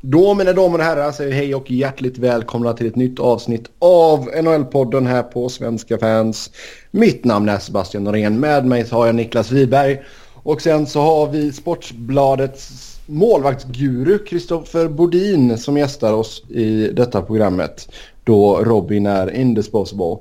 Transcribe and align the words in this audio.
Då 0.00 0.34
mina 0.34 0.52
damer 0.52 0.78
och 0.78 0.84
herrar 0.84 1.12
säger 1.12 1.32
hej 1.32 1.54
och 1.54 1.70
hjärtligt 1.70 2.18
välkomna 2.18 2.72
till 2.72 2.86
ett 2.86 2.96
nytt 2.96 3.20
avsnitt 3.20 3.64
av 3.78 4.28
NHL-podden 4.28 5.06
här 5.06 5.22
på 5.22 5.48
Svenska 5.48 5.98
fans. 5.98 6.50
Mitt 6.90 7.24
namn 7.24 7.48
är 7.48 7.58
Sebastian 7.58 8.04
Norén. 8.04 8.40
Med 8.40 8.66
mig 8.66 8.84
så 8.86 8.96
har 8.96 9.06
jag 9.06 9.14
Niklas 9.14 9.50
Wiberg. 9.50 10.02
Och 10.42 10.62
sen 10.62 10.86
så 10.86 11.00
har 11.00 11.26
vi 11.26 11.52
Sportsbladets 11.52 12.96
målvaktsguru 13.06 14.18
Kristoffer 14.18 14.88
Bodin 14.88 15.58
som 15.58 15.76
gästar 15.76 16.12
oss 16.12 16.42
i 16.50 16.88
detta 16.92 17.22
programmet. 17.22 17.88
Då 18.24 18.60
Robin 18.64 19.06
är 19.06 19.34
indisposable. 19.34 20.16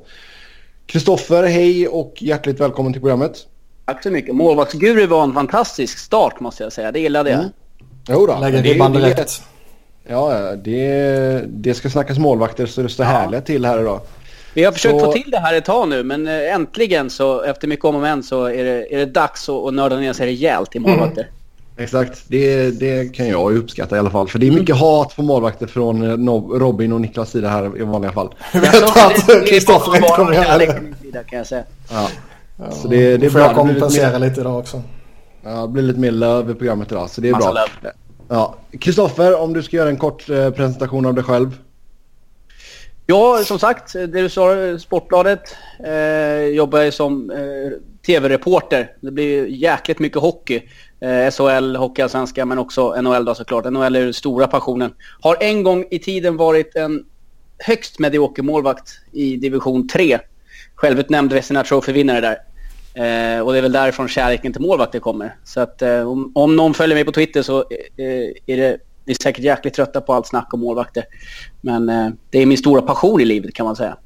Kristoffer, 0.86 1.44
hej 1.44 1.88
och 1.88 2.14
hjärtligt 2.20 2.60
välkommen 2.60 2.94
till 2.94 3.02
programmet. 3.02 3.48
Tack 3.86 4.04
så 4.04 4.10
mycket. 4.12 4.36
Målvaktsguru 4.36 5.07
var 5.07 5.23
en 5.23 5.34
fantastisk 5.34 5.98
start 5.98 6.39
måste 6.39 6.64
jag 6.64 6.73
säga. 6.73 6.92
Det 6.92 7.00
gillade 7.00 7.30
jag. 7.30 7.39
Mm. 7.39 7.52
Jo 8.10 8.26
då, 8.26 8.39
Lägger 8.39 8.64
ribban 8.64 8.94
direkt. 8.94 9.42
Ja, 10.07 10.55
det, 10.63 11.43
det 11.47 11.73
ska 11.73 11.89
snackas 11.89 12.18
målvakter 12.18 12.65
så 12.65 12.82
det 12.82 12.89
står 12.89 13.05
ja. 13.05 13.11
härligt 13.11 13.46
till 13.46 13.65
här 13.65 13.79
idag. 13.79 14.00
Vi 14.54 14.63
har 14.63 14.71
försökt 14.71 15.00
så... 15.00 15.05
få 15.05 15.11
till 15.11 15.32
det 15.32 15.39
här 15.39 15.54
ett 15.54 15.65
tag 15.65 15.89
nu 15.89 16.04
men 16.04 16.27
eh, 16.27 16.54
äntligen 16.54 17.09
så 17.09 17.41
efter 17.41 17.68
mycket 17.68 17.86
om 17.86 17.96
och 17.96 18.01
men 18.01 18.23
så 18.23 18.46
är 18.46 18.63
det, 18.63 18.93
är 18.93 18.97
det 18.97 19.05
dags 19.05 19.49
att, 19.49 19.55
att 19.55 19.73
nörda 19.73 19.96
ner 19.96 20.13
sig 20.13 20.25
rejält 20.25 20.75
i 20.75 20.79
målvakter. 20.79 21.21
Mm. 21.21 21.33
Exakt, 21.77 22.23
det, 22.27 22.71
det 22.71 23.15
kan 23.15 23.27
jag 23.27 23.57
uppskatta 23.57 23.96
i 23.96 23.99
alla 23.99 24.10
fall. 24.10 24.27
För 24.27 24.39
det 24.39 24.47
är 24.47 24.51
mycket 24.51 24.69
mm. 24.69 24.79
hat 24.79 25.15
på 25.15 25.21
målvakter 25.21 25.68
från 25.68 26.27
eh, 26.27 26.60
Robin 26.60 26.93
och 26.93 27.01
Niklas 27.01 27.32
sida 27.32 27.49
här 27.49 27.77
i 27.77 27.83
vanliga 27.83 28.11
fall. 28.11 28.35
Jag 28.54 28.61
vet 28.61 28.83
att 28.83 29.25
Kristoffer 29.47 29.96
inte 29.96 30.07
kommer 30.07 30.60
det. 30.60 31.24
Kan 31.29 31.37
jag 31.37 31.47
säga. 31.47 31.63
Ja. 31.91 32.09
Ja, 32.58 32.72
så 32.72 32.88
det, 32.88 33.17
det 33.17 33.25
är 33.25 33.30
får 33.30 33.39
bra. 33.39 33.47
jag 33.47 33.55
kompensera 33.55 34.17
lite 34.17 34.41
idag 34.41 34.59
också. 34.59 34.81
Ja, 35.44 35.61
det 35.61 35.67
blir 35.67 35.83
lite 35.83 35.99
mer 35.99 36.11
löv 36.11 36.49
i 36.49 36.53
programmet 36.53 36.91
idag 36.91 37.09
så 37.09 37.22
det 37.22 37.27
är 37.27 37.31
Massa 37.31 37.53
bra. 37.53 37.61
Löv. 37.83 37.91
Ja. 38.30 38.56
Kristoffer, 38.80 39.39
om 39.42 39.53
du 39.53 39.64
ska 39.64 39.78
göra 39.78 39.89
en 39.89 39.97
kort 39.97 40.30
eh, 40.30 40.50
presentation 40.50 41.06
av 41.06 41.14
dig 41.14 41.23
själv. 41.23 41.58
Ja, 43.06 43.44
som 43.45 43.59
sagt, 43.59 43.95
eh, 43.95 44.02
det 44.02 44.22
du 44.22 44.30
sa, 44.30 44.55
eh, 44.55 44.77
Sportbladet. 44.77 45.55
Eh, 45.86 46.45
jobbar 46.45 46.80
jag 46.80 46.94
som 46.94 47.31
eh, 47.31 47.72
tv-reporter. 48.05 48.91
Det 49.02 49.11
blir 49.11 49.47
jäkligt 49.47 49.99
mycket 49.99 50.22
hockey. 50.22 50.61
Eh, 50.99 51.31
SHL, 51.31 51.75
Hockeyallsvenskan, 51.75 52.47
men 52.47 52.59
också 52.59 53.02
NHL 53.02 53.25
då 53.25 53.36
såklart. 53.36 53.66
NHL 53.66 53.95
är 53.95 54.03
den 54.03 54.14
stora 54.14 54.47
passionen. 54.47 54.94
Har 55.21 55.38
en 55.39 55.64
gång 55.64 55.86
i 55.92 55.99
tiden 55.99 56.38
varit 56.38 56.75
en 56.75 57.05
högst 57.58 57.99
medioker 57.99 58.44
målvakt 58.44 58.89
i 59.11 59.38
division 59.38 59.88
3. 59.88 60.19
Självutnämnd 60.75 61.33
Vesina 61.33 61.64
Trophy-vinnare 61.64 62.21
där. 62.21 62.38
Eh, 62.95 63.39
och 63.39 63.51
det 63.51 63.57
är 63.57 63.61
väl 63.61 63.71
därifrån 63.71 64.07
kärleken 64.07 64.53
till 64.53 64.61
målvakter 64.61 64.99
kommer. 64.99 65.35
Så 65.43 65.59
att 65.61 65.81
eh, 65.81 66.09
om, 66.09 66.31
om, 66.35 66.55
någon 66.55 66.73
följer 66.73 66.95
mig 66.95 67.05
på 67.05 67.11
Twitter 67.11 67.41
så 67.41 67.59
eh, 67.59 68.05
är 68.45 68.57
det 68.57 68.77
vi 69.05 69.11
är 69.11 69.17
säkert 69.23 69.43
jäkligt 69.43 69.73
trötta 69.73 70.02
på 70.02 70.13
allt 70.13 70.27
snack 70.27 70.53
om 70.53 70.59
målvakter. 70.59 71.03
Men 71.61 71.89
eh, 71.89 72.07
det 72.29 72.39
är 72.39 72.45
min 72.45 72.57
stora 72.57 72.81
passion 72.81 73.21
i 73.21 73.25
livet 73.25 73.53
kan 73.53 73.65
man 73.65 73.75
säga. 73.75 73.97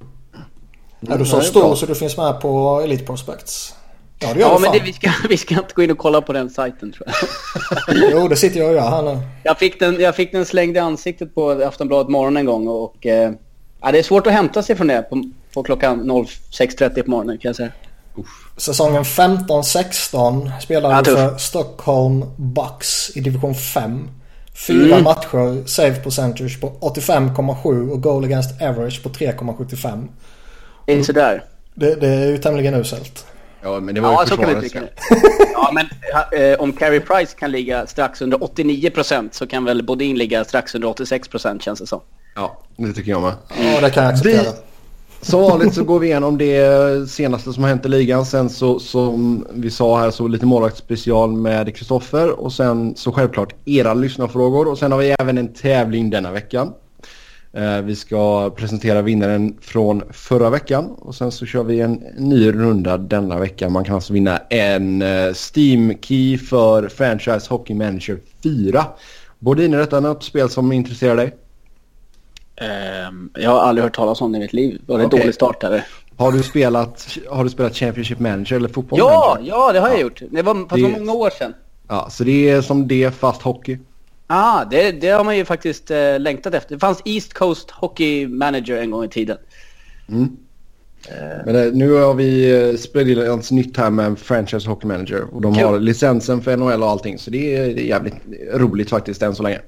Är 1.09 1.17
du 1.17 1.25
så 1.25 1.41
stor 1.41 1.75
så 1.75 1.85
du 1.85 1.95
finns 1.95 2.17
med 2.17 2.41
på 2.41 2.81
Elite 2.83 3.03
Prospects? 3.03 3.75
Ja, 4.19 4.33
det 4.33 4.39
gör 4.39 4.49
ja 4.49 4.59
men 4.59 4.71
det, 4.71 4.79
vi, 4.79 4.93
ska, 4.93 5.11
vi 5.29 5.37
ska 5.37 5.55
inte 5.55 5.73
gå 5.75 5.83
in 5.83 5.91
och 5.91 5.97
kolla 5.97 6.21
på 6.21 6.33
den 6.33 6.49
sajten 6.49 6.91
tror 6.91 7.07
jag. 7.07 8.11
jo, 8.11 8.27
det 8.27 8.35
sitter 8.35 8.59
jag 8.59 8.69
och 8.69 8.75
gör 8.75 8.89
här 8.89 9.01
nu. 9.01 9.17
Jag 9.43 9.59
fick, 9.59 9.79
den, 9.79 9.99
jag 9.99 10.15
fick 10.15 10.31
den 10.31 10.45
slängd 10.45 10.77
i 10.77 10.79
ansiktet 10.79 11.35
på 11.35 11.51
Aftonbladet 11.51 12.11
morgon 12.11 12.37
en 12.37 12.45
gång 12.45 12.67
och 12.67 13.05
eh, 13.05 13.31
ja, 13.81 13.91
det 13.91 13.99
är 13.99 14.03
svårt 14.03 14.27
att 14.27 14.33
hämta 14.33 14.63
sig 14.63 14.75
från 14.75 14.87
det 14.87 15.01
på, 15.01 15.23
på 15.53 15.63
klockan 15.63 16.11
06.30 16.11 17.03
på 17.03 17.11
morgonen 17.11 17.37
kan 17.37 17.49
jag 17.49 17.55
säga. 17.55 17.71
Säsongen 18.59 19.03
15-16 19.03 20.59
spelade 20.59 21.11
du 21.11 21.15
för 21.15 21.38
Stockholm 21.38 22.25
Bucks 22.38 23.17
i 23.17 23.19
division 23.19 23.55
5. 23.55 24.09
Fyra 24.67 24.93
mm. 24.93 25.03
matcher, 25.03 25.67
save 25.67 25.95
percentage 25.95 26.61
på 26.61 26.69
85,7 26.69 27.89
och 27.91 28.03
goal 28.03 28.23
against 28.23 28.61
average 28.61 29.03
på 29.03 29.09
3,75. 29.09 30.07
Det 30.85 30.93
är 30.93 31.03
sådär. 31.03 31.43
Det, 31.73 31.95
det 31.95 32.07
är 32.07 32.27
ju 32.27 32.37
tämligen 32.37 32.73
uselt. 32.73 33.25
Ja, 33.61 33.80
men 33.80 33.95
det 33.95 34.02
var 34.02 34.09
ju 34.09 34.15
ja, 34.15 34.25
så 34.25 34.37
kan 34.37 34.61
vi 34.61 34.70
Ja, 35.53 35.71
men 35.73 35.86
eh, 36.41 36.59
om 36.59 36.73
Carey 36.73 36.99
Price 36.99 37.36
kan 37.39 37.52
ligga 37.52 37.87
strax 37.87 38.21
under 38.21 38.37
89% 38.37 39.30
så 39.31 39.47
kan 39.47 39.65
väl 39.65 39.83
Bodin 39.83 40.17
ligga 40.17 40.43
strax 40.43 40.76
under 40.76 40.87
86% 40.87 41.59
känns 41.59 41.80
det 41.80 41.87
som. 41.87 42.02
Ja, 42.36 42.58
det 42.77 42.93
tycker 42.93 43.11
jag 43.11 43.21
med. 43.21 43.33
Ja, 43.49 43.81
det 43.81 43.89
kan 43.89 44.03
jag 44.03 44.14
acceptera. 44.14 44.41
Vi, 44.41 44.68
som 45.21 45.41
vanligt 45.41 45.73
så 45.73 45.83
går 45.83 45.99
vi 45.99 46.07
igenom 46.07 46.37
det 46.37 46.57
eh, 46.57 47.05
senaste 47.05 47.53
som 47.53 47.63
har 47.63 47.69
hänt 47.69 47.85
i 47.85 47.89
ligan. 47.89 48.25
Sen 48.25 48.49
så 48.49 48.80
som 48.80 49.47
vi 49.53 49.69
sa 49.69 49.99
här 49.99 50.11
så 50.11 50.27
lite 50.27 50.45
målvaktsspecial 50.45 51.31
med 51.31 51.75
Kristoffer. 51.75 52.39
Och 52.39 52.53
sen 52.53 52.95
så 52.95 53.11
självklart 53.11 53.55
era 53.65 53.93
lyssnarfrågor. 53.93 54.67
Och 54.67 54.77
sen 54.77 54.91
har 54.91 54.99
vi 54.99 55.15
även 55.19 55.37
en 55.37 55.53
tävling 55.53 56.09
denna 56.09 56.31
veckan. 56.31 56.73
Eh, 57.53 57.81
vi 57.81 57.95
ska 57.95 58.49
presentera 58.49 59.02
vinnaren 59.02 59.58
från 59.61 60.03
förra 60.11 60.49
veckan. 60.49 60.85
Och 60.85 61.15
sen 61.15 61.31
så 61.31 61.45
kör 61.45 61.63
vi 61.63 61.79
en 61.79 61.93
ny 62.17 62.52
runda 62.52 62.97
denna 62.97 63.39
vecka. 63.39 63.69
Man 63.69 63.83
kan 63.83 63.95
alltså 63.95 64.13
vinna 64.13 64.37
en 64.37 65.02
eh, 65.02 65.33
Steam 65.33 65.93
Key 66.02 66.37
för 66.37 66.87
Franchise 66.87 67.49
Hockey 67.49 67.73
Manager 67.73 68.19
4. 68.43 68.85
Både 69.39 69.65
in 69.65 69.73
i 69.73 69.77
detta 69.77 69.99
något 69.99 70.23
spel 70.23 70.49
som 70.49 70.71
intresserar 70.71 71.15
dig? 71.15 71.33
Um, 72.61 73.31
jag 73.36 73.49
har 73.49 73.59
aldrig 73.59 73.83
hört 73.83 73.95
talas 73.95 74.21
om 74.21 74.31
det 74.31 74.37
i 74.37 74.42
mitt 74.42 74.53
liv. 74.53 74.81
Var 74.86 74.97
det 74.97 75.05
okay. 75.05 75.20
dålig 75.20 75.36
start 75.36 75.64
eller? 75.64 75.86
Har 76.17 76.31
du 76.31 76.43
spelat, 76.43 77.17
har 77.30 77.43
du 77.43 77.49
spelat 77.49 77.75
Championship 77.75 78.20
Manager 78.20 78.55
eller 78.55 78.70
fotboll? 78.70 78.99
Ja, 78.99 79.33
manager? 79.36 79.52
ja 79.52 79.71
det 79.71 79.80
har 79.80 79.89
jag 79.89 80.02
gjort. 80.02 80.21
Det 80.31 80.42
var, 80.42 80.53
fast 80.53 80.75
det 80.75 80.83
var 80.83 80.99
många 80.99 81.14
år 81.14 81.30
sedan. 81.30 81.53
Ja, 81.87 82.08
så 82.11 82.23
det 82.23 82.49
är 82.49 82.61
som 82.61 82.87
det 82.87 83.11
fast 83.11 83.42
hockey? 83.42 83.77
Ja, 84.27 84.61
ah, 84.61 84.65
det, 84.65 84.92
det 84.92 85.09
har 85.09 85.23
man 85.23 85.37
ju 85.37 85.45
faktiskt 85.45 85.92
eh, 85.92 86.20
längtat 86.20 86.53
efter. 86.53 86.75
Det 86.75 86.80
fanns 86.80 87.02
East 87.05 87.33
Coast 87.33 87.71
Hockey 87.71 88.27
Manager 88.27 88.77
en 88.77 88.91
gång 88.91 89.03
i 89.03 89.09
tiden. 89.09 89.37
Mm. 90.09 90.23
Uh, 90.23 91.45
Men 91.45 91.55
eh, 91.55 91.73
nu 91.73 91.91
har 91.93 92.14
vi 92.14 92.52
eh, 92.52 92.76
Spridilans 92.76 93.52
nytt 93.52 93.77
här 93.77 93.89
med 93.89 94.20
Franchise 94.20 94.70
Hockey 94.70 94.87
Manager. 94.87 95.23
Och 95.31 95.41
de 95.41 95.53
cool. 95.53 95.64
har 95.64 95.80
licensen 95.80 96.41
för 96.41 96.58
NHL 96.58 96.83
och 96.83 96.89
allting. 96.89 97.17
Så 97.17 97.31
det 97.31 97.55
är, 97.55 97.65
det 97.76 97.81
är 97.81 97.86
jävligt 97.86 98.15
roligt 98.53 98.89
faktiskt 98.89 99.21
än 99.21 99.36
så 99.36 99.43
länge. 99.43 99.59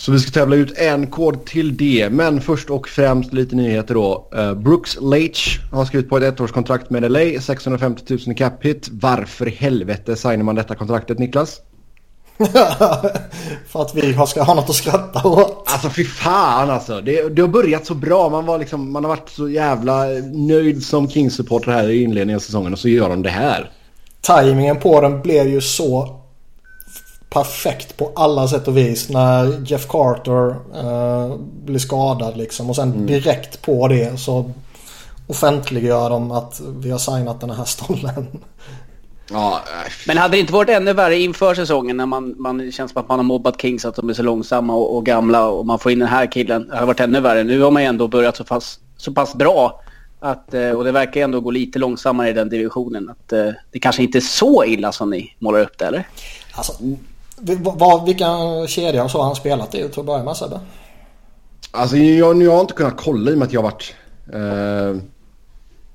Så 0.00 0.12
vi 0.12 0.18
ska 0.18 0.30
tävla 0.30 0.56
ut 0.56 0.78
en 0.78 1.06
kod 1.06 1.44
till 1.44 1.76
det. 1.76 2.08
Men 2.10 2.40
först 2.40 2.70
och 2.70 2.88
främst 2.88 3.32
lite 3.32 3.56
nyheter 3.56 3.94
då. 3.94 4.28
Uh, 4.36 4.54
Brooks 4.54 4.98
Leach 5.00 5.58
har 5.72 5.84
skrivit 5.84 6.08
på 6.08 6.16
ett 6.16 6.40
ettårskontrakt 6.40 6.90
med 6.90 7.12
LA. 7.12 7.40
650 7.40 8.04
000 8.08 8.20
i 8.26 8.34
cap 8.34 8.64
hit. 8.64 8.88
Varför 8.92 9.48
i 9.48 9.50
helvete 9.50 10.16
signar 10.16 10.44
man 10.44 10.54
detta 10.54 10.74
kontraktet 10.74 11.18
Niklas? 11.18 11.60
För 13.66 13.82
att 13.82 13.94
vi 13.94 14.16
ska 14.26 14.42
ha 14.42 14.54
något 14.54 14.70
att 14.70 14.76
skratta 14.76 15.28
åt. 15.28 15.62
Alltså 15.66 15.90
fy 15.90 16.04
fan 16.04 16.70
alltså. 16.70 17.00
Det, 17.00 17.28
det 17.28 17.42
har 17.42 17.48
börjat 17.48 17.86
så 17.86 17.94
bra. 17.94 18.28
Man, 18.28 18.46
var 18.46 18.58
liksom, 18.58 18.92
man 18.92 19.04
har 19.04 19.08
varit 19.08 19.28
så 19.28 19.48
jävla 19.48 20.04
nöjd 20.32 20.82
som 20.82 21.08
Kings-supporter 21.08 21.72
här 21.72 21.88
i 21.88 22.02
inledningen 22.02 22.36
av 22.36 22.40
säsongen 22.40 22.72
och 22.72 22.78
så 22.78 22.88
gör 22.88 23.08
de 23.08 23.22
det 23.22 23.30
här. 23.30 23.70
Timingen 24.20 24.76
på 24.76 25.00
den 25.00 25.22
blev 25.22 25.48
ju 25.48 25.60
så 25.60 26.19
perfekt 27.30 27.96
på 27.96 28.12
alla 28.16 28.48
sätt 28.48 28.68
och 28.68 28.76
vis 28.76 29.08
när 29.08 29.62
Jeff 29.66 29.88
Carter 29.88 30.48
uh, 30.84 31.36
blir 31.64 31.78
skadad 31.78 32.36
liksom. 32.36 32.70
Och 32.70 32.76
sen 32.76 32.92
mm. 32.92 33.06
direkt 33.06 33.62
på 33.62 33.88
det 33.88 34.20
så 34.20 34.52
offentliggör 35.26 36.10
de 36.10 36.30
att 36.30 36.60
vi 36.60 36.90
har 36.90 36.98
signat 36.98 37.40
den 37.40 37.50
här 37.50 37.64
stollen. 37.64 38.26
Ja, 39.30 39.60
men 40.06 40.18
hade 40.18 40.36
det 40.36 40.40
inte 40.40 40.52
varit 40.52 40.68
ännu 40.68 40.92
värre 40.92 41.18
inför 41.18 41.54
säsongen 41.54 41.96
när 41.96 42.06
man, 42.06 42.34
man 42.38 42.72
känns 42.72 42.92
som 42.92 43.02
att 43.02 43.08
man 43.08 43.18
har 43.18 43.24
mobbat 43.24 43.60
Kings 43.60 43.84
att 43.84 43.96
de 43.96 44.08
är 44.08 44.14
så 44.14 44.22
långsamma 44.22 44.74
och, 44.74 44.96
och, 44.96 45.06
gamla 45.06 45.48
och 45.48 45.66
man 45.66 45.78
får 45.78 45.92
in 45.92 45.98
den 45.98 46.08
här 46.08 46.32
killen. 46.32 46.68
Det 46.68 46.74
hade 46.74 46.86
varit 46.86 47.00
ännu 47.00 47.20
värre. 47.20 47.44
Nu 47.44 47.60
har 47.60 47.70
man 47.70 47.82
ju 47.82 47.88
ändå 47.88 48.08
börjat 48.08 48.36
så 48.36 48.44
pass, 48.44 48.78
så 48.96 49.12
pass 49.12 49.34
bra 49.34 49.82
att, 50.20 50.54
eh, 50.54 50.70
och 50.70 50.84
det 50.84 50.92
verkar 50.92 51.20
ändå 51.20 51.40
gå 51.40 51.50
lite 51.50 51.78
långsammare 51.78 52.28
i 52.28 52.32
den 52.32 52.48
divisionen. 52.48 53.10
Att 53.10 53.32
eh, 53.32 53.48
det 53.70 53.78
kanske 53.78 54.02
inte 54.02 54.18
är 54.18 54.20
så 54.20 54.64
illa 54.64 54.92
som 54.92 55.10
ni 55.10 55.36
målar 55.38 55.60
upp 55.60 55.78
det, 55.78 55.84
eller? 55.84 56.08
Alltså, 56.52 56.72
vad, 57.60 58.06
vilka 58.06 58.26
kedjor 58.66 59.08
så 59.08 59.18
har 59.18 59.24
han 59.24 59.36
spelat 59.36 59.74
i 59.74 59.88
till 59.88 60.00
att 60.00 60.06
börja 60.06 60.24
med 60.24 60.36
Sebbe? 60.36 60.60
Alltså 61.70 61.96
jag, 61.96 62.42
jag 62.42 62.52
har 62.52 62.60
inte 62.60 62.74
kunnat 62.74 62.96
kolla 62.96 63.30
i 63.30 63.34
och 63.34 63.38
med 63.38 63.46
att 63.46 63.52
jag 63.52 63.62
har 63.62 63.70
varit... 63.70 63.94
Eh, 64.32 65.02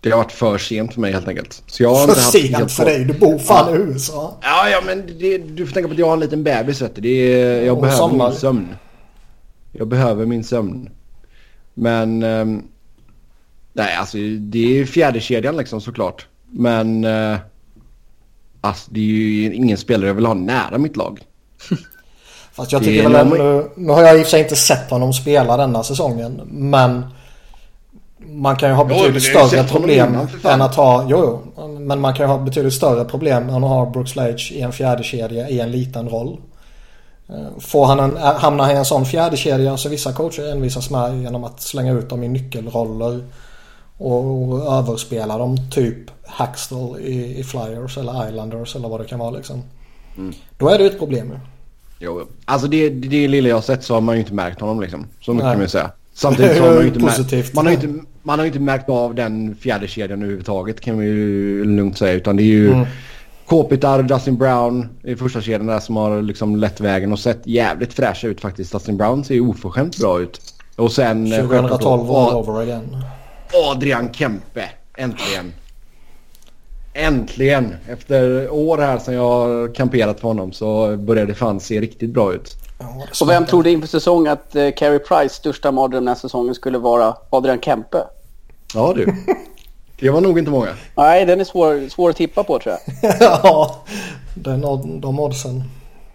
det 0.01 0.11
har 0.11 0.17
varit 0.17 0.31
för 0.31 0.57
sent 0.57 0.93
för 0.93 1.01
mig 1.01 1.13
helt 1.13 1.27
enkelt. 1.27 1.63
Så 1.67 1.83
jag 1.83 1.95
har 1.95 2.07
för 2.07 2.21
sent 2.21 2.71
för 2.71 2.85
dig? 2.85 3.05
Du 3.05 3.13
bor 3.13 3.37
fan 3.37 3.73
ja. 3.73 3.77
i 3.77 3.81
USA. 3.81 4.37
Ja, 4.41 4.69
ja 4.69 4.81
men 4.85 5.17
det, 5.19 5.37
du 5.37 5.65
får 5.65 5.73
tänka 5.73 5.87
på 5.87 5.93
att 5.93 5.99
jag 5.99 6.05
har 6.05 6.13
en 6.13 6.19
liten 6.19 6.43
bebis 6.43 6.81
vet 6.81 6.95
du. 6.95 7.01
Det 7.01 7.09
är, 7.09 7.65
jag 7.65 7.75
och 7.75 7.81
behöver 7.81 7.99
sommar. 7.99 8.29
min 8.29 8.37
sömn. 8.37 8.75
Jag 9.71 9.87
behöver 9.87 10.25
min 10.25 10.43
sömn. 10.43 10.89
Men... 11.73 12.23
Eh, 12.23 12.45
nej, 13.73 13.95
alltså 13.95 14.17
det 14.39 14.79
är 14.79 14.85
fjärde 14.85 15.19
kedjan 15.19 15.57
liksom 15.57 15.81
såklart. 15.81 16.27
Men... 16.51 17.03
Eh, 17.03 17.37
alltså 18.61 18.91
det 18.91 18.99
är 18.99 19.03
ju 19.03 19.53
ingen 19.53 19.77
spelare 19.77 20.07
jag 20.07 20.15
vill 20.15 20.25
ha 20.25 20.33
nära 20.33 20.77
mitt 20.77 20.95
lag. 20.95 21.19
Fast 22.55 22.71
jag 22.71 22.83
tycker 22.83 23.09
väl 23.09 23.27
nu, 23.27 23.69
nu 23.75 23.93
har 23.93 24.01
jag 24.01 24.19
i 24.19 24.21
och 24.21 24.25
för 24.25 24.31
sig 24.31 24.41
inte 24.41 24.55
sett 24.55 24.89
honom 24.89 25.13
spela 25.13 25.57
denna 25.57 25.83
säsongen. 25.83 26.41
Men 26.45 27.03
man 28.17 28.55
kan 28.55 28.69
ju 28.69 28.75
ha 28.75 28.85
betydligt 28.85 29.31
jo, 29.33 29.47
större 29.47 29.63
problem 29.63 30.17
än 30.43 30.61
att 30.61 30.75
ha... 30.75 31.05
Jo, 31.09 31.41
jo. 31.57 31.67
Men 31.79 31.99
man 31.99 32.13
kan 32.13 32.25
ju 32.25 32.31
ha 32.31 32.37
betydligt 32.37 32.73
större 32.73 33.05
problem 33.05 33.49
än 33.49 33.63
att 33.63 33.69
ha 33.69 33.85
Brooks 33.85 34.15
Lage 34.15 34.51
i 34.51 34.61
en 34.61 34.71
fjärde 34.71 35.03
kedja 35.03 35.49
i 35.49 35.59
en 35.59 35.71
liten 35.71 36.09
roll. 36.09 36.37
Eh, 37.29 37.59
får 37.59 37.85
han 37.85 37.99
en, 37.99 38.17
hamna 38.17 38.73
i 38.73 38.75
en 38.75 38.85
sån 38.85 39.05
fjärdekedja 39.05 39.77
så 39.77 39.89
vissa 39.89 40.13
coacher 40.13 40.51
envisas 40.51 40.89
med 40.89 41.21
genom 41.21 41.43
att 41.43 41.61
slänga 41.61 41.93
ut 41.93 42.09
dem 42.09 42.23
i 42.23 42.27
nyckelroller 42.27 43.23
och 43.97 44.73
överspela 44.77 45.37
dem 45.37 45.57
typ 45.71 45.97
Hackstall 46.25 46.99
i, 46.99 47.39
i 47.39 47.43
Flyers 47.43 47.97
eller 47.97 48.29
Islanders 48.29 48.75
eller 48.75 48.89
vad 48.89 48.99
det 48.99 49.05
kan 49.05 49.19
vara 49.19 49.31
liksom. 49.31 49.63
Mm. 50.17 50.33
Då 50.57 50.69
är 50.69 50.77
det 50.77 50.85
ett 50.85 50.99
problem 50.99 51.27
ju. 51.27 51.39
Jo, 51.99 52.27
alltså 52.45 52.67
det, 52.67 52.89
det 52.89 53.27
lilla 53.27 53.49
jag 53.49 53.55
har 53.55 53.61
sett 53.61 53.83
så 53.83 53.93
har 53.93 54.01
man 54.01 54.15
ju 54.15 54.19
inte 54.19 54.33
märkt 54.33 54.61
honom 54.61 54.81
liksom. 54.81 55.07
Så 55.21 55.33
mycket 55.33 55.45
kan 55.45 55.53
man 55.53 55.61
ju 55.61 55.67
säga. 55.67 55.91
Samtidigt 56.13 56.57
så 56.57 56.63
har 56.63 56.73
man 56.73 56.81
ju 56.81 56.87
inte, 56.87 56.99
märkt, 57.05 57.53
man 57.53 57.65
har 57.65 57.73
inte, 57.73 57.93
man 58.23 58.39
har 58.39 58.45
inte 58.45 58.59
märkt 58.59 58.89
av 58.89 59.15
den 59.15 59.55
fjärde 59.55 59.87
kedjan 59.87 60.21
överhuvudtaget 60.21 60.81
kan 60.81 60.97
vi 60.97 61.05
ju 61.05 61.65
lugnt 61.65 61.97
säga. 61.97 62.13
Utan 62.13 62.35
det 62.35 62.43
är 62.43 62.45
ju 62.45 62.73
mm. 62.73 62.85
Kopitar, 63.45 64.03
Dustin 64.03 64.37
Brown 64.37 64.89
i 65.03 65.15
första 65.15 65.41
kedjan 65.41 65.65
där 65.65 65.79
som 65.79 65.95
har 65.95 66.21
liksom 66.21 66.55
lett 66.55 66.79
vägen 66.79 67.11
och 67.11 67.19
sett 67.19 67.47
jävligt 67.47 67.93
fräscha 67.93 68.27
ut 68.27 68.41
faktiskt. 68.41 68.71
Dustin 68.71 68.97
Brown 68.97 69.23
ser 69.23 69.35
ju 69.35 69.41
oförskämt 69.41 69.97
bra 69.97 70.19
ut. 70.19 70.41
Och 70.75 70.91
sen... 70.91 71.31
2012 71.31 72.11
all 72.11 72.35
over 72.35 72.61
again. 72.61 73.03
Adrian 73.53 74.13
Kempe, 74.13 74.69
äntligen. 74.97 75.53
Äntligen! 76.97 77.75
Efter 77.89 78.49
år 78.49 78.77
här 78.77 78.99
som 78.99 79.13
jag 79.13 79.21
har 79.21 79.75
kamperat 79.75 80.19
för 80.19 80.27
honom 80.27 80.51
så 80.51 80.97
börjar 80.97 81.25
det 81.25 81.33
fan 81.33 81.59
se 81.59 81.81
riktigt 81.81 82.09
bra 82.09 82.33
ut. 82.33 82.55
Och 83.21 83.29
vem 83.29 83.45
trodde 83.45 83.71
inför 83.71 83.87
säsong 83.87 84.27
att 84.27 84.55
uh, 84.55 84.71
Carey 84.71 84.99
Price 84.99 85.35
största 85.35 85.71
mardröm 85.71 86.05
den 86.05 86.07
här 86.07 86.15
säsongen 86.15 86.55
skulle 86.55 86.77
vara 86.77 87.17
Adrian 87.29 87.61
Kempe? 87.61 88.03
Ja 88.73 88.93
du. 88.95 89.13
Det 89.99 90.09
var 90.09 90.21
nog 90.21 90.39
inte 90.39 90.51
många. 90.51 90.69
Nej, 90.95 91.25
den 91.25 91.39
är 91.39 91.43
svår, 91.43 91.89
svår 91.89 92.09
att 92.09 92.15
tippa 92.15 92.43
på 92.43 92.59
tror 92.59 92.75
jag. 93.01 93.15
ja, 93.19 93.83
den, 94.33 94.61
de 95.01 95.19
oddsen. 95.19 95.63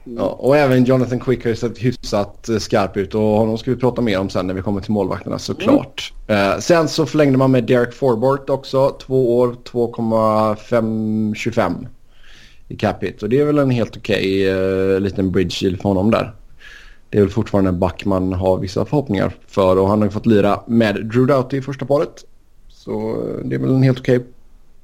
Ja, 0.05 0.23
och 0.23 0.57
även 0.57 0.85
Jonathan 0.85 1.21
Quick 1.21 1.45
har 1.45 1.51
ju 1.51 1.57
sett 1.57 1.79
hyfsat 1.79 2.49
eh, 2.49 2.59
skarp 2.59 2.97
ut 2.97 3.15
och 3.15 3.21
honom 3.21 3.59
ska 3.59 3.71
vi 3.71 3.77
prata 3.77 4.03
mer 4.03 4.19
om 4.19 4.31
sen 4.31 4.47
när 4.47 4.55
vi 4.55 4.63
kommer 4.63 4.81
till 4.81 4.93
målvakterna 4.93 5.39
såklart. 5.39 6.13
Mm. 6.27 6.53
Eh, 6.53 6.59
sen 6.59 6.89
så 6.89 7.07
förlängde 7.07 7.39
man 7.39 7.51
med 7.51 7.65
Derek 7.65 7.93
Forbort 7.93 8.51
också. 8.51 8.91
Två 8.91 9.39
år, 9.39 9.57
2,525 9.65 11.87
i 12.69 12.77
capita. 12.77 13.27
Och 13.27 13.31
det 13.31 13.41
är 13.41 13.45
väl 13.45 13.59
en 13.59 13.71
helt 13.71 13.97
okej 13.97 14.17
okay, 14.17 14.49
eh, 14.95 15.01
liten 15.01 15.31
bridge 15.31 15.67
deal 15.67 15.77
för 15.77 15.89
honom 15.89 16.11
där. 16.11 16.35
Det 17.11 17.19
är 17.19 17.23
väl 17.23 17.31
fortfarande 17.31 17.71
en 17.71 17.79
back 17.79 18.05
man 18.05 18.33
har 18.33 18.59
vissa 18.59 18.85
förhoppningar 18.85 19.33
för 19.47 19.79
och 19.79 19.89
han 19.89 19.99
har 19.99 20.07
ju 20.07 20.11
fått 20.11 20.27
lira 20.27 20.61
med 20.67 20.95
Drew 20.95 21.27
Doughty 21.27 21.57
i 21.57 21.63
första 21.63 21.87
paret. 21.87 22.25
Så 22.69 23.11
eh, 23.11 23.45
det 23.45 23.55
är 23.55 23.59
väl 23.59 23.71
en 23.71 23.83
helt 23.83 24.01
okej 24.01 24.17
okay 24.17 24.29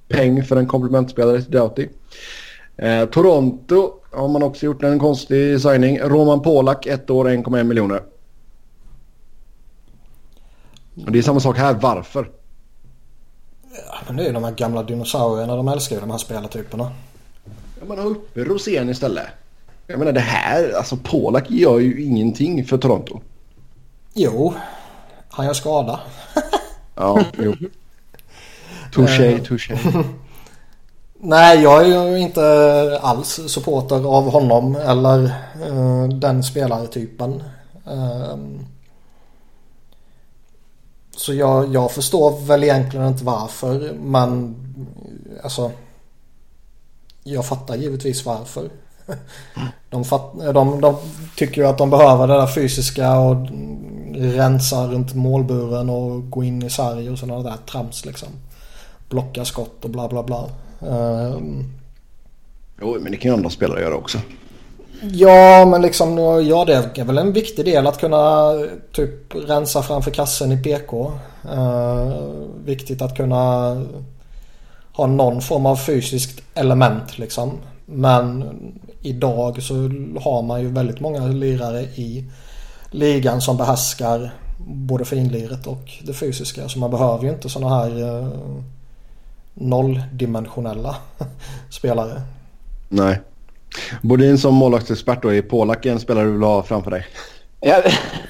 peng 0.09 0.45
för 0.45 0.57
en 0.57 0.67
komplementspelare 0.67 1.43
till 1.43 1.53
Doughty. 1.53 1.89
Eh, 2.77 3.05
Toronto 3.05 3.93
har 4.17 4.29
man 4.29 4.43
också 4.43 4.67
gjort 4.67 4.83
en 4.83 4.99
konstig 4.99 5.61
signing. 5.61 5.99
Roman 5.99 6.43
Polak, 6.43 6.87
ett 6.87 7.11
år, 7.11 7.25
1,1 7.25 7.63
miljoner. 7.63 8.03
Och 11.05 11.13
det 11.13 11.19
är 11.19 11.23
samma 11.23 11.41
sak 11.41 11.59
här. 11.59 11.75
Varför? 11.75 12.31
Ja, 13.73 13.99
men 14.07 14.17
det 14.17 14.23
är 14.23 14.27
ju 14.27 14.33
de 14.33 14.45
här 14.45 14.53
gamla 14.53 14.83
dinosaurierna. 14.83 15.57
De 15.57 15.69
älskar 15.69 15.97
ju 15.97 16.01
de 16.01 16.11
här 16.11 16.19
spelartyperna. 16.19 16.93
Ja, 17.81 17.87
man 17.87 17.99
har 17.99 18.07
uppe 18.07 18.45
Rosén 18.45 18.89
istället. 18.89 19.27
Jag 19.87 19.99
menar 19.99 20.13
det 20.13 20.21
här, 20.21 20.73
alltså 20.73 20.97
Polak 20.97 21.51
gör 21.51 21.79
ju 21.79 22.05
ingenting 22.05 22.65
för 22.65 22.79
Toronto. 22.79 23.21
Jo, 24.15 24.55
han 25.29 25.47
gör 25.47 25.53
skada. 25.53 26.01
ja, 26.95 27.25
jo. 27.39 27.55
Touché, 28.93 29.39
touché. 29.39 29.79
Nej, 31.19 31.63
jag 31.63 31.83
är 31.83 32.09
ju 32.09 32.19
inte 32.19 32.99
alls 33.03 33.41
supporter 33.47 33.97
av 33.97 34.31
honom 34.31 34.77
eller 34.77 35.25
uh, 35.71 36.09
den 36.09 36.43
spelartypen. 36.43 37.43
Uh, 37.87 38.37
så 41.17 41.35
jag, 41.35 41.75
jag 41.75 41.91
förstår 41.93 42.47
väl 42.47 42.65
egentligen 42.65 43.07
inte 43.07 43.25
varför 43.25 43.93
men 43.93 44.57
alltså 45.43 45.71
jag 47.25 47.47
fattar 47.47 47.77
givetvis 47.77 48.27
varför. 48.27 48.71
De, 49.91 50.05
fatt, 50.05 50.33
de, 50.55 50.81
de 50.81 50.97
tycker 51.37 51.63
ju 51.63 51.69
att 51.69 51.79
de 51.79 51.91
behöver 51.91 52.27
det 52.27 52.35
där 52.35 52.47
fysiska 52.47 53.19
och 53.19 53.37
rensa 54.15 54.87
runt 54.87 55.15
målburen 55.15 55.91
och 55.91 56.31
gå 56.31 56.45
in 56.45 56.63
i 56.63 56.71
sarg 56.71 57.11
och 57.11 57.19
sådana 57.19 57.43
där 57.43 57.57
trams 57.71 58.05
liksom. 58.05 58.29
Blocka 59.09 59.45
skott 59.45 59.85
och 59.85 59.91
bla 59.91 60.09
bla 60.09 60.23
bla. 60.23 60.49
Um, 60.79 61.65
jo, 62.81 62.97
men 63.01 63.13
det 63.13 63.19
kan 63.19 63.31
ju 63.31 63.37
andra 63.37 63.51
spelare 63.51 63.81
göra 63.81 63.95
också. 63.95 64.19
Ja, 65.03 65.67
men 65.71 65.83
liksom 65.83 66.19
ja, 66.47 66.65
det 66.65 66.99
är 67.01 67.05
väl 67.05 67.19
en 67.19 67.33
viktig 67.33 67.65
del 67.65 67.87
att 67.87 68.01
kunna 68.01 68.53
typ 68.93 69.35
rensa 69.35 69.83
framför 69.83 70.11
kassen 70.11 70.53
i 70.53 70.63
PK. 70.63 71.13
Uh, 71.45 71.53
ehm, 71.53 72.65
viktigt 72.65 73.03
att 73.03 73.17
kunna 73.17 73.75
ha 74.93 75.07
någon 75.07 75.43
form 75.43 75.67
av 75.67 75.77
fysiskt 75.77 76.43
element 76.55 77.19
liksom. 77.19 77.53
Men 77.87 78.45
idag 79.03 79.63
så 79.63 79.75
har 80.21 80.43
man 80.43 80.61
ju 80.61 80.69
väldigt 80.69 81.01
många 81.01 81.27
lirare 81.27 81.83
i 81.83 82.25
ligan 82.91 83.41
som 83.41 83.57
behärskar 83.57 84.31
både 84.67 85.05
finliret 85.05 85.67
och 85.67 85.93
det 86.03 86.13
fysiska. 86.13 86.69
Så 86.69 86.79
man 86.79 86.91
behöver 86.91 87.25
ju 87.25 87.31
inte 87.31 87.49
sådana 87.49 87.77
här 87.77 88.03
uh, 88.03 88.29
nolldimensionella 89.57 90.97
spelare. 91.71 92.21
Nej. 92.89 93.21
Bodin 94.03 94.39
som 94.39 94.55
målvaktsexpert 94.55 95.23
då, 95.23 95.35
är 95.35 95.43
Polak 95.43 95.87
en 95.87 96.01
spelare 96.01 96.25
du 96.25 96.33
vill 96.33 96.43
ha 96.43 96.63
framför 96.63 96.91
dig? 96.91 97.07
Ja, 97.61 97.83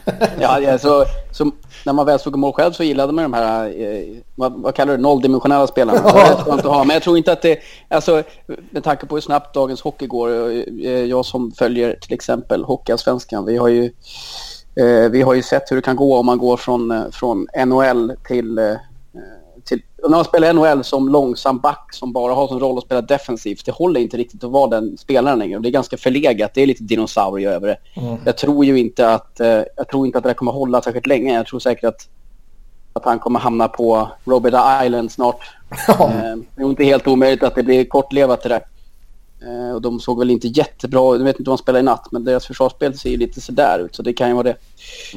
ja, 0.40 0.61
ja 0.61 0.78
så, 0.78 1.05
så, 1.31 1.50
när 1.84 1.93
man 1.93 2.06
väl 2.06 2.19
såg 2.19 2.37
mål 2.37 2.52
själv 2.52 2.73
så 2.73 2.82
gillade 2.82 3.12
man 3.12 3.23
de 3.23 3.32
här, 3.32 3.67
eh, 3.81 4.17
vad, 4.34 4.52
vad, 4.52 4.75
kallar 4.75 4.96
du 4.96 5.02
nolldimensionella 5.02 5.67
spelarna. 5.67 6.00
Ja. 6.05 6.56
Det 6.62 6.69
ha. 6.69 6.84
Men 6.84 6.94
jag 6.94 7.02
tror 7.02 7.19
inte 7.19 7.32
att 7.32 7.43
det, 7.43 7.58
alltså 7.88 8.23
med 8.70 8.84
tanke 8.84 9.06
på 9.06 9.14
hur 9.14 9.20
snabbt 9.20 9.55
dagens 9.55 9.81
hockey 9.81 10.06
går, 10.06 10.50
eh, 10.50 10.90
jag 10.90 11.25
som 11.25 11.52
följer 11.52 11.99
till 12.00 12.14
exempel 12.14 12.64
Hockeyallsvenskan, 12.64 13.44
vi 13.44 13.56
har 13.56 13.69
ju 13.69 13.84
eh, 14.76 15.11
vi 15.11 15.23
har 15.23 15.34
ju 15.34 15.43
sett 15.43 15.70
hur 15.70 15.76
det 15.76 15.82
kan 15.82 15.96
gå 15.96 16.17
om 16.17 16.26
man 16.26 16.38
går 16.38 16.56
från, 16.56 16.90
eh, 16.90 17.11
från 17.12 17.46
NHL 17.67 18.12
till 18.28 18.58
eh, 18.58 18.64
till, 18.64 18.76
när 20.02 20.08
man 20.08 20.25
spelar 20.25 20.52
NHL 20.52 20.84
som 20.84 21.08
långsam 21.08 21.58
back 21.58 21.88
som 21.93 22.12
bara 22.12 22.34
har 22.34 22.48
som 22.48 22.60
roll 22.60 22.78
att 22.78 22.84
spela 22.84 23.00
defensivt, 23.00 23.64
det 23.64 23.72
håller 23.72 24.00
inte 24.00 24.16
riktigt 24.16 24.44
att 24.44 24.50
vara 24.50 24.70
den 24.70 24.98
spelaren 24.98 25.38
längre. 25.38 25.58
Det 25.58 25.69
är 25.69 25.70
ganska 25.70 25.96
förlegat, 25.96 26.54
det 26.54 26.62
är 26.62 26.66
lite 26.66 26.82
dinosaurie 26.82 27.50
över 27.50 27.69
det. 27.69 28.00
Mm. 28.00 28.16
Jag 28.25 28.37
tror 28.37 28.64
ju 28.64 28.78
inte 28.78 29.10
att, 29.10 29.40
eh, 29.40 29.62
jag 29.76 29.88
tror 29.90 30.06
inte 30.06 30.19
att 30.19 30.25
det 30.25 30.34
kommer 30.34 30.52
hålla 30.52 30.82
särskilt 30.82 31.06
länge. 31.06 31.35
Jag 31.35 31.47
tror 31.47 31.61
säkert 31.61 31.85
att, 31.85 32.09
att 32.92 33.04
han 33.04 33.18
kommer 33.18 33.40
hamna 33.40 33.68
på 33.68 34.09
Robert 34.25 34.54
Island 34.85 35.12
snart. 35.12 35.40
Eh, 35.88 36.37
det 36.56 36.62
är 36.62 36.66
inte 36.66 36.85
helt 36.85 37.06
omöjligt 37.06 37.42
att 37.42 37.54
det 37.54 37.62
blir 37.62 37.85
kortlevat 37.85 38.42
det 38.42 38.49
där. 38.49 38.62
Eh, 39.43 39.75
och 39.75 39.83
de 39.83 40.00
såg 40.00 40.19
väl 40.19 40.31
inte 40.31 40.49
jättebra 40.49 41.14
ut. 41.14 41.21
Jag 41.21 41.25
vet 41.25 41.38
inte 41.38 41.50
om 41.50 41.57
de 41.57 41.62
spelar 41.62 41.81
i 41.81 41.83
natt, 41.83 42.09
men 42.11 42.25
deras 42.25 42.47
försvarsspel 42.47 42.99
ser 42.99 43.11
ju 43.11 43.16
lite 43.16 43.40
sådär 43.40 43.78
ut. 43.78 43.95
Så 43.95 44.02
det 44.02 44.12
kan 44.12 44.28
ju 44.28 44.35
vara 44.35 44.43
det. 44.43 44.57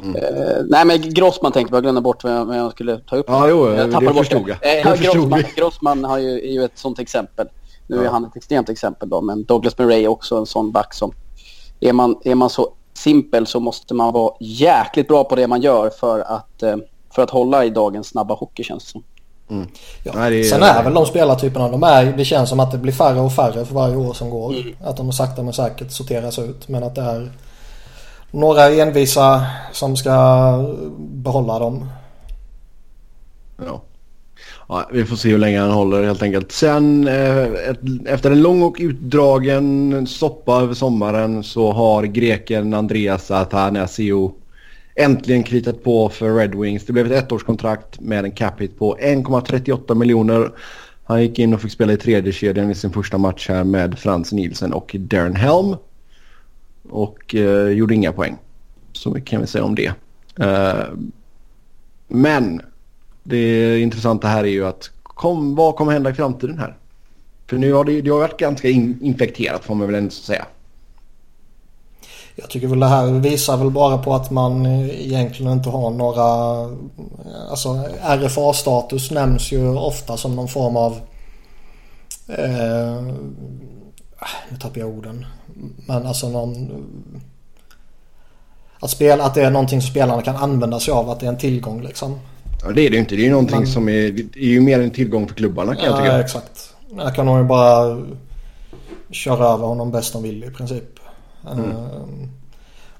Mm. 0.02 0.16
Uh, 0.16 0.64
nej, 0.68 0.84
men 0.84 1.14
Grossman 1.14 1.52
tänkte 1.52 1.76
jag 1.76 1.82
glömde 1.82 2.00
bort 2.00 2.24
vad 2.24 2.56
jag, 2.56 2.72
skulle 2.72 2.98
ta 2.98 3.16
upp. 3.16 3.26
Ja, 3.28 3.48
jo, 3.48 3.68
jag 3.68 3.90
det 3.90 4.14
förstod 4.14 4.48
jag. 4.48 4.58
jag. 4.62 4.86
Uh, 4.86 5.02
Grossman, 5.02 5.42
Grossman 5.56 6.04
har 6.04 6.18
ju, 6.18 6.48
är 6.48 6.52
ju 6.52 6.64
ett 6.64 6.78
sånt 6.78 6.98
exempel. 6.98 7.48
Nu 7.86 7.96
ja. 7.96 8.02
är 8.02 8.08
han 8.08 8.24
ett 8.24 8.36
extremt 8.36 8.68
exempel 8.68 9.08
då, 9.08 9.20
men 9.20 9.44
Douglas 9.44 9.78
Murray 9.78 10.04
är 10.04 10.08
också 10.08 10.36
en 10.36 10.46
sån 10.46 10.72
back 10.72 10.94
som... 10.94 11.12
Är 11.80 11.92
man, 11.92 12.16
är 12.24 12.34
man 12.34 12.50
så 12.50 12.72
simpel 12.94 13.46
så 13.46 13.60
måste 13.60 13.94
man 13.94 14.12
vara 14.12 14.34
jäkligt 14.40 15.08
bra 15.08 15.24
på 15.24 15.36
det 15.36 15.46
man 15.46 15.60
gör 15.60 15.90
för 15.90 16.20
att, 16.20 16.62
för 17.14 17.22
att 17.22 17.30
hålla 17.30 17.64
i 17.64 17.70
dagens 17.70 18.08
snabba 18.08 18.34
hockey 18.34 18.64
känns 18.64 18.84
det 18.84 18.90
som. 18.90 19.02
Mm. 19.50 19.66
Ja. 20.02 20.12
Nej, 20.14 20.40
är, 20.40 20.44
Sen 20.44 20.62
är 20.62 20.84
väl 20.84 20.94
de 20.94 21.06
spelartyperna 21.06 21.68
de 21.68 21.82
är. 21.82 22.04
Det 22.04 22.24
känns 22.24 22.48
som 22.48 22.60
att 22.60 22.72
det 22.72 22.78
blir 22.78 22.92
färre 22.92 23.20
och 23.20 23.32
färre 23.32 23.64
för 23.64 23.74
varje 23.74 23.96
år 23.96 24.12
som 24.12 24.30
går. 24.30 24.52
Mm. 24.52 24.74
Att 24.84 24.96
de 24.96 25.12
sakta 25.12 25.42
men 25.42 25.52
säkert 25.52 25.90
sorteras 25.90 26.38
ut. 26.38 26.68
Men 26.68 26.82
att 26.82 26.94
det 26.94 27.00
är 27.00 27.30
några 28.30 28.70
envisa 28.70 29.46
som 29.72 29.96
ska 29.96 30.14
behålla 30.98 31.58
dem. 31.58 31.88
Ja. 33.66 33.82
ja. 34.68 34.88
vi 34.92 35.04
får 35.04 35.16
se 35.16 35.28
hur 35.28 35.38
länge 35.38 35.60
han 35.60 35.70
håller 35.70 36.04
helt 36.04 36.22
enkelt. 36.22 36.52
Sen 36.52 37.08
eh, 37.08 37.42
ett, 37.42 37.80
efter 38.06 38.30
en 38.30 38.42
lång 38.42 38.62
och 38.62 38.76
utdragen 38.78 40.06
soppa 40.06 40.60
över 40.60 40.74
sommaren 40.74 41.44
så 41.44 41.72
har 41.72 42.02
greken 42.02 42.74
Andreas 42.74 43.30
Athanasiou 43.30 44.39
äntligen 45.00 45.42
kritat 45.42 45.84
på 45.84 46.08
för 46.08 46.34
Red 46.34 46.54
Wings. 46.54 46.86
Det 46.86 46.92
blev 46.92 47.12
ett 47.12 47.24
ettårskontrakt 47.24 48.00
med 48.00 48.24
en 48.24 48.30
cap 48.30 48.60
hit 48.60 48.78
på 48.78 48.96
1,38 48.96 49.94
miljoner. 49.94 50.52
Han 51.04 51.22
gick 51.22 51.38
in 51.38 51.54
och 51.54 51.60
fick 51.60 51.72
spela 51.72 51.92
i 51.92 51.96
tredje 51.96 52.32
kedjan 52.32 52.70
i 52.70 52.74
sin 52.74 52.92
första 52.92 53.18
match 53.18 53.48
här 53.48 53.64
med 53.64 53.98
Frans 53.98 54.32
Nielsen 54.32 54.72
och 54.72 54.96
Darren 54.98 55.36
Helm. 55.36 55.76
Och 56.88 57.34
eh, 57.34 57.68
gjorde 57.68 57.94
inga 57.94 58.12
poäng. 58.12 58.36
Så 58.92 59.10
mycket 59.10 59.28
kan 59.28 59.40
vi 59.40 59.46
säga 59.46 59.64
om 59.64 59.74
det. 59.74 59.92
Eh, 60.36 60.84
men 62.08 62.62
det 63.22 63.80
intressanta 63.80 64.28
här 64.28 64.44
är 64.44 64.48
ju 64.48 64.66
att 64.66 64.90
kom, 65.02 65.54
vad 65.54 65.76
kommer 65.76 65.92
hända 65.92 66.10
i 66.10 66.14
framtiden 66.14 66.58
här? 66.58 66.76
För 67.46 67.58
nu 67.58 67.72
har 67.72 67.84
det, 67.84 68.00
det 68.00 68.10
har 68.10 68.18
varit 68.18 68.38
ganska 68.38 68.68
in, 68.68 68.98
infekterat 69.02 69.64
får 69.64 69.74
man 69.74 69.86
väl 69.86 69.96
ändå 69.96 70.10
säga. 70.10 70.46
Jag 72.40 72.50
tycker 72.50 72.66
väl 72.66 72.80
det 72.80 72.86
här 72.86 73.06
visar 73.06 73.56
väl 73.56 73.70
bara 73.70 73.98
på 73.98 74.14
att 74.14 74.30
man 74.30 74.66
egentligen 74.66 75.52
inte 75.52 75.68
har 75.68 75.90
några... 75.90 76.24
Alltså 77.50 77.84
RFA-status 78.02 79.10
nämns 79.10 79.52
ju 79.52 79.68
ofta 79.68 80.16
som 80.16 80.36
någon 80.36 80.48
form 80.48 80.76
av... 80.76 81.00
Eh, 82.28 83.02
nu 84.50 84.56
tappar 84.60 84.80
jag 84.80 84.88
orden. 84.88 85.26
Men 85.86 86.06
alltså 86.06 86.28
någon... 86.28 86.84
Att, 88.80 88.90
spela, 88.90 89.24
att 89.24 89.34
det 89.34 89.42
är 89.42 89.50
någonting 89.50 89.80
som 89.80 89.90
spelarna 89.90 90.22
kan 90.22 90.36
använda 90.36 90.80
sig 90.80 90.92
av. 90.92 91.10
Att 91.10 91.20
det 91.20 91.26
är 91.26 91.30
en 91.30 91.38
tillgång 91.38 91.82
liksom. 91.82 92.18
Ja, 92.62 92.72
det 92.72 92.86
är 92.86 92.90
det 92.90 92.94
ju 92.94 93.00
inte. 93.00 93.16
Det 93.16 93.22
är 93.22 93.24
ju 93.24 93.30
någonting 93.30 93.58
Men, 93.58 93.66
som 93.66 93.88
är, 93.88 94.10
det 94.12 94.40
är 94.40 94.48
ju 94.48 94.60
mer 94.60 94.80
en 94.80 94.90
tillgång 94.90 95.28
för 95.28 95.34
klubbarna 95.34 95.74
kan 95.74 95.84
ja, 95.84 95.90
jag 95.90 95.98
tycka. 95.98 96.12
Ja, 96.12 96.20
exakt. 96.20 96.74
Här 96.96 97.14
kan 97.14 97.26
de 97.26 97.38
ju 97.38 97.44
bara 97.44 98.02
köra 99.10 99.46
över 99.46 99.66
honom 99.66 99.90
bäst 99.90 100.12
de 100.12 100.22
vill 100.22 100.44
i 100.44 100.50
princip. 100.50 100.99
Mm. 101.52 101.70
Uh, 101.70 101.76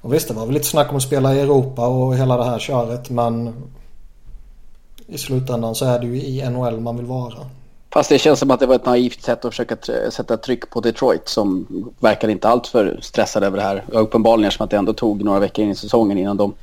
och 0.00 0.14
visst, 0.14 0.28
det 0.28 0.34
var 0.34 0.46
väl 0.46 0.54
lite 0.54 0.66
snack 0.66 0.90
om 0.90 0.96
att 0.96 1.02
spela 1.02 1.34
i 1.34 1.40
Europa 1.40 1.86
och 1.86 2.16
hela 2.16 2.36
det 2.36 2.44
här 2.44 2.58
köret. 2.58 3.10
Men 3.10 3.54
i 5.06 5.18
slutändan 5.18 5.74
så 5.74 5.84
är 5.84 5.98
det 5.98 6.06
ju 6.06 6.22
i 6.22 6.50
NHL 6.50 6.80
man 6.80 6.96
vill 6.96 7.06
vara. 7.06 7.34
Fast 7.92 8.08
det 8.08 8.18
känns 8.18 8.38
som 8.38 8.50
att 8.50 8.60
det 8.60 8.66
var 8.66 8.74
ett 8.74 8.86
naivt 8.86 9.22
sätt 9.22 9.44
att 9.44 9.50
försöka 9.50 9.76
sätta 10.10 10.36
tryck 10.36 10.70
på 10.70 10.80
Detroit 10.80 11.28
som 11.28 11.66
verkar 12.00 12.28
inte 12.28 12.48
alltför 12.48 12.98
stressade 13.02 13.46
över 13.46 13.56
det 13.56 13.62
här. 13.62 13.84
Uppenbarligen 13.88 14.52
som 14.52 14.64
att 14.64 14.70
det 14.70 14.76
ändå 14.76 14.92
tog 14.92 15.24
några 15.24 15.40
veckor 15.40 15.64
in 15.64 15.70
i 15.70 15.74
säsongen 15.74 16.18
innan 16.18 16.36
de 16.36 16.54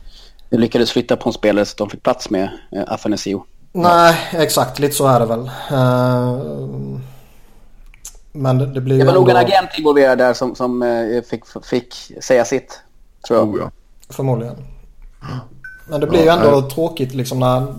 lyckades 0.50 0.92
flytta 0.92 1.16
på 1.16 1.30
en 1.30 1.34
spelare 1.34 1.66
så 1.66 1.72
att 1.72 1.78
de 1.78 1.90
fick 1.90 2.04
plats 2.04 2.30
med 2.30 2.50
eh, 2.72 2.84
Afanasio. 2.88 3.44
Nej, 3.72 4.16
exakt. 4.32 4.80
Lite 4.80 4.96
så 4.96 5.08
är 5.08 5.20
det 5.20 5.26
väl. 5.26 5.50
Uh, 5.72 7.00
men 8.38 8.58
det, 8.58 8.66
det 8.66 8.82
blir 8.82 8.98
Det 8.98 9.04
var 9.04 9.12
ändå... 9.12 9.20
nog 9.20 9.30
en 9.30 9.38
agent 9.38 9.70
involverad 9.78 10.18
där 10.18 10.34
som, 10.34 10.56
som 10.56 10.82
uh, 10.82 11.22
fick, 11.22 11.44
fick 11.64 11.96
säga 12.22 12.46
sitt. 12.46 12.80
Tror 13.28 13.40
jag. 13.40 13.50
Oh, 13.50 13.60
ja. 13.60 13.72
Förmodligen. 14.10 14.56
Men 15.90 16.02
det 16.02 16.08
blir 16.08 16.22
ju 16.22 16.28
ändå 16.28 16.70
tråkigt 16.70 17.14
liksom 17.14 17.40
när 17.40 17.74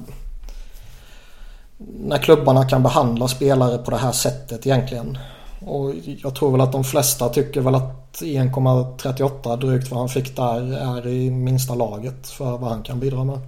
när 1.79 2.19
klubbarna 2.19 2.65
kan 2.65 2.83
behandla 2.83 3.29
spelare 3.29 3.79
på 3.79 3.91
det 3.91 3.97
här 3.97 4.13
sättet 4.13 4.67
egentligen. 4.67 5.19
Och 5.67 5.93
jag 6.05 6.35
tror 6.35 6.53
väl 6.53 6.61
att 6.61 6.73
de 6.73 6.85
flesta 6.85 7.29
tycker 7.29 7.61
väl 7.61 7.75
att 7.75 8.21
1,38 8.23 9.57
drygt 9.57 9.91
vad 9.91 10.01
han 10.01 10.09
fick 10.09 10.37
där 10.37 10.73
är 10.99 11.07
i 11.07 11.31
minsta 11.31 11.75
laget 11.75 12.29
för 12.29 12.59
vad 12.59 12.71
han 12.71 12.83
kan 12.83 13.01
bidra 13.01 13.25
med. 13.25 13.41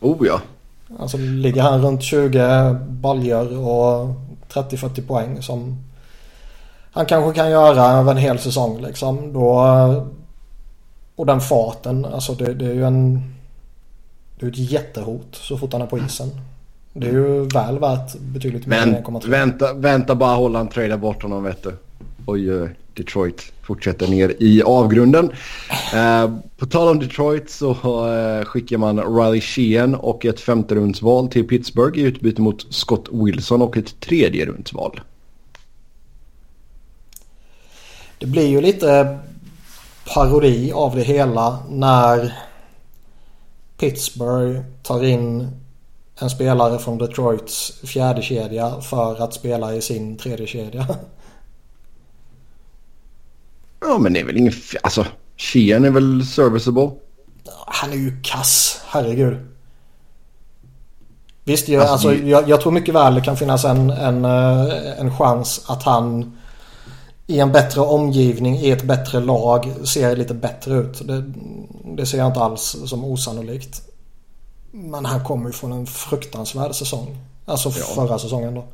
Oh 0.00 0.26
ja. 0.26 0.40
Alltså 0.98 1.16
ligger 1.16 1.62
han 1.62 1.82
runt 1.82 2.02
20 2.02 2.74
baljor 2.88 3.58
och 3.58 4.14
30-40 4.52 5.06
poäng 5.06 5.42
som 5.42 5.83
han 6.94 7.06
kanske 7.06 7.40
kan 7.40 7.50
göra 7.50 7.84
över 7.84 8.12
en 8.12 8.18
hel 8.18 8.38
säsong 8.38 8.80
liksom. 8.80 9.32
Då, 9.32 9.64
och 11.16 11.26
den 11.26 11.40
farten, 11.40 12.04
alltså 12.04 12.32
det, 12.32 12.54
det 12.54 12.66
är 12.66 12.74
ju 12.74 12.84
en... 12.84 13.34
Det 14.38 14.46
är 14.46 14.50
ett 14.50 14.58
jättehot 14.58 15.28
så 15.32 15.58
fort 15.58 15.72
han 15.72 15.82
är 15.82 15.86
på 15.86 15.98
isen. 15.98 16.30
Det 16.92 17.06
är 17.06 17.12
ju 17.12 17.44
väl 17.44 17.78
värt 17.78 18.18
betydligt 18.18 18.66
mer 18.66 18.82
än 18.82 18.96
1,3. 18.96 19.30
Vänta, 19.30 19.72
vänta 19.72 20.14
bara 20.14 20.36
Holland 20.36 20.70
tradar 20.70 20.96
bort 20.96 21.22
honom 21.22 21.44
vet 21.44 21.62
du. 21.62 21.72
Oj, 22.26 22.68
Detroit 22.94 23.52
fortsätter 23.62 24.08
ner 24.08 24.34
i 24.38 24.62
avgrunden. 24.62 25.30
Eh, 25.94 26.30
på 26.56 26.66
tal 26.66 26.88
om 26.88 26.98
Detroit 26.98 27.50
så 27.50 27.70
eh, 27.70 28.44
skickar 28.44 28.78
man 28.78 29.16
Riley 29.16 29.40
Sheehan 29.40 29.94
och 29.94 30.26
ett 30.26 30.40
femte 30.40 30.74
rundsval 30.74 31.28
till 31.28 31.48
Pittsburgh 31.48 31.98
i 31.98 32.02
utbyte 32.02 32.42
mot 32.42 32.74
Scott 32.74 33.08
Wilson 33.12 33.62
och 33.62 33.76
ett 33.76 34.00
tredje 34.00 34.46
rundsval. 34.46 35.00
Det 38.24 38.30
blir 38.30 38.46
ju 38.46 38.60
lite 38.60 39.18
parodi 40.14 40.72
av 40.72 40.96
det 40.96 41.02
hela 41.02 41.58
när 41.68 42.34
Pittsburgh 43.78 44.60
tar 44.82 45.04
in 45.04 45.48
en 46.20 46.30
spelare 46.30 46.78
från 46.78 46.98
Detroits 46.98 47.72
fjärde 47.82 48.22
kedja 48.22 48.80
för 48.80 49.22
att 49.22 49.34
spela 49.34 49.74
i 49.74 49.82
sin 49.82 50.18
tredje 50.18 50.46
kedja. 50.46 50.86
Ja 53.80 53.98
men 53.98 54.12
det 54.12 54.20
är 54.20 54.24
väl 54.24 54.36
ingen... 54.36 54.52
Alltså, 54.82 55.06
Sheehan 55.36 55.84
är 55.84 55.90
väl 55.90 56.26
serviceable? 56.26 56.90
Han 57.66 57.92
är 57.92 57.96
ju 57.96 58.22
kass, 58.22 58.80
herregud. 58.86 59.36
Visst, 61.44 61.68
jag, 61.68 61.82
alltså, 61.82 62.08
alltså, 62.08 62.24
jag, 62.26 62.48
jag, 62.48 62.60
tror 62.60 62.72
mycket 62.72 62.94
väl 62.94 63.14
det 63.14 63.20
kan 63.20 63.36
finnas 63.36 63.64
en, 63.64 63.90
en, 63.90 64.24
eh, 64.24 65.00
en 65.00 65.16
chans 65.16 65.64
att 65.66 65.82
han 65.82 66.36
i 67.26 67.40
en 67.40 67.52
bättre 67.52 67.80
omgivning, 67.80 68.56
i 68.56 68.70
ett 68.70 68.84
bättre 68.84 69.20
lag, 69.20 69.72
ser 69.84 70.16
lite 70.16 70.34
bättre 70.34 70.74
ut. 70.74 71.06
Det, 71.06 71.24
det 71.96 72.06
ser 72.06 72.18
jag 72.18 72.26
inte 72.26 72.40
alls 72.40 72.76
som 72.86 73.04
osannolikt. 73.04 73.82
Men 74.70 75.04
han 75.04 75.24
kommer 75.24 75.46
ju 75.46 75.52
från 75.52 75.72
en 75.72 75.86
fruktansvärd 75.86 76.74
säsong. 76.74 77.16
Alltså 77.44 77.68
ja. 77.68 77.84
förra 77.84 78.18
säsongen 78.18 78.54
då. 78.54 78.64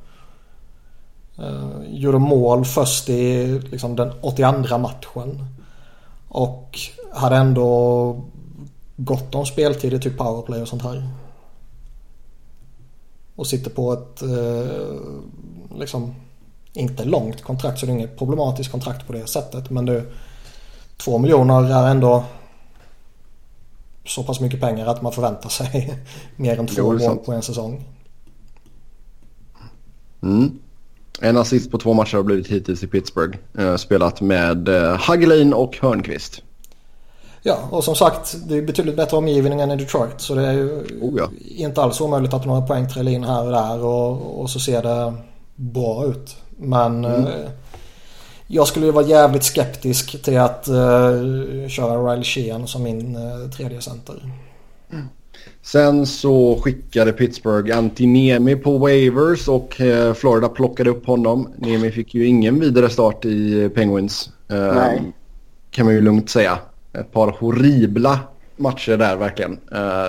Uh, 1.45 1.83
gjorde 1.89 2.19
mål 2.19 2.65
först 2.65 3.09
i 3.09 3.47
liksom, 3.59 3.97
den 3.97 4.13
82 4.21 4.79
matchen. 4.79 5.45
Och 6.29 6.79
hade 7.13 7.37
ändå 7.37 8.25
gott 8.97 9.35
om 9.35 9.47
speltid 9.47 9.93
i 9.93 10.01
typ 10.01 10.19
powerplay 10.19 10.63
och 10.63 10.69
sånt 10.69 10.83
här. 10.83 11.09
Och 13.37 13.47
sitter 13.47 13.71
på 13.71 13.93
ett 13.93 14.23
uh, 14.23 15.01
liksom 15.79 16.15
inte 16.73 17.05
långt 17.05 17.43
kontrakt 17.43 17.79
så 17.79 17.87
det 17.87 17.93
är 17.93 17.95
inget 17.95 18.19
problematiskt 18.19 18.71
kontrakt 18.71 19.07
på 19.07 19.13
det 19.13 19.27
sättet. 19.27 19.71
Men 19.71 19.87
det, 19.87 20.05
två 20.97 21.19
miljoner 21.19 21.85
är 21.85 21.91
ändå 21.91 22.25
så 24.07 24.23
pass 24.23 24.41
mycket 24.41 24.61
pengar 24.61 24.87
att 24.87 25.03
man 25.03 25.13
förväntar 25.13 25.49
sig 25.49 25.99
mer 26.37 26.59
än 26.59 26.67
två 26.67 26.93
mål 26.93 27.17
på 27.17 27.33
en 27.33 27.43
säsong. 27.43 27.85
Mm. 30.23 30.59
En 31.21 31.37
assist 31.37 31.71
på 31.71 31.79
två 31.79 31.93
matcher 31.93 32.17
har 32.17 32.23
blivit 32.23 32.47
hittills 32.47 32.83
i 32.83 32.87
Pittsburgh. 32.87 33.39
Eh, 33.59 33.77
spelat 33.77 34.21
med 34.21 34.69
eh, 34.69 34.97
Hagelin 34.97 35.53
och 35.53 35.79
Hörnqvist. 35.81 36.43
Ja, 37.43 37.59
och 37.71 37.85
som 37.85 37.95
sagt 37.95 38.37
det 38.49 38.57
är 38.57 38.63
betydligt 38.63 38.97
bättre 38.97 39.17
omgivning 39.17 39.61
än 39.61 39.71
i 39.71 39.77
Detroit. 39.77 40.21
Så 40.21 40.35
det 40.35 40.47
är 40.47 40.53
ju 40.53 40.83
oh 41.01 41.15
ja. 41.19 41.31
inte 41.57 41.83
alls 41.83 42.01
omöjligt 42.01 42.35
att 42.35 42.47
några 42.47 42.67
poäng 42.67 42.89
trillar 42.89 43.13
in 43.13 43.25
här 43.25 43.45
och 43.45 43.53
där 43.53 43.85
och, 43.85 44.41
och 44.41 44.51
så 44.51 44.61
ser 44.61 44.83
det 44.83 45.15
bra 45.55 46.07
ut. 46.07 46.37
Men 46.61 47.05
mm. 47.05 47.25
eh, 47.25 47.51
jag 48.47 48.67
skulle 48.67 48.87
ju 48.87 48.93
vara 48.93 49.07
jävligt 49.07 49.45
skeptisk 49.45 50.23
till 50.23 50.39
att 50.39 50.69
uh, 50.69 51.69
köra 51.69 52.13
Riley 52.13 52.25
Sheehan 52.25 52.67
som 52.67 52.83
min 52.83 53.17
uh, 53.17 53.51
tredje 53.51 53.81
center. 53.81 54.15
Mm. 54.93 55.05
Sen 55.63 56.07
så 56.07 56.61
skickade 56.63 57.13
Pittsburgh 57.13 57.79
Antinemi 57.79 58.57
på 58.57 58.79
waivers 58.79 59.49
och 59.49 59.81
Florida 60.15 60.49
plockade 60.49 60.91
upp 60.91 61.07
honom. 61.07 61.49
Nemi 61.57 61.91
fick 61.91 62.15
ju 62.15 62.27
ingen 62.27 62.61
vidare 62.61 62.91
start 62.91 63.25
i 63.25 63.69
Penguins. 63.75 64.31
Nej. 64.49 65.13
Kan 65.71 65.87
man 65.87 65.95
ju 65.95 66.01
lugnt 66.01 66.31
säga. 66.31 66.59
Ett 66.93 67.13
par 67.13 67.37
horribla 67.39 68.19
matcher 68.57 68.97
där 68.97 69.17
verkligen. 69.17 69.59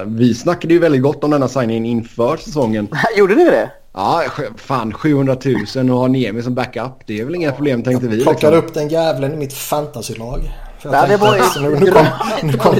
Vi 0.05 0.33
snackade 0.33 0.73
ju 0.73 0.79
väldigt 0.79 1.01
gott 1.01 1.23
om 1.23 1.31
denna 1.31 1.47
signing 1.47 1.85
inför 1.85 2.37
säsongen. 2.37 2.87
Gjorde 3.17 3.35
ni 3.35 3.45
det? 3.45 3.71
Ja, 3.93 4.23
fan 4.55 4.93
700 4.93 5.37
000 5.75 5.89
och 5.89 5.97
ha 5.97 6.07
Niemi 6.07 6.43
som 6.43 6.55
backup. 6.55 6.91
Det 7.05 7.19
är 7.19 7.25
väl 7.25 7.35
inga 7.35 7.51
problem 7.51 7.83
tänkte 7.83 8.07
vi. 8.07 8.15
Jag 8.15 8.23
plockade 8.23 8.55
liksom. 8.55 8.69
upp 8.69 8.73
den 8.73 8.89
jävlen 8.89 9.33
i 9.33 9.35
mitt 9.35 9.53
fantasylag. 9.53 10.51
Det 10.81 11.17
var... 11.17 11.61
nu, 11.61 11.79
nu, 11.79 11.91
kom, 11.91 12.05
nu, 12.43 12.53
kom, 12.53 12.75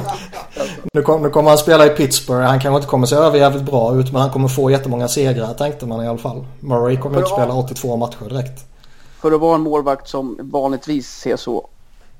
nu, 0.92 1.02
kom, 1.02 1.22
nu 1.22 1.30
kommer 1.30 1.48
han 1.48 1.58
spela 1.58 1.86
i 1.86 1.88
Pittsburgh. 1.88 2.42
Han 2.42 2.60
kanske 2.60 2.76
inte 2.76 2.88
kommer 2.88 3.06
se 3.06 3.16
över 3.16 3.38
jävligt 3.38 3.62
bra 3.62 3.94
ut 3.94 4.12
men 4.12 4.20
han 4.20 4.30
kommer 4.30 4.48
få 4.48 4.70
jättemånga 4.70 5.08
segrar 5.08 5.54
tänkte 5.54 5.86
man 5.86 6.04
i 6.04 6.08
alla 6.08 6.18
fall. 6.18 6.46
Murray 6.60 6.96
kommer 6.96 7.18
inte 7.18 7.30
spela 7.30 7.54
82 7.54 7.96
matcher 7.96 8.28
direkt. 8.28 8.64
För 9.20 9.32
att 9.32 9.40
vara 9.40 9.54
en 9.54 9.60
målvakt 9.60 10.08
som 10.08 10.38
vanligtvis 10.40 11.08
ser 11.08 11.36
så 11.36 11.68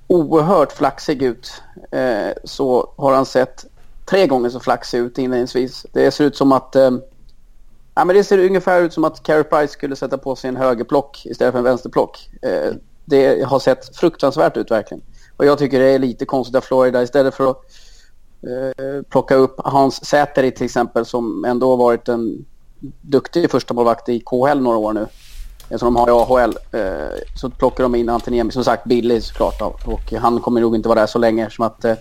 oerhört 0.07 0.73
flaxig 0.73 1.23
ut 1.23 1.63
eh, 1.91 2.33
så 2.45 2.93
har 2.97 3.15
han 3.15 3.27
sett 3.27 3.65
tre 4.05 4.27
gånger 4.27 4.51
så 4.51 4.61
flaxig 4.61 4.99
ut 4.99 5.19
inledningsvis. 5.19 5.87
Det 5.93 6.11
ser 6.11 6.25
ut 6.25 6.37
som 6.37 6.53
att 6.53 6.77
eh, 6.77 6.91
Ja, 7.95 8.05
men 8.05 8.17
det 8.17 8.25
ser 8.25 8.39
ungefär 8.39 8.83
ut 8.83 8.93
som 8.93 9.05
att 9.05 9.23
Carey 9.23 9.43
Price 9.43 9.73
skulle 9.73 9.97
sätta 9.97 10.19
på 10.19 10.37
sig 10.37 10.49
en 10.49 10.57
högerplock 10.57 11.27
istället 11.27 11.53
för 11.53 11.59
en 11.59 11.65
vänsterplock. 11.65 12.29
Eh, 12.43 12.73
det 13.05 13.45
har 13.45 13.59
sett 13.59 13.97
fruktansvärt 13.97 14.57
ut 14.57 14.71
verkligen. 14.71 15.03
Och 15.37 15.47
jag 15.47 15.59
tycker 15.59 15.81
det 15.81 15.89
är 15.89 15.99
lite 15.99 16.25
konstigt 16.25 16.57
av 16.57 16.61
Florida 16.61 17.03
istället 17.03 17.35
för 17.35 17.51
att 17.51 17.57
eh, 18.43 19.03
plocka 19.03 19.35
upp 19.35 19.55
Hans 19.59 20.05
Säteri 20.05 20.51
till 20.51 20.65
exempel 20.65 21.05
som 21.07 21.45
ändå 21.45 21.71
har 21.71 21.77
varit 21.77 22.09
en 22.09 22.45
duktig 23.01 23.51
första 23.51 23.75
målvakt 23.75 24.09
i 24.09 24.21
KHL 24.21 24.61
några 24.61 24.79
år 24.79 24.93
nu. 24.93 25.07
Som 25.79 25.95
de 25.95 25.97
har 25.97 26.09
i 26.09 26.11
AHL. 26.11 26.57
Eh, 26.73 27.19
så 27.37 27.51
plockar 27.51 27.83
de 27.83 27.95
in 27.95 28.09
Antoniemi, 28.09 28.51
som 28.51 28.65
sagt 28.65 28.85
billig 28.85 29.23
såklart. 29.23 29.63
Och 29.87 30.13
han 30.13 30.41
kommer 30.41 30.61
nog 30.61 30.75
inte 30.75 30.89
vara 30.89 31.01
där 31.01 31.07
så 31.07 31.19
länge 31.19 31.51
som 31.51 31.65
att 31.65 31.85
eh, 31.85 31.95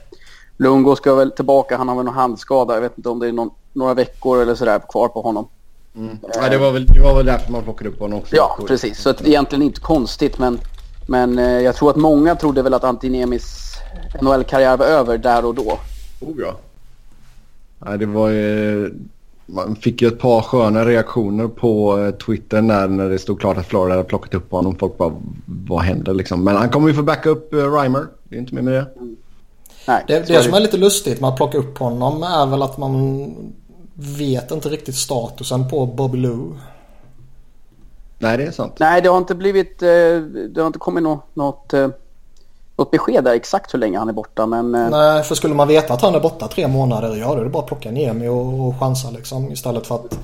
Lungo 0.58 0.96
ska 0.96 1.16
väl 1.16 1.32
tillbaka. 1.32 1.78
Han 1.78 1.88
har 1.88 1.96
väl 1.96 2.06
någon 2.06 2.14
handskada. 2.14 2.74
Jag 2.74 2.82
vet 2.82 2.98
inte 2.98 3.10
om 3.10 3.20
det 3.20 3.28
är 3.28 3.32
någon, 3.32 3.50
några 3.74 3.94
veckor 3.94 4.42
eller 4.42 4.56
sådär 4.56 4.82
kvar 4.90 5.08
på 5.08 5.22
honom. 5.22 5.48
Mm. 5.96 6.18
Ja, 6.34 6.50
det, 6.50 6.58
var 6.58 6.72
väl, 6.72 6.86
det 6.86 7.00
var 7.00 7.16
väl 7.16 7.26
därför 7.26 7.52
man 7.52 7.64
plockade 7.64 7.90
upp 7.90 8.00
honom 8.00 8.20
också. 8.20 8.36
Ja, 8.36 8.58
precis. 8.68 9.02
Så 9.02 9.10
att, 9.10 9.28
egentligen 9.28 9.62
inte 9.62 9.82
konstigt 9.82 10.38
men, 10.40 10.60
men 11.08 11.40
eh, 11.40 11.60
jag 11.60 11.76
tror 11.76 11.90
att 11.90 11.96
många 11.96 12.36
trodde 12.36 12.62
väl 12.62 12.74
att 12.74 12.84
Antinemis 12.84 13.74
NHL-karriär 14.22 14.78
var 14.78 14.86
över 14.86 15.18
där 15.18 15.46
och 15.46 15.56
då. 15.56 15.80
Oh 16.20 16.36
ja. 16.40 16.58
Nej, 17.80 17.98
det 17.98 18.06
var 18.06 18.30
ju... 18.30 18.94
Man 19.46 19.76
fick 19.76 20.02
ju 20.02 20.08
ett 20.08 20.20
par 20.20 20.42
sköna 20.42 20.86
reaktioner 20.86 21.48
på 21.48 22.00
eh, 22.00 22.12
Twitter 22.12 22.62
när, 22.62 22.88
när 22.88 23.10
det 23.10 23.20
stod 23.20 23.40
klart 23.40 23.58
att 23.58 23.66
Florida 23.66 23.96
hade 23.96 24.08
plockat 24.08 24.34
upp 24.34 24.52
honom. 24.52 24.76
Folk 24.76 24.98
bara, 24.98 25.14
vad 25.46 25.82
händer 25.82 26.14
liksom? 26.14 26.44
Men 26.44 26.56
han 26.56 26.70
kommer 26.70 26.88
ju 26.88 26.94
få 26.94 27.04
backa 27.04 27.30
upp 27.30 27.54
Reimer. 27.54 28.08
Det 28.24 28.36
är 28.36 28.40
inte 28.40 28.56
mer 28.56 28.62
med 28.62 28.74
det. 28.74 28.86
Nej, 29.88 30.04
det, 30.08 30.28
det 30.28 30.44
som 30.44 30.54
är 30.54 30.60
lite 30.60 30.78
lustigt 30.78 31.22
med 31.22 31.30
att 31.30 31.36
plocka 31.36 31.58
upp 31.58 31.78
honom 31.78 32.24
är 32.24 32.46
väl 32.46 32.62
att 32.62 32.78
man 32.78 33.36
vet 34.01 34.51
inte 34.51 34.70
riktigt 34.70 34.96
statusen 34.96 35.70
på 35.70 35.86
Bobby 35.86 36.17
Lou. 36.17 36.58
Nej, 38.20 38.38
det 38.38 38.43
är 38.43 38.51
sant. 38.51 38.74
Nej, 38.79 39.01
det 39.01 39.10
har 39.10 39.17
inte 39.17 39.36
blivit... 39.36 39.81
Eh, 39.81 39.88
det 40.50 40.58
har 40.58 40.67
inte 40.67 40.79
kommit 40.79 41.03
något, 41.03 41.36
något, 41.36 41.74
något 42.75 42.91
besked 42.91 43.24
där 43.24 43.34
exakt 43.34 43.74
hur 43.74 43.79
länge 43.79 44.00
han 44.00 44.10
är 44.10 44.13
borta, 44.13 44.46
men... 44.46 44.72
Nej, 44.72 45.24
för 45.24 45.36
skulle 45.36 45.53
man 45.53 45.67
veta 45.67 45.93
att 45.93 46.01
han 46.01 46.15
är 46.15 46.20
borta 46.20 46.48
tre 46.48 46.67
månader, 46.67 47.15
ja 47.15 47.34
då 47.34 47.39
är 47.39 47.43
det 47.43 47.50
bara 47.50 47.63
att 47.63 47.67
plocka 47.67 47.91
Niemi 47.91 48.27
och, 48.27 48.67
och 48.67 48.79
chansa 48.79 49.10
liksom. 49.12 49.51
Istället 49.51 49.88
för 49.88 49.96
att 49.96 50.20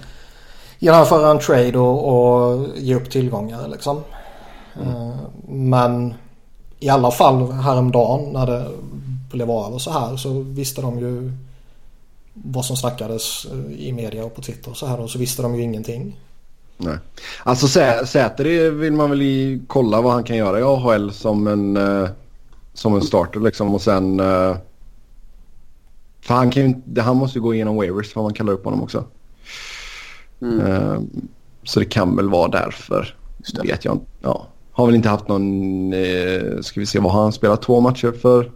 genomföra 0.80 1.32
en 1.32 1.40
trade 1.40 1.80
och, 1.80 2.08
och 2.08 2.68
ge 2.76 2.96
upp 2.96 3.10
tillgångar 3.12 3.68
liksom. 3.68 4.04
Mm. 4.82 5.18
Men 5.72 6.14
i 6.80 6.90
alla 6.90 7.12
fall 7.12 7.52
häromdagen 7.52 8.34
när 8.34 8.46
det 8.46 8.66
blev 9.32 9.52
av 9.52 9.74
och 9.74 9.82
så 9.82 9.92
här 9.92 10.18
så 10.18 10.30
visste 10.40 10.82
de 10.82 11.00
ju 11.00 11.32
vad 12.44 12.66
som 12.66 12.78
snackades 12.78 13.48
i 13.78 13.94
media 13.94 14.26
och 14.26 14.36
på 14.36 14.42
Twitter 14.42 14.72
och 14.72 14.78
så 14.78 14.86
här 14.86 15.00
och 15.00 15.10
så 15.10 15.20
visste 15.20 15.42
de 15.42 15.56
ju 15.56 15.62
ingenting. 15.62 16.16
Nej. 16.78 16.98
Alltså 17.44 17.68
Säter 18.06 18.72
vill 18.72 18.94
man 18.94 19.10
väl 19.10 19.60
kolla 19.68 20.02
vad 20.02 20.14
han 20.14 20.24
kan 20.24 20.38
göra 20.38 20.60
i 20.60 20.64
AHL 20.64 21.12
som 21.12 21.48
en, 21.48 21.78
uh, 21.78 22.10
som 22.74 22.96
en 22.96 23.02
starter 23.02 23.40
liksom 23.40 23.76
och 23.76 23.82
sen... 23.82 24.20
Uh, 24.20 24.58
för 26.22 26.34
han, 26.34 26.50
kan 26.50 26.64
ju, 26.64 27.02
han 27.02 27.18
måste 27.18 27.38
ju 27.38 27.44
gå 27.44 27.54
igenom 27.54 27.76
waivers 27.76 28.14
för 28.14 28.22
man 28.22 28.34
kallar 28.34 28.54
upp 28.54 28.66
honom 28.66 28.84
också. 28.84 29.04
Mm. 30.42 30.60
Uh, 30.60 31.00
så 31.64 31.80
det 31.80 31.86
kan 31.86 32.16
väl 32.16 32.30
vara 32.30 32.48
därför. 32.48 33.16
Det. 33.38 33.62
Vet 33.62 33.86
jag 33.86 33.96
inte. 33.96 34.06
Ja. 34.22 34.48
Har 34.72 34.86
väl 34.86 34.96
inte 34.96 35.10
haft 35.10 35.28
någon... 35.28 35.94
Uh, 35.94 36.62
ska 36.62 36.80
vi 36.80 36.86
se, 36.86 37.00
vad 37.00 37.12
har 37.12 37.22
han 37.22 37.34
spelat? 37.34 37.62
Två 37.62 37.80
matcher 37.80 38.12
för? 38.12 38.52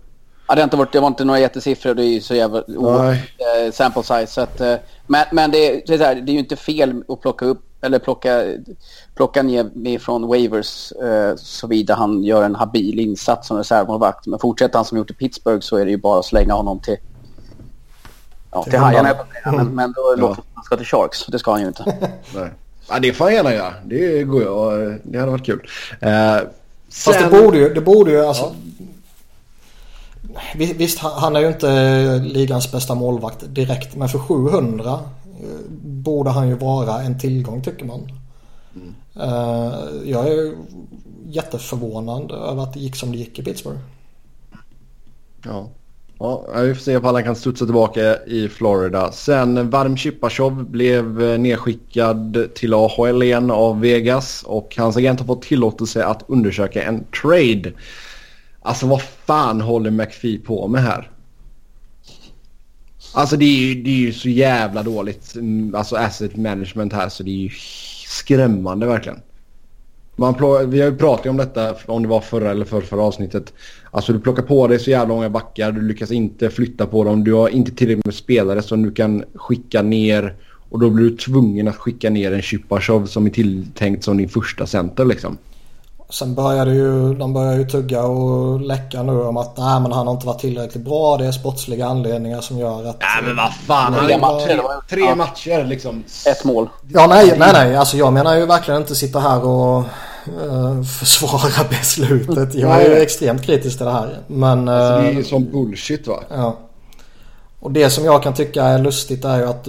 Ja, 0.52 0.56
det, 0.56 0.62
har 0.62 0.64
inte 0.64 0.78
varit, 0.78 0.92
det 0.92 1.00
var 1.00 1.08
inte 1.08 1.26
några 1.26 1.40
jättesiffror. 1.40 1.94
Det 1.94 2.04
är 2.04 2.08
ju 2.08 2.22
så 2.22 2.36
jävla... 2.36 2.60
Oh, 2.60 3.14
sample 3.72 4.04
size. 4.04 4.28
Så 4.28 4.42
att, 4.42 4.60
men 5.08 5.26
men 5.32 5.52
det, 5.52 5.88
det, 5.88 5.94
är 5.94 5.98
här, 5.98 6.16
det 6.16 6.32
är 6.32 6.34
ju 6.34 6.40
inte 6.40 6.56
fel 6.56 7.04
att 7.08 7.22
plocka 7.22 7.46
upp 7.46 7.66
eller 7.82 8.00
plocka, 8.00 8.44
plocka 9.16 9.44
ner 9.44 9.70
med 9.74 10.02
från 10.02 10.28
waivers 10.28 10.92
eh, 10.92 11.36
såvida 11.36 11.96
han 11.96 12.24
gör 12.24 12.44
en 12.44 12.56
habil 12.56 13.00
insats 13.00 13.48
som 13.48 13.58
reservmålvakt. 13.58 14.28
Men 14.28 14.40
fortsätter 14.40 14.76
han 14.76 14.86
som 14.86 14.98
gjort 14.98 15.12
i 15.12 15.14
Pittsburgh 15.14 15.62
så 15.62 15.78
är 15.78 15.86
det 15.86 15.92
ju 15.92 15.98
bara 15.98 16.20
att 16.20 16.26
slänga 16.26 16.54
honom 16.54 16.80
till 16.80 16.98
Ja, 18.52 18.64
till 18.64 18.80
Hajarna. 18.80 19.16
Men, 19.46 19.76
men 19.76 19.92
då 19.92 20.02
ja. 20.16 20.22
låter 20.22 20.44
han 20.54 20.64
ska 20.64 20.78
till 20.78 20.86
Sharks. 20.86 21.26
Det 21.26 21.40
ska 21.40 21.52
han 21.52 21.62
ju 21.62 21.68
inte. 21.68 21.84
Nej. 22.36 22.50
Ja, 22.90 23.00
det 23.00 23.14
får 23.14 23.26
han 23.26 23.34
gärna 23.34 23.54
göra. 23.54 23.74
Det 23.86 24.24
går 24.24 24.42
ju. 24.42 25.00
Det 25.04 25.20
hade 25.20 25.32
varit 25.32 25.46
kul. 25.46 25.68
Eh, 26.00 26.10
sen... 26.10 26.50
Fast 26.90 27.20
det 27.20 27.42
borde 27.42 27.58
ju, 27.58 27.74
det 27.74 27.82
borde 27.82 28.12
ju 28.12 28.26
alltså... 28.26 28.44
Ja. 28.44 28.86
Visst, 30.56 31.00
han 31.00 31.36
är 31.36 31.40
ju 31.40 31.48
inte 31.48 32.20
ligans 32.20 32.72
bästa 32.72 32.96
målvakt 32.96 33.44
direkt. 33.48 33.96
Men 33.96 34.10
för 34.10 34.20
700 34.20 35.00
borde 35.82 36.30
han 36.30 36.48
ju 36.48 36.56
vara 36.56 37.02
en 37.02 37.20
tillgång 37.20 37.64
tycker 37.64 37.86
man. 37.86 38.12
Mm. 38.76 38.96
Uh, 39.18 39.76
jag 40.06 40.28
är 40.28 40.54
jätteförvånad 41.26 42.32
över 42.32 42.64
att 42.64 42.74
det 42.74 42.80
gick 42.80 42.96
som 42.96 43.12
det 43.12 43.18
gick 43.18 43.40
i 43.40 43.44
Pittsburgh. 43.44 43.80
Ja. 45.46 45.70
Ja, 46.20 46.46
vi 46.62 46.76
får 46.76 46.82
se 46.82 46.98
om 46.98 47.06
han 47.06 47.24
kan 47.24 47.36
studsa 47.36 47.66
tillbaka 47.66 48.18
i 48.24 48.50
Florida. 48.50 49.12
Sen 49.12 49.70
Varm 49.70 49.98
Chipachov 49.98 50.66
blev 50.66 51.24
eh, 51.24 51.40
nedskickad 51.40 52.48
till 52.56 52.74
AHL 52.74 53.24
igen 53.24 53.52
av 53.52 53.80
Vegas 53.80 54.44
och 54.44 54.76
hans 54.78 54.98
agent 54.98 55.20
har 55.20 55.28
fått 55.28 55.42
tillåtelse 55.42 56.06
att 56.06 56.24
undersöka 56.28 56.84
en 56.84 57.04
trade. 57.22 57.72
Alltså 58.62 58.88
vad 58.88 59.02
fan 59.02 59.62
håller 59.62 59.92
McPhee 59.92 60.38
på 60.38 60.68
med 60.68 60.82
här? 60.82 61.12
Alltså 63.14 63.38
det 63.38 63.46
är, 63.46 63.60
ju, 63.60 63.84
det 63.84 63.90
är 63.90 63.96
ju 63.96 64.14
så 64.14 64.30
jävla 64.30 64.84
dåligt. 64.84 65.36
Mm, 65.36 65.76
alltså 65.76 65.96
asset 65.96 66.36
management 66.38 66.94
här 66.94 67.10
så 67.10 67.24
det 67.24 67.32
är 67.32 67.36
ju 67.36 67.50
skrämmande 68.08 68.86
verkligen. 68.86 69.20
Man 70.16 70.36
vi 70.70 70.82
har 70.82 70.90
ju 70.90 70.98
pratat 70.98 71.26
om 71.26 71.38
detta 71.38 71.76
om 71.86 72.02
det 72.02 72.08
var 72.08 72.22
förra 72.22 72.52
eller 72.52 72.66
för 72.66 72.82
förra 72.82 73.02
avsnittet. 73.02 73.54
Alltså 73.92 74.14
du 74.14 74.20
plockar 74.20 74.44
på 74.44 74.68
dig 74.68 74.80
så 74.80 74.92
jävla 74.92 75.14
många 75.14 75.30
backar. 75.30 75.72
Du 75.72 75.82
lyckas 75.82 76.12
inte 76.12 76.50
flytta 76.50 76.86
på 76.86 77.04
dem. 77.04 77.24
Du 77.24 77.34
har 77.34 77.50
inte 77.50 77.72
tillräckligt 77.72 78.06
med 78.06 78.16
spelare 78.16 78.62
som 78.62 78.84
du 78.84 78.92
kan 78.92 79.24
skicka 79.36 79.82
ner. 79.82 80.36
Och 80.70 80.80
då 80.80 80.90
blir 80.90 81.10
du 81.10 81.18
tvungen 81.18 81.68
att 81.68 81.76
skicka 81.76 82.10
ner 82.10 82.32
en 82.32 82.42
Chipachov 82.42 83.06
som 83.06 83.26
är 83.26 83.30
tilltänkt 83.30 84.04
som 84.04 84.18
din 84.18 84.30
första 84.30 84.68
center 84.68 85.06
liksom. 85.06 85.38
Sen 86.12 86.36
började 86.36 86.74
ju, 86.74 87.14
de 87.14 87.34
börjar 87.34 87.58
ju 87.58 87.68
tugga 87.68 88.04
och 88.04 88.62
läcka 88.62 89.04
nu 89.04 89.22
om 89.22 89.38
att 89.38 89.58
nej 89.58 89.80
men 89.80 89.92
han 89.92 90.08
har 90.08 90.14
inte 90.14 90.28
varit 90.28 90.40
tillräckligt 90.40 90.84
bra. 90.84 91.18
Det 91.18 91.26
är 91.26 91.32
sportsliga 91.32 91.86
anledningar 91.86 92.42
som 92.42 92.58
gör 92.58 92.90
att... 92.90 93.00
Nej 93.00 93.24
men 93.24 93.36
vad 93.36 93.54
fan. 93.54 94.06
Tre 94.06 94.18
matcher. 94.18 94.62
Tre 94.90 95.02
ja. 95.02 95.16
matcher 95.16 95.64
liksom. 95.66 96.04
Ett 96.28 96.44
mål. 96.44 96.70
Ja 96.88 97.08
nej, 97.08 97.36
nej 97.38 97.50
nej. 97.54 97.76
Alltså 97.76 97.98
jag 97.98 98.14
menar 98.14 98.36
ju 98.36 98.46
verkligen 98.46 98.82
inte 98.82 98.96
sitta 98.96 99.20
här 99.20 99.44
och 99.46 99.84
uh, 100.48 100.84
försvara 100.84 101.64
beslutet. 101.70 102.56
Jag 102.56 102.82
är 102.82 102.90
ju 102.90 102.96
extremt 102.96 103.44
kritisk 103.44 103.78
till 103.78 103.86
det 103.86 103.92
här. 103.92 104.18
Men... 104.28 104.68
Uh, 104.68 104.76
alltså, 104.76 105.02
det 105.02 105.08
är 105.08 105.14
ju 105.14 105.24
som 105.24 105.52
bullshit 105.52 106.08
va? 106.08 106.20
Ja. 106.30 106.58
Och 107.60 107.72
det 107.72 107.90
som 107.90 108.06
jag 108.06 108.24
kan 108.24 108.34
tycka 108.34 108.64
är 108.64 108.80
lustigt 108.80 109.26
är 109.26 109.40
ju 109.40 109.46
att 109.46 109.68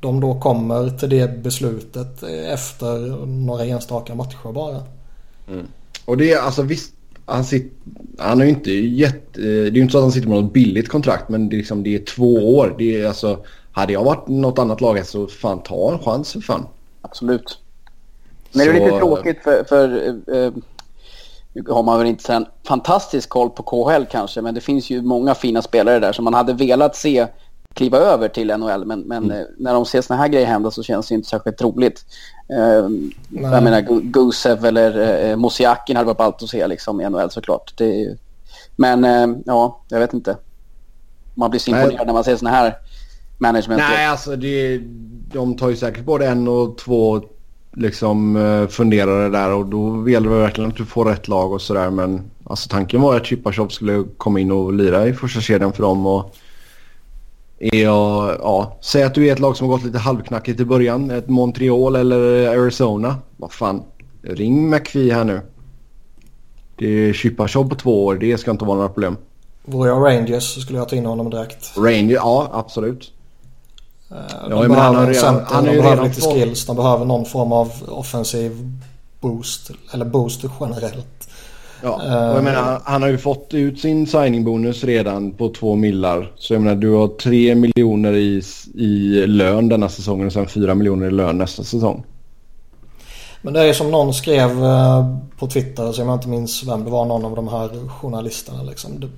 de 0.00 0.20
då 0.20 0.40
kommer 0.40 0.98
till 0.98 1.10
det 1.10 1.42
beslutet 1.42 2.22
efter 2.52 3.26
några 3.26 3.64
enstaka 3.64 4.14
matcher 4.14 4.52
bara. 4.52 4.82
Mm. 5.52 5.66
Och 6.04 6.16
det 6.16 6.32
är 6.32 6.38
alltså 6.38 6.62
visst, 6.62 6.94
han, 7.26 7.44
sitter, 7.44 7.70
han 8.18 8.40
ju 8.40 8.48
inte 8.48 8.70
gett, 8.70 9.38
eh, 9.38 9.42
det 9.42 9.48
är 9.48 9.70
ju 9.70 9.82
inte 9.82 9.92
så 9.92 9.98
att 9.98 10.04
han 10.04 10.12
sitter 10.12 10.28
med 10.28 10.42
något 10.42 10.52
billigt 10.52 10.88
kontrakt 10.88 11.28
men 11.28 11.48
det 11.48 11.56
är, 11.56 11.58
liksom, 11.58 11.82
det 11.82 11.94
är 11.94 12.04
två 12.04 12.56
år. 12.56 12.74
Det 12.78 13.00
är 13.00 13.08
alltså, 13.08 13.44
hade 13.72 13.92
jag 13.92 14.04
varit 14.04 14.28
något 14.28 14.58
annat 14.58 14.80
lag 14.80 15.06
så 15.06 15.26
fan 15.26 15.62
ta 15.62 15.92
en 15.92 15.98
chans 15.98 16.32
för 16.32 16.40
fan. 16.40 16.66
Absolut. 17.02 17.58
Men 18.52 18.66
det 18.66 18.72
är 18.72 18.84
lite 18.84 18.98
tråkigt 18.98 19.42
för, 19.42 19.64
för 19.64 20.08
eh, 20.34 20.52
nu 21.52 21.62
har 21.68 21.82
man 21.82 21.98
väl 21.98 22.08
inte 22.08 22.34
en 22.34 22.46
fantastisk 22.66 23.28
koll 23.28 23.50
på 23.50 23.62
KHL 23.62 24.04
kanske, 24.10 24.40
men 24.42 24.54
det 24.54 24.60
finns 24.60 24.90
ju 24.90 25.02
många 25.02 25.34
fina 25.34 25.62
spelare 25.62 25.98
där 25.98 26.12
som 26.12 26.24
man 26.24 26.34
hade 26.34 26.52
velat 26.52 26.96
se 26.96 27.26
kliva 27.74 27.98
över 27.98 28.28
till 28.28 28.56
NHL. 28.56 28.84
Men, 28.84 29.00
men 29.00 29.24
mm. 29.24 29.40
Eh, 29.40 29.46
när 29.58 29.74
de 29.74 29.86
ser 29.86 30.00
såna 30.00 30.18
här 30.18 30.28
grejer 30.28 30.46
hända 30.46 30.70
så 30.70 30.82
känns 30.82 31.08
det 31.08 31.14
inte 31.14 31.28
särskilt 31.28 31.62
roligt. 31.62 32.04
Uh, 32.58 32.90
jag 33.30 33.62
menar 33.62 34.00
Gusev 34.02 34.64
eller 34.64 35.30
uh, 35.30 35.36
Mosiakin 35.36 35.96
hade 35.96 36.06
varit 36.06 36.18
ballt 36.18 36.42
att 36.42 36.48
se 36.48 36.66
liksom, 36.66 37.00
i 37.00 37.10
NHL 37.10 37.30
såklart. 37.30 37.72
Det, 37.76 38.16
men 38.76 39.04
uh, 39.04 39.36
ja, 39.46 39.80
jag 39.88 39.98
vet 39.98 40.14
inte. 40.14 40.36
Man 41.34 41.50
blir 41.50 41.60
så 41.60 41.70
imponerad 41.70 42.06
när 42.06 42.14
man 42.14 42.24
ser 42.24 42.36
såna 42.36 42.50
här 42.50 42.76
management. 43.38 43.82
Nej, 43.88 44.06
alltså 44.06 44.36
det, 44.36 44.78
de 45.32 45.56
tar 45.56 45.68
ju 45.68 45.76
säkert 45.76 46.04
både 46.04 46.26
en 46.26 46.48
och 46.48 46.78
två 46.78 47.22
liksom 47.72 48.36
uh, 48.36 48.68
funderare 48.68 49.28
där 49.28 49.52
och 49.52 49.66
då 49.66 50.10
gäller 50.10 50.30
det 50.30 50.36
verkligen 50.36 50.70
att 50.70 50.76
du 50.76 50.84
får 50.84 51.04
rätt 51.04 51.28
lag 51.28 51.52
och 51.52 51.62
sådär. 51.62 51.90
Men 51.90 52.30
alltså 52.44 52.68
tanken 52.68 53.00
var 53.00 53.16
att 53.16 53.26
Chipachov 53.26 53.68
skulle 53.68 54.04
komma 54.16 54.40
in 54.40 54.52
och 54.52 54.72
lira 54.72 55.06
i 55.06 55.12
första 55.12 55.40
kedjan 55.40 55.72
för 55.72 55.82
dem 55.82 56.06
och 56.06 56.34
är 57.62 57.82
jag, 57.82 58.36
ja, 58.40 58.78
säg 58.80 59.02
att 59.02 59.14
du 59.14 59.28
är 59.28 59.32
ett 59.32 59.38
lag 59.38 59.56
som 59.56 59.68
har 59.68 59.76
gått 59.76 59.84
lite 59.84 59.98
halvknackigt 59.98 60.60
i 60.60 60.64
början. 60.64 61.10
Ett 61.10 61.28
Montreal 61.28 61.96
eller 61.96 62.48
Arizona. 62.48 63.16
Vad 63.36 63.52
fan, 63.52 63.82
ring 64.22 64.70
McPhee 64.70 65.14
här 65.14 65.24
nu. 65.24 65.40
Det 66.76 66.86
är 66.86 67.12
Chipachov 67.12 67.68
på 67.68 67.74
två 67.74 68.04
år. 68.04 68.14
Det 68.14 68.38
ska 68.38 68.50
inte 68.50 68.64
vara 68.64 68.76
några 68.76 68.88
problem. 68.88 69.16
Vore 69.64 69.88
jag 69.88 70.04
Rangers 70.04 70.54
så 70.54 70.60
skulle 70.60 70.78
jag 70.78 70.88
ta 70.88 70.96
in 70.96 71.06
honom 71.06 71.30
direkt. 71.30 71.76
Rangers, 71.76 72.12
ja 72.12 72.50
absolut. 72.52 73.12
Uh, 74.12 74.16
de 74.48 74.62
ja, 74.62 74.68
behöver 74.68 74.96
han 74.96 75.14
center, 75.14 75.44
han 75.48 75.64
de 75.64 75.76
behöver 75.76 76.04
lite 76.04 76.20
skills. 76.20 76.66
De 76.66 76.76
behöver 76.76 77.04
någon 77.04 77.24
form 77.24 77.52
av 77.52 77.72
offensiv 77.88 78.72
boost. 79.20 79.70
Eller 79.92 80.04
boost 80.04 80.44
generellt. 80.60 81.21
Ja, 81.82 82.30
och 82.30 82.36
jag 82.36 82.44
menar, 82.44 82.80
han 82.84 83.02
har 83.02 83.08
ju 83.08 83.18
fått 83.18 83.54
ut 83.54 83.80
sin 83.80 84.06
signingbonus 84.06 84.84
redan 84.84 85.32
på 85.32 85.48
två 85.48 85.74
millar. 85.74 86.32
Så 86.36 86.54
jag 86.54 86.62
menar, 86.62 86.76
du 86.76 86.90
har 86.90 87.08
tre 87.08 87.54
miljoner 87.54 88.12
i, 88.12 88.42
i 88.74 89.26
lön 89.26 89.68
denna 89.68 89.88
säsongen 89.88 90.26
och 90.26 90.32
sen 90.32 90.46
fyra 90.46 90.74
miljoner 90.74 91.06
i 91.06 91.10
lön 91.10 91.38
nästa 91.38 91.64
säsong. 91.64 92.04
Men 93.42 93.54
det 93.54 93.60
är 93.60 93.64
ju 93.64 93.74
som 93.74 93.90
någon 93.90 94.14
skrev 94.14 94.64
eh, 94.64 95.16
på 95.38 95.46
Twitter, 95.46 95.92
så 95.92 96.00
jag 96.00 96.14
inte 96.14 96.28
minns 96.28 96.64
vem 96.64 96.84
det 96.84 96.90
var, 96.90 97.04
någon 97.04 97.24
av 97.24 97.36
de 97.36 97.48
här 97.48 97.88
journalisterna 97.88 98.62
liksom. 98.62 99.00
Det, 99.00 99.08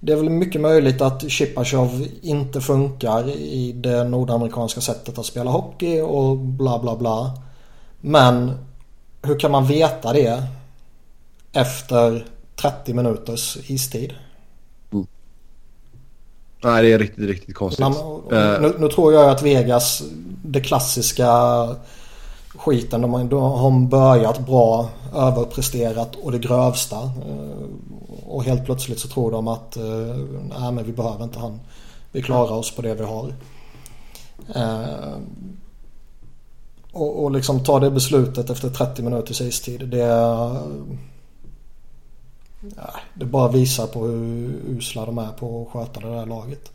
det 0.00 0.12
är 0.12 0.16
väl 0.16 0.30
mycket 0.30 0.60
möjligt 0.60 1.00
att 1.00 1.30
Chipachov 1.30 2.06
inte 2.22 2.60
funkar 2.60 3.28
i 3.28 3.72
det 3.72 4.04
nordamerikanska 4.04 4.80
sättet 4.80 5.18
att 5.18 5.26
spela 5.26 5.50
hockey 5.50 6.00
och 6.00 6.36
bla 6.36 6.78
bla 6.78 6.96
bla. 6.96 7.30
Men 8.00 8.52
hur 9.22 9.38
kan 9.38 9.50
man 9.50 9.66
veta 9.66 10.12
det 10.12 10.42
efter 11.56 12.26
30 12.56 12.94
minuters 12.94 13.58
istid. 13.66 14.14
Nej, 16.64 16.82
det 16.82 16.92
är 16.92 16.98
riktigt, 16.98 17.24
riktigt 17.24 17.54
konstigt. 17.54 17.80
Man, 17.80 17.92
uh, 17.92 18.60
nu, 18.60 18.74
nu, 18.78 18.88
tror 18.88 19.12
jag 19.12 19.30
att 19.30 19.42
Vegas, 19.42 20.02
det 20.44 20.60
klassiska 20.60 21.30
skiten, 22.54 23.00
de 23.00 23.14
har, 23.14 23.24
de 23.24 23.42
har 23.42 23.80
börjat 23.80 24.46
bra, 24.46 24.88
överpresterat 25.14 26.16
och 26.16 26.32
det 26.32 26.38
grövsta. 26.38 26.96
Uh, 26.96 27.66
och 28.26 28.44
helt 28.44 28.64
plötsligt 28.64 28.98
så 28.98 29.08
tror 29.08 29.30
de 29.30 29.48
att 29.48 29.76
uh, 29.76 30.16
nej, 30.60 30.72
men 30.72 30.84
vi 30.84 30.92
behöver 30.92 31.24
inte 31.24 31.38
han. 31.38 31.60
Vi 32.12 32.22
klarar 32.22 32.52
oss 32.52 32.70
på 32.70 32.82
det 32.82 32.94
vi 32.94 33.04
har. 33.04 33.32
Och, 36.92 37.24
och 37.24 37.30
liksom 37.30 37.64
ta 37.64 37.80
det 37.80 37.90
beslutet 37.90 38.50
efter 38.50 38.70
30 38.70 39.02
minuters 39.02 39.40
istid. 39.40 39.88
Det, 39.88 40.06
det 43.14 43.24
bara 43.24 43.48
visar 43.48 43.86
på 43.86 44.06
hur 44.06 44.50
usla 44.68 45.06
de 45.06 45.18
är 45.18 45.32
på 45.32 45.62
att 45.62 45.72
sköta 45.72 46.00
det 46.00 46.14
där 46.14 46.26
laget. 46.26 46.72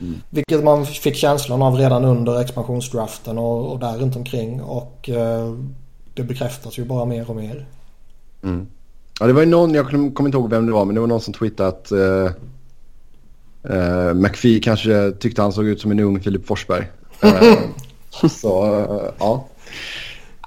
Mm. 0.00 0.20
Vilket 0.30 0.64
man 0.64 0.86
fick 0.86 1.16
känslan 1.16 1.62
av 1.62 1.74
redan 1.74 2.04
under 2.04 2.40
expansionsdraften 2.40 3.38
och, 3.38 3.72
och 3.72 3.78
där 3.78 3.98
runt 3.98 4.16
omkring. 4.16 4.62
Och 4.62 5.08
eh, 5.08 5.54
det 6.14 6.22
bekräftas 6.22 6.78
ju 6.78 6.84
bara 6.84 7.04
mer 7.04 7.30
och 7.30 7.36
mer. 7.36 7.66
Mm. 8.42 8.66
Ja, 9.20 9.26
det 9.26 9.32
var 9.32 9.40
ju 9.40 9.46
någon, 9.46 9.74
jag 9.74 9.86
kommer 9.86 10.24
inte 10.24 10.38
ihåg 10.38 10.50
vem 10.50 10.66
det 10.66 10.72
var, 10.72 10.84
men 10.84 10.94
det 10.94 11.00
var 11.00 11.08
någon 11.08 11.20
som 11.20 11.34
twittrade 11.34 11.68
att 11.68 11.92
eh, 11.92 12.30
eh, 13.76 14.14
McPhee 14.14 14.60
kanske 14.60 15.12
tyckte 15.12 15.42
han 15.42 15.52
såg 15.52 15.66
ut 15.66 15.80
som 15.80 15.90
en 15.90 16.00
ung 16.00 16.20
Filip 16.20 16.46
Forsberg. 16.46 16.86
Eh, 18.22 18.28
så, 18.28 18.74
eh, 18.74 19.12
ja. 19.18 19.46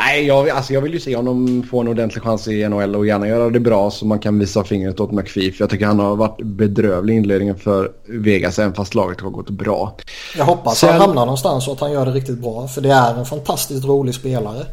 Nej, 0.05 0.25
jag, 0.25 0.49
alltså 0.49 0.73
jag 0.73 0.81
vill 0.81 0.93
ju 0.93 0.99
se 0.99 1.15
honom 1.15 1.63
få 1.69 1.81
en 1.81 1.87
ordentlig 1.87 2.23
chans 2.23 2.47
i 2.47 2.69
NHL 2.69 2.95
och 2.95 3.07
gärna 3.07 3.27
göra 3.27 3.49
det 3.49 3.59
bra 3.59 3.91
så 3.91 4.05
man 4.05 4.19
kan 4.19 4.39
visa 4.39 4.63
fingret 4.63 4.99
åt 4.99 5.11
McPhee. 5.11 5.51
För 5.51 5.63
jag 5.63 5.69
tycker 5.69 5.85
han 5.85 5.99
har 5.99 6.15
varit 6.15 6.41
bedrövlig 6.43 7.13
i 7.13 7.17
inledningen 7.17 7.55
för 7.55 7.91
Vegas 8.05 8.59
även 8.59 8.73
fast 8.73 8.95
laget 8.95 9.21
har 9.21 9.29
gått 9.29 9.49
bra. 9.49 9.95
Jag 10.37 10.45
hoppas 10.45 10.77
Sen... 10.79 10.89
han 10.89 11.01
hamnar 11.01 11.25
någonstans 11.25 11.67
och 11.67 11.73
att 11.73 11.79
han 11.79 11.91
gör 11.91 12.05
det 12.05 12.11
riktigt 12.11 12.39
bra. 12.39 12.67
För 12.67 12.81
det 12.81 12.91
är 12.91 13.15
en 13.15 13.25
fantastiskt 13.25 13.85
rolig 13.85 14.15
spelare. 14.15 14.65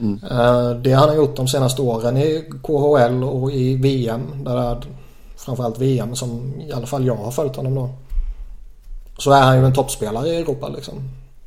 Mm. 0.00 0.20
Eh, 0.30 0.70
det 0.70 0.92
han 0.92 1.08
har 1.08 1.16
gjort 1.16 1.36
de 1.36 1.48
senaste 1.48 1.82
åren 1.82 2.16
i 2.16 2.44
KHL 2.62 3.24
och 3.24 3.52
i 3.52 3.76
VM. 3.76 4.20
Där 4.44 4.56
det 4.56 4.62
är 4.62 4.78
framförallt 5.36 5.78
VM 5.78 6.16
som 6.16 6.54
i 6.68 6.72
alla 6.72 6.86
fall 6.86 7.06
jag 7.06 7.16
har 7.16 7.30
följt 7.30 7.56
honom 7.56 7.74
då. 7.74 7.90
Så 9.18 9.32
är 9.32 9.42
han 9.42 9.58
ju 9.58 9.64
en 9.64 9.74
toppspelare 9.74 10.28
i 10.28 10.36
Europa 10.36 10.68
liksom. 10.68 10.94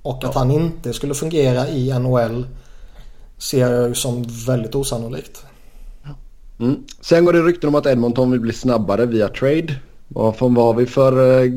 Och 0.02 0.24
att 0.24 0.36
ja. 0.36 0.40
han 0.40 0.52
inte 0.52 0.94
skulle 0.94 1.14
fungera 1.14 1.68
i 1.68 2.00
NHL 2.00 2.46
ser 3.42 3.60
jag 3.60 3.88
ju 3.88 3.96
som 3.96 4.26
väldigt 4.46 4.76
osannolikt. 4.76 5.46
Mm. 6.60 6.84
Sen 7.02 7.26
går 7.26 7.34
det 7.34 7.42
rykten 7.42 7.68
om 7.68 7.76
att 7.76 7.86
Edmonton 7.86 8.32
vill 8.32 8.40
bli 8.40 8.54
snabbare 8.54 9.06
via 9.06 9.28
trade. 9.28 9.76
Vad, 10.08 10.36
vad 10.40 10.66
har 10.66 10.74
vi 10.74 10.86
för 10.86 11.44
uh, 11.44 11.52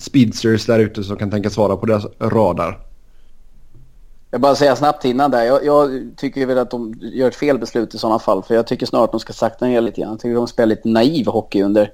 speedsters 0.00 0.66
där 0.66 0.78
ute 0.78 1.04
som 1.04 1.16
kan 1.16 1.30
tänka 1.30 1.50
svara 1.50 1.76
på 1.76 1.86
deras 1.86 2.06
radar? 2.20 2.80
Jag 4.30 4.40
bara 4.40 4.54
säga 4.54 4.76
snabbt 4.76 5.04
innan 5.04 5.30
där. 5.30 5.44
Jag, 5.44 5.64
jag, 5.64 6.10
tycker 6.16 6.46
väl 6.46 6.58
att 6.58 6.70
de 6.70 6.94
gör 7.00 7.28
ett 7.28 7.34
fel 7.34 7.58
beslut 7.58 7.94
i 7.94 7.98
sådana 7.98 8.18
fall. 8.18 8.42
För 8.42 8.54
jag 8.54 8.66
tycker 8.66 8.86
snart 8.86 9.04
att 9.04 9.10
de 9.10 9.20
ska 9.20 9.32
sakta 9.32 9.66
ner 9.66 9.80
lite 9.80 10.00
grann. 10.00 10.10
Jag 10.10 10.20
tycker 10.20 10.34
de 10.34 10.48
spelar 10.48 10.66
lite 10.66 10.88
naiv 10.88 11.26
hockey 11.26 11.62
under 11.62 11.92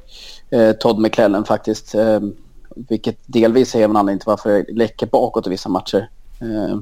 eh, 0.50 0.72
Todd 0.72 0.98
McClellan 0.98 1.44
faktiskt. 1.44 1.94
Eh, 1.94 2.20
vilket 2.74 3.18
delvis 3.26 3.74
är 3.74 3.84
en 3.84 3.96
anledning 3.96 4.18
till 4.18 4.26
varför 4.26 4.50
det 4.50 4.72
läcker 4.72 5.06
bakåt 5.06 5.46
i 5.46 5.50
vissa 5.50 5.68
matcher. 5.68 6.08
Eh, 6.40 6.78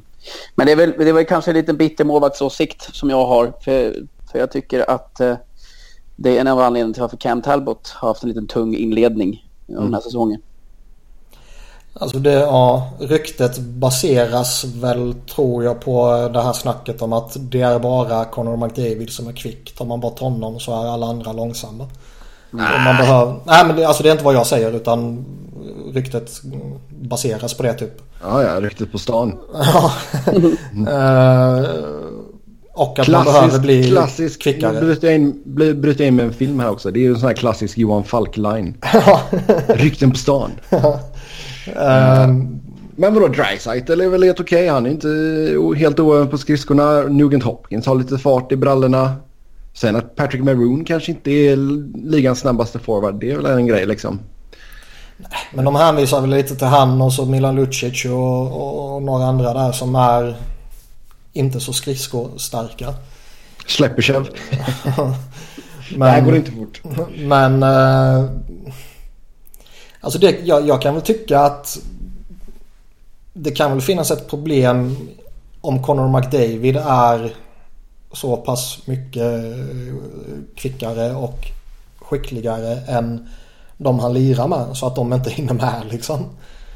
men 0.55 0.67
det 0.67 0.73
är 0.73 0.77
väl, 0.77 0.95
det 0.99 1.09
är 1.09 1.12
väl 1.12 1.25
kanske 1.25 1.51
en 1.51 1.57
liten 1.57 1.77
bitter 1.77 2.05
målvaktsåsikt 2.05 2.95
som 2.95 3.11
jag 3.11 3.27
har. 3.27 3.53
För, 3.64 4.07
för 4.33 4.38
jag 4.38 4.51
tycker 4.51 4.91
att 4.91 5.21
eh, 5.21 5.37
det 6.17 6.37
är 6.37 6.41
en 6.41 6.49
av 6.49 6.61
anledningarna 6.61 6.95
till 6.95 7.03
varför 7.03 7.17
Cam 7.17 7.43
Talbot 7.43 7.88
har 7.88 8.09
haft 8.09 8.23
en 8.23 8.29
liten 8.29 8.47
tung 8.47 8.75
inledning 8.75 9.47
mm. 9.69 9.83
den 9.83 9.95
här 9.95 10.01
säsongen. 10.01 10.41
Alltså 12.01 12.19
det, 12.19 12.33
ja, 12.33 12.91
ryktet 13.01 13.59
baseras 13.59 14.64
väl 14.64 15.14
tror 15.35 15.64
jag 15.64 15.81
på 15.81 16.29
det 16.33 16.43
här 16.43 16.53
snacket 16.53 17.03
om 17.03 17.12
att 17.12 17.37
det 17.38 17.61
är 17.61 17.79
bara 17.79 18.25
Conor 18.25 18.57
McDavid 18.57 19.11
som 19.11 19.29
är 19.29 19.33
kvick. 19.33 19.75
Tar 19.75 19.85
man 19.85 20.01
bort 20.01 20.19
honom 20.19 20.61
så 20.61 20.73
är 20.73 20.87
alla 20.87 21.07
andra 21.07 21.33
långsamma. 21.33 21.87
Nej. 22.51 22.85
Man 22.85 22.97
behöver, 22.97 23.35
nej 23.45 23.67
men 23.67 23.77
det, 23.77 23.85
alltså 23.85 24.03
det 24.03 24.09
är 24.09 24.12
inte 24.12 24.25
vad 24.25 24.35
jag 24.35 24.47
säger 24.47 24.73
utan 24.73 25.25
ryktet 25.93 26.31
baseras 26.88 27.55
på 27.55 27.62
det 27.62 27.75
typ. 27.75 28.03
Ja, 28.23 28.43
ja, 28.43 28.61
ryktet 28.61 28.93
på 28.93 28.99
stan. 28.99 29.39
ja. 29.53 29.93
uh, 30.75 31.89
och 32.75 32.99
att 32.99 33.05
klassisk, 33.05 33.11
man 33.11 33.49
behöver 33.49 33.59
bli 33.59 33.91
klassisk, 33.91 34.43
kvickare. 34.43 34.81
Bryta 34.81 35.13
in, 35.13 35.43
bryta 35.81 36.05
in 36.05 36.17
med 36.17 36.25
en 36.25 36.33
film 36.33 36.61
här 36.61 36.71
också. 36.71 36.91
Det 36.91 36.99
är 36.99 37.03
ju 37.03 37.09
en 37.09 37.19
sån 37.19 37.27
här 37.27 37.37
klassisk 37.37 37.79
Johan 37.79 38.05
Falk-line. 38.05 38.75
Rykten 39.69 40.11
på 40.11 40.17
stan. 40.17 40.51
um, 40.71 42.61
men 42.97 43.15
vadå, 43.15 43.29
Dreisaitl 43.29 44.01
är 44.01 44.09
väl 44.09 44.23
helt 44.23 44.41
okej. 44.41 44.59
Okay. 44.59 44.69
Han 44.69 44.87
är 44.87 44.91
inte 44.91 45.09
helt 45.79 46.01
oövad 46.01 46.31
på 46.31 46.39
skridskorna. 46.39 47.03
Nugent 47.03 47.45
Hopkins 47.45 47.87
har 47.87 47.95
lite 47.95 48.19
fart 48.19 48.53
i 48.53 48.57
brallorna. 48.57 49.13
Sen 49.75 49.97
att 49.97 50.17
Patrick 50.17 50.43
Maroon 50.43 50.85
kanske 50.85 51.13
inte 51.13 51.31
är 51.31 51.57
ligans 52.11 52.39
snabbaste 52.39 52.79
forward. 52.79 53.21
Det 53.21 53.31
är 53.31 53.37
väl 53.37 53.47
en 53.47 53.67
grej 53.67 53.87
liksom. 53.87 54.21
Men 55.55 55.65
de 55.65 55.77
hänvisar 55.77 56.21
väl 56.21 56.31
lite 56.31 56.57
till 56.57 56.67
han 56.67 57.03
och 57.03 57.13
så 57.13 57.27
Milan 57.27 57.57
Lucic 57.57 58.05
och, 58.05 58.95
och 58.95 59.03
några 59.03 59.25
andra 59.25 59.55
där 59.55 59.73
som 59.73 59.95
är 59.95 60.37
inte 61.33 61.61
så 61.61 61.73
skridskostarka. 61.73 62.95
Slepperchev. 63.67 64.29
men, 65.91 65.99
det 65.99 66.07
här 66.07 66.21
går 66.21 66.37
inte 66.37 66.51
fort. 66.51 66.83
Men... 67.17 67.63
Eh, 67.63 68.31
alltså 70.01 70.19
det, 70.19 70.39
jag, 70.45 70.69
jag 70.69 70.83
kan 70.83 70.95
väl 70.95 71.03
tycka 71.03 71.41
att 71.41 71.79
det 73.33 73.51
kan 73.51 73.71
väl 73.71 73.81
finnas 73.81 74.11
ett 74.11 74.31
problem 74.31 74.97
om 75.61 75.83
Conor 75.83 76.19
McDavid 76.19 76.77
är 76.77 77.35
så 78.13 78.37
pass 78.37 78.79
mycket 78.85 79.45
kvickare 80.57 81.15
och 81.15 81.39
skickligare 81.99 82.81
än 82.87 83.29
de 83.79 83.99
han 83.99 84.12
lirar 84.12 84.49
med 84.49 84.77
så 84.77 84.87
att 84.87 84.97
de 84.97 85.12
inte 85.12 85.31
hinner 85.31 85.55
med 85.55 85.83
liksom. 85.91 86.25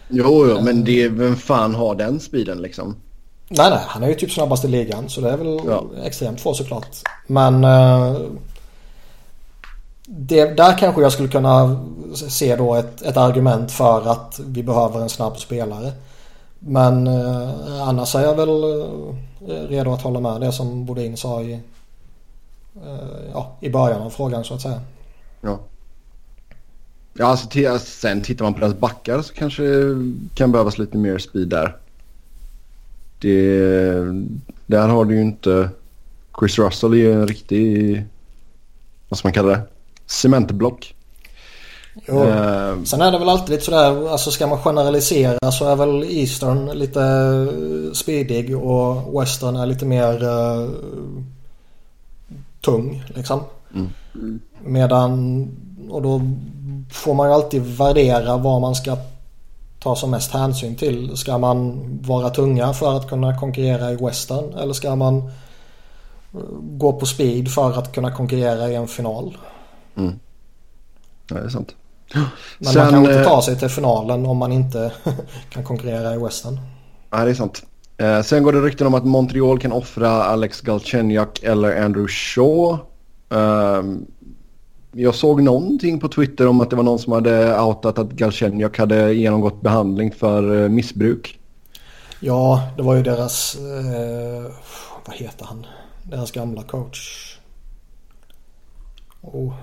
Jo, 0.08 0.46
jo 0.48 0.60
men 0.62 0.84
det, 0.84 1.08
vem 1.08 1.36
fan 1.36 1.74
har 1.74 1.94
den 1.94 2.20
speeden 2.20 2.58
liksom? 2.58 2.96
Nej, 3.48 3.70
nej, 3.70 3.80
han 3.86 4.02
är 4.02 4.08
ju 4.08 4.14
typ 4.14 4.32
snabbast 4.32 4.64
i 4.64 4.68
ligan 4.68 5.08
så 5.08 5.20
det 5.20 5.30
är 5.30 5.36
väl 5.36 5.60
ja. 5.66 5.84
extremt 6.04 6.40
få 6.40 6.54
såklart. 6.54 6.96
Men 7.26 7.64
uh, 7.64 8.16
det, 10.06 10.44
där 10.44 10.78
kanske 10.78 11.02
jag 11.02 11.12
skulle 11.12 11.28
kunna 11.28 11.84
se 12.14 12.56
då 12.56 12.74
ett, 12.74 13.02
ett 13.02 13.16
argument 13.16 13.72
för 13.72 14.10
att 14.10 14.40
vi 14.46 14.62
behöver 14.62 15.00
en 15.00 15.08
snabb 15.08 15.38
spelare. 15.38 15.92
Men 16.58 17.06
uh, 17.06 17.82
annars 17.88 18.14
är 18.14 18.22
jag 18.22 18.34
väl 18.34 18.64
uh, 18.64 19.14
redo 19.68 19.92
att 19.92 20.02
hålla 20.02 20.20
med 20.20 20.40
det 20.40 20.52
som 20.52 20.84
Bodin 20.84 21.16
sa 21.16 21.42
i, 21.42 21.60
ja, 23.32 23.56
i 23.60 23.70
början 23.70 24.02
av 24.02 24.10
frågan 24.10 24.44
så 24.44 24.54
att 24.54 24.60
säga. 24.60 24.80
Ja. 25.40 25.58
Ja, 27.14 27.26
alltså, 27.26 27.78
sen 27.78 28.22
tittar 28.22 28.44
man 28.44 28.54
på 28.54 28.60
deras 28.60 28.78
backar 28.78 29.22
så 29.22 29.34
kanske 29.34 29.62
kan 30.34 30.52
behövas 30.52 30.78
lite 30.78 30.96
mer 30.96 31.18
speed 31.18 31.48
där. 31.48 31.76
Det, 33.18 33.92
där 34.66 34.88
har 34.88 35.04
du 35.04 35.14
ju 35.14 35.20
inte... 35.20 35.68
Chris 36.38 36.58
Russell 36.58 36.92
är 36.92 36.96
ju 36.96 37.12
en 37.12 37.28
riktig... 37.28 38.04
Vad 39.08 39.18
ska 39.18 39.28
man 39.28 39.32
kalla 39.32 39.48
det? 39.48 39.62
Cementblock. 40.06 40.94
Jo. 42.08 42.22
Uh, 42.22 42.84
Sen 42.84 43.00
är 43.00 43.12
det 43.12 43.18
väl 43.18 43.28
alltid 43.28 43.50
lite 43.50 43.64
sådär, 43.64 44.08
alltså 44.08 44.30
ska 44.30 44.46
man 44.46 44.58
generalisera 44.58 45.52
så 45.52 45.68
är 45.68 45.76
väl 45.76 46.04
Eastern 46.04 46.78
lite 46.78 47.02
speedig 47.94 48.56
och 48.56 49.20
Western 49.20 49.56
är 49.56 49.66
lite 49.66 49.84
mer 49.84 50.24
uh, 50.24 50.70
tung 52.60 53.04
liksom. 53.14 53.40
Mm. 53.74 54.40
Medan, 54.64 55.48
och 55.90 56.02
då 56.02 56.20
får 56.92 57.14
man 57.14 57.28
ju 57.28 57.34
alltid 57.34 57.62
värdera 57.62 58.36
vad 58.36 58.60
man 58.60 58.74
ska 58.74 58.96
ta 59.78 59.96
som 59.96 60.10
mest 60.10 60.32
hänsyn 60.32 60.76
till. 60.76 61.16
Ska 61.16 61.38
man 61.38 61.80
vara 62.02 62.30
tunga 62.30 62.72
för 62.72 62.96
att 62.96 63.08
kunna 63.08 63.38
konkurrera 63.38 63.90
i 63.90 63.96
western 63.96 64.54
eller 64.54 64.72
ska 64.72 64.96
man 64.96 65.16
eh, 65.16 66.40
gå 66.60 66.92
på 66.92 67.06
speed 67.06 67.50
för 67.50 67.78
att 67.78 67.92
kunna 67.92 68.12
konkurrera 68.12 68.68
i 68.68 68.74
en 68.74 68.88
final? 68.88 69.36
Mm. 69.96 70.18
Ja, 71.28 71.36
det 71.36 71.44
är 71.44 71.48
sant. 71.48 71.74
Men 72.58 72.72
Sen, 72.72 72.82
man 72.82 72.90
kan 72.90 73.04
inte 73.04 73.20
eh, 73.20 73.26
ta 73.26 73.42
sig 73.42 73.58
till 73.58 73.68
finalen 73.68 74.26
om 74.26 74.36
man 74.36 74.52
inte 74.52 74.92
kan 75.50 75.64
konkurrera 75.64 76.14
i 76.14 76.18
western. 76.18 76.60
Ja, 77.10 77.24
det 77.24 77.30
är 77.30 77.34
sant. 77.34 77.62
Eh, 77.96 78.22
sen 78.22 78.42
går 78.42 78.52
det 78.52 78.60
rykten 78.60 78.86
om 78.86 78.94
att 78.94 79.04
Montreal 79.04 79.58
kan 79.58 79.72
offra 79.72 80.10
Alex 80.10 80.60
Galchenyuk 80.60 81.42
eller 81.42 81.84
Andrew 81.84 82.08
Shaw. 82.08 82.78
Um, 83.28 84.06
jag 84.92 85.14
såg 85.14 85.42
någonting 85.42 86.00
på 86.00 86.08
Twitter 86.08 86.46
om 86.46 86.60
att 86.60 86.70
det 86.70 86.76
var 86.76 86.82
någon 86.82 86.98
som 86.98 87.12
hade 87.12 87.60
outat 87.60 87.98
att 87.98 88.10
Galchenyuk 88.10 88.78
hade 88.78 89.12
genomgått 89.12 89.60
behandling 89.60 90.12
för 90.12 90.62
eh, 90.62 90.68
missbruk. 90.68 91.38
Ja, 92.20 92.70
det 92.76 92.82
var 92.82 92.94
ju 92.94 93.02
deras... 93.02 93.54
Eh, 93.54 94.52
vad 95.06 95.16
heter 95.16 95.44
han? 95.44 95.66
Deras 96.02 96.30
gamla 96.30 96.62
coach. 96.62 97.38
Oh. 99.20 99.54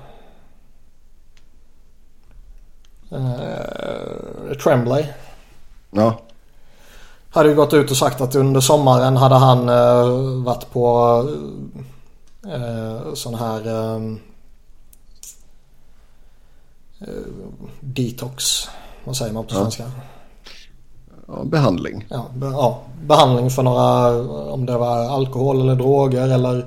Eh, 3.12 4.58
Tremblay. 4.64 5.06
Ja. 5.92 6.20
Hade 7.30 7.50
ju 7.50 7.56
gått 7.56 7.74
ut 7.74 7.92
och 7.92 7.98
sagt 7.98 8.22
att 8.22 8.36
under 8.36 8.62
sommaren 8.62 9.18
hade 9.18 9.36
han 9.36 9.70
eh, 9.70 10.44
varit 10.44 10.72
på 10.72 11.26
eh, 12.46 13.14
sån 13.14 13.36
här 13.36 13.68
eh, 13.68 14.00
detox. 17.80 18.68
Vad 19.04 19.18
säger 19.18 19.34
man 19.34 19.44
på 19.46 19.56
Ja. 19.56 19.60
svenska? 19.60 19.84
ja, 21.28 21.44
behandling. 21.44 22.06
Ja, 22.10 22.26
be, 22.36 22.46
ja, 22.46 22.82
behandling 23.06 23.50
för 23.50 23.64
några, 23.64 24.10
om 24.54 24.66
det 24.66 24.78
var 24.78 24.98
alkohol 25.10 25.62
eller 25.62 25.76
droger 25.76 26.28
eller 26.30 26.66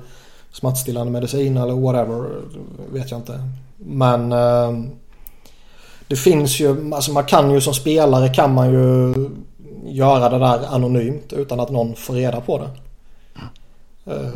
smärtstillande 0.52 1.12
medicin 1.12 1.56
eller 1.56 1.74
whatever. 1.74 2.30
Vet 2.92 3.10
jag 3.10 3.20
inte. 3.20 3.48
Men 3.76 4.32
eh, 4.32 4.72
det 6.08 6.16
finns 6.16 6.60
ju, 6.60 6.94
alltså 6.94 7.12
man 7.12 7.24
kan 7.24 7.50
ju 7.50 7.60
som 7.60 7.74
spelare 7.74 8.28
kan 8.28 8.54
man 8.54 8.70
ju 8.72 9.14
göra 9.84 10.28
det 10.28 10.38
där 10.38 10.60
anonymt 10.74 11.32
utan 11.32 11.60
att 11.60 11.70
någon 11.70 11.94
får 11.96 12.14
reda 12.14 12.40
på 12.40 12.58
det. 12.58 12.68
Eh, 14.12 14.28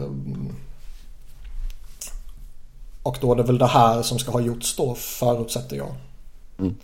och 3.07 3.19
då 3.21 3.33
är 3.33 3.37
det 3.37 3.43
väl 3.43 3.59
det 3.59 3.67
här 3.67 4.03
som 4.03 4.19
ska 4.19 4.31
ha 4.33 4.41
gjorts 4.41 4.77
då 4.77 4.95
förutsätter 4.95 5.77
jag. 5.77 5.95
Mm. 6.59 6.75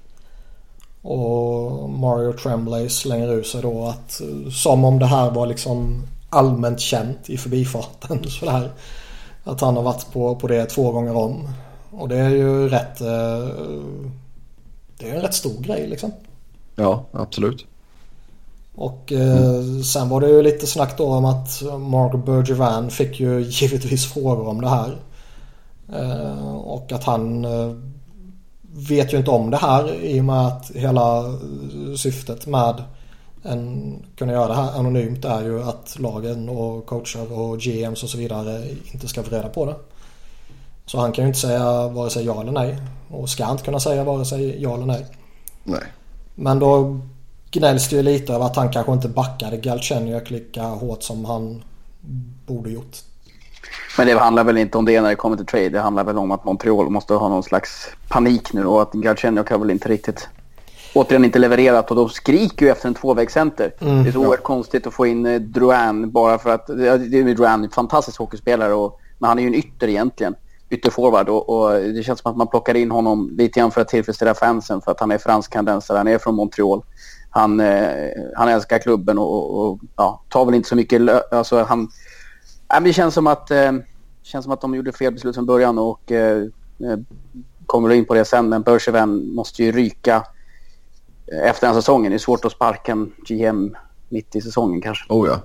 Och 1.03 1.91
Mario 1.91 2.33
Tremblay 2.33 2.89
slänger 2.89 3.29
ur 3.33 3.43
sig 3.43 3.63
då 3.63 3.85
att 3.87 4.21
som 4.53 4.85
om 4.85 4.99
det 4.99 5.07
här 5.07 5.31
var 5.31 5.47
liksom 5.47 6.03
allmänt 6.31 6.81
känt 6.81 7.31
i 7.31 7.37
förbifarten 7.37 8.25
sådär. 8.31 8.73
Att 9.45 9.61
han 9.61 9.77
har 9.77 9.83
varit 9.83 10.13
på, 10.13 10.37
på 10.37 10.49
det 10.49 10.67
två 10.67 10.93
gånger 10.93 11.17
om. 11.17 11.49
Och 11.91 12.09
det 12.09 12.17
är 12.19 12.31
ju 12.31 12.69
rätt... 12.69 13.01
eh, 13.01 13.49
Det 14.99 15.11
är 15.11 15.15
en 15.15 15.23
rätt 15.23 15.35
stor 15.35 15.61
grej 15.61 15.87
liksom. 15.89 16.13
Ja, 16.77 17.05
absolut. 17.13 17.67
Och 18.75 19.13
eh, 19.13 19.63
sen 19.85 20.09
var 20.09 20.21
det 20.21 20.29
ju 20.29 20.43
lite 20.43 20.67
snack 20.67 20.99
då 20.99 21.07
om 21.07 21.25
att 21.25 21.63
Mark 21.81 22.25
Bergevin 22.25 22.91
fick 22.91 23.21
ju 23.21 23.41
givetvis 23.51 24.13
frågor 24.13 24.49
om 24.49 24.61
det 24.61 24.69
här. 24.69 24.97
Eh, 25.93 26.57
och 26.57 26.93
att 26.93 27.05
han 27.05 27.45
eh, 27.45 27.73
vet 28.89 29.13
ju 29.13 29.19
inte 29.19 29.31
om 29.31 29.51
det 29.51 29.57
här 29.57 30.05
i 30.05 30.21
och 30.21 30.25
med 30.25 30.47
att 30.47 30.71
hela 30.75 31.19
eh, 31.19 31.95
syftet 31.97 32.47
med 32.47 32.83
en, 33.43 33.97
kunna 34.17 34.33
göra 34.33 34.49
det 34.49 34.55
här 34.55 34.79
anonymt 34.79 35.25
är 35.25 35.43
ju 35.43 35.63
att 35.63 35.97
lagen 35.99 36.49
och 36.49 36.87
coacher 36.87 37.39
och 37.39 37.59
GMs 37.59 38.03
och 38.03 38.09
så 38.09 38.19
vidare 38.19 38.69
inte 38.93 39.09
ska 39.09 39.23
få 39.23 39.35
reda 39.35 39.49
på 39.49 39.67
det. 39.67 39.75
Så 40.87 41.01
han 41.01 41.13
kan 41.13 41.25
ju 41.25 41.29
inte 41.29 41.41
säga 41.41 41.89
vare 41.89 42.11
sig 42.11 42.25
ja 42.25 42.41
eller 42.41 42.53
nej. 42.53 42.79
Och 43.11 43.29
ska 43.29 43.51
inte 43.51 43.65
kunna 43.65 43.81
säga 43.81 44.05
vare 44.05 44.25
sig 44.25 44.63
ja 44.63 44.75
eller 44.75 44.87
nej. 44.87 45.07
Nej. 45.65 45.83
Men 46.35 46.59
då 46.59 47.01
gnälls 47.51 47.89
det 47.89 47.97
ju 47.97 48.03
lite 48.03 48.35
över 48.35 48.47
att 48.47 48.57
han 48.57 48.73
kanske 48.73 48.93
inte 48.93 49.09
backade 49.09 49.57
Galchenyuk 49.57 50.31
lika 50.31 50.63
hårt 50.63 51.03
som 51.03 51.25
han 51.25 51.65
borde 52.47 52.71
gjort. 52.71 52.97
Men 53.99 54.07
det 54.07 54.19
handlar 54.19 54.45
väl 54.45 54.59
inte 54.59 54.79
om 54.79 54.85
det 54.85 55.01
när 55.01 55.09
det 55.09 55.17
kommer 55.17 55.37
till 55.37 55.47
trade. 55.47 55.69
Det 55.69 55.81
handlar 55.81 56.05
väl 56.05 56.19
om 56.19 56.31
att 56.31 56.45
Montreal 56.45 56.91
måste 56.91 57.15
ha 57.15 57.29
någon 57.29 57.43
slags 57.43 57.89
panik 58.09 58.53
nu 58.53 58.67
och 58.67 58.83
att 58.83 58.93
Galchenyuk 58.93 59.51
har 59.51 59.59
väl 59.59 59.71
inte 59.71 59.89
riktigt 59.89 60.29
återigen 60.95 61.25
inte 61.25 61.39
levererat 61.39 61.91
och 61.91 61.97
de 61.97 62.09
skriker 62.09 62.67
ju 62.67 62.73
efter 62.73 62.89
en 62.89 62.95
tvåvägscenter. 62.95 63.73
Mm, 63.81 64.03
det 64.03 64.11
är 64.11 64.13
så 64.13 64.21
oerhört 64.21 64.43
konstigt 64.43 64.87
att 64.87 64.95
få 64.95 65.07
in 65.07 65.27
eh, 65.27 65.41
Drouin 65.41 66.11
bara 66.11 66.39
för 66.39 66.51
att, 66.51 66.65
ja, 66.69 66.97
det 66.99 67.19
är 67.19 67.35
Drouin, 67.35 67.65
en 67.65 67.71
fantastisk 67.71 68.19
hockeyspelare 68.19 68.75
och, 68.75 69.01
men 69.19 69.29
han 69.29 69.39
är 69.39 69.43
ju 69.43 69.49
en 69.49 69.55
ytter 69.55 69.89
egentligen. 69.89 70.35
Ytterforward 70.71 71.29
och, 71.29 71.49
och 71.49 71.81
det 71.81 72.03
känns 72.03 72.21
som 72.21 72.31
att 72.31 72.37
man 72.37 72.47
plockar 72.47 72.75
in 72.75 72.91
honom 72.91 73.31
lite 73.39 73.61
grann 73.61 73.71
för 73.71 73.81
att 73.81 73.89
tillfredsställa 73.89 74.35
fansen 74.35 74.81
för 74.81 74.91
att 74.91 75.01
han 75.01 75.11
är 75.11 75.19
fransk-kanadensare, 75.19 75.99
han 75.99 76.09
är 76.09 76.19
från 76.19 76.35
Montreal. 76.35 76.83
Han, 77.31 77.61
eh, 77.61 78.09
han 78.37 78.49
älskar 78.49 78.79
klubben 78.79 79.19
och, 79.19 79.33
och, 79.35 79.67
och 79.67 79.79
ja, 79.97 80.23
tar 80.29 80.45
väl 80.45 80.55
inte 80.55 80.69
så 80.69 80.77
mycket 80.77 81.33
alltså 81.33 81.63
han, 81.63 81.89
men 82.73 82.85
det 82.85 82.93
känns 82.93 83.15
som 83.15 83.27
att 83.27 83.51
eh, 83.51 83.73
känns 84.23 84.45
som 84.45 84.53
att 84.53 84.61
de 84.61 84.75
gjorde 84.75 84.93
fel 84.93 85.13
beslut 85.13 85.35
från 85.35 85.47
början 85.47 85.79
och 85.79 86.13
eh, 86.13 86.43
eh, 86.79 86.99
kommer 87.67 87.93
in 87.93 88.05
på 88.05 88.15
det 88.15 88.25
sen 88.25 88.49
men 88.49 88.63
Bergevin 88.63 89.35
måste 89.35 89.65
ju 89.65 89.73
ryka 89.73 90.27
eh, 91.33 91.49
efter 91.49 91.67
den 91.67 91.75
här 91.75 91.81
säsongen. 91.81 92.11
Det 92.11 92.17
är 92.17 92.19
svårt 92.19 92.45
att 92.45 92.53
sparka 92.53 92.93
en 92.93 93.13
GM 93.29 93.77
mitt 94.09 94.37
i 94.37 94.41
säsongen 94.41 94.81
kanske. 94.81 95.13
Oh 95.13 95.29
ja. 95.29 95.41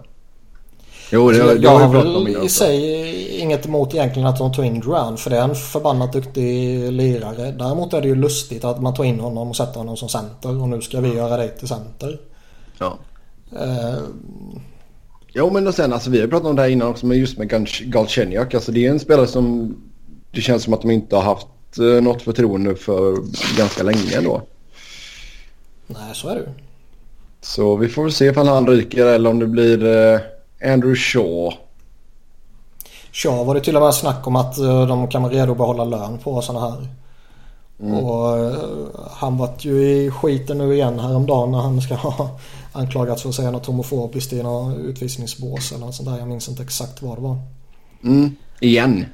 Jo, 1.12 1.32
det, 1.32 1.44
det, 1.44 1.62
jag, 1.62 1.80
har 1.80 1.94
väl 1.94 2.46
i 2.46 2.50
sig 2.50 3.40
inget 3.40 3.66
emot 3.66 3.94
egentligen 3.94 4.28
att 4.28 4.38
de 4.38 4.54
tog 4.54 4.66
in 4.66 4.80
Drown 4.80 5.18
för 5.18 5.30
det 5.30 5.38
är 5.38 5.44
en 5.44 5.56
förbannat 5.56 6.14
duktig 6.14 6.92
lirare. 6.92 7.52
Däremot 7.52 7.94
är 7.94 8.02
det 8.02 8.08
ju 8.08 8.16
lustigt 8.16 8.64
att 8.64 8.82
man 8.82 8.94
tar 8.94 9.04
in 9.04 9.20
honom 9.20 9.50
och 9.50 9.56
sätter 9.56 9.78
honom 9.78 9.98
som 9.98 10.10
center 10.10 10.62
och 10.62 10.70
nu 10.70 10.82
ska 10.82 11.00
vi 11.00 11.14
göra 11.14 11.38
det 11.38 11.48
till 11.48 11.68
center. 11.68 12.20
Ja. 12.80 12.98
Eh, 13.52 14.02
Jo, 15.38 15.50
men 15.50 15.68
och 15.68 15.74
sen 15.74 15.94
alltså 15.94 16.10
vi 16.10 16.22
har 16.22 16.28
pratat 16.28 16.48
om 16.48 16.56
det 16.56 16.62
här 16.62 16.70
innan 16.70 16.88
också, 16.88 17.06
men 17.06 17.18
just 17.18 17.38
med 17.38 17.50
Gal- 17.52 17.84
Galchenyuk. 17.86 18.54
Alltså 18.54 18.72
det 18.72 18.86
är 18.86 18.90
en 18.90 19.00
spelare 19.00 19.28
som 19.28 19.76
det 20.32 20.42
känns 20.42 20.64
som 20.64 20.74
att 20.74 20.82
de 20.82 20.92
inte 20.92 21.16
har 21.16 21.24
haft 21.24 21.48
eh, 21.80 22.02
något 22.04 22.22
förtroende 22.22 22.76
för 22.76 23.18
ganska 23.58 23.84
länge 23.84 24.22
då. 24.24 24.42
nej, 25.88 26.10
så 26.14 26.30
är 26.30 26.36
det. 26.36 26.54
Så 27.42 27.76
vi 27.76 27.88
får 27.88 28.04
väl 28.04 28.12
se 28.12 28.26
ifall 28.26 28.48
han 28.48 28.68
ryker 28.68 29.06
eller 29.06 29.30
om 29.30 29.40
det 29.40 29.48
blir 29.48 29.86
eh, 29.86 30.20
Andrew 30.74 30.96
Shaw. 30.96 31.54
Shaw 33.12 33.44
var 33.46 33.56
det 33.56 33.62
till 33.62 33.76
och 33.76 33.82
med 33.82 33.94
snack 33.94 34.28
om 34.28 34.36
att 34.36 34.58
eh, 34.58 34.88
de 34.88 35.08
kan 35.08 35.24
vara 35.24 35.34
redo 35.34 35.52
att 35.52 35.58
behålla 35.58 35.86
lön 35.86 36.18
på 36.18 36.42
sådana 36.42 36.70
här. 36.70 36.88
Och 38.04 38.38
eh, 38.38 38.56
han 39.12 39.38
var 39.38 39.50
ju 39.60 39.90
i 39.90 40.12
skiten 40.12 40.58
nu 40.58 40.74
igen 40.74 41.00
häromdagen 41.00 41.52
när 41.52 41.60
han 41.60 41.82
ska 41.82 41.96
ha 41.96 42.40
anklagats 42.78 43.22
för 43.22 43.30
att 43.30 43.36
säga 43.36 43.52
något 43.52 43.66
homofobiskt 43.66 44.34
i 44.34 44.44
något 44.44 44.78
utvisningsbås 44.78 45.72
eller 45.72 45.86
något 45.86 45.96
sånt 45.96 46.10
där. 46.10 46.18
Jag 46.18 46.28
minns 46.28 46.50
inte 46.50 46.64
exakt 46.64 47.02
vad 47.02 47.18
det 47.18 47.22
var. 47.22 47.38
Mm. 48.04 48.36
Igen. 48.60 49.06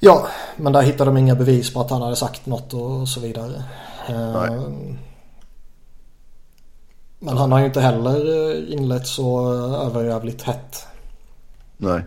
Ja, 0.00 0.26
men 0.56 0.72
där 0.72 0.82
hittade 0.82 1.10
de 1.10 1.16
inga 1.16 1.34
bevis 1.34 1.74
på 1.74 1.80
att 1.80 1.90
han 1.90 2.02
hade 2.02 2.16
sagt 2.16 2.46
något 2.46 2.74
och 2.74 3.08
så 3.08 3.20
vidare. 3.20 3.64
Eh, 4.08 4.62
Men 7.18 7.36
han 7.36 7.52
har 7.52 7.58
ju 7.58 7.66
inte 7.66 7.80
heller 7.80 8.50
eh, 8.50 8.72
inlett 8.72 9.06
så 9.06 9.54
eh, 9.54 9.86
överjävligt 9.86 10.42
hett. 10.42 10.86
Nej. 11.76 12.04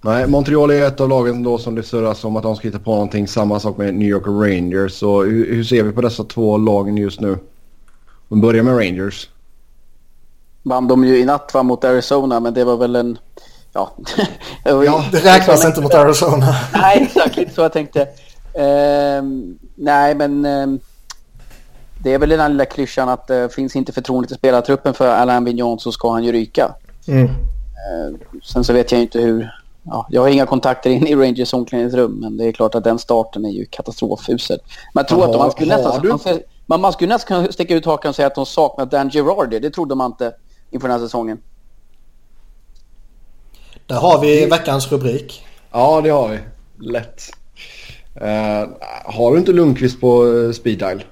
Nej, 0.00 0.26
Montreal 0.26 0.70
är 0.70 0.86
ett 0.86 1.00
av 1.00 1.08
lagen 1.08 1.42
då 1.42 1.58
som 1.58 1.74
det 1.74 1.82
surras 1.82 2.24
om 2.24 2.36
att 2.36 2.42
de 2.42 2.56
ska 2.56 2.68
hitta 2.68 2.78
på 2.78 2.90
någonting. 2.90 3.28
Samma 3.28 3.60
sak 3.60 3.76
med 3.76 3.94
New 3.94 4.08
York 4.08 4.26
Rangers. 4.26 4.92
Så 4.92 5.22
hur, 5.22 5.54
hur 5.54 5.64
ser 5.64 5.82
vi 5.82 5.92
på 5.92 6.00
dessa 6.00 6.24
två 6.24 6.58
lagen 6.58 6.96
just 6.96 7.20
nu? 7.20 7.38
Vi 8.28 8.36
börjar 8.36 8.62
med 8.62 8.78
Rangers. 8.78 9.28
Vann 10.62 10.88
de 10.88 11.04
ju 11.04 11.18
i 11.18 11.24
natt 11.24 11.54
va, 11.54 11.62
mot 11.62 11.84
Arizona 11.84 12.40
men 12.40 12.54
det 12.54 12.64
var 12.64 12.76
väl 12.76 12.96
en... 12.96 13.18
Ja. 13.72 13.90
Ja, 14.64 15.04
Det 15.12 15.24
räknas 15.24 15.64
inte 15.64 15.80
mot 15.80 15.94
Arizona. 15.94 16.46
Nej, 16.74 17.02
exakt. 17.02 17.36
Lite 17.36 17.54
så 17.54 17.60
jag 17.60 17.72
tänkte. 17.72 18.08
Ehm, 18.54 19.58
nej, 19.74 20.14
men 20.14 20.44
ehm, 20.44 20.80
det 22.02 22.12
är 22.14 22.18
väl 22.18 22.28
den 22.28 22.40
här 22.40 22.48
lilla 22.48 22.64
klyschan 22.64 23.08
att 23.08 23.30
uh, 23.30 23.48
finns 23.48 23.76
inte 23.76 23.92
förtroendet 23.92 24.30
i 24.32 24.34
spelartruppen 24.34 24.94
för 24.94 25.08
Alain 25.08 25.44
Vignon 25.44 25.78
så 25.80 25.92
ska 25.92 26.10
han 26.12 26.24
ju 26.24 26.32
ryka. 26.32 26.74
Mm. 27.08 27.24
Eh, 27.24 28.16
sen 28.42 28.64
så 28.64 28.72
vet 28.72 28.92
jag 28.92 29.00
inte 29.00 29.20
hur... 29.20 29.50
Ja, 29.82 30.06
jag 30.10 30.20
har 30.22 30.28
inga 30.28 30.46
kontakter 30.46 30.90
in 30.90 31.06
i 31.06 31.14
Rangers 31.14 31.54
omklädningsrum 31.54 32.12
men 32.20 32.36
det 32.36 32.44
är 32.44 32.52
klart 32.52 32.74
att 32.74 32.84
den 32.84 32.98
starten 32.98 33.44
är 33.44 33.50
ju 33.50 33.66
katastrofusel. 33.66 34.58
Jag 34.94 35.08
tror 35.08 35.18
Men 35.20 35.28
att 35.30 35.34
har- 35.36 35.42
man 35.42 35.50
skulle 35.50 35.76
nästan... 35.76 36.08
Man, 36.08 36.40
man, 36.66 36.80
man 36.80 36.92
skulle 36.92 37.14
nästan 37.14 37.26
kunna 37.42 37.52
sticka 37.52 37.74
ut 37.74 37.86
hakan 37.86 38.08
och 38.08 38.14
säga 38.16 38.26
att 38.26 38.34
de 38.34 38.46
saknar 38.46 38.86
Dan 38.86 39.10
Girardi. 39.10 39.58
Det 39.58 39.70
trodde 39.70 39.94
man 39.94 40.10
inte 40.10 40.32
inför 40.70 40.88
den 40.88 41.00
här 41.00 41.06
säsongen. 41.06 41.38
Där 43.86 43.96
har 43.96 44.20
vi 44.20 44.46
veckans 44.46 44.92
rubrik. 44.92 45.46
Ja, 45.72 46.00
det 46.00 46.10
har 46.10 46.28
vi. 46.28 46.38
Lätt. 46.78 47.22
Eh, 48.14 48.68
har 49.04 49.32
du 49.32 49.38
inte 49.38 49.52
Lundqvist 49.52 50.00
på 50.00 50.24
uh, 50.24 50.52
speed 50.52 50.78
dial? 50.78 51.04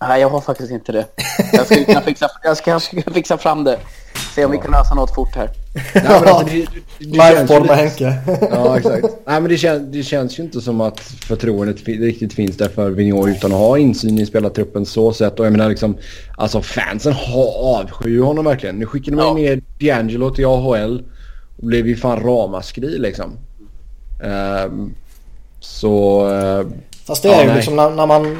Nej, 0.00 0.20
jag 0.20 0.28
har 0.28 0.40
faktiskt 0.40 0.70
inte 0.70 0.92
det. 0.92 1.06
Jag 1.52 1.66
ska 1.66 1.84
kunna 1.84 2.00
fixa, 2.00 2.28
jag 2.42 2.56
ska 2.56 2.70
kanske 2.70 3.02
kunna 3.02 3.14
fixa 3.14 3.38
fram 3.38 3.64
det. 3.64 3.78
Se 4.34 4.44
om 4.44 4.50
vi 4.50 4.58
kan 4.58 4.70
lösa 4.70 4.94
något 4.94 5.14
fort 5.14 5.34
här. 5.36 5.50
Nej, 5.74 5.84
men 6.04 6.06
alltså, 6.28 6.46
det, 6.46 6.66
det, 6.98 7.44
det 7.46 7.60
lite- 7.60 7.74
Henke. 7.74 8.14
Ja, 8.50 8.76
exakt. 8.78 9.04
Nej, 9.26 9.40
men 9.40 9.44
det, 9.50 9.56
kän, 9.58 9.92
det 9.92 10.02
känns 10.02 10.38
ju 10.38 10.42
inte 10.42 10.60
som 10.60 10.80
att 10.80 11.00
förtroendet 11.00 11.84
riktigt 11.88 12.32
finns 12.32 12.56
där 12.56 12.68
för 12.68 12.90
Vigneault 12.90 13.36
utan 13.36 13.52
att 13.52 13.58
ha 13.58 13.78
insyn 13.78 14.18
i 14.18 14.26
spelartruppen 14.26 14.86
så 14.86 15.12
sett. 15.12 15.40
Och 15.40 15.46
jag 15.46 15.52
menar 15.52 15.68
liksom, 15.68 15.96
alltså 16.36 16.62
fansen 16.62 17.12
har 17.12 17.78
avskyr 17.80 18.08
ju 18.10 18.22
honom 18.22 18.44
verkligen. 18.44 18.76
Nu 18.78 18.86
skickade 18.86 19.16
man 19.16 19.26
Ja. 19.26 19.34
ner 19.34 19.60
D'Angelo 19.78 20.34
till 20.34 20.46
AHL 20.46 21.02
och 21.58 21.66
blev 21.66 21.86
ju 21.88 21.96
fan 21.96 22.20
ramaskri 22.20 22.98
liksom. 22.98 23.32
Ehm, 24.24 24.94
så... 25.60 26.28
eh, 26.32 26.66
Fast 27.06 27.22
det 27.22 27.28
är 27.28 27.32
Ja, 27.32 27.40
ju 27.42 27.46
nej. 27.46 27.56
liksom 27.56 27.76
när, 27.76 27.90
när 27.90 28.06
man... 28.06 28.38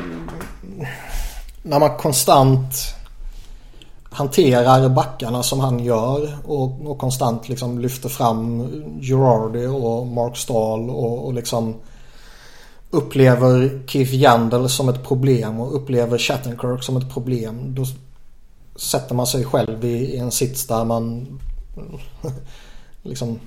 När 1.62 1.79
man 1.79 1.96
konstant 1.96 2.74
hanterar 4.11 4.88
backarna 4.88 5.42
som 5.42 5.61
han 5.61 5.85
gör 5.85 6.38
och, 6.44 6.87
och 6.87 6.99
konstant 6.99 7.49
liksom 7.49 7.79
lyfter 7.79 8.09
fram 8.09 8.68
Girardi 9.01 9.66
och 9.66 10.07
Mark 10.07 10.37
Stahl 10.37 10.90
och, 10.90 11.27
och 11.27 11.35
liksom 11.35 11.75
upplever 12.90 13.83
Keith 13.87 14.14
Yandel 14.14 14.68
som 14.68 14.88
ett 14.88 15.05
problem 15.05 15.61
och 15.61 15.77
upplever 15.77 16.18
Shattenkirk 16.18 16.83
som 16.83 16.96
ett 16.96 17.12
problem. 17.12 17.75
Då 17.75 17.85
sätter 18.77 19.14
man 19.14 19.27
sig 19.27 19.44
själv 19.44 19.85
i, 19.85 20.16
en 20.16 20.31
sits 20.31 20.66
där 20.66 20.85
man 20.85 21.27
liksom 23.03 23.38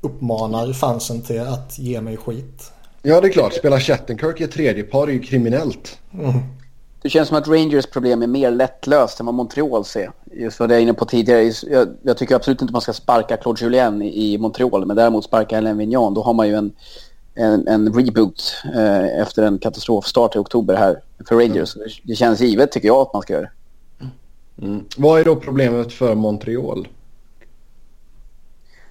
uppmanar 0.00 0.72
fansen 0.72 1.22
till 1.22 1.40
att 1.40 1.78
ge 1.78 2.00
mig 2.00 2.16
skit. 2.16 2.72
Ja, 3.02 3.20
det 3.20 3.28
är 3.28 3.32
klart. 3.32 3.54
Spela 3.54 3.80
Shattenkirk 3.80 4.40
i 4.40 4.44
ett 4.44 4.52
tredje 4.52 4.82
par 4.82 5.08
är 5.08 5.12
ju 5.12 5.22
kriminellt. 5.22 5.98
Mm. 6.12 6.32
Det 7.02 7.08
känns 7.08 7.28
som 7.28 7.38
att 7.38 7.48
Rangers 7.48 7.86
problem 7.86 8.22
är 8.22 8.26
mer 8.26 8.50
lättlöst 8.50 9.20
än 9.20 9.26
vad 9.26 9.34
Montreals 9.34 9.96
är. 9.96 10.10
Just 10.32 10.60
vad 10.60 10.70
jag 10.70 10.78
är 10.78 10.82
inne 10.82 10.94
på 10.94 11.04
tidigare. 11.04 11.52
Jag, 11.66 11.88
jag 12.02 12.16
tycker 12.16 12.34
absolut 12.34 12.62
inte 12.62 12.72
man 12.72 12.82
ska 12.82 12.92
sparka 12.92 13.36
Claude 13.36 13.64
Julien 13.64 14.02
i, 14.02 14.38
Montreal. 14.38 14.86
Men 14.86 14.96
däremot 14.96 15.24
sparka 15.24 15.56
Helen 15.56 15.78
Vignon. 15.78 16.14
Då 16.14 16.22
har 16.22 16.32
man 16.32 16.48
ju 16.48 16.54
en, 16.54 16.72
en, 17.34 17.68
en 17.68 17.92
reboot 17.92 18.54
eh, 18.74 19.20
efter 19.20 19.42
en 19.42 19.58
katastrofstart 19.58 20.36
i 20.36 20.38
oktober 20.38 20.76
här 20.76 21.00
för 21.28 21.36
Rangers. 21.36 21.76
Mm. 21.76 21.88
Det, 22.02 22.14
känns 22.14 22.40
givet 22.40 22.72
tycker 22.72 22.88
jag 22.88 22.96
att 22.96 23.12
man 23.12 23.22
ska 23.22 23.32
göra 23.32 23.42
det. 23.42 23.50
Mm. 24.66 24.84
Vad 24.96 25.20
är 25.20 25.24
då 25.24 25.36
problemet 25.36 25.92
för 25.92 26.14
Montreal? 26.14 26.88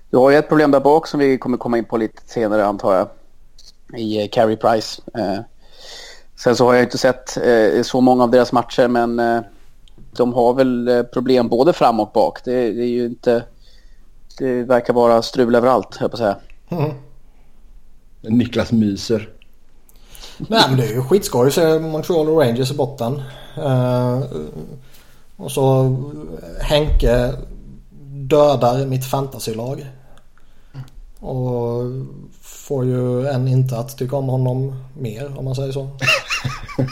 Du 0.09 0.17
har 0.17 0.29
ju 0.29 0.37
ett 0.37 0.49
problem 0.49 0.71
där 0.71 0.79
bak 0.79 1.07
som 1.07 1.19
vi 1.19 1.37
kommer 1.37 1.57
komma 1.57 1.77
in 1.77 1.85
på 1.85 1.97
lite 1.97 2.21
senare 2.25 2.65
antar 2.65 2.95
jag. 2.95 3.07
I 3.99 4.23
uh, 4.23 4.29
Carey 4.29 4.55
Price. 4.55 5.01
Uh, 5.17 5.39
sen 6.39 6.55
så 6.55 6.65
har 6.65 6.73
jag 6.73 6.83
inte 6.83 6.97
sett 6.97 7.37
uh, 7.45 7.83
så 7.83 8.01
många 8.01 8.23
av 8.23 8.31
deras 8.31 8.51
matcher 8.51 8.87
men 8.87 9.19
uh, 9.19 9.41
de 10.11 10.33
har 10.33 10.53
väl 10.53 11.05
problem 11.13 11.49
både 11.49 11.73
fram 11.73 11.99
och 11.99 12.11
bak. 12.13 12.39
Det, 12.43 12.71
det, 12.71 12.83
är 12.83 12.87
ju 12.87 13.05
inte... 13.05 13.43
Det 14.37 14.63
verkar 14.63 14.93
vara 14.93 15.21
strul 15.21 15.55
överallt, 15.55 15.95
höll 15.95 16.03
jag 16.03 16.11
på 16.11 16.15
att 16.15 16.19
säga. 16.19 16.37
Mm. 16.69 16.95
Niklas 18.21 18.71
myser. 18.71 19.29
Nej 20.37 20.63
men 20.69 20.77
det 20.77 20.85
är 20.85 20.93
ju 20.93 21.01
skitskoj 21.01 21.47
att 21.47 21.53
se 21.53 21.79
Montreal 21.79 22.29
och 22.29 22.41
Rangers 22.41 22.71
i 22.71 22.73
botten. 22.73 23.21
Och 25.35 25.51
så 25.51 25.95
Henke 26.61 27.33
dödar 28.29 28.85
mitt 28.85 29.05
fantasylag. 29.05 29.85
Och 31.19 31.83
får 32.41 32.85
ju 32.85 33.27
en 33.27 33.47
inte 33.47 33.77
att 33.77 33.97
tycka 33.97 34.15
om 34.15 34.29
honom 34.29 34.83
mer 34.93 35.37
om 35.37 35.45
man 35.45 35.55
säger 35.55 35.71
så. 35.71 35.89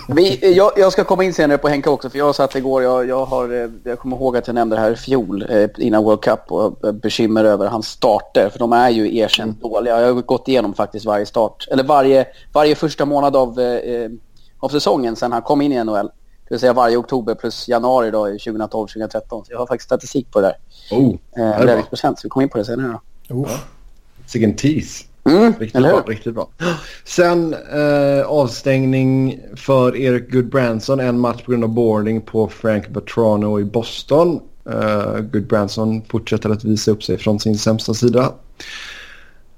Vi, 0.08 0.56
jag, 0.56 0.72
jag, 0.78 0.92
ska 0.92 1.04
komma 1.04 1.24
in 1.24 1.34
senare 1.34 1.58
på 1.58 1.68
Henke 1.68 1.90
också 1.90 2.10
för 2.10 2.18
jag 2.18 2.36
satt 2.36 2.56
igår, 2.56 2.84
jag, 2.84 3.08
jag, 3.08 3.26
har, 3.26 3.64
eh, 3.64 3.70
jag 3.84 4.00
kommer 4.00 4.18
ihåg 4.18 4.38
att 4.38 4.48
jag 4.48 4.54
nämnde 4.54 4.76
det 4.76 4.82
här 4.82 4.92
i 4.92 4.96
fjol 4.96 5.46
eh, 5.50 5.70
innan 5.78 6.04
World 6.04 6.22
Cup 6.22 6.52
och 6.52 6.96
bekymmer 6.96 7.44
över 7.44 7.68
hans 7.68 7.88
starter 7.88 8.50
för 8.50 8.60
de 8.60 8.74
är 8.74 8.90
ju 8.90 9.18
erkänt 9.18 9.64
mm. 9.64 9.72
dåliga. 9.72 10.02
Jag 10.02 10.14
har 10.14 10.22
gått 10.22 10.48
igenom 10.48 10.74
faktiskt 10.74 11.06
varje 11.06 11.26
start, 11.26 11.68
eller 11.72 11.84
varje, 11.84 12.28
varje 12.54 12.76
första 12.76 13.06
månad 13.06 13.36
av, 13.36 13.60
eh, 13.60 14.10
av 14.60 14.70
säsongen 14.70 15.16
sedan 15.16 15.32
han 15.32 15.42
kom 15.42 15.62
in 15.62 15.72
i 15.72 15.84
NHL. 15.84 16.10
Det 16.48 16.54
vill 16.54 16.60
säga 16.60 16.74
varje 16.74 16.98
oktober 16.98 17.36
plus 17.36 17.68
januari 17.68 18.12
då 18.12 18.28
2012-2013. 18.28 19.20
Så 19.30 19.44
jag 19.50 19.60
har 19.60 19.68
faktiskt 19.68 19.88
statistik 19.88 20.32
på 20.32 20.42
det 20.42 20.48
där. 20.48 20.58
Oh, 20.98 21.16
eh, 21.38 21.66
det 21.66 21.84
procent, 21.90 22.20
så 22.20 22.26
vi 22.26 22.30
kommer 22.30 22.44
in 22.44 22.50
på 22.50 22.58
det 22.58 22.66
senare 22.66 23.00
då. 23.28 23.36
Oh. 23.36 23.50
Vilken 24.34 24.56
tease. 24.56 25.06
Mm, 25.30 25.54
riktigt, 25.60 25.82
bra, 25.82 26.04
riktigt 26.08 26.34
bra. 26.34 26.50
Sen 27.04 27.54
eh, 27.54 28.26
avstängning 28.26 29.40
för 29.56 29.96
Erik 29.98 30.32
Goodbranson. 30.32 31.00
En 31.00 31.20
match 31.20 31.42
på 31.44 31.52
grund 31.52 31.64
av 31.64 31.70
boarding 31.70 32.22
på 32.22 32.48
Frank 32.48 32.90
Bertrano 32.90 33.60
i 33.60 33.64
Boston. 33.64 34.40
Uh, 34.70 35.20
Goodbranson 35.20 36.02
fortsätter 36.02 36.50
att 36.50 36.64
visa 36.64 36.92
upp 36.92 37.04
sig 37.04 37.18
från 37.18 37.40
sin 37.40 37.58
sämsta 37.58 37.94
sida. 37.94 38.34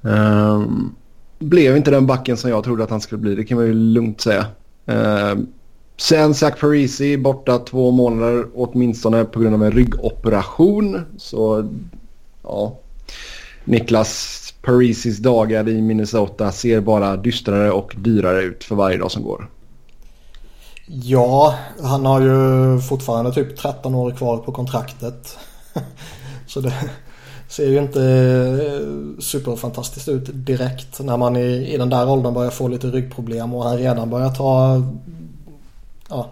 Um, 0.02 0.96
blev 1.40 1.78
inte 1.78 1.92
den 1.92 2.08
backen 2.08 2.38
som 2.38 2.50
jag 2.50 2.64
trodde 2.64 2.84
att 2.84 2.90
han 2.90 3.02
skulle 3.02 3.22
bli. 3.22 3.36
Det 3.36 3.46
kan 3.46 3.58
man 3.58 3.68
ju 3.68 3.74
lugnt 3.74 4.22
säga. 4.22 4.46
Uh, 4.90 5.44
Sen 5.98 6.34
Zach 6.34 6.60
Parisi 6.60 7.18
borta 7.18 7.58
två 7.58 7.92
månader 7.92 8.48
åtminstone 8.56 9.26
på 9.26 9.40
grund 9.40 9.56
av 9.56 9.64
en 9.64 9.72
ryggoperation. 9.72 11.02
Så 11.18 11.70
ja, 12.44 12.80
Niklas 13.66 14.47
Parisis 14.68 15.18
dagar 15.18 15.70
i 15.70 15.82
Minnesota 15.82 16.52
ser 16.52 16.82
bara 16.82 17.18
dystrare 17.18 17.72
och 17.72 17.96
dyrare 17.98 18.42
ut 18.42 18.64
för 18.64 18.76
varje 18.76 18.98
dag 18.98 19.12
som 19.12 19.24
går. 19.24 19.50
Ja, 20.86 21.56
han 21.82 22.06
har 22.06 22.22
ju 22.22 22.80
fortfarande 22.82 23.34
typ 23.34 23.58
13 23.58 23.96
år 23.96 24.12
kvar 24.12 24.38
på 24.38 24.52
kontraktet. 24.52 25.38
Så 26.48 26.62
det 26.62 26.74
ser 27.48 27.70
ju 27.70 27.78
inte 27.78 28.02
eh, 28.02 29.20
superfantastiskt 29.20 30.10
ut 30.10 30.30
direkt 30.34 31.00
när 31.00 31.18
man 31.18 31.36
i, 31.36 31.74
i 31.74 31.78
den 31.78 31.90
där 31.90 32.10
åldern 32.10 32.34
börjar 32.34 32.52
få 32.52 32.68
lite 32.68 32.88
ryggproblem 32.88 33.54
och 33.54 33.64
han 33.64 33.78
redan 33.78 34.10
börjar 34.10 34.30
ta 34.30 34.84
ja, 36.10 36.32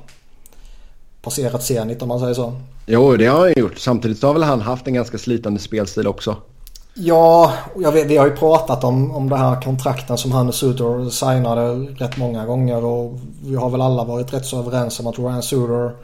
passerat 1.22 1.64
Zenit 1.64 2.02
om 2.02 2.08
man 2.08 2.20
säger 2.20 2.34
så. 2.34 2.62
Jo, 2.86 3.18
det 3.18 3.26
har 3.26 3.40
han 3.40 3.54
gjort. 3.58 3.78
Samtidigt 3.78 4.24
har 4.24 4.34
väl 4.34 4.44
han 4.44 4.62
haft 4.62 4.88
en 4.88 4.94
ganska 4.94 5.18
slitande 5.18 5.60
spelstil 5.60 6.08
också. 6.08 6.38
Ja, 6.98 7.54
jag 7.80 7.92
vet, 7.92 8.08
vi 8.08 8.18
har 8.18 8.26
ju 8.26 8.36
pratat 8.36 8.84
om, 8.84 9.12
om 9.12 9.30
det 9.30 9.38
här 9.38 9.62
kontrakten 9.62 10.18
som 10.18 10.32
han 10.32 10.48
och 10.48 10.56
Suter 10.56 11.10
signade 11.10 11.74
rätt 11.74 12.18
många 12.18 12.46
gånger 12.46 12.86
och 12.86 13.20
vi 13.44 13.56
har 13.56 13.70
väl 13.70 13.82
alla 13.82 14.04
varit 14.04 14.34
rätt 14.34 14.46
så 14.46 14.60
överens 14.60 15.00
om 15.00 15.08
att 15.08 15.20
Ryan 15.20 15.44
Suter 15.44 15.96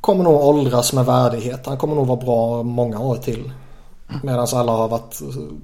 kommer 0.00 0.24
nog 0.24 0.40
åldras 0.40 0.92
med 0.92 1.06
värdighet. 1.06 1.66
Han 1.66 1.76
kommer 1.76 1.94
nog 1.94 2.06
vara 2.06 2.20
bra 2.20 2.62
många 2.62 3.00
år 3.00 3.16
till. 3.16 3.52
Medan 4.22 4.46
alla 4.52 4.72
har 4.72 4.88
varit 4.88 5.20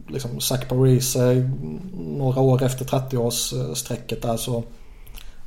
liksom 0.08 0.40
Zach 0.40 0.68
Parise 0.68 1.50
några 1.92 2.40
år 2.40 2.62
efter 2.62 2.84
30-årsstrecket 2.84 4.22
där 4.22 4.36
så 4.36 4.62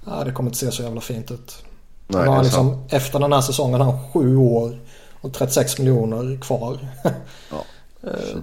ja, 0.06 0.24
det 0.24 0.32
kommer 0.32 0.50
inte 0.50 0.60
se 0.60 0.72
så 0.72 0.84
jävla 0.84 1.02
fint 1.02 1.32
ut. 1.32 1.64
Nej, 2.08 2.28
har 2.28 2.44
liksom, 2.44 2.84
efter 2.90 3.20
den 3.20 3.34
här 3.34 3.42
säsongen 3.42 3.82
har 3.82 3.92
han 3.92 4.12
sju 4.12 4.38
år 4.38 4.80
och 5.22 5.34
36 5.34 5.80
miljoner 5.80 6.42
kvar. 6.42 6.78
Ja, 7.52 7.64
eh, 8.10 8.38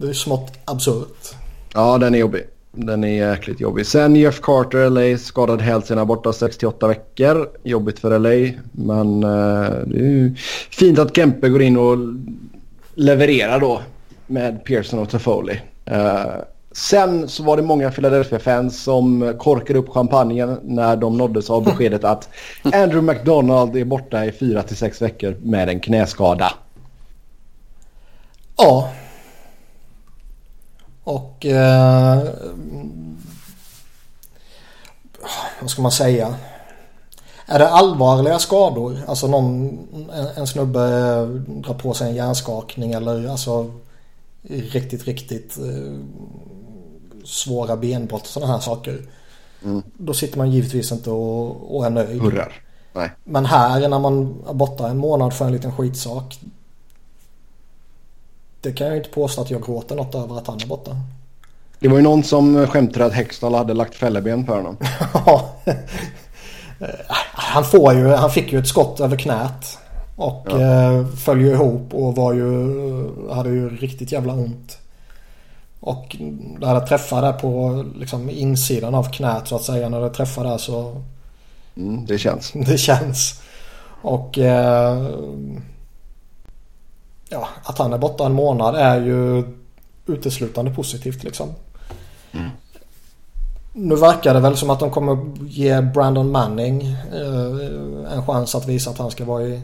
det 0.00 0.08
är 0.08 0.12
smått 0.12 0.52
absurt. 0.64 1.34
Ja, 1.74 1.98
den 1.98 2.14
är 2.14 2.18
jobbig. 2.18 2.42
Den 2.72 3.04
är 3.04 3.28
jäkligt 3.30 3.60
jobbig. 3.60 3.86
Sen 3.86 4.16
Jeff 4.16 4.40
Carter, 4.40 4.90
LA, 4.90 5.18
skadad 5.18 5.60
hälsena 5.60 6.04
borta 6.04 6.32
68 6.32 6.88
veckor. 6.88 7.48
Jobbigt 7.62 7.98
för 7.98 8.18
LA. 8.18 8.52
Men 8.72 9.24
uh, 9.24 9.70
det 9.86 9.98
är 9.98 10.02
ju 10.02 10.34
fint 10.70 10.98
att 10.98 11.16
Kempe 11.16 11.48
går 11.48 11.62
in 11.62 11.76
och 11.76 11.98
levererar 12.94 13.60
då 13.60 13.80
med 14.26 14.64
Pearson 14.64 14.98
och 14.98 15.10
Toffoli. 15.10 15.60
Uh, 15.90 16.24
Sen 16.76 17.28
så 17.28 17.42
var 17.42 17.56
det 17.56 17.62
många 17.62 17.90
Philadelphia-fans 17.90 18.82
som 18.82 19.34
korkade 19.38 19.78
upp 19.78 19.88
champagnen 19.88 20.60
när 20.62 20.96
de 20.96 21.16
nåddes 21.16 21.50
av 21.50 21.64
beskedet 21.64 22.04
att 22.04 22.28
Andrew 22.62 23.02
McDonald 23.02 23.76
är 23.76 23.84
borta 23.84 24.24
i 24.24 24.32
fyra 24.32 24.62
till 24.62 24.76
sex 24.76 25.02
veckor 25.02 25.36
med 25.42 25.68
en 25.68 25.80
knäskada. 25.80 26.52
Ja. 28.56 28.92
Och... 31.04 31.46
Eh, 31.46 32.22
vad 35.60 35.70
ska 35.70 35.82
man 35.82 35.92
säga? 35.92 36.34
Är 37.46 37.58
det 37.58 37.68
allvarliga 37.68 38.38
skador? 38.38 38.98
Alltså 39.06 39.26
någon, 39.26 39.78
en, 40.12 40.26
en 40.36 40.46
snubbe 40.46 40.80
drar 41.46 41.74
på 41.74 41.94
sig 41.94 42.08
en 42.08 42.14
hjärnskakning 42.14 42.92
eller 42.92 43.28
alltså 43.28 43.70
riktigt, 44.48 45.04
riktigt 45.04 45.58
eh, 45.58 45.98
svåra 47.24 47.76
benbrott 47.76 48.22
och 48.22 48.28
sådana 48.28 48.52
här 48.52 48.60
saker. 48.60 49.02
Mm. 49.64 49.82
Då 49.98 50.14
sitter 50.14 50.38
man 50.38 50.50
givetvis 50.50 50.92
inte 50.92 51.10
och, 51.10 51.76
och 51.76 51.86
är 51.86 51.90
nöjd. 51.90 52.22
Hurrar. 52.22 52.52
Nej. 52.92 53.10
Men 53.24 53.46
här 53.46 53.88
när 53.88 53.98
man 53.98 54.44
är 54.48 54.54
borta 54.54 54.88
en 54.88 54.98
månad 54.98 55.34
för 55.34 55.44
en 55.44 55.52
liten 55.52 55.72
skitsak. 55.72 56.40
Det 58.64 58.72
kan 58.72 58.86
jag 58.86 58.96
inte 58.96 59.08
påstå 59.08 59.42
att 59.42 59.50
jag 59.50 59.62
gråter 59.62 59.96
något 59.96 60.14
över 60.14 60.38
att 60.38 60.46
han 60.46 60.60
är 60.62 60.66
borta. 60.66 60.96
Det 61.78 61.88
var 61.88 61.96
ju 61.96 62.02
någon 62.02 62.22
som 62.22 62.66
skämtade 62.66 63.04
att 63.04 63.12
Hextall 63.12 63.54
hade 63.54 63.74
lagt 63.74 63.94
fälleben 63.94 64.46
för 64.46 64.56
honom. 64.56 64.76
Ja. 65.26 65.52
han, 67.32 67.64
får 67.64 67.94
ju, 67.94 68.08
han 68.08 68.30
fick 68.30 68.52
ju 68.52 68.58
ett 68.58 68.68
skott 68.68 69.00
över 69.00 69.16
knät. 69.16 69.78
Och 70.16 70.46
ja. 70.50 70.60
eh, 70.60 71.06
föll 71.06 71.40
ju 71.40 71.50
ihop 71.50 71.94
och 71.94 72.16
var 72.16 72.32
ju, 72.32 72.50
hade 73.30 73.48
ju 73.48 73.76
riktigt 73.76 74.12
jävla 74.12 74.32
ont. 74.32 74.78
Och 75.80 76.16
när 76.58 76.74
det 76.74 76.86
träffar 76.86 77.22
där 77.22 77.32
på 77.32 77.84
liksom, 77.96 78.30
insidan 78.30 78.94
av 78.94 79.12
knät 79.12 79.48
så 79.48 79.56
att 79.56 79.62
säga. 79.62 79.88
När 79.88 80.00
det 80.00 80.10
träffar 80.10 80.44
där 80.44 80.58
så... 80.58 81.02
Mm, 81.76 82.06
det 82.06 82.18
känns. 82.18 82.52
Det 82.66 82.78
känns. 82.78 83.42
Och... 84.02 84.38
Eh, 84.38 85.06
ja, 87.34 87.48
att 87.62 87.78
han 87.78 87.92
är 87.92 87.98
borta 87.98 88.26
en 88.26 88.32
månad 88.32 88.74
är 88.74 89.00
ju 89.00 89.44
uteslutande 90.06 90.70
positivt 90.70 91.24
liksom. 91.24 91.48
Mm. 92.32 92.50
Nu 93.72 93.96
verkar 93.96 94.34
det 94.34 94.40
väl 94.40 94.56
som 94.56 94.70
att 94.70 94.80
de 94.80 94.90
kommer 94.90 95.18
ge 95.48 95.80
Brandon 95.80 96.30
Manning 96.30 96.82
eh, 97.12 98.12
en 98.12 98.26
chans 98.26 98.54
att 98.54 98.66
visa 98.66 98.90
att 98.90 98.98
han 98.98 99.10
ska 99.10 99.24
vara 99.24 99.42
i, 99.42 99.60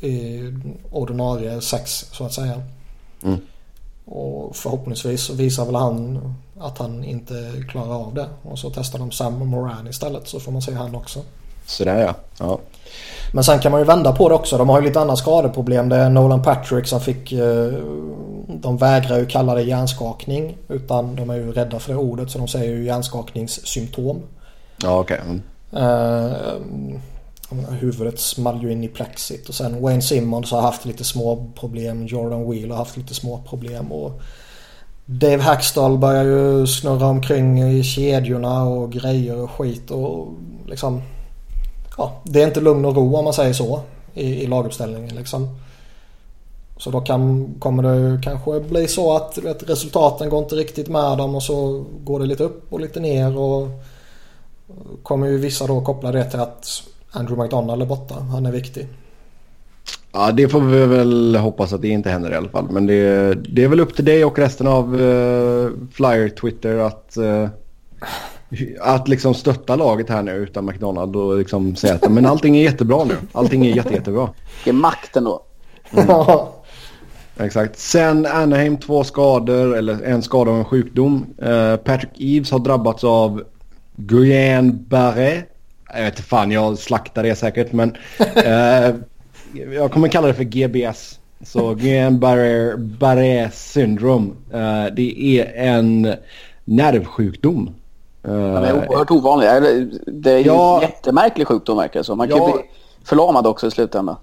i 0.00 0.42
ordinarie 0.90 1.60
sex 1.60 2.06
så 2.12 2.24
att 2.24 2.32
säga. 2.32 2.62
Mm. 3.22 3.38
Och 4.04 4.56
förhoppningsvis 4.56 5.30
visar 5.30 5.66
väl 5.66 5.74
han 5.74 6.34
att 6.60 6.78
han 6.78 7.04
inte 7.04 7.64
klarar 7.70 7.94
av 7.94 8.14
det. 8.14 8.28
Och 8.42 8.58
så 8.58 8.70
testar 8.70 8.98
de 8.98 9.10
Sam 9.10 9.46
Moran 9.46 9.88
istället 9.88 10.28
så 10.28 10.40
får 10.40 10.52
man 10.52 10.62
se 10.62 10.74
han 10.74 10.94
också. 10.94 11.20
Sådär 11.66 12.00
ja. 12.00 12.14
ja. 12.38 12.58
Men 13.32 13.44
sen 13.44 13.58
kan 13.58 13.72
man 13.72 13.80
ju 13.80 13.86
vända 13.86 14.12
på 14.12 14.28
det 14.28 14.34
också. 14.34 14.58
De 14.58 14.68
har 14.68 14.80
ju 14.80 14.86
lite 14.86 15.00
andra 15.00 15.16
skadeproblem. 15.16 15.88
Det 15.88 15.96
är 15.96 16.10
Nolan 16.10 16.42
Patrick 16.42 16.86
som 16.86 17.00
fick... 17.00 17.32
Eh, 17.32 17.72
de 18.48 18.76
vägrar 18.76 19.18
ju 19.18 19.26
kalla 19.26 19.54
det 19.54 19.62
hjärnskakning. 19.62 20.56
Utan 20.68 21.16
de 21.16 21.30
är 21.30 21.34
ju 21.34 21.52
rädda 21.52 21.78
för 21.78 21.92
det 21.92 21.98
ordet 21.98 22.30
så 22.30 22.38
de 22.38 22.48
säger 22.48 22.72
ju 22.72 22.84
hjärnskakningssymptom. 22.84 24.22
Ja 24.82 25.00
okej. 25.00 25.20
Okay. 25.20 25.30
Mm. 25.30 25.42
Uh, 26.92 27.70
huvudet 27.80 28.20
small 28.20 28.62
ju 28.62 28.72
in 28.72 28.84
i 28.84 28.88
plexit 28.88 29.48
och 29.48 29.54
sen 29.54 29.82
Wayne 29.82 30.02
Simmons 30.02 30.50
har 30.50 30.60
haft 30.60 30.84
lite 30.84 31.04
små 31.04 31.52
problem. 31.60 32.06
Jordan 32.06 32.50
Wheel 32.50 32.70
har 32.70 32.78
haft 32.78 32.96
lite 32.96 33.14
små 33.14 33.42
problem. 33.48 33.92
Och 33.92 34.20
Dave 35.06 35.42
Hackstall 35.42 35.98
börjar 35.98 36.24
ju 36.24 36.66
snurra 36.66 37.06
omkring 37.06 37.62
i 37.62 37.82
kedjorna 37.82 38.62
och 38.62 38.92
grejer 38.92 39.36
och 39.36 39.50
skit 39.50 39.90
och 39.90 40.28
liksom 40.66 41.02
ja, 41.96 42.22
det 42.24 42.42
är 42.42 42.46
inte 42.46 42.60
lugn 42.60 42.84
och 42.84 42.96
ro 42.96 43.16
om 43.16 43.24
man 43.24 43.32
säger 43.32 43.52
så 43.52 43.80
i, 44.14 44.42
i 44.42 44.46
laguppställningen 44.46 45.16
liksom. 45.16 45.48
Så 46.76 46.90
då 46.90 47.00
kan, 47.00 47.54
kommer 47.58 47.82
det 47.82 48.22
kanske 48.22 48.60
bli 48.60 48.88
så 48.88 49.16
att 49.16 49.38
vet, 49.38 49.70
resultaten 49.70 50.28
går 50.28 50.42
inte 50.42 50.54
riktigt 50.54 50.88
med 50.88 51.18
dem 51.18 51.34
och 51.34 51.42
så 51.42 51.84
går 52.04 52.20
det 52.20 52.26
lite 52.26 52.44
upp 52.44 52.72
och 52.72 52.80
lite 52.80 53.00
ner 53.00 53.38
och 53.38 53.68
kommer 55.02 55.26
ju 55.26 55.38
vissa 55.38 55.66
då 55.66 55.80
koppla 55.80 56.12
det 56.12 56.30
till 56.30 56.40
att 56.40 56.82
Andrew 57.10 57.42
McDonald 57.42 57.82
är 57.82 57.86
borta. 57.86 58.14
Han 58.14 58.46
är 58.46 58.52
viktig. 58.52 58.88
Ja, 60.12 60.32
det 60.32 60.48
får 60.48 60.60
vi 60.60 60.86
väl 60.86 61.36
hoppas 61.36 61.72
att 61.72 61.82
det 61.82 61.88
inte 61.88 62.10
händer 62.10 62.32
i 62.32 62.34
alla 62.34 62.48
fall. 62.48 62.66
Men 62.70 62.86
det, 62.86 63.34
det 63.34 63.64
är 63.64 63.68
väl 63.68 63.80
upp 63.80 63.96
till 63.96 64.04
dig 64.04 64.24
och 64.24 64.38
resten 64.38 64.66
av 64.66 65.00
uh, 65.00 65.70
Flyer 65.92 66.28
Twitter 66.28 66.78
att 66.78 67.16
uh, 67.18 67.48
att 68.80 69.08
liksom 69.08 69.34
stötta 69.34 69.76
laget 69.76 70.08
här 70.08 70.22
nu 70.22 70.32
utan 70.32 70.64
McDonald 70.64 71.16
och 71.16 71.38
liksom 71.38 71.76
säga 71.76 71.94
att 71.94 72.10
men 72.10 72.26
allting 72.26 72.56
är 72.56 72.62
jättebra 72.62 73.04
nu. 73.04 73.16
Allting 73.32 73.66
är 73.66 73.76
jätte, 73.76 73.94
jättebra. 73.94 74.30
Det 74.64 74.70
är 74.70 74.74
makten 74.74 75.24
då. 75.24 75.42
Mm. 75.92 76.06
Exakt. 77.36 77.78
Sen 77.78 78.26
Anaheim 78.26 78.76
två 78.76 79.04
skador 79.04 79.76
eller 79.76 80.02
en 80.02 80.22
skada 80.22 80.50
av 80.50 80.58
en 80.58 80.64
sjukdom. 80.64 81.26
Uh, 81.42 81.76
Patrick 81.76 82.10
Eves 82.20 82.50
har 82.50 82.58
drabbats 82.58 83.04
av 83.04 83.42
Guillain-Barré. 83.96 85.42
Jag 85.94 86.02
vet 86.02 86.12
inte 86.12 86.22
fan, 86.22 86.50
jag 86.50 86.78
slaktar 86.78 87.22
det 87.22 87.36
säkert 87.36 87.72
men 87.72 87.96
uh, 88.20 88.96
jag 89.74 89.92
kommer 89.92 90.08
kalla 90.08 90.26
det 90.26 90.34
för 90.34 90.44
GBS. 90.44 91.18
Så 91.44 91.74
Guillain-Barré 91.74 93.50
syndrom. 93.50 94.36
Uh, 94.54 94.86
det 94.96 95.38
är 95.40 95.52
en 95.54 96.14
nervsjukdom 96.64 97.74
den 98.24 98.64
är 98.64 98.88
oerhört 98.88 99.10
ovanlig. 99.10 99.48
Det 100.06 100.32
är 100.32 100.46
ja, 100.46 100.76
en 100.76 100.82
jättemärklig 100.82 101.46
sjukdom 101.46 101.76
verkar 101.76 102.00
det 102.00 102.04
som. 102.04 102.18
Man 102.18 102.28
kan 102.28 102.36
ja, 102.36 102.52
bli 102.52 102.62
förlamad 103.04 103.46
också 103.46 103.66
i 103.66 103.70
slutändan. 103.70 104.16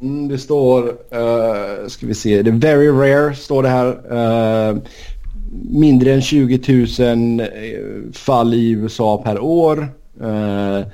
Mm, 0.00 0.28
det 0.28 0.38
står, 0.38 0.82
uh, 0.88 1.88
ska 1.88 2.06
vi 2.06 2.14
se, 2.14 2.42
det 2.42 2.50
är 2.50 2.54
very 2.54 2.88
rare 2.88 3.34
står 3.34 3.62
det 3.62 3.68
här. 3.68 4.12
Uh, 4.12 4.78
mindre 5.70 6.14
än 6.14 6.22
20 6.22 6.86
000 6.98 7.40
eh, 7.40 7.46
fall 8.12 8.54
i 8.54 8.70
USA 8.70 9.22
per 9.24 9.40
år. 9.40 9.88
Uh, 10.20 10.86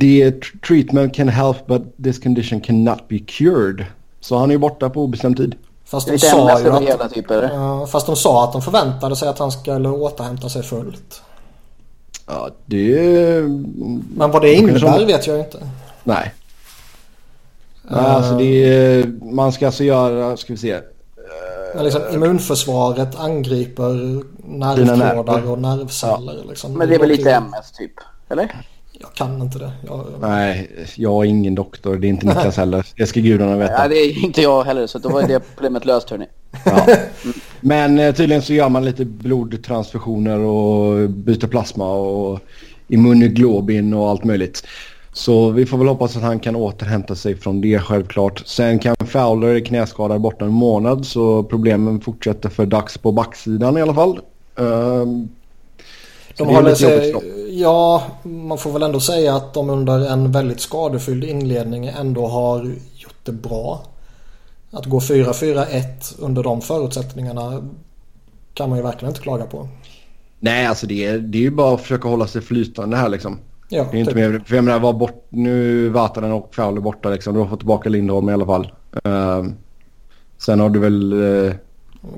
the 0.00 0.32
treatment 0.66 1.14
can 1.14 1.28
help 1.28 1.66
but 1.66 1.82
this 2.04 2.18
condition 2.18 2.60
cannot 2.60 3.08
be 3.08 3.18
cured. 3.18 3.84
Så 4.20 4.36
han 4.36 4.50
är 4.50 4.58
borta 4.58 4.90
på 4.90 5.02
obestämd 5.02 5.36
tid. 5.36 5.54
Fast 5.86 6.08
de, 6.08 6.18
sa 6.18 6.60
ju 6.60 6.90
att, 6.90 7.14
typ, 7.14 7.30
uh, 7.30 7.86
fast 7.86 8.06
de 8.06 8.16
sa 8.16 8.44
att 8.44 8.52
de 8.52 8.62
förväntade 8.62 9.16
sig 9.16 9.28
att 9.28 9.38
han 9.38 9.52
skulle 9.52 9.88
återhämta 9.88 10.48
sig 10.48 10.62
fullt. 10.62 11.22
Ja, 12.26 12.50
det... 12.66 13.42
Men 14.16 14.30
vad 14.30 14.42
det 14.42 14.54
innebär 14.54 14.78
som... 14.78 15.06
vet 15.06 15.26
jag 15.26 15.38
inte. 15.38 15.58
Nej. 16.04 16.34
Uh, 17.90 18.14
alltså 18.14 18.36
det 18.36 18.64
är, 18.64 19.06
man 19.22 19.52
ska 19.52 19.66
alltså 19.66 19.84
göra, 19.84 20.36
ska 20.36 20.52
vi 20.52 20.56
se. 20.56 20.74
Uh, 20.74 21.82
liksom 21.82 22.02
immunförsvaret 22.12 23.16
angriper 23.16 24.22
nervtrådar 24.44 25.50
och 25.50 25.58
nervceller. 25.58 26.38
Ja. 26.42 26.50
Liksom. 26.50 26.72
Men 26.72 26.88
det 26.88 26.94
är 26.94 26.98
väl 26.98 27.08
lite 27.08 27.30
MS 27.30 27.72
typ? 27.72 27.92
Eller? 28.28 28.66
Jag 29.00 29.14
kan 29.14 29.42
inte 29.42 29.58
det. 29.58 29.72
Jag... 29.86 30.06
Nej, 30.20 30.70
jag 30.96 31.24
är 31.24 31.28
ingen 31.28 31.54
doktor. 31.54 31.96
Det 31.96 32.06
är 32.06 32.08
inte 32.08 32.26
Niklas 32.26 32.56
heller. 32.56 32.86
Det 32.96 33.06
ska 33.06 33.20
gudarna 33.20 33.56
veta. 33.56 33.78
Nej, 33.78 33.88
det 33.88 33.96
är 33.96 34.24
inte 34.24 34.42
jag 34.42 34.64
heller. 34.64 34.86
Så 34.86 34.98
då 34.98 35.08
var 35.08 35.22
det 35.22 35.40
problemet 35.54 35.84
löst 35.84 36.10
hörni. 36.10 36.26
Ja. 36.64 36.86
Men 37.60 37.98
eh, 37.98 38.14
tydligen 38.14 38.42
så 38.42 38.52
gör 38.52 38.68
man 38.68 38.84
lite 38.84 39.04
blodtransfusioner 39.04 40.38
och 40.38 41.10
byter 41.10 41.46
plasma 41.46 41.92
och 41.92 42.40
immunoglobin 42.88 43.94
och 43.94 44.08
allt 44.08 44.24
möjligt. 44.24 44.66
Så 45.12 45.50
vi 45.50 45.66
får 45.66 45.78
väl 45.78 45.88
hoppas 45.88 46.16
att 46.16 46.22
han 46.22 46.40
kan 46.40 46.56
återhämta 46.56 47.14
sig 47.14 47.36
från 47.36 47.60
det 47.60 47.78
självklart. 47.78 48.42
Sen 48.46 48.78
kan 48.78 48.96
Fowler 49.06 49.60
knäskadad 49.60 50.20
borta 50.20 50.44
en 50.44 50.52
månad 50.52 51.06
så 51.06 51.42
problemen 51.42 52.00
fortsätter 52.00 52.48
för 52.48 52.66
dags 52.66 52.98
på 52.98 53.12
backsidan 53.12 53.76
i 53.76 53.82
alla 53.82 53.94
fall. 53.94 54.20
Um, 54.54 55.28
de 56.36 56.48
håller 56.48 56.74
sig, 56.74 57.14
ja, 57.60 58.02
man 58.22 58.58
får 58.58 58.72
väl 58.72 58.82
ändå 58.82 59.00
säga 59.00 59.34
att 59.34 59.54
de 59.54 59.70
under 59.70 60.12
en 60.12 60.32
väldigt 60.32 60.60
skadefylld 60.60 61.24
inledning 61.24 61.86
ändå 61.86 62.26
har 62.26 62.64
gjort 62.94 63.20
det 63.24 63.32
bra. 63.32 63.82
Att 64.70 64.86
gå 64.86 64.98
4-4-1 64.98 65.84
under 66.18 66.42
de 66.42 66.60
förutsättningarna 66.60 67.62
kan 68.54 68.68
man 68.68 68.78
ju 68.78 68.84
verkligen 68.84 69.10
inte 69.10 69.22
klaga 69.22 69.44
på. 69.44 69.68
Nej, 70.40 70.66
alltså 70.66 70.86
det 70.86 71.04
är, 71.04 71.18
det 71.18 71.38
är 71.38 71.42
ju 71.42 71.50
bara 71.50 71.74
att 71.74 71.80
försöka 71.80 72.08
hålla 72.08 72.26
sig 72.26 72.42
flytande 72.42 72.96
här 72.96 73.08
liksom. 73.08 73.38
Ja, 73.68 73.86
det 73.90 73.96
är 73.96 74.00
inte 74.00 74.12
typ. 74.12 74.32
mer, 74.32 74.42
för 74.46 74.56
jag 74.56 74.64
menar, 74.64 74.80
var 74.80 74.92
bort, 74.92 75.26
nu 75.28 75.88
Vatanen 75.88 76.32
och 76.32 76.54
Fowler 76.54 76.80
borta 76.80 77.08
liksom. 77.08 77.34
Du 77.34 77.40
har 77.40 77.46
fått 77.46 77.58
tillbaka 77.58 77.88
Lindholm 77.88 78.28
i 78.28 78.32
alla 78.32 78.46
fall. 78.46 78.72
Uh, 79.06 79.44
sen 80.38 80.60
har 80.60 80.68
du 80.68 80.78
väl 80.78 81.12
uh, 81.12 81.52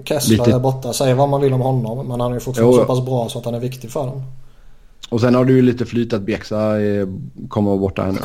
Kessler 0.05 0.39
lite... 0.39 0.53
är 0.53 0.59
borta. 0.59 0.93
Säg 0.93 1.15
vad 1.15 1.29
man 1.29 1.41
vill 1.41 1.53
om 1.53 1.61
honom. 1.61 2.07
Men 2.07 2.21
han 2.21 2.31
är 2.31 2.35
ju 2.35 2.41
fortfarande 2.41 2.77
jo. 2.77 2.83
så 2.83 2.87
pass 2.87 3.05
bra 3.05 3.29
så 3.29 3.39
att 3.39 3.45
han 3.45 3.55
är 3.55 3.61
viktig 3.61 3.91
för 3.91 4.07
dem. 4.07 4.23
Och 5.09 5.21
sen 5.21 5.35
har 5.35 5.45
du 5.45 5.57
ju 5.57 5.63
lite 5.63 5.87
flyt 5.87 6.13
att 6.13 6.23
Bjäxa 6.23 6.73
kommer 7.49 7.71
vara 7.71 7.81
borta 7.81 8.03
här 8.03 8.13
nu. 8.13 8.21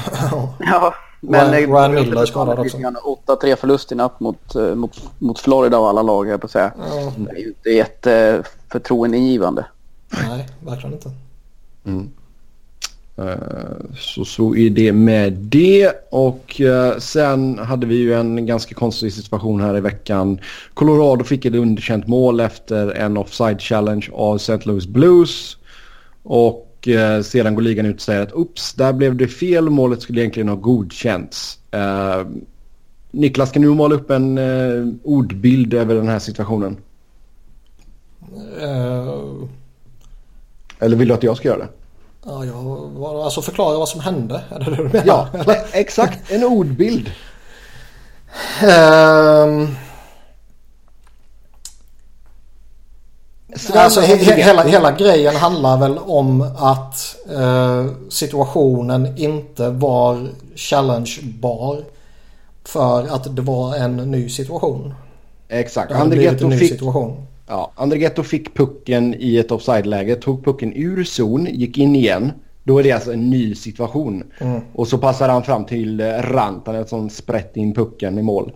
ja, 0.60 0.94
men 1.22 1.52
Ryan, 1.52 1.72
Ryan 1.72 1.94
Miller 1.94 2.22
är 2.22 2.26
skadad 2.26 2.60
också. 2.60 2.78
8-3 2.78 3.56
förlust 3.56 3.92
i 3.92 3.96
natt 3.96 4.20
mot, 4.20 4.56
eh, 4.56 4.76
mot, 4.76 5.02
mot 5.20 5.40
Florida 5.40 5.78
av 5.78 5.86
alla 5.86 6.02
lag, 6.02 6.28
jag 6.28 6.42
på 6.42 6.46
att 6.46 6.52
säga. 6.52 6.74
Ja. 6.78 7.14
Det 7.18 7.32
är 7.32 7.40
ju 7.40 7.48
inte 7.48 7.70
jätteförtroendeingivande. 7.70 9.66
Nej, 10.30 10.48
verkligen 10.60 10.94
inte. 10.94 11.12
Mm. 11.86 12.10
Eh, 13.18 13.96
så 13.98 14.26
så 14.26 14.56
är 14.56 14.70
det 14.70 14.94
med 14.94 15.34
det 15.34 15.92
och 16.12 16.62
sen 16.98 17.60
hade 17.60 17.88
vi 17.88 17.96
ju 17.96 18.14
en 18.14 18.46
ganska 18.46 18.76
konstig 18.76 19.14
situation 19.14 19.62
här 19.62 19.78
i 19.78 19.82
veckan. 19.82 20.40
Colorado 20.74 21.24
fick 21.24 21.46
ett 21.46 21.56
underkänt 21.56 22.08
mål 22.08 22.40
efter 22.40 22.92
en 22.92 23.18
offside 23.18 23.62
challenge 23.62 24.10
av 24.14 24.36
St. 24.36 24.60
Louis 24.66 24.88
Blues. 24.88 25.58
Och 26.24 26.73
uh, 26.88 27.22
sedan 27.22 27.56
går 27.56 27.62
ligan 27.62 27.86
ut 27.86 27.96
och 27.96 28.02
säger 28.02 28.22
att 28.22 28.32
ups, 28.34 28.74
där 28.74 28.94
blev 28.94 29.16
det 29.16 29.28
fel. 29.28 29.70
Målet 29.70 30.02
skulle 30.02 30.22
egentligen 30.22 30.50
ha 30.50 30.56
godkänts. 30.56 31.60
Niklas, 33.12 33.52
kan 33.52 33.62
du 33.62 33.70
måla 33.70 33.96
upp 33.96 34.10
en 34.12 34.40
ordbild 35.04 35.74
över 35.74 35.96
den 35.96 36.08
här 36.08 36.20
situationen? 36.20 36.78
Eller 40.80 40.98
vill 40.98 41.08
du 41.08 41.14
att 41.14 41.24
jag 41.24 41.38
ska 41.38 41.48
göra 41.48 41.60
det? 41.60 41.70
Ja, 42.26 42.46
jag, 42.46 42.96
alltså 43.06 43.42
förklara 43.42 43.78
vad 43.78 43.90
som 43.90 44.00
hände. 44.00 44.44
Är 44.52 44.60
det 44.60 44.66
det 44.66 44.76
du 44.76 44.84
menar? 44.84 45.04
Ja, 45.06 45.28
exakt. 45.72 46.32
En 46.32 46.44
ordbild. 46.44 47.12
Um, 48.64 49.76
alltså, 53.74 54.02
he, 54.02 54.16
hela, 54.16 54.64
hela 54.64 54.92
grejen 54.92 55.36
handlar 55.36 55.78
väl 55.78 55.98
om 55.98 56.42
att 56.58 57.16
uh, 57.32 58.10
situationen 58.10 59.18
inte 59.18 59.70
var 59.70 60.28
challengebar. 60.56 61.84
För 62.66 63.08
att 63.16 63.36
det 63.36 63.42
var 63.42 63.76
en 63.76 63.96
ny 63.96 64.30
situation. 64.30 64.94
Exakt. 65.50 65.92
André 65.92 66.38
fick, 66.38 66.70
situation. 66.70 67.26
Ja, 67.48 67.72
Andrighetto 67.76 68.24
fick 68.24 68.54
pucken 68.54 69.16
i 69.20 69.38
ett 69.38 69.52
offside-läge, 69.52 70.16
tog 70.16 70.46
pucken 70.46 70.74
ur 70.76 71.04
zon, 71.04 71.48
gick 71.52 71.78
in 71.78 71.96
igen. 71.96 72.32
Då 72.64 72.80
är 72.80 72.84
det 72.84 72.92
alltså 72.92 73.14
en 73.14 73.30
ny 73.30 73.56
situation. 73.56 74.24
Mm. 74.40 74.62
Och 74.74 74.88
så 74.88 74.98
passar 74.98 75.30
han 75.30 75.44
fram 75.44 75.66
till 75.66 76.02
Rantanen 76.02 76.88
som 76.88 77.10
sprätt 77.10 77.58
in 77.58 77.74
pucken 77.74 78.20
i 78.20 78.22
mål. 78.22 78.52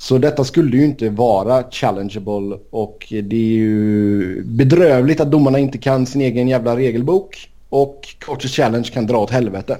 Så 0.00 0.18
detta 0.18 0.44
skulle 0.44 0.76
ju 0.76 0.84
inte 0.84 1.08
vara 1.08 1.64
challengeable 1.70 2.58
och 2.70 3.06
det 3.10 3.36
är 3.36 3.56
ju 3.56 4.42
bedrövligt 4.44 5.20
att 5.20 5.30
domarna 5.30 5.58
inte 5.58 5.78
kan 5.78 6.06
sin 6.06 6.20
egen 6.20 6.48
jävla 6.48 6.76
regelbok. 6.76 7.50
Och 7.68 8.08
Coaches 8.24 8.52
Challenge 8.52 8.88
kan 8.92 9.06
dra 9.06 9.18
åt 9.18 9.30
helvete. 9.30 9.78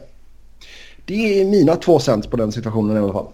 Det 1.04 1.40
är 1.40 1.44
mina 1.44 1.76
två 1.76 1.98
cents 1.98 2.26
på 2.26 2.36
den 2.36 2.52
situationen 2.52 2.96
i 2.96 3.00
alla 3.00 3.12
fall. 3.12 3.26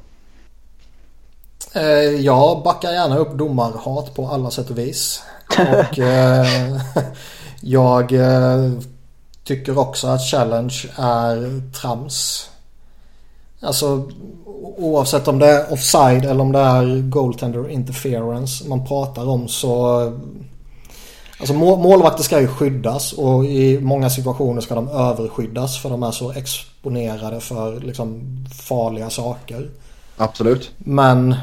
Eh, 1.74 2.20
jag 2.20 2.62
backar 2.62 2.92
gärna 2.92 3.18
upp 3.18 3.38
domarhat 3.38 4.14
på 4.14 4.28
alla 4.28 4.50
sätt 4.50 4.70
och 4.70 4.78
vis. 4.78 5.22
Och 5.58 5.98
eh, 5.98 6.76
jag 7.60 8.12
eh, 8.12 8.72
tycker 9.44 9.78
också 9.78 10.06
att 10.06 10.30
challenge 10.30 10.84
är 10.96 11.70
trams. 11.80 12.50
Alltså 13.60 14.10
oavsett 14.76 15.28
om 15.28 15.38
det 15.38 15.46
är 15.46 15.72
offside 15.72 16.24
eller 16.24 16.40
om 16.40 16.52
det 16.52 16.58
är 16.58 17.10
goaltender 17.10 17.70
interference 17.70 18.68
man 18.68 18.86
pratar 18.86 19.28
om 19.28 19.48
så 19.48 20.02
Alltså 21.40 21.54
målvakter 21.54 22.22
ska 22.22 22.40
ju 22.40 22.46
skyddas 22.46 23.12
och 23.12 23.44
i 23.44 23.80
många 23.80 24.10
situationer 24.10 24.60
ska 24.60 24.74
de 24.74 24.88
överskyddas 24.88 25.78
för 25.78 25.90
de 25.90 26.02
är 26.02 26.10
så 26.10 26.32
exponerade 26.32 27.40
för 27.40 27.80
liksom 27.80 28.22
farliga 28.68 29.10
saker. 29.10 29.70
Absolut. 30.16 30.70
Men 30.78 31.34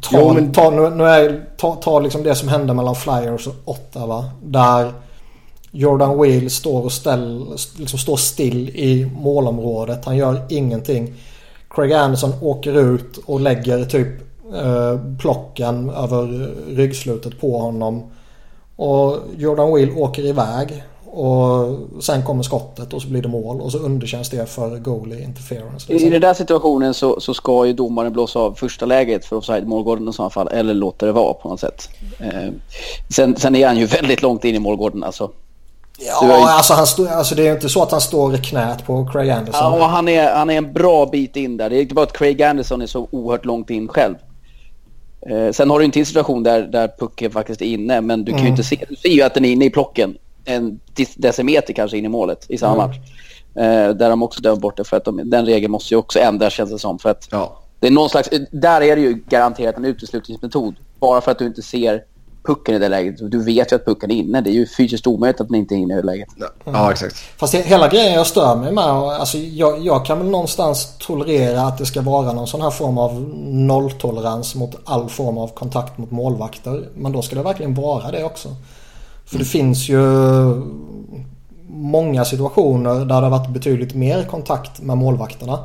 ta, 0.00 0.20
jo, 0.20 0.32
men... 0.32 0.52
ta, 0.52 0.70
nu, 0.70 0.90
nu 0.90 1.04
är, 1.04 1.44
ta, 1.56 1.74
ta 1.74 2.00
liksom 2.00 2.22
det 2.22 2.34
som 2.34 2.48
hände 2.48 2.74
mellan 2.74 2.94
Flyers 2.94 3.46
och 3.46 3.54
Ottawa. 3.64 4.24
Där 4.42 4.92
Jordan 5.70 6.20
Wheel 6.22 6.50
står 6.50 6.84
och 6.84 6.92
ställ, 6.92 7.46
liksom 7.78 7.98
står 7.98 8.16
still 8.16 8.68
i 8.68 9.10
målområdet. 9.20 10.04
Han 10.04 10.16
gör 10.16 10.42
ingenting. 10.48 11.14
Craig 11.70 11.92
Anderson 11.92 12.32
åker 12.42 12.94
ut 12.94 13.16
och 13.26 13.40
lägger 13.40 13.84
typ 13.84 14.08
eh, 14.54 15.00
plocken 15.18 15.90
över 15.90 16.54
ryggslutet 16.68 17.40
på 17.40 17.58
honom. 17.58 18.02
Och 18.76 19.16
Jordan 19.36 19.74
Wheel 19.74 19.90
åker 19.96 20.26
iväg. 20.26 20.82
Och 21.12 21.78
sen 22.00 22.24
kommer 22.24 22.42
skottet 22.42 22.92
och 22.92 23.02
så 23.02 23.08
blir 23.08 23.22
det 23.22 23.28
mål 23.28 23.60
och 23.60 23.72
så 23.72 23.78
underkänns 23.78 24.30
det 24.30 24.46
för 24.46 24.78
goalie 24.78 25.24
interference. 25.24 25.92
I, 25.92 26.06
I 26.06 26.10
den 26.10 26.20
där 26.20 26.34
situationen 26.34 26.94
så, 26.94 27.20
så 27.20 27.34
ska 27.34 27.66
ju 27.66 27.72
domaren 27.72 28.12
blåsa 28.12 28.38
av 28.38 28.54
första 28.54 28.86
läget 28.86 29.24
för 29.24 29.36
offside 29.36 29.66
målgården 29.66 30.08
i 30.08 30.12
sådana 30.12 30.30
fall. 30.30 30.48
Eller 30.48 30.74
låta 30.74 31.06
det 31.06 31.12
vara 31.12 31.34
på 31.34 31.48
något 31.48 31.60
sätt. 31.60 31.88
Eh, 32.18 32.52
sen, 33.08 33.36
sen 33.36 33.54
är 33.54 33.66
han 33.66 33.76
ju 33.76 33.86
väldigt 34.00 34.22
långt 34.22 34.44
in 34.44 34.54
i 34.54 34.58
målgården 34.58 35.04
alltså. 35.04 35.30
Ja, 36.06 36.26
ju... 36.26 36.32
alltså, 36.32 36.74
han 36.74 36.86
stå, 36.86 37.08
alltså 37.08 37.34
det 37.34 37.48
är 37.48 37.52
inte 37.52 37.68
så 37.68 37.82
att 37.82 37.90
han 37.90 38.00
står 38.00 38.34
i 38.34 38.38
knät 38.38 38.86
på 38.86 39.06
Craig 39.12 39.30
Anderson. 39.30 39.78
Ja, 39.78 39.86
han 39.86 40.08
är, 40.08 40.34
han 40.34 40.50
är 40.50 40.56
en 40.56 40.72
bra 40.72 41.06
bit 41.06 41.36
in 41.36 41.56
där. 41.56 41.70
Det 41.70 41.76
är 41.76 41.82
inte 41.82 41.94
bara 41.94 42.02
att 42.02 42.12
Craig 42.12 42.42
Anderson 42.42 42.82
är 42.82 42.86
så 42.86 43.08
oerhört 43.10 43.44
långt 43.44 43.70
in 43.70 43.88
själv. 43.88 44.14
Eh, 45.30 45.52
sen 45.52 45.70
har 45.70 45.78
du 45.78 45.84
en 45.84 45.90
till 45.90 46.06
situation 46.06 46.42
där, 46.42 46.62
där 46.62 46.88
pucken 46.98 47.30
faktiskt 47.30 47.62
är 47.62 47.66
inne, 47.66 48.00
men 48.00 48.24
du 48.24 48.32
kan 48.32 48.38
mm. 48.38 48.46
ju 48.46 48.50
inte 48.50 48.64
se. 48.64 48.84
Du 48.88 48.96
ser 48.96 49.08
ju 49.08 49.22
att 49.22 49.34
den 49.34 49.44
är 49.44 49.52
inne 49.52 49.64
i 49.64 49.70
plocken. 49.70 50.16
En 50.44 50.80
decimeter 51.16 51.72
kanske 51.72 51.98
in 51.98 52.04
i 52.04 52.08
målet 52.08 52.46
i 52.48 52.58
samma 52.58 52.74
mm. 52.74 52.86
match. 52.86 52.96
Eh, 53.54 53.94
där 53.94 54.10
de 54.10 54.22
också 54.22 54.40
dömer 54.40 54.60
bort 54.60 54.76
det 54.76 54.84
för 54.84 54.96
att 54.96 55.04
de, 55.04 55.30
den 55.30 55.46
regeln 55.46 55.72
måste 55.72 55.94
ju 55.94 55.98
också 55.98 56.18
ändras 56.18 56.52
känns 56.52 56.70
det 56.70 56.78
som. 56.78 56.98
För 56.98 57.10
att 57.10 57.28
ja. 57.30 57.58
det 57.80 57.86
är 57.86 57.90
någon 57.90 58.10
slags, 58.10 58.28
där 58.50 58.80
är 58.80 58.96
det 58.96 59.02
ju 59.02 59.22
garanterat 59.28 59.76
en 59.76 59.84
uteslutningsmetod. 59.84 60.74
Bara 61.00 61.20
för 61.20 61.30
att 61.30 61.38
du 61.38 61.46
inte 61.46 61.62
ser 61.62 62.02
pucken 62.42 62.74
i 62.74 62.78
det 62.78 62.88
läget. 62.88 63.30
Du 63.30 63.44
vet 63.44 63.72
ju 63.72 63.76
att 63.76 63.84
pucken 63.84 64.10
är 64.10 64.14
inne. 64.14 64.40
Det 64.40 64.50
är 64.50 64.54
ju 64.54 64.66
fysiskt 64.66 65.06
omöjligt 65.06 65.40
att 65.40 65.48
den 65.48 65.56
inte 65.56 65.74
är 65.74 65.76
inne 65.76 65.94
i 65.94 65.96
det 65.96 66.02
läget. 66.02 66.28
Ja, 66.36 66.46
ja 66.64 66.90
exakt. 66.90 67.16
Fast 67.36 67.52
det, 67.52 67.62
hela 67.62 67.88
grejen 67.88 68.12
jag 68.12 68.26
stör 68.26 68.56
mig 68.56 68.72
med. 68.72 68.84
Alltså, 68.84 69.38
jag, 69.38 69.80
jag 69.80 70.06
kan 70.06 70.18
väl 70.18 70.28
någonstans 70.28 70.94
tolerera 70.98 71.62
att 71.62 71.78
det 71.78 71.86
ska 71.86 72.00
vara 72.00 72.32
någon 72.32 72.46
sån 72.46 72.62
här 72.62 72.70
form 72.70 72.98
av 72.98 73.20
nolltolerans 73.46 74.54
mot 74.54 74.74
all 74.84 75.08
form 75.08 75.38
av 75.38 75.48
kontakt 75.48 75.98
mot 75.98 76.10
målvakter. 76.10 76.88
Men 76.94 77.12
då 77.12 77.22
ska 77.22 77.36
det 77.36 77.42
verkligen 77.42 77.74
vara 77.74 78.10
det 78.10 78.24
också. 78.24 78.48
För 79.24 79.38
det 79.38 79.44
finns 79.44 79.88
ju 79.88 80.02
många 81.68 82.24
situationer 82.24 82.94
där 82.94 83.04
det 83.04 83.14
har 83.14 83.30
varit 83.30 83.50
betydligt 83.50 83.94
mer 83.94 84.24
kontakt 84.24 84.82
med 84.82 84.98
målvakterna. 84.98 85.58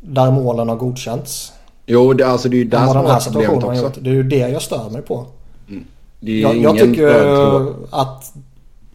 Där 0.00 0.30
målen 0.30 0.68
har 0.68 0.76
godkänts. 0.76 1.52
Jo, 1.86 2.12
det, 2.12 2.26
alltså 2.26 2.48
det 2.48 2.56
är 2.56 2.58
ju 2.58 2.64
där 2.64 2.86
som 2.86 3.06
är 3.06 3.48
problemet 3.48 3.84
också. 3.84 4.00
Det 4.00 4.10
är 4.10 4.14
ju 4.14 4.22
det 4.22 4.36
jag 4.36 4.62
stör 4.62 4.90
mig 4.90 5.02
på. 5.02 5.26
Mm. 5.68 5.84
Jag, 6.20 6.56
jag, 6.56 6.78
tycker 6.78 7.74
att 7.90 8.32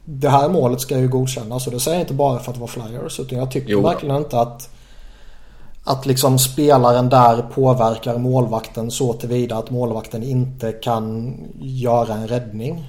det 0.05 0.29
här 0.29 0.49
målet 0.49 0.81
ska 0.81 0.99
ju 0.99 1.07
godkännas 1.07 1.67
och 1.67 1.73
det 1.73 1.79
säger 1.79 1.97
jag 1.97 2.03
inte 2.03 2.13
bara 2.13 2.39
för 2.39 2.51
att 2.51 2.55
det 2.55 2.61
var 2.61 2.67
flyers 2.67 3.19
utan 3.19 3.37
jag 3.39 3.51
tycker 3.51 3.69
jo. 3.69 3.81
verkligen 3.81 4.15
inte 4.15 4.39
att 4.39 4.69
att 5.83 6.05
liksom 6.05 6.39
spelaren 6.39 7.09
där 7.09 7.41
påverkar 7.41 8.17
målvakten 8.17 8.91
så 8.91 9.13
tillvida 9.13 9.57
att 9.57 9.69
målvakten 9.69 10.23
inte 10.23 10.71
kan 10.71 11.35
göra 11.59 12.13
en 12.13 12.27
räddning. 12.27 12.87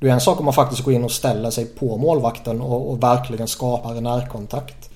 Det 0.00 0.08
är 0.08 0.12
en 0.12 0.20
sak 0.20 0.38
om 0.38 0.44
man 0.44 0.54
faktiskt 0.54 0.84
går 0.84 0.94
in 0.94 1.04
och 1.04 1.12
ställer 1.12 1.50
sig 1.50 1.66
på 1.66 1.96
målvakten 1.96 2.60
och, 2.60 2.90
och 2.90 3.02
verkligen 3.02 3.48
skapar 3.48 3.94
en 3.94 4.02
närkontakt. 4.02 4.90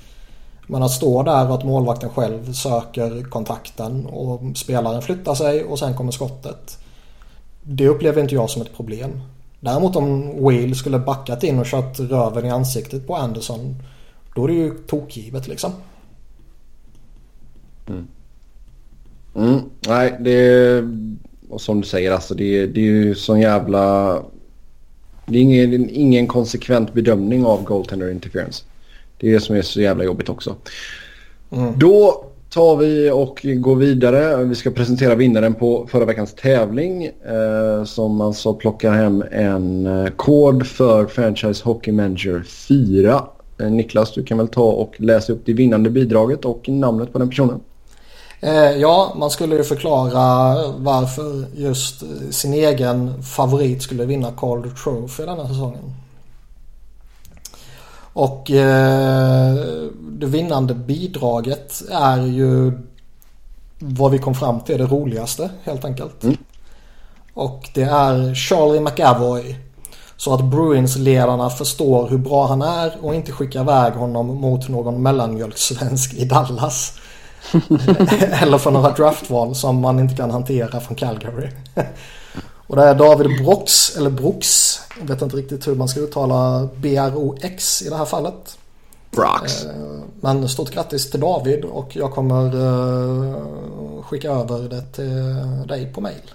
Men 0.66 0.82
att 0.82 0.90
stå 0.90 1.22
där 1.22 1.49
och 1.49 1.55
att 1.55 1.64
målvakten 1.64 2.11
själv 2.11 2.53
söker 2.53 3.30
kontakten 3.30 4.07
och 4.07 4.40
spelaren 4.55 5.03
flyttar 5.03 5.34
sig 5.34 5.64
och 5.64 5.78
sen 5.78 5.97
kommer 5.97 6.12
skottet. 6.12 6.78
Det 7.63 7.89
upplever 7.89 8.23
inte 8.23 8.35
jag 8.35 8.51
som 8.51 8.63
ett 8.63 8.77
problem. 8.77 9.21
Däremot 9.61 9.97
om 9.97 10.43
Whale 10.43 10.75
skulle 10.75 10.99
backat 10.99 11.45
in 11.45 11.59
och 11.59 11.67
kört 11.67 12.01
röven 12.01 12.45
i 12.45 12.51
ansiktet 12.51 13.07
på 13.07 13.17
Anderson. 13.17 13.77
Då 14.35 14.45
är 14.45 14.49
det 14.49 14.55
ju 14.55 14.71
tokgivet 14.87 15.49
liksom. 15.49 15.73
Mm. 17.89 18.07
Mm, 19.35 19.61
nej, 19.87 20.17
det 20.21 20.31
är... 20.31 20.89
Och 21.49 21.61
som 21.61 21.81
du 21.81 21.87
säger 21.87 22.13
alltså 22.13 22.35
det, 22.35 22.67
det 22.67 22.81
är 22.81 22.85
ju 22.85 23.15
sån 23.15 23.41
jävla... 23.41 24.15
Det 25.27 25.39
är 25.39 25.43
ingen, 25.43 25.91
ingen 25.91 26.27
konsekvent 26.27 26.93
bedömning 26.93 27.45
av 27.45 27.65
goaltender 27.65 28.11
interference. 28.11 28.65
Det 29.19 29.29
är 29.29 29.33
det 29.33 29.41
som 29.41 29.57
är 29.57 29.63
så 29.63 29.81
jävla 29.81 30.05
jobbigt 30.05 30.29
också. 30.29 30.57
Mm. 31.51 31.79
Då 31.79 32.25
tar 32.53 32.76
vi 32.76 33.11
och 33.11 33.40
går 33.44 33.76
vidare. 33.76 34.44
Vi 34.44 34.55
ska 34.55 34.70
presentera 34.70 35.14
vinnaren 35.14 35.55
på 35.55 35.86
förra 35.90 36.05
veckans 36.05 36.34
tävling 36.34 37.05
eh, 37.05 37.84
som 37.84 38.20
alltså 38.20 38.55
plockar 38.55 38.92
hem 38.92 39.24
en 39.30 39.86
eh, 39.86 40.11
kod 40.11 40.66
för 40.66 41.07
Franchise 41.07 41.64
Hockey 41.64 41.92
Manager 41.92 42.42
4. 42.68 43.24
Eh, 43.61 43.70
Niklas, 43.70 44.14
du 44.14 44.24
kan 44.24 44.38
väl 44.38 44.48
ta 44.48 44.64
och 44.64 45.00
läsa 45.00 45.32
upp 45.32 45.42
det 45.44 45.53
vinnande 45.53 45.90
bidraget 45.90 46.44
och 46.44 46.68
namnet 46.68 47.12
på 47.12 47.18
den 47.18 47.28
personen. 47.28 47.61
Eh, 48.40 48.70
ja, 48.70 49.12
man 49.16 49.30
skulle 49.30 49.57
ju 49.57 49.64
förklara 49.64 50.55
varför 50.76 51.44
just 51.55 52.03
eh, 52.03 52.09
sin 52.30 52.55
egen 52.55 53.22
favorit 53.22 53.82
skulle 53.82 54.05
vinna 54.05 54.30
Calder 54.30 54.70
Trophy 54.70 55.24
denna 55.24 55.48
säsongen. 55.48 56.01
Och 58.13 58.51
eh, 58.51 59.55
det 60.01 60.27
vinnande 60.27 60.75
bidraget 60.75 61.83
är 61.91 62.27
ju 62.27 62.73
vad 63.79 64.11
vi 64.11 64.19
kom 64.19 64.35
fram 64.35 64.61
till 64.61 64.79
det 64.79 64.87
roligaste 64.87 65.51
helt 65.63 65.85
enkelt. 65.85 66.25
Mm. 66.25 66.37
Och 67.35 67.71
det 67.75 67.83
är 67.83 68.35
Charlie 68.35 68.81
McAvoy. 68.81 69.59
Så 70.17 70.35
att 70.35 70.45
Bruins-ledarna 70.45 71.51
förstår 71.51 72.09
hur 72.09 72.19
bra 72.19 72.47
han 72.47 72.63
är 72.63 72.93
och 73.03 73.15
inte 73.15 73.33
skickar 73.33 73.61
iväg 73.61 73.93
honom 73.93 74.27
mot 74.27 74.69
någon 74.69 75.03
mellanmjölkssvensk 75.03 76.15
i 76.15 76.25
Dallas. 76.25 76.99
Eller 78.43 78.59
för 78.59 78.71
några 78.71 78.91
draftval 78.91 79.55
som 79.55 79.81
man 79.81 79.99
inte 79.99 80.17
kan 80.17 80.31
hantera 80.31 80.81
från 80.81 80.97
Calgary. 80.97 81.49
Och 82.73 82.79
det 82.79 82.85
är 82.85 82.95
David 82.95 83.45
Brox, 83.45 83.97
eller 83.97 84.11
Brooks. 84.11 84.81
Jag 85.01 85.07
vet 85.07 85.23
inte 85.23 85.37
riktigt 85.37 85.68
hur 85.68 85.75
man 85.75 85.89
ska 85.89 86.01
uttala 86.01 86.68
B-R-O-X 86.77 87.83
i 87.83 87.89
det 87.89 87.97
här 87.97 88.05
fallet. 88.05 88.59
Brox. 89.11 89.64
Eh, 89.64 89.70
men 90.20 90.49
stort 90.49 90.70
grattis 90.70 91.11
till 91.11 91.20
David 91.20 91.64
och 91.64 91.97
jag 91.97 92.12
kommer 92.12 92.57
uh, 92.57 94.03
skicka 94.03 94.31
över 94.31 94.68
det 94.68 94.83
till 94.83 95.68
dig 95.68 95.93
på 95.93 96.01
mail. 96.01 96.35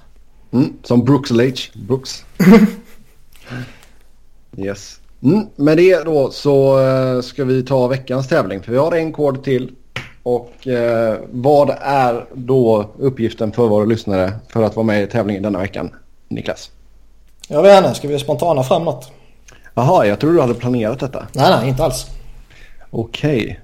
Mm, 0.51 0.73
som 0.83 1.05
Brooks 1.05 1.31
Lage. 1.31 1.71
Brooks. 1.73 2.25
yes. 4.57 4.99
Mm, 5.23 5.45
med 5.55 5.77
det 5.77 6.03
då 6.03 6.31
så 6.31 6.79
uh, 6.79 7.21
ska 7.21 7.45
vi 7.45 7.63
ta 7.63 7.87
veckans 7.87 8.27
tävling 8.27 8.61
för 8.61 8.71
vi 8.71 8.77
har 8.77 8.91
en 8.91 9.13
kod 9.13 9.43
till. 9.43 9.71
Och 10.23 10.53
uh, 10.67 11.15
vad 11.31 11.69
är 11.81 12.25
då 12.33 12.89
uppgiften 12.99 13.51
för 13.51 13.67
våra 13.67 13.85
lyssnare 13.85 14.33
för 14.49 14.63
att 14.63 14.75
vara 14.75 14.85
med 14.85 15.03
i 15.03 15.07
tävlingen 15.07 15.43
denna 15.43 15.59
veckan? 15.59 15.91
Niklas? 16.27 16.71
Jag 17.47 17.61
vet 17.61 17.77
inte, 17.77 17.95
ska 17.95 18.07
vi 18.07 18.19
spontana 18.19 18.63
fram 18.63 18.83
något? 18.83 19.11
Jaha, 19.73 20.05
jag 20.05 20.19
tror 20.19 20.33
du 20.33 20.41
hade 20.41 20.53
planerat 20.53 20.99
detta. 20.99 21.27
Nej, 21.33 21.49
nej, 21.49 21.69
inte 21.69 21.83
alls. 21.83 22.05
Okej. 22.89 23.59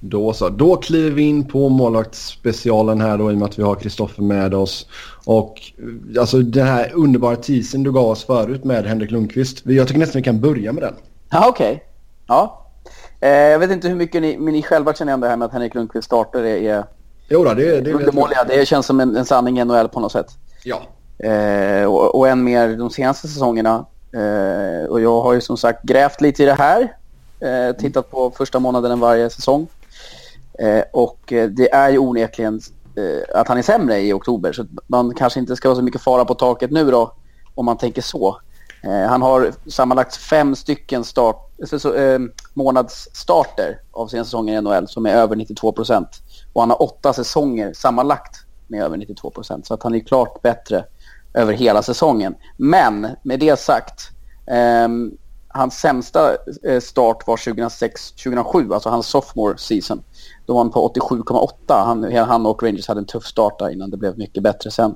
Då 0.00 0.32
så. 0.32 0.48
Då 0.48 0.76
kliver 0.76 1.10
vi 1.10 1.22
in 1.22 1.48
på 1.48 1.68
målvaktsspecialen 1.68 3.00
här 3.00 3.18
då 3.18 3.30
i 3.30 3.34
och 3.34 3.38
med 3.38 3.48
att 3.48 3.58
vi 3.58 3.62
har 3.62 3.74
Kristoffer 3.74 4.22
med 4.22 4.54
oss. 4.54 4.86
Och 5.24 5.60
alltså 6.20 6.38
den 6.38 6.66
här 6.66 6.90
underbara 6.94 7.36
teasern 7.36 7.82
du 7.82 7.92
gav 7.92 8.08
oss 8.08 8.24
förut 8.24 8.64
med 8.64 8.86
Henrik 8.86 9.10
Lundqvist. 9.10 9.66
Jag 9.66 9.88
tycker 9.88 10.00
nästan 10.00 10.18
vi 10.18 10.24
kan 10.24 10.40
börja 10.40 10.72
med 10.72 10.82
den. 10.82 10.94
Ja, 11.30 11.48
okej. 11.48 11.72
Okay. 11.72 11.80
Ja. 12.26 12.70
Eh, 13.20 13.30
jag 13.30 13.58
vet 13.58 13.70
inte 13.70 13.88
hur 13.88 13.96
mycket 13.96 14.22
ni, 14.22 14.38
men 14.38 14.54
ni 14.54 14.62
själva 14.62 14.94
känner 14.94 15.10
igen 15.10 15.20
det 15.20 15.28
här 15.28 15.36
med 15.36 15.46
att 15.46 15.52
Henrik 15.52 15.74
Lundqvist 15.74 16.06
startar 16.06 16.40
är, 16.40 16.56
är 16.56 16.84
Jo 17.28 17.44
då, 17.44 17.54
det, 17.54 17.80
det 17.80 17.92
undermåliga. 17.92 18.44
Det 18.44 18.66
känns 18.66 18.86
som 18.86 19.00
en, 19.00 19.16
en 19.16 19.24
sanning 19.24 19.58
i 19.58 19.64
NHL 19.64 19.88
på 19.88 20.00
något 20.00 20.12
sätt. 20.12 20.26
Ja. 20.64 20.82
Eh, 21.18 21.84
och, 21.84 22.14
och 22.14 22.28
än 22.28 22.44
mer 22.44 22.76
de 22.76 22.90
senaste 22.90 23.28
säsongerna. 23.28 23.86
Eh, 24.12 24.88
och 24.88 25.00
jag 25.00 25.22
har 25.22 25.32
ju 25.32 25.40
som 25.40 25.56
sagt 25.56 25.82
grävt 25.82 26.20
lite 26.20 26.42
i 26.42 26.46
det 26.46 26.54
här. 26.54 26.96
Eh, 27.40 27.76
tittat 27.76 28.10
på 28.10 28.30
första 28.30 28.58
månaden 28.58 29.00
varje 29.00 29.30
säsong. 29.30 29.68
Eh, 30.58 30.84
och 30.92 31.32
eh, 31.32 31.48
det 31.48 31.72
är 31.72 31.90
ju 31.90 31.98
onekligen 31.98 32.60
eh, 32.96 33.40
att 33.40 33.48
han 33.48 33.58
är 33.58 33.62
sämre 33.62 34.00
i 34.00 34.12
oktober. 34.12 34.52
Så 34.52 34.66
man 34.86 35.14
kanske 35.14 35.40
inte 35.40 35.56
ska 35.56 35.68
vara 35.68 35.76
så 35.76 35.82
mycket 35.82 36.00
fara 36.00 36.24
på 36.24 36.34
taket 36.34 36.70
nu 36.70 36.90
då. 36.90 37.12
Om 37.54 37.66
man 37.66 37.78
tänker 37.78 38.02
så. 38.02 38.40
han 39.08 39.22
har 39.22 39.52
sammanlagt 39.66 40.16
fem 40.16 40.56
stycken 40.56 41.04
start, 41.04 41.50
månadsstarter 42.54 43.80
av 43.92 44.06
sina 44.06 44.24
säsonger 44.24 44.58
i 44.58 44.60
NHL 44.60 44.88
som 44.88 45.06
är 45.06 45.14
över 45.14 45.36
92 45.36 45.72
procent. 45.72 46.08
Och 46.52 46.62
han 46.62 46.70
har 46.70 46.82
åtta 46.82 47.12
säsonger 47.12 47.72
sammanlagt 47.72 48.36
med 48.66 48.82
över 48.82 48.96
92 48.96 49.30
procent. 49.30 49.66
Så 49.66 49.74
att 49.74 49.82
han 49.82 49.94
är 49.94 50.00
klart 50.00 50.42
bättre 50.42 50.84
över 51.34 51.52
hela 51.52 51.82
säsongen. 51.82 52.34
Men 52.56 53.08
med 53.22 53.40
det 53.40 53.58
sagt, 53.58 54.10
eh, 54.46 54.88
hans 55.48 55.74
sämsta 55.74 56.36
eh, 56.64 56.80
start 56.80 57.26
var 57.26 57.36
2006-2007, 57.36 58.74
alltså 58.74 58.88
hans 58.88 59.06
sophomore 59.06 59.58
season. 59.58 60.02
Då 60.46 60.52
var 60.52 60.60
han 60.60 60.70
på 60.70 60.92
87,8. 60.94 61.84
Han, 61.84 62.12
han 62.28 62.46
och 62.46 62.62
Rangers 62.62 62.88
hade 62.88 63.00
en 63.00 63.06
tuff 63.06 63.24
start 63.24 63.58
där 63.58 63.70
innan 63.70 63.90
det 63.90 63.96
blev 63.96 64.18
mycket 64.18 64.42
bättre 64.42 64.70
sen. 64.70 64.94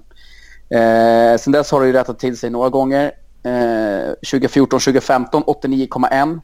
Eh, 0.70 1.38
sen 1.38 1.52
dess 1.52 1.70
har 1.70 1.80
det 1.80 1.86
ju 1.86 1.92
rättat 1.92 2.18
till 2.18 2.36
sig 2.36 2.50
några 2.50 2.68
gånger. 2.68 3.12
Eh, 3.42 4.12
2014-2015 4.22 5.44
89,1. 5.46 6.40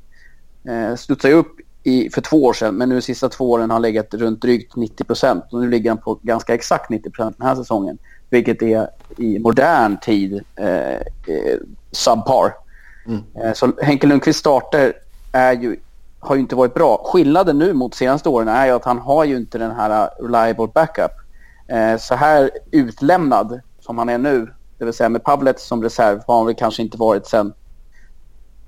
Eh, 0.68 0.96
studsade 0.96 1.34
upp 1.34 1.56
i, 1.82 2.10
för 2.10 2.20
två 2.20 2.44
år 2.44 2.52
sedan, 2.52 2.74
men 2.74 2.88
nu 2.88 2.94
de 2.94 3.02
sista 3.02 3.28
två 3.28 3.50
åren 3.50 3.70
har 3.70 3.74
han 3.74 3.82
legat 3.82 4.14
runt 4.14 4.42
drygt 4.42 4.76
90 4.76 5.04
procent. 5.04 5.44
Nu 5.52 5.70
ligger 5.70 5.90
han 5.90 5.98
på 5.98 6.20
ganska 6.22 6.54
exakt 6.54 6.90
90 6.90 7.10
procent 7.10 7.38
den 7.38 7.46
här 7.46 7.54
säsongen, 7.54 7.98
vilket 8.34 8.62
är 8.62 8.88
i 9.16 9.38
modern 9.38 9.96
tid 9.96 10.44
eh, 10.56 10.94
eh, 10.94 11.58
subpar. 11.90 12.54
Mm. 13.06 13.22
Eh, 13.34 13.52
så 13.52 13.72
Henke 13.82 14.06
Lundqvist 14.06 14.38
starter 14.38 14.92
är 15.32 15.52
ju, 15.52 15.76
har 16.20 16.34
ju 16.34 16.40
inte 16.40 16.56
varit 16.56 16.74
bra. 16.74 17.02
Skillnaden 17.04 17.58
nu 17.58 17.72
mot 17.72 17.94
senaste 17.94 18.28
åren 18.28 18.48
är 18.48 18.66
ju 18.66 18.72
att 18.72 18.84
han 18.84 18.98
har 18.98 19.24
ju 19.24 19.36
inte 19.36 19.58
den 19.58 19.70
här 19.70 20.10
reliable 20.20 20.66
backup. 20.74 21.12
Eh, 21.68 21.96
så 21.98 22.14
här 22.14 22.50
utlämnad 22.70 23.60
som 23.80 23.98
han 23.98 24.08
är 24.08 24.18
nu, 24.18 24.52
det 24.78 24.84
vill 24.84 24.94
säga 24.94 25.08
med 25.08 25.24
Pavlet 25.24 25.60
som 25.60 25.82
reserv, 25.82 26.20
har 26.26 26.36
han 26.36 26.46
väl 26.46 26.54
kanske 26.54 26.82
inte 26.82 26.98
varit 26.98 27.26
sen 27.26 27.52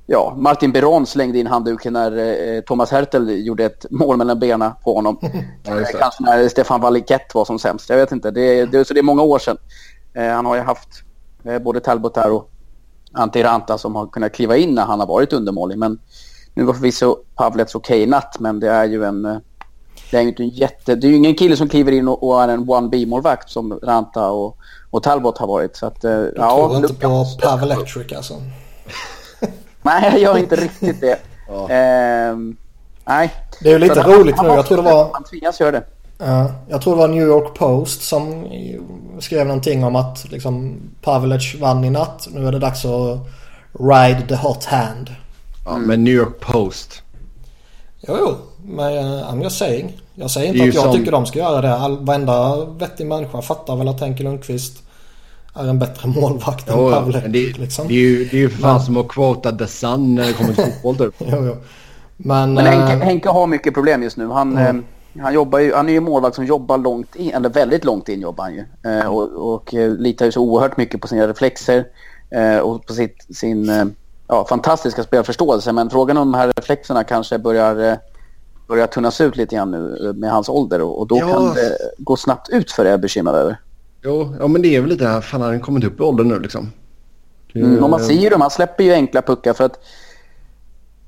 ja, 0.06 0.34
Martin 0.36 0.72
Beron 0.72 1.06
slängde 1.06 1.38
in 1.38 1.46
handduken 1.46 1.92
när 1.92 2.16
eh, 2.16 2.60
Thomas 2.60 2.90
Hertel 2.90 3.46
gjorde 3.46 3.64
ett 3.64 3.86
mål 3.90 4.16
mellan 4.16 4.38
benen 4.38 4.72
på 4.84 4.94
honom. 4.94 5.18
ja, 5.62 5.84
Kanske 6.00 6.22
när 6.22 6.48
Stefan 6.48 6.80
Wallikett 6.80 7.34
var 7.34 7.44
som 7.44 7.58
sämst. 7.58 7.90
Jag 7.90 7.96
vet 7.96 8.12
inte. 8.12 8.30
Det, 8.30 8.66
det, 8.66 8.84
så 8.84 8.94
det 8.94 9.00
är 9.00 9.04
många 9.04 9.22
år 9.22 9.38
sedan. 9.38 9.56
Eh, 10.14 10.28
han 10.28 10.46
har 10.46 10.54
ju 10.54 10.62
haft 10.62 10.88
eh, 11.44 11.58
både 11.58 11.80
Talbot 11.80 12.14
där 12.14 12.32
och 12.32 12.50
Antti 13.12 13.42
Ranta 13.42 13.78
som 13.78 13.94
har 13.94 14.06
kunnat 14.06 14.32
kliva 14.32 14.56
in 14.56 14.74
när 14.74 14.84
han 14.84 15.00
har 15.00 15.06
varit 15.06 15.32
undermålig. 15.32 15.78
Men 15.78 15.98
nu 16.54 16.64
var 16.64 16.74
förvisso 16.74 17.16
Pavlets 17.34 17.74
okej 17.74 17.98
okay 17.98 18.10
natt, 18.10 18.36
men 18.38 18.60
det 18.60 18.70
är 18.70 18.84
ju 18.84 19.04
en... 19.04 19.24
Eh, 19.24 19.36
det 20.10 20.16
är 20.16 20.22
ju 20.22 20.28
inte 20.28 20.42
en 20.42 20.48
jätte... 20.48 20.94
Det 20.94 21.06
är 21.06 21.08
ju 21.08 21.16
ingen 21.16 21.34
kille 21.34 21.56
som 21.56 21.68
kliver 21.68 21.92
in 21.92 22.08
och, 22.08 22.22
och 22.22 22.42
är 22.42 22.48
en 22.48 22.70
one-B-målvakt 22.70 23.50
som 23.50 23.80
Ranta 23.82 24.30
och, 24.30 24.56
och 24.90 25.02
Talbot 25.02 25.38
har 25.38 25.46
varit. 25.46 25.76
Så 25.76 25.86
att, 25.86 26.04
eh, 26.04 26.10
du 26.10 26.32
ja, 26.36 26.68
tror 26.68 26.76
inte 26.76 26.94
på 26.94 27.24
Pavel 27.42 27.70
Electric 27.70 28.12
alltså? 28.12 28.34
Nej, 29.86 30.10
jag 30.12 30.20
gör 30.20 30.38
inte 30.38 30.56
riktigt 30.56 31.00
det. 31.00 31.18
Ja. 31.48 31.62
Eh, 31.62 32.36
nej. 33.04 33.34
Det 33.60 33.68
är 33.68 33.72
ju 33.72 33.78
lite 33.78 34.02
roligt 34.02 34.42
nu. 34.42 34.48
Jag 34.48 34.66
tror 34.66 34.76
det 34.76 34.82
var... 34.82 35.10
Man 35.12 35.24
tvingas 35.24 35.60
göra 35.60 35.70
det. 35.70 35.84
Uh, 36.22 36.46
jag 36.68 36.82
tror 36.82 36.94
det 36.94 36.98
var 36.98 37.08
New 37.08 37.26
York 37.26 37.54
Post 37.54 38.02
som 38.02 38.46
skrev 39.20 39.46
någonting 39.46 39.84
om 39.84 39.96
att 39.96 40.30
liksom 40.30 40.80
Pavelic 41.02 41.54
vann 41.60 41.84
i 41.84 41.90
natt. 41.90 42.28
Nu 42.30 42.46
är 42.46 42.52
det 42.52 42.58
dags 42.58 42.84
att 42.84 43.18
ride 43.72 44.22
the 44.28 44.34
hot 44.34 44.64
hand. 44.64 45.10
Ja, 45.64 45.74
mm. 45.74 45.88
men 45.88 46.04
New 46.04 46.14
York 46.14 46.40
Post. 46.40 47.02
Jo, 48.08 48.16
jo. 48.18 48.34
Men 48.64 48.92
uh, 48.92 49.32
I'm 49.32 49.42
just 49.42 49.58
saying. 49.58 50.00
Jag 50.14 50.30
säger 50.30 50.48
inte 50.48 50.68
att 50.68 50.74
jag 50.74 50.84
som... 50.84 50.92
tycker 50.92 51.12
de 51.12 51.26
ska 51.26 51.38
göra 51.38 51.60
det. 51.60 51.74
All, 51.74 51.98
varenda 51.98 52.64
vettig 52.64 53.06
människa 53.06 53.42
fattar 53.42 53.76
väl 53.76 53.88
att 53.88 54.00
Henke 54.00 54.22
Lundqvist 54.22 54.82
är 55.58 55.68
en 55.68 55.78
bättre 55.78 56.08
målvakt 56.08 56.68
än 56.68 56.76
Pavlec. 56.76 57.24
Det, 57.28 57.58
liksom. 57.58 57.88
det, 57.88 57.94
är 57.94 57.98
ju, 57.98 58.24
det 58.24 58.36
är 58.36 58.40
ju 58.40 58.50
fan 58.50 58.74
men... 58.74 58.80
som 58.80 58.96
att 58.96 59.08
quota 59.08 59.52
The 59.52 59.66
Sun 59.66 60.14
när 60.14 60.26
det 60.26 60.32
kommer 60.32 60.54
till 60.54 60.64
fotboll 60.82 60.96
typ. 60.96 61.14
jo, 61.18 61.46
jo. 61.46 61.56
Men, 62.16 62.54
men 62.54 62.66
Henke, 62.66 62.92
äh... 62.92 62.98
Henke, 62.98 63.28
har 63.28 63.46
mycket 63.46 63.74
problem 63.74 64.02
just 64.02 64.16
nu. 64.16 64.26
Han, 64.26 64.56
mm. 64.56 64.76
eh, 64.76 65.22
han, 65.22 65.34
jobbar 65.34 65.58
ju, 65.58 65.74
han 65.74 65.88
är 65.88 65.92
ju 65.92 66.00
målvakt 66.00 66.36
som 66.36 66.44
jobbar 66.44 66.78
långt 66.78 67.16
in, 67.16 67.34
eller 67.34 67.48
väldigt 67.48 67.84
långt 67.84 68.08
in 68.08 68.20
jobbar 68.20 68.44
han 68.44 68.54
ju. 68.54 68.64
Eh, 68.84 69.06
och, 69.06 69.54
och 69.54 69.74
eh, 69.74 69.90
litar 69.90 70.26
ju 70.26 70.32
så 70.32 70.40
oerhört 70.40 70.76
mycket 70.76 71.00
på 71.00 71.08
sina 71.08 71.28
reflexer 71.28 71.84
eh, 72.30 72.58
och 72.58 72.86
på 72.86 72.92
sitt, 72.92 73.36
sin 73.36 73.68
eh, 73.68 73.84
ja, 74.28 74.46
fantastiska 74.48 75.02
spelförståelse. 75.02 75.72
Men 75.72 75.90
frågan 75.90 76.16
om 76.16 76.32
de 76.32 76.38
här 76.38 76.52
reflexerna 76.56 77.04
kanske 77.04 77.38
börjar, 77.38 77.90
eh, 77.90 77.98
börjar 78.68 78.86
tunnas 78.86 79.20
ut 79.20 79.36
lite 79.36 79.56
grann 79.56 79.70
nu 79.70 80.12
med 80.16 80.30
hans 80.30 80.48
ålder 80.48 80.82
och, 80.82 80.98
och 80.98 81.06
då 81.06 81.18
ja. 81.18 81.32
kan 81.32 81.54
det 81.54 81.78
gå 81.98 82.16
snabbt 82.16 82.48
ut 82.48 82.72
för 82.72 82.84
det 82.84 82.90
jag 82.90 82.98
är 82.98 83.02
bekymrad 83.02 83.34
över. 83.34 83.56
Jo, 84.06 84.34
ja 84.40 84.46
men 84.46 84.62
det 84.62 84.76
är 84.76 84.80
väl 84.80 84.90
lite 84.90 85.06
här, 85.06 85.20
fan 85.20 85.40
han 85.40 85.52
har 85.52 85.58
kommit 85.58 85.84
upp 85.84 86.00
i 86.00 86.02
åldern 86.02 86.28
nu 86.28 86.38
liksom. 86.38 86.72
Mm, 87.54 87.84
och 87.84 87.90
man 87.90 88.00
ser 88.00 88.14
ju 88.14 88.28
det, 88.28 88.38
man 88.38 88.50
släpper 88.50 88.84
ju 88.84 88.92
enkla 88.92 89.22
puckar 89.22 89.52
för 89.52 89.64
att 89.64 89.84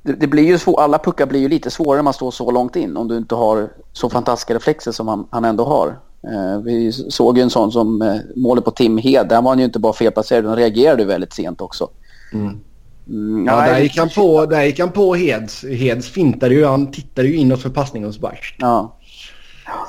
det, 0.03 0.13
det 0.13 0.27
blir 0.27 0.47
ju 0.47 0.59
svår, 0.59 0.81
alla 0.81 0.99
puckar 0.99 1.27
blir 1.27 1.41
ju 1.41 1.49
lite 1.49 1.71
svårare 1.71 1.97
när 1.97 2.03
man 2.03 2.13
står 2.13 2.31
så 2.31 2.51
långt 2.51 2.77
in 2.77 2.97
om 2.97 3.09
du 3.09 3.17
inte 3.17 3.35
har 3.35 3.69
så 3.93 4.11
fantastiska 4.11 4.55
reflexer 4.55 4.93
som 4.93 5.09
han, 5.09 5.27
han 5.31 5.45
ändå 5.45 5.65
har. 5.65 5.99
Eh, 6.23 6.61
vi 6.65 6.93
såg 6.93 7.39
ju 7.39 7.43
en 7.43 7.51
sån 7.51 7.73
som 7.73 8.03
eh, 8.03 8.17
målet 8.37 8.65
på 8.65 8.71
Tim 8.71 8.99
Hed, 8.99 9.29
där 9.29 9.43
var 9.43 9.51
han 9.51 9.59
ju 9.59 9.65
inte 9.65 9.79
bara 9.79 9.93
felplacerad, 9.93 10.45
utan 10.45 10.57
reagerade 10.57 11.05
väldigt 11.05 11.33
sent 11.33 11.61
också. 11.61 11.89
Mm. 12.33 12.61
Mm, 13.09 13.47
ja, 13.47 13.57
där 13.61 13.81
gick, 13.81 13.99
han 13.99 14.09
på, 14.09 14.47
där 14.47 14.63
gick 14.63 14.81
han 14.81 14.93
på 14.93 15.15
Heds. 15.15 15.65
Heds 15.65 16.09
fintade 16.09 16.55
ju, 16.55 16.65
han 16.65 16.91
tittade 16.91 17.29
ju 17.29 17.37
inåt 17.37 17.63
för 17.63 17.71
passningen 17.71 18.09
och 18.09 18.15
så 18.15 18.21
bara... 18.21 18.35
Ja. 18.59 18.98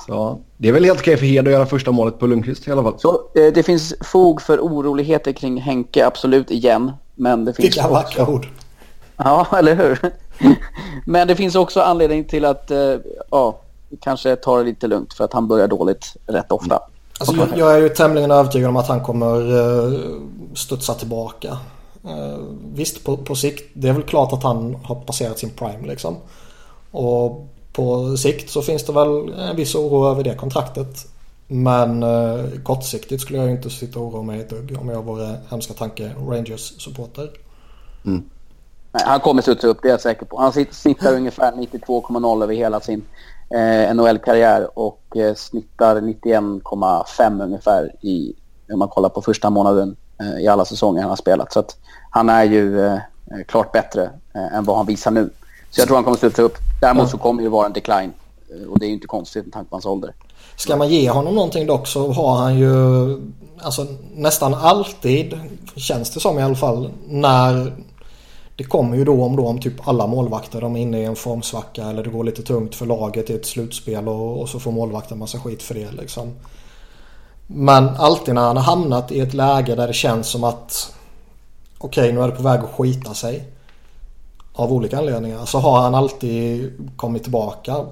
Så 0.07 0.41
det 0.57 0.67
är 0.67 0.71
väl 0.71 0.86
helt 0.86 0.99
okej 0.99 1.17
för 1.17 1.25
Hed 1.25 1.47
att 1.47 1.53
göra 1.53 1.65
första 1.65 1.91
målet 1.91 2.19
på 2.19 2.27
Lundqvist 2.27 2.67
i 2.67 2.71
alla 2.71 2.84
fall. 2.84 2.99
Så 2.99 3.09
eh, 3.36 3.53
det 3.53 3.63
finns 3.63 3.93
fog 4.01 4.41
för 4.41 4.59
oroligheter 4.59 5.32
kring 5.32 5.61
Henke, 5.61 6.05
absolut, 6.05 6.51
igen. 6.51 6.91
Men 7.15 7.45
det 7.45 7.53
finns 7.53 7.65
Vilka 7.65 7.88
vackra 7.88 8.30
ord. 8.30 8.47
Ja, 9.17 9.47
eller 9.57 9.75
hur? 9.75 9.99
men 11.05 11.27
det 11.27 11.36
finns 11.36 11.55
också 11.55 11.82
anledning 11.82 12.23
till 12.23 12.45
att 12.45 12.71
eh, 12.71 12.95
ja, 13.32 13.59
kanske 14.01 14.36
ta 14.36 14.57
det 14.57 14.63
lite 14.63 14.88
lugnt 14.88 15.13
för 15.13 15.23
att 15.23 15.34
han 15.34 15.47
börjar 15.47 15.67
dåligt 15.67 16.15
rätt 16.27 16.51
ofta. 16.51 16.80
Alltså, 17.19 17.36
jag, 17.36 17.57
jag, 17.57 17.75
är 17.75 17.82
ju 17.82 17.89
tämligen 17.89 18.32
övertygad 18.32 18.69
om 18.69 18.77
att 18.77 18.88
han 18.88 19.03
kommer 19.03 19.51
uh, 19.51 19.99
studsa 20.53 20.93
tillbaka. 20.93 21.57
Uh, 22.05 22.38
visst, 22.73 23.03
på, 23.03 23.17
på 23.17 23.36
sikt, 23.36 23.71
det 23.73 23.89
är 23.89 23.93
väl 23.93 24.03
klart 24.03 24.34
att 24.34 24.43
han 24.43 24.75
har 24.84 24.95
passerat 24.95 25.39
sin 25.39 25.49
prime 25.49 25.88
liksom. 25.88 26.17
Och 26.91 27.47
på 27.80 28.17
sikt 28.17 28.49
så 28.49 28.61
finns 28.61 28.84
det 28.86 28.93
väl 28.93 29.34
en 29.34 29.55
viss 29.55 29.75
oro 29.75 30.11
över 30.11 30.23
det 30.23 30.36
kontraktet. 30.36 31.07
Men 31.47 32.03
eh, 32.03 32.45
kortsiktigt 32.63 33.21
skulle 33.21 33.39
jag 33.39 33.51
inte 33.51 33.69
sitta 33.69 33.99
och 33.99 34.05
oroa 34.05 34.21
mig 34.23 34.39
ett 34.39 34.49
dugg 34.49 34.77
om 34.82 34.89
jag 34.89 35.03
vore 35.03 35.36
hemska 35.49 35.73
tanke 35.73 36.11
Rangers-supporter. 36.30 37.30
Mm. 38.05 38.23
han 38.91 39.19
kommer 39.19 39.41
studsa 39.41 39.67
upp, 39.67 39.77
det 39.82 39.88
är 39.88 39.91
jag 39.91 40.01
säker 40.01 40.25
på. 40.25 40.39
Han 40.39 40.53
snittar 40.71 41.13
ungefär 41.13 41.51
92,0 41.51 42.43
över 42.43 42.55
hela 42.55 42.80
sin 42.80 43.03
eh, 43.49 43.95
NHL-karriär 43.95 44.80
och 44.80 45.17
eh, 45.17 45.36
snittar 45.36 45.95
91,5 45.95 47.43
ungefär 47.43 47.91
i, 48.01 48.34
om 48.73 48.80
man 48.80 48.88
kollar 48.88 49.09
på 49.09 49.21
första 49.21 49.49
månaden 49.49 49.95
eh, 50.21 50.43
i 50.43 50.47
alla 50.47 50.65
säsonger 50.65 51.01
han 51.01 51.09
har 51.09 51.15
spelat. 51.15 51.53
Så 51.53 51.59
att 51.59 51.77
han 52.09 52.30
är 52.30 52.43
ju 52.43 52.86
eh, 52.86 52.99
klart 53.47 53.71
bättre 53.71 54.09
eh, 54.36 54.55
än 54.55 54.63
vad 54.63 54.77
han 54.77 54.86
visar 54.86 55.11
nu. 55.11 55.30
Så 55.69 55.82
jag 55.82 55.88
tror 55.88 55.97
han 55.97 56.03
kommer 56.03 56.17
studsa 56.17 56.41
upp. 56.41 56.57
Däremot 56.82 57.09
så 57.09 57.17
kommer 57.17 57.43
det 57.43 57.49
vara 57.49 57.65
en 57.65 57.73
decline. 57.73 58.13
Eh, 58.49 58.69
och 58.69 58.80
det 58.80 58.86
är 58.86 58.89
inte 58.89 59.07
konstigt 59.07 59.45
med 59.45 59.53
tanke 59.53 59.69
på 59.69 59.75
hans 59.75 59.86
ålder. 59.86 60.13
Ska 60.55 60.75
man 60.75 60.89
ge 60.89 61.09
honom 61.09 61.36
någonting 61.36 61.67
dock 61.67 61.88
så 61.88 62.11
har 62.11 62.38
han 62.38 62.59
ju 62.59 62.73
alltså 63.61 63.88
nästan 64.15 64.53
alltid, 64.53 65.39
känns 65.75 66.09
det 66.09 66.19
som 66.19 66.39
i 66.39 66.41
alla 66.41 66.55
fall, 66.55 66.89
när 67.07 67.73
Det 68.55 68.63
kommer 68.63 68.97
ju 68.97 69.03
då 69.03 69.23
om 69.23 69.36
då 69.36 69.47
om 69.47 69.61
typ 69.61 69.88
alla 69.88 70.07
målvakter 70.07 70.61
de 70.61 70.75
är 70.75 70.80
inne 70.80 70.99
i 70.99 71.05
en 71.05 71.15
formsvacka 71.15 71.84
eller 71.84 72.03
det 72.03 72.09
går 72.09 72.23
lite 72.23 72.41
tungt 72.41 72.75
för 72.75 72.86
laget 72.86 73.30
i 73.30 73.34
ett 73.34 73.45
slutspel 73.45 74.07
och, 74.07 74.41
och 74.41 74.49
så 74.49 74.59
får 74.59 74.71
målvakten 74.71 75.17
massa 75.17 75.39
skit 75.39 75.63
för 75.63 75.75
det 75.75 75.91
liksom. 75.91 76.36
Men 77.47 77.89
alltid 77.89 78.36
när 78.36 78.41
han 78.41 78.57
har 78.57 78.63
hamnat 78.63 79.11
i 79.11 79.19
ett 79.19 79.34
läge 79.34 79.75
där 79.75 79.88
det 79.88 79.93
känns 79.93 80.27
som 80.27 80.43
att 80.43 80.93
okej 81.77 82.01
okay, 82.01 82.13
nu 82.13 82.21
är 82.21 82.27
det 82.27 82.36
på 82.36 82.43
väg 82.43 82.59
att 82.59 82.71
skita 82.71 83.13
sig. 83.13 83.43
Av 84.60 84.74
olika 84.74 84.97
anledningar 84.97 85.45
så 85.45 85.60
har 85.60 85.82
han 85.82 85.95
alltid 85.95 86.72
kommit 86.95 87.24
tillbaka. 87.24 87.86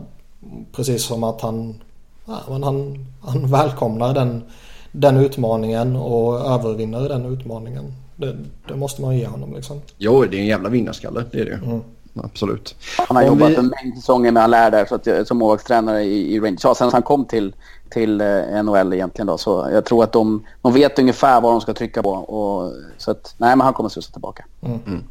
Precis 0.72 1.04
som 1.04 1.24
att 1.24 1.42
han, 1.42 1.82
ja, 2.26 2.40
men 2.50 2.64
han, 2.64 3.06
han 3.22 3.52
välkomnar 3.52 4.14
den, 4.14 4.44
den 4.92 5.18
utmaningen 5.18 5.96
och 5.96 6.40
övervinner 6.40 7.10
den 7.10 7.26
utmaningen. 7.26 7.94
Det, 8.16 8.36
det, 8.68 8.76
måste 8.76 9.02
man 9.02 9.18
ge 9.18 9.28
honom 9.28 9.54
liksom. 9.54 9.82
Jo, 9.98 10.26
det 10.26 10.38
är 10.38 10.42
en 10.42 10.48
jävla 10.48 10.70
vinnarskalle. 10.70 11.24
Det 11.32 11.40
är 11.40 11.46
det 11.46 11.60
mm. 11.66 11.82
Absolut. 12.24 12.76
Han 13.08 13.18
har 13.18 13.24
Om 13.24 13.30
jobbat 13.30 13.50
vi... 13.50 13.56
en 13.56 13.68
mängd 13.84 13.96
säsonger 13.96 14.32
med 14.32 14.44
Allaire 14.44 14.70
där 14.70 14.86
så 14.86 14.96
att, 14.96 15.28
som 15.28 15.38
målvaktstränare 15.38 16.04
i, 16.04 16.36
i 16.36 16.40
Rangers. 16.40 16.64
Ja, 16.64 16.76
sen 16.76 16.90
han 16.92 17.02
kom 17.02 17.26
till, 17.26 17.54
till 17.90 18.22
eh, 18.22 18.64
NHL 18.64 18.94
egentligen 18.94 19.28
då. 19.28 19.38
Så 19.38 19.70
jag 19.72 19.86
tror 19.86 20.04
att 20.04 20.12
de, 20.12 20.46
de 20.62 20.74
vet 20.74 21.00
ungefär 21.00 21.42
vad 21.42 21.52
de 21.52 21.62
ska 21.62 21.74
trycka 21.74 22.04
på. 22.04 22.10
Och, 22.10 22.74
så 22.98 23.12
att, 23.12 23.36
nej, 23.38 23.56
men 23.56 23.62
han 23.62 23.74
kommer 23.74 23.90
slussa 23.90 24.12
tillbaka. 24.12 24.46
Mm. 24.62 24.80
Mm. 24.88 25.04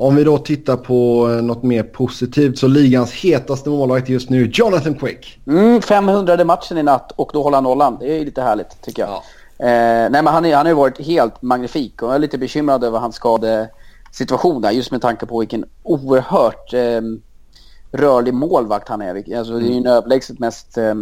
Om 0.00 0.16
vi 0.16 0.24
då 0.24 0.38
tittar 0.38 0.76
på 0.76 1.30
eh, 1.30 1.42
något 1.42 1.62
mer 1.62 1.82
positivt 1.82 2.58
så 2.58 2.66
ligans 2.66 3.12
hetaste 3.12 3.70
målvakt 3.70 4.08
just 4.08 4.30
nu, 4.30 4.50
Jonathan 4.54 4.94
Quick. 4.94 5.40
Mm, 5.46 5.82
500 5.82 6.44
matchen 6.44 6.78
i 6.78 6.82
natt 6.82 7.12
och 7.16 7.30
då 7.32 7.42
håller 7.42 7.56
han 7.56 7.64
nollan. 7.64 7.96
Det 8.00 8.18
är 8.20 8.24
lite 8.24 8.42
härligt 8.42 8.82
tycker 8.82 9.02
jag. 9.02 9.10
Ja. 9.10 9.22
Eh, 9.66 10.10
nej 10.10 10.22
men 10.22 10.26
han, 10.26 10.44
är, 10.44 10.56
han 10.56 10.66
har 10.66 10.70
ju 10.70 10.76
varit 10.76 11.06
helt 11.06 11.42
magnifik 11.42 12.02
och 12.02 12.08
jag 12.08 12.14
är 12.14 12.18
lite 12.18 12.38
bekymrad 12.38 12.84
över 12.84 12.98
hans 12.98 13.16
skadesituation 13.16 14.62
där 14.62 14.70
just 14.70 14.90
med 14.90 15.02
tanke 15.02 15.26
på 15.26 15.38
vilken 15.38 15.64
oerhört 15.82 16.74
eh, 16.74 17.00
rörlig 17.92 18.34
målvakt 18.34 18.88
han 18.88 19.02
är. 19.02 19.38
Alltså, 19.38 19.58
Det 19.58 19.66
är 19.66 19.70
ju 19.70 19.76
en 19.76 19.86
överlägset 19.86 20.38
mest, 20.38 20.78
eh, 20.78 20.94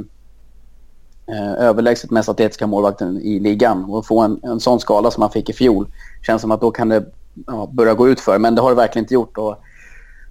eh, 1.28 1.53
överlägset 1.59 2.11
mest 2.11 2.28
atletiska 2.28 2.66
målvakten 2.66 3.20
i 3.20 3.40
ligan. 3.40 3.84
Och 3.84 4.07
få 4.07 4.20
en, 4.20 4.40
en 4.42 4.61
sån 4.61 4.80
skala 4.80 5.11
som 5.11 5.22
han 5.22 5.30
fick 5.30 5.51
i 5.51 5.53
fjol 5.53 5.86
känns 6.26 6.42
som 6.42 6.51
att 6.51 6.61
då 6.61 6.70
kan 6.70 6.88
det 6.88 7.05
ja, 7.47 7.70
börjar 7.72 7.95
gå 7.95 8.09
ut 8.09 8.20
för. 8.20 8.39
Men 8.39 8.55
det 8.55 8.62
har 8.62 8.70
det 8.70 8.76
verkligen 8.76 9.05
inte 9.05 9.14
gjort. 9.14 9.39
Och 9.39 9.62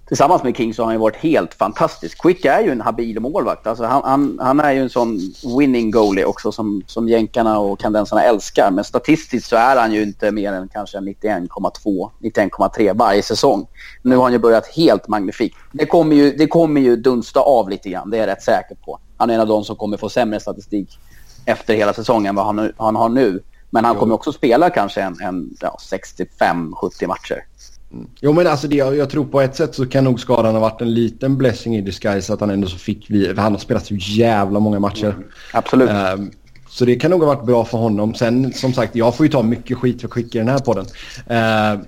tillsammans 0.08 0.42
med 0.42 0.56
King 0.56 0.74
så 0.74 0.82
har 0.82 0.86
han 0.86 0.94
ju 0.94 1.00
varit 1.00 1.16
helt 1.16 1.54
fantastisk. 1.54 2.22
Quick 2.22 2.44
är 2.44 2.60
ju 2.60 2.70
en 2.70 2.80
habil 2.80 3.20
målvakt. 3.20 3.66
Alltså 3.66 3.84
han, 3.84 4.02
han, 4.04 4.38
han 4.42 4.60
är 4.60 4.72
ju 4.72 4.82
en 4.82 4.90
sån 4.90 5.18
winning 5.58 5.90
goalie 5.90 6.24
också 6.24 6.52
som, 6.52 6.82
som 6.86 7.08
jänkarna 7.08 7.58
och 7.58 7.80
kandensarna 7.80 8.22
älskar. 8.22 8.70
Men 8.70 8.84
statistiskt 8.84 9.48
så 9.48 9.56
är 9.56 9.76
han 9.76 9.92
ju 9.92 10.02
inte 10.02 10.32
mer 10.32 10.52
än 10.52 10.68
kanske 10.68 10.98
91,2, 10.98 12.10
91,3 12.20 12.98
varje 12.98 13.22
säsong. 13.22 13.66
Nu 14.02 14.16
har 14.16 14.22
han 14.22 14.32
ju 14.32 14.38
börjat 14.38 14.66
helt 14.66 15.08
magnifikt. 15.08 15.56
Det 15.72 15.86
kommer, 15.86 16.16
ju, 16.16 16.32
det 16.32 16.46
kommer 16.46 16.80
ju 16.80 16.96
dunsta 16.96 17.40
av 17.40 17.70
lite 17.70 17.88
grann, 17.90 18.10
det 18.10 18.16
är 18.16 18.20
jag 18.20 18.26
rätt 18.26 18.42
säker 18.42 18.74
på. 18.74 18.98
Han 19.16 19.30
är 19.30 19.34
en 19.34 19.40
av 19.40 19.46
de 19.46 19.64
som 19.64 19.76
kommer 19.76 19.96
få 19.96 20.08
sämre 20.08 20.40
statistik 20.40 20.98
efter 21.44 21.74
hela 21.74 21.92
säsongen 21.92 22.26
än 22.26 22.34
vad 22.34 22.46
han, 22.46 22.72
han 22.76 22.96
har 22.96 23.08
nu. 23.08 23.42
Men 23.70 23.84
han 23.84 23.96
kommer 23.96 24.14
också 24.14 24.32
spela 24.32 24.70
kanske 24.70 25.02
en, 25.02 25.20
en 25.20 25.56
ja, 25.60 25.78
65-70 25.80 27.06
matcher. 27.06 27.44
Mm. 27.92 28.06
Jo 28.20 28.32
men 28.32 28.46
alltså 28.46 28.68
det, 28.68 28.76
jag, 28.76 29.10
tror 29.10 29.24
på 29.24 29.40
ett 29.40 29.56
sätt 29.56 29.74
så 29.74 29.86
kan 29.86 30.04
nog 30.04 30.20
skadan 30.20 30.54
ha 30.54 30.60
varit 30.60 30.80
en 30.80 30.94
liten 30.94 31.36
blessing 31.36 31.76
i 31.76 31.80
disguise 31.80 32.32
att 32.32 32.40
han 32.40 32.50
ändå 32.50 32.68
så 32.68 32.78
fick 32.78 33.10
vi, 33.10 33.34
han 33.36 33.52
har 33.52 33.58
spelat 33.58 33.86
så 33.86 33.94
jävla 33.94 34.60
många 34.60 34.80
matcher. 34.80 35.06
Mm. 35.06 35.28
Absolut. 35.52 35.90
Uh, 35.90 36.26
så 36.68 36.84
det 36.84 36.96
kan 36.96 37.10
nog 37.10 37.20
ha 37.20 37.34
varit 37.34 37.46
bra 37.46 37.64
för 37.64 37.78
honom. 37.78 38.14
Sen 38.14 38.52
som 38.52 38.72
sagt, 38.72 38.96
jag 38.96 39.14
får 39.14 39.26
ju 39.26 39.32
ta 39.32 39.42
mycket 39.42 39.78
skit 39.78 40.00
för 40.00 40.08
skick 40.08 40.34
i 40.34 40.38
den 40.38 40.48
här 40.48 40.58
podden. 40.58 40.84
Uh, 40.84 41.84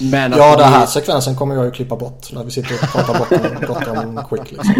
men 0.00 0.32
ja, 0.32 0.56
den 0.56 0.68
här 0.68 0.80
vi... 0.80 0.86
sekvensen 0.86 1.36
kommer 1.36 1.54
jag 1.54 1.64
ju 1.64 1.70
klippa 1.70 1.96
bort 1.96 2.32
när 2.32 2.44
vi 2.44 2.50
sitter 2.50 2.74
och 2.74 2.92
pratar 2.92 3.18
bort, 3.18 3.68
bort 3.68 3.86
om 3.88 4.24
quick 4.30 4.52
liksom. 4.52 4.74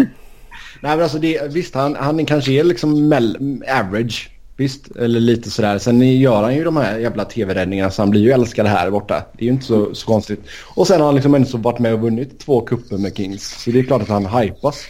Nej 0.81 0.95
men 0.95 1.01
alltså 1.01 1.19
det, 1.19 1.53
visst 1.53 1.75
han, 1.75 1.95
han 1.95 2.25
kanske 2.25 2.51
är 2.51 2.63
liksom 2.63 3.07
mell, 3.07 3.61
average. 3.79 4.29
Visst, 4.59 4.95
eller 4.95 5.19
lite 5.19 5.49
sådär. 5.49 5.77
Sen 5.77 6.19
gör 6.19 6.43
han 6.43 6.55
ju 6.55 6.63
de 6.63 6.77
här 6.77 6.99
jävla 6.99 7.25
tv-räddningarna 7.25 7.91
så 7.91 8.01
han 8.01 8.09
blir 8.09 8.21
ju 8.21 8.31
älskad 8.31 8.67
här 8.67 8.91
borta. 8.91 9.23
Det 9.33 9.43
är 9.43 9.45
ju 9.45 9.51
inte 9.51 9.65
så, 9.65 9.95
så 9.95 10.05
konstigt. 10.05 10.39
Och 10.75 10.87
sen 10.87 10.99
har 10.99 11.05
han 11.05 11.15
liksom 11.15 11.35
ändå 11.35 11.57
varit 11.57 11.79
med 11.79 11.93
och 11.93 11.99
vunnit 11.99 12.39
två 12.39 12.61
kupper 12.61 12.97
med 12.97 13.17
Kings. 13.17 13.63
Så 13.63 13.71
det 13.71 13.79
är 13.79 13.83
klart 13.83 14.01
att 14.01 14.07
han 14.07 14.25
hypas. 14.25 14.83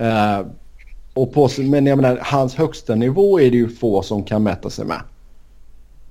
Uh, 0.00 0.46
och 1.14 1.32
på, 1.32 1.48
men 1.58 1.86
jag 1.86 1.96
menar, 1.96 2.18
hans 2.22 2.54
högsta 2.54 2.94
nivå 2.94 3.40
är 3.40 3.50
det 3.50 3.56
ju 3.56 3.68
få 3.68 4.02
som 4.02 4.24
kan 4.24 4.42
mäta 4.42 4.70
sig 4.70 4.84
med. 4.84 5.00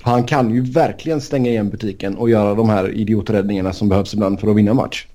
Han 0.02 0.24
kan 0.24 0.54
ju 0.54 0.62
verkligen 0.62 1.22
stänga 1.22 1.50
igen 1.50 1.70
butiken 1.70 2.18
och 2.18 2.30
göra 2.30 2.56
de 2.56 2.70
här 2.70 2.92
idioträddningarna 2.92 3.74
som 3.74 3.90
behövs 3.90 4.14
ibland 4.14 4.40
för 4.40 4.48
att 4.48 4.56
vinna 4.56 4.74
match. 4.74 5.06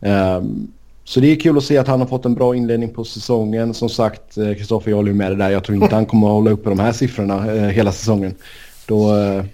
Um, 0.00 0.72
så 1.10 1.20
det 1.20 1.32
är 1.32 1.36
kul 1.36 1.58
att 1.58 1.64
se 1.64 1.78
att 1.78 1.88
han 1.88 2.00
har 2.00 2.06
fått 2.06 2.24
en 2.24 2.34
bra 2.34 2.56
inledning 2.56 2.94
på 2.94 3.04
säsongen. 3.04 3.74
Som 3.74 3.88
sagt, 3.88 4.34
Kristoffer 4.34 4.90
jag 4.90 4.96
håller 4.96 5.12
med 5.12 5.30
dig 5.30 5.38
där. 5.38 5.50
Jag 5.50 5.64
tror 5.64 5.82
inte 5.82 5.94
han 5.94 6.06
kommer 6.06 6.26
att 6.26 6.32
hålla 6.32 6.50
uppe 6.50 6.68
de 6.68 6.78
här 6.78 6.92
siffrorna 6.92 7.54
eh, 7.54 7.62
hela 7.62 7.92
säsongen. 7.92 8.34
Då... 8.86 9.16
Eh, 9.16 9.44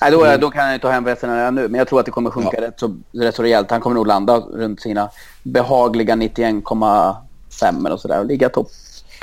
Nej, 0.00 0.10
då, 0.10 0.36
då 0.40 0.50
kan 0.50 0.64
han 0.64 0.74
inte 0.74 0.82
ta 0.82 0.92
hem 0.92 1.06
resten 1.06 1.36
redan 1.36 1.54
nu. 1.54 1.68
Men 1.68 1.78
jag 1.78 1.88
tror 1.88 2.00
att 2.00 2.06
det 2.06 2.12
kommer 2.12 2.30
sjunka 2.30 2.50
ja. 2.52 2.66
rätt, 2.66 2.80
så, 2.80 2.96
rätt 3.12 3.34
så 3.34 3.42
rejält. 3.42 3.70
Han 3.70 3.80
kommer 3.80 3.94
nog 3.94 4.06
landa 4.06 4.36
runt 4.38 4.80
sina 4.80 5.10
behagliga 5.42 6.14
91,5 6.14 7.86
eller 7.86 7.96
sådär. 7.96 8.20
Och 8.20 8.26
ligga 8.26 8.48
topp 8.48 8.68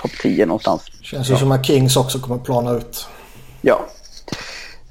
top 0.02 0.12
10 0.22 0.46
någonstans. 0.46 0.82
Känns 1.02 1.30
ju 1.30 1.34
ja. 1.34 1.40
som 1.40 1.52
att 1.52 1.66
Kings 1.66 1.98
också 1.98 2.20
kommer 2.20 2.38
plana 2.38 2.72
ut. 2.72 3.08
Ja. 3.62 3.86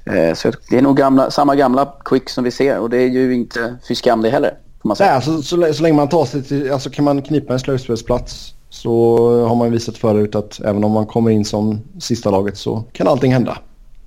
Eh, 0.05 0.33
så 0.33 0.51
det 0.69 0.77
är 0.77 0.81
nog 0.81 0.97
gamla, 0.97 1.31
samma 1.31 1.55
gamla 1.55 1.93
Quick 2.05 2.29
som 2.29 2.43
vi 2.43 2.51
ser. 2.51 2.79
Och 2.79 2.89
det 2.89 2.97
är 2.97 3.09
ju 3.09 3.33
inte 3.33 3.75
fy 3.87 3.95
skam 3.95 4.21
det 4.21 4.29
heller. 4.29 4.57
Man 4.83 4.95
säga. 4.95 5.09
Nej, 5.09 5.15
alltså, 5.15 5.41
så, 5.41 5.73
så 5.73 5.83
länge 5.83 5.95
man 5.95 6.09
tar 6.09 6.25
sig 6.25 6.43
till, 6.43 6.71
alltså 6.71 6.89
kan 6.89 7.05
man 7.05 7.21
knipa 7.21 7.53
en 7.53 7.59
slutspelsplats 7.59 8.53
så 8.69 9.17
har 9.47 9.55
man 9.55 9.71
visat 9.71 9.97
förut 9.97 10.35
att 10.35 10.59
även 10.59 10.83
om 10.83 10.91
man 10.91 11.05
kommer 11.05 11.31
in 11.31 11.45
som 11.45 11.81
sista 11.99 12.31
laget 12.31 12.57
så 12.57 12.83
kan 12.91 13.07
allting 13.07 13.33
hända. 13.33 13.57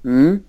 Mm. 0.04 0.40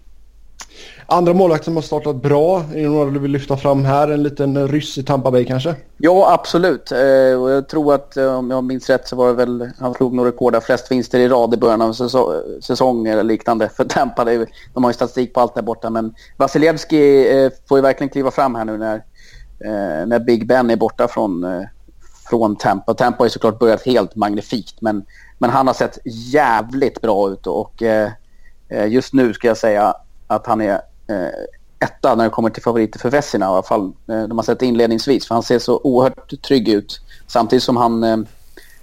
Andra 1.10 1.34
målvakter 1.34 1.66
som 1.66 1.76
har 1.76 1.84
startat 1.84 2.16
bra, 2.16 2.64
är 2.74 2.82
det 2.82 2.90
några 2.90 3.12
du 3.12 3.20
vill 3.20 3.32
lyfta 3.32 3.58
fram 3.58 3.86
här? 3.86 4.08
En 4.08 4.24
liten 4.24 4.68
ryss 4.68 4.98
i 4.98 5.04
Tampa 5.04 5.32
Bay 5.32 5.46
kanske? 5.46 5.76
Ja, 5.98 6.34
absolut. 6.34 6.92
Eh, 6.92 7.42
och 7.42 7.52
jag 7.52 7.70
tror 7.70 7.94
att 7.94 8.18
eh, 8.18 8.36
om 8.36 8.52
jag 8.52 8.64
minns 8.64 8.90
rätt 8.90 9.08
så 9.08 9.16
var 9.16 9.28
det 9.28 9.34
väl, 9.34 9.70
han 9.80 9.94
slog 9.94 10.14
nog 10.14 10.28
rekord 10.28 10.64
flest 10.64 10.92
vinster 10.92 11.20
i 11.20 11.28
rad 11.28 11.54
i 11.54 11.58
början 11.58 11.82
av 11.82 11.94
säsong, 11.94 12.34
säsong 12.62 13.08
eller 13.08 13.24
liknande 13.24 13.70
för 13.70 13.86
Tampa. 13.86 14.26
De 14.26 14.84
har 14.84 14.90
ju 14.90 14.94
statistik 14.94 15.34
på 15.34 15.40
allt 15.40 15.56
där 15.56 15.62
borta 15.62 15.90
men 15.90 16.14
Vasilevski 16.38 17.30
eh, 17.38 17.52
får 17.70 17.78
ju 17.78 17.82
verkligen 17.82 18.10
kliva 18.10 18.32
fram 18.32 18.56
här 18.56 18.66
nu 18.66 18.78
när 18.78 19.04
eh, 19.66 20.08
när 20.08 20.20
Big 20.20 20.48
Ben 20.48 20.70
är 20.70 20.76
borta 20.76 21.08
från, 21.08 21.44
eh, 21.44 21.64
från 22.30 22.56
Tampa. 22.56 22.94
Tampa 22.94 23.18
har 23.18 23.26
ju 23.26 23.30
såklart 23.30 23.60
börjat 23.60 23.86
helt 23.86 24.16
magnifikt 24.16 24.82
men, 24.82 25.06
men 25.38 25.50
han 25.50 25.68
har 25.68 25.74
sett 25.74 26.00
jävligt 26.06 27.02
bra 27.02 27.30
ut 27.30 27.48
och 27.48 27.84
eh, 27.84 28.12
eh 28.70 28.88
just 28.88 29.14
nu 29.14 29.34
ska 29.34 29.48
jag 29.48 29.58
säga 29.58 29.96
att 30.28 30.48
han 30.48 30.62
är 30.62 30.82
eh, 31.08 31.30
etta 31.80 32.16
när 32.16 32.24
det 32.24 32.30
kommer 32.30 32.50
till 32.50 32.64
favoriter 32.64 33.00
för 33.00 33.10
Vessina 33.10 33.46
i 33.46 33.50
alla 33.50 33.64
fall. 33.64 33.94
Eh, 34.08 34.24
de 34.24 34.38
har 34.38 34.44
sett 34.44 34.62
inledningsvis 34.62 35.28
för 35.28 35.36
han 35.36 35.44
ser 35.44 35.60
så 35.60 35.82
oerhört 35.84 36.42
trygg 36.42 36.70
ut 36.70 37.02
samtidigt 37.28 37.64
som 37.64 37.78
han, 37.78 38.04
eh, 38.04 38.18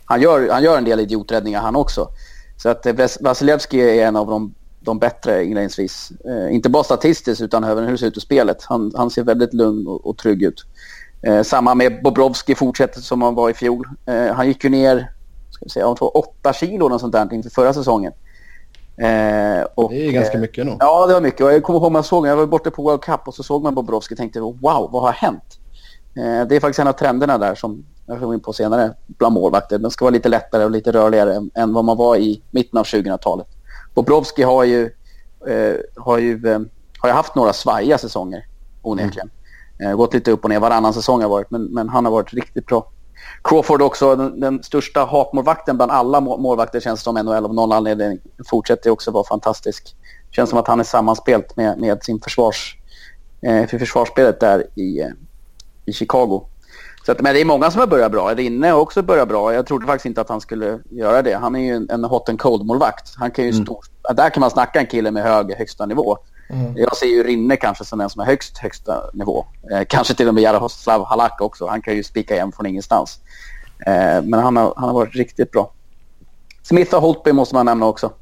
han, 0.04 0.20
gör, 0.20 0.50
han 0.50 0.62
gör 0.62 0.78
en 0.78 0.84
del 0.84 1.00
idioträddningar 1.00 1.60
han 1.60 1.76
också. 1.76 2.08
Så 2.56 2.68
att 2.68 2.86
eh, 2.86 2.94
Vasilevski 3.20 3.80
är 3.80 4.06
en 4.06 4.16
av 4.16 4.26
de 4.26 4.54
de 4.84 4.98
bättre 4.98 5.44
inledningsvis. 5.44 6.12
Eh, 6.24 6.54
inte 6.54 6.68
bara 6.68 6.84
statistiskt 6.84 7.42
utan 7.42 7.64
även 7.64 7.84
hur 7.84 7.92
det 7.92 7.98
ser 7.98 8.06
ut 8.06 8.16
i 8.16 8.20
spelet. 8.20 8.64
Han, 8.64 8.92
han 8.96 9.10
ser 9.10 9.22
väldigt 9.22 9.54
lugn 9.54 9.86
och, 9.86 10.06
och 10.06 10.18
trygg 10.18 10.42
ut. 10.42 10.64
Eh, 11.22 11.42
samma 11.42 11.74
med 11.74 12.02
Bobrovski 12.02 12.54
fortsätter 12.54 13.00
som 13.00 13.22
han 13.22 13.34
var 13.34 13.50
i 13.50 13.54
fjol. 13.54 13.88
Eh, 14.06 14.26
han 14.26 14.46
gick 14.46 14.64
ju 14.64 14.70
ner 14.70 15.10
ska 15.50 15.64
vi 15.64 15.70
säga, 15.70 15.86
han 15.86 15.96
tog 15.96 16.16
8 16.16 16.52
kilo 16.52 16.94
och 16.94 17.00
sånt 17.00 17.12
där 17.12 17.34
inför 17.34 17.50
förra 17.50 17.72
säsongen. 17.72 18.12
Eh, 18.96 19.66
och, 19.74 19.90
det 19.90 20.06
är 20.06 20.12
ganska 20.12 20.38
mycket 20.38 20.66
nog. 20.66 20.76
Ja, 20.80 21.06
det 21.06 21.14
var 21.14 21.20
mycket. 21.20 21.40
Och 21.40 21.52
jag 21.52 21.62
kommer 21.62 21.78
ihåg 21.78 21.92
man 21.92 22.04
såg, 22.04 22.26
jag 22.26 22.36
var 22.36 22.46
borta 22.46 22.70
på 22.70 22.82
World 22.82 23.00
Cup 23.00 23.28
och 23.28 23.34
så 23.34 23.42
såg 23.42 23.62
man 23.62 23.74
Bobrovski 23.74 24.14
och 24.14 24.18
tänkte 24.18 24.40
wow, 24.40 24.88
vad 24.92 25.02
har 25.02 25.12
hänt? 25.12 25.58
Eh, 26.16 26.48
det 26.48 26.56
är 26.56 26.60
faktiskt 26.60 26.78
en 26.78 26.86
av 26.86 26.92
trenderna 26.92 27.38
där 27.38 27.54
som 27.54 27.84
jag 28.06 28.20
kommer 28.20 28.34
in 28.34 28.40
på 28.40 28.52
senare 28.52 28.94
bland 29.06 29.34
målvakter. 29.34 29.78
Den 29.78 29.90
ska 29.90 30.04
vara 30.04 30.12
lite 30.12 30.28
lättare 30.28 30.64
och 30.64 30.70
lite 30.70 30.92
rörligare 30.92 31.34
än, 31.34 31.50
än 31.54 31.72
vad 31.72 31.84
man 31.84 31.96
var 31.96 32.16
i 32.16 32.42
mitten 32.50 32.78
av 32.78 32.84
2000-talet. 32.84 33.46
Bobrovski 33.94 34.42
har 34.42 34.64
ju, 34.64 34.90
eh, 35.46 35.76
har, 35.96 36.18
ju, 36.18 36.46
eh, 36.46 36.60
har 36.98 37.08
ju 37.08 37.12
haft 37.12 37.34
några 37.34 37.52
svajiga 37.52 37.98
säsonger 37.98 38.46
onekligen. 38.82 39.30
Mm. 39.78 39.90
Eh, 39.90 39.96
gått 39.96 40.14
lite 40.14 40.30
upp 40.30 40.44
och 40.44 40.50
ner 40.50 40.60
varannan 40.60 40.94
säsong 40.94 41.22
har 41.22 41.28
varit, 41.28 41.50
men, 41.50 41.64
men 41.64 41.88
han 41.88 42.04
har 42.04 42.12
varit 42.12 42.32
riktigt 42.32 42.66
bra. 42.66 42.90
Crawford 43.44 43.82
också, 43.82 44.16
den, 44.16 44.40
den 44.40 44.62
största 44.62 45.04
hatmålvakten 45.04 45.76
bland 45.76 45.92
alla 45.92 46.20
målvakter 46.20 46.80
känns 46.80 47.02
som 47.02 47.14
NHL 47.14 47.44
av 47.44 47.54
någon 47.54 47.72
anledning. 47.72 48.18
Fortsätter 48.46 48.90
också 48.90 49.10
vara 49.10 49.24
fantastisk. 49.24 49.96
Känns 50.30 50.50
som 50.50 50.58
att 50.58 50.66
han 50.66 50.80
är 50.80 50.84
sammanspelt 50.84 51.56
med, 51.56 51.78
med 51.78 52.04
sin 52.04 52.20
försvars, 52.20 52.76
eh, 53.42 53.66
för 53.66 53.78
försvarsspelet 53.78 54.40
där 54.40 54.66
i, 54.74 55.00
eh, 55.00 55.08
i 55.84 55.92
Chicago. 55.92 56.48
Så 57.06 57.12
att, 57.12 57.20
men 57.20 57.34
det 57.34 57.40
är 57.40 57.44
många 57.44 57.70
som 57.70 57.80
har 57.80 57.86
börjat 57.86 58.12
bra. 58.12 58.34
Rinne 58.34 58.68
har 58.68 58.80
också 58.80 59.02
börjat 59.02 59.28
bra. 59.28 59.54
Jag 59.54 59.66
trodde 59.66 59.86
faktiskt 59.86 60.06
inte 60.06 60.20
att 60.20 60.28
han 60.28 60.40
skulle 60.40 60.78
göra 60.90 61.22
det. 61.22 61.34
Han 61.34 61.54
är 61.54 61.60
ju 61.60 61.76
en, 61.76 61.90
en 61.90 62.04
hot 62.04 62.28
and 62.28 62.40
cold-målvakt. 62.40 63.14
Han 63.16 63.30
kan 63.30 63.44
ju 63.44 63.50
mm. 63.50 63.64
stå, 63.64 63.82
där 64.14 64.30
kan 64.30 64.40
man 64.40 64.50
snacka 64.50 64.80
en 64.80 64.86
kille 64.86 65.10
med 65.10 65.22
hög 65.22 65.54
högsta 65.54 65.86
nivå. 65.86 66.18
Mm. 66.50 66.76
Jag 66.76 66.96
ser 66.96 67.06
ju 67.06 67.22
Rinne 67.22 67.56
kanske 67.56 67.84
som 67.84 67.98
den 67.98 68.10
som 68.10 68.20
är 68.20 68.26
högst 68.26 68.58
högsta 68.58 69.10
nivå. 69.12 69.46
Eh, 69.72 69.82
kanske 69.88 70.14
till 70.14 70.28
och 70.28 70.34
med 70.34 70.42
Jaroslav 70.42 71.04
Halak 71.04 71.40
också. 71.40 71.66
Han 71.66 71.82
kan 71.82 71.94
ju 71.94 72.02
spika 72.02 72.34
igen 72.34 72.52
från 72.52 72.66
ingenstans. 72.66 73.18
Eh, 73.86 74.22
men 74.22 74.34
han 74.34 74.56
har, 74.56 74.74
han 74.76 74.88
har 74.88 74.94
varit 74.94 75.14
riktigt 75.14 75.50
bra. 75.50 75.72
Smith 76.62 76.94
och 76.94 77.02
Holtby 77.02 77.32
måste 77.32 77.54
man 77.54 77.66
nämna 77.66 77.86
också. 77.86 78.12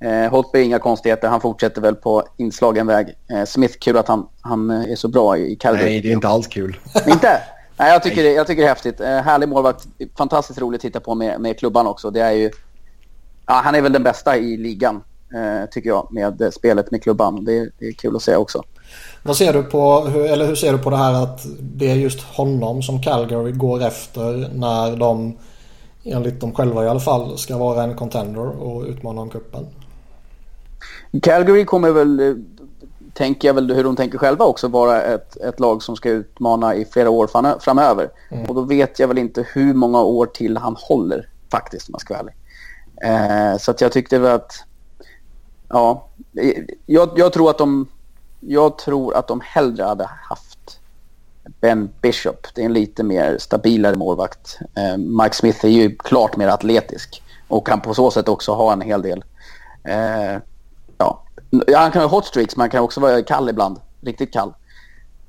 Eh, 0.00 0.30
Holtby 0.30 0.58
är 0.58 0.64
inga 0.64 0.78
konstigheter. 0.78 1.28
Han 1.28 1.40
fortsätter 1.40 1.80
väl 1.80 1.94
på 1.94 2.22
inslagen 2.36 2.86
väg. 2.86 3.14
Eh, 3.30 3.44
Smith, 3.44 3.78
kul 3.78 3.96
att 3.96 4.08
han, 4.08 4.28
han 4.40 4.70
är 4.70 4.96
så 4.96 5.08
bra 5.08 5.36
i 5.36 5.56
Calgary. 5.56 5.90
Nej, 5.90 6.00
det 6.00 6.08
är 6.08 6.12
inte 6.12 6.28
alls 6.28 6.46
kul. 6.46 6.78
inte? 7.06 7.40
Nej, 7.76 7.92
jag 7.92 8.02
tycker, 8.02 8.22
det, 8.22 8.32
jag 8.32 8.46
tycker 8.46 8.62
det 8.62 8.66
är 8.66 8.74
häftigt. 8.74 9.00
Eh, 9.00 9.06
härlig 9.06 9.48
målvakt. 9.48 9.86
Fantastiskt 10.16 10.60
roligt 10.60 10.78
att 10.78 10.82
titta 10.82 11.00
på 11.00 11.14
med, 11.14 11.40
med 11.40 11.58
klubban 11.58 11.86
också. 11.86 12.10
Det 12.10 12.20
är 12.20 12.32
ju, 12.32 12.50
ja, 13.46 13.54
han 13.64 13.74
är 13.74 13.80
väl 13.80 13.92
den 13.92 14.02
bästa 14.02 14.36
i 14.36 14.56
ligan, 14.56 15.02
eh, 15.34 15.70
tycker 15.70 15.88
jag, 15.88 16.08
med 16.10 16.50
spelet 16.54 16.90
med 16.90 17.02
klubban. 17.02 17.44
Det, 17.44 17.70
det, 17.78 17.86
är 17.86 17.92
kul 17.92 18.16
att 18.16 18.22
se 18.22 18.36
också. 18.36 18.62
Vad 19.22 19.36
ser 19.36 19.52
du 19.52 19.62
på, 19.62 20.00
hur, 20.00 20.24
eller 20.24 20.46
hur 20.46 20.54
ser 20.54 20.72
du 20.72 20.78
på 20.78 20.90
det 20.90 20.96
här 20.96 21.22
att 21.22 21.40
det 21.60 21.90
är 21.90 21.94
just 21.94 22.22
honom 22.22 22.82
som 22.82 23.02
Calgary 23.02 23.52
går 23.52 23.82
efter 23.82 24.50
när 24.54 24.96
de, 24.96 25.38
enligt 26.04 26.40
dem 26.40 26.54
själva 26.54 26.84
i 26.84 26.88
alla 26.88 27.00
fall, 27.00 27.38
ska 27.38 27.58
vara 27.58 27.82
en 27.82 27.96
contender 27.96 28.62
och 28.62 28.84
utmana 28.84 29.20
om 29.20 29.30
kuppen? 29.30 29.66
Calgary 31.22 31.64
kommer 31.64 31.90
väl, 31.90 32.20
eh, 32.20 32.34
tänker 33.14 33.48
jag 33.48 33.54
väl 33.54 33.72
hur 33.74 33.84
de 33.84 33.96
tänker 33.96 34.18
själva 34.18 34.44
också, 34.44 34.68
vara 34.68 35.02
ett, 35.02 35.36
ett 35.36 35.60
lag 35.60 35.82
som 35.82 35.96
ska 35.96 36.10
utmana 36.10 36.74
i 36.74 36.84
flera 36.84 37.10
år 37.10 37.58
framöver. 37.60 38.10
Mm. 38.30 38.44
Och 38.44 38.54
då 38.54 38.60
vet 38.60 38.98
jag 38.98 39.08
väl 39.08 39.18
inte 39.18 39.46
hur 39.52 39.74
många 39.74 40.02
år 40.02 40.26
till 40.26 40.56
han 40.56 40.76
håller 40.78 41.28
faktiskt 41.50 41.88
om 41.88 41.92
jag 41.92 42.00
ska 42.00 42.14
vara 42.14 42.20
ärlig. 42.20 42.34
Eh, 43.02 43.58
så 43.58 43.70
att 43.70 43.80
jag 43.80 43.92
tyckte 43.92 44.18
väl 44.18 44.32
att, 44.32 44.64
ja, 45.68 46.08
jag, 46.86 47.10
jag, 47.16 47.32
tror 47.32 47.50
att 47.50 47.58
de, 47.58 47.88
jag 48.40 48.78
tror 48.78 49.14
att 49.14 49.28
de 49.28 49.40
hellre 49.44 49.82
hade 49.82 50.04
haft 50.04 50.80
Ben 51.60 51.90
Bishop. 52.00 52.46
Det 52.54 52.60
är 52.60 52.66
en 52.66 52.72
lite 52.72 53.02
mer 53.02 53.38
stabilare 53.38 53.96
målvakt. 53.96 54.58
Eh, 54.74 54.96
Mike 54.96 55.34
Smith 55.34 55.64
är 55.64 55.70
ju 55.70 55.96
klart 55.96 56.36
mer 56.36 56.48
atletisk 56.48 57.22
och 57.48 57.66
kan 57.66 57.80
på 57.80 57.94
så 57.94 58.10
sätt 58.10 58.28
också 58.28 58.52
ha 58.52 58.72
en 58.72 58.80
hel 58.80 59.02
del 59.02 59.24
eh, 59.84 60.42
ja, 61.66 61.78
han 61.78 61.90
kan 61.90 62.02
ha 62.02 62.08
hot 62.08 62.26
streaks, 62.26 62.56
men 62.56 62.60
han 62.60 62.70
kan 62.70 62.84
också 62.84 63.00
vara 63.00 63.22
kall 63.22 63.48
ibland. 63.48 63.80
Riktigt 64.00 64.32
kall. 64.32 64.54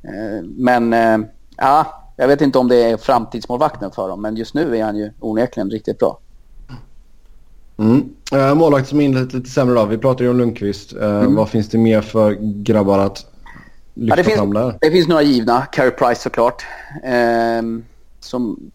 Eh, 0.03 0.43
men 0.43 0.93
eh, 0.93 1.17
ja, 1.57 2.03
jag 2.17 2.27
vet 2.27 2.41
inte 2.41 2.59
om 2.59 2.67
det 2.67 2.83
är 2.83 2.97
framtidsmålvakten 2.97 3.91
för 3.91 4.09
dem, 4.09 4.21
men 4.21 4.35
just 4.35 4.53
nu 4.53 4.77
är 4.77 4.83
han 4.83 4.97
ju 4.97 5.11
onekligen 5.19 5.69
riktigt 5.69 5.99
bra. 5.99 6.19
Mm. 7.77 8.09
Äh, 8.31 8.55
målvakt 8.55 8.89
som 8.89 9.01
inlett 9.01 9.33
lite 9.33 9.49
sämre 9.49 9.75
då. 9.75 9.85
Vi 9.85 9.97
pratade 9.97 10.23
ju 10.23 10.29
om 10.29 10.37
Lundqvist. 10.37 10.93
Mm. 10.93 11.35
Vad 11.35 11.49
finns 11.49 11.69
det 11.69 11.77
mer 11.77 12.01
för 12.01 12.37
grabbar 12.39 12.99
att 12.99 13.25
lyfta 13.93 14.11
ja, 14.11 14.15
det 14.15 14.23
finns, 14.23 14.37
fram 14.37 14.53
där? 14.53 14.77
Det 14.81 14.91
finns 14.91 15.07
några 15.07 15.21
givna. 15.21 15.61
Carey 15.61 15.91
Price 15.91 16.21
såklart. 16.21 16.65
Eh, 17.03 17.61
som 18.19 18.71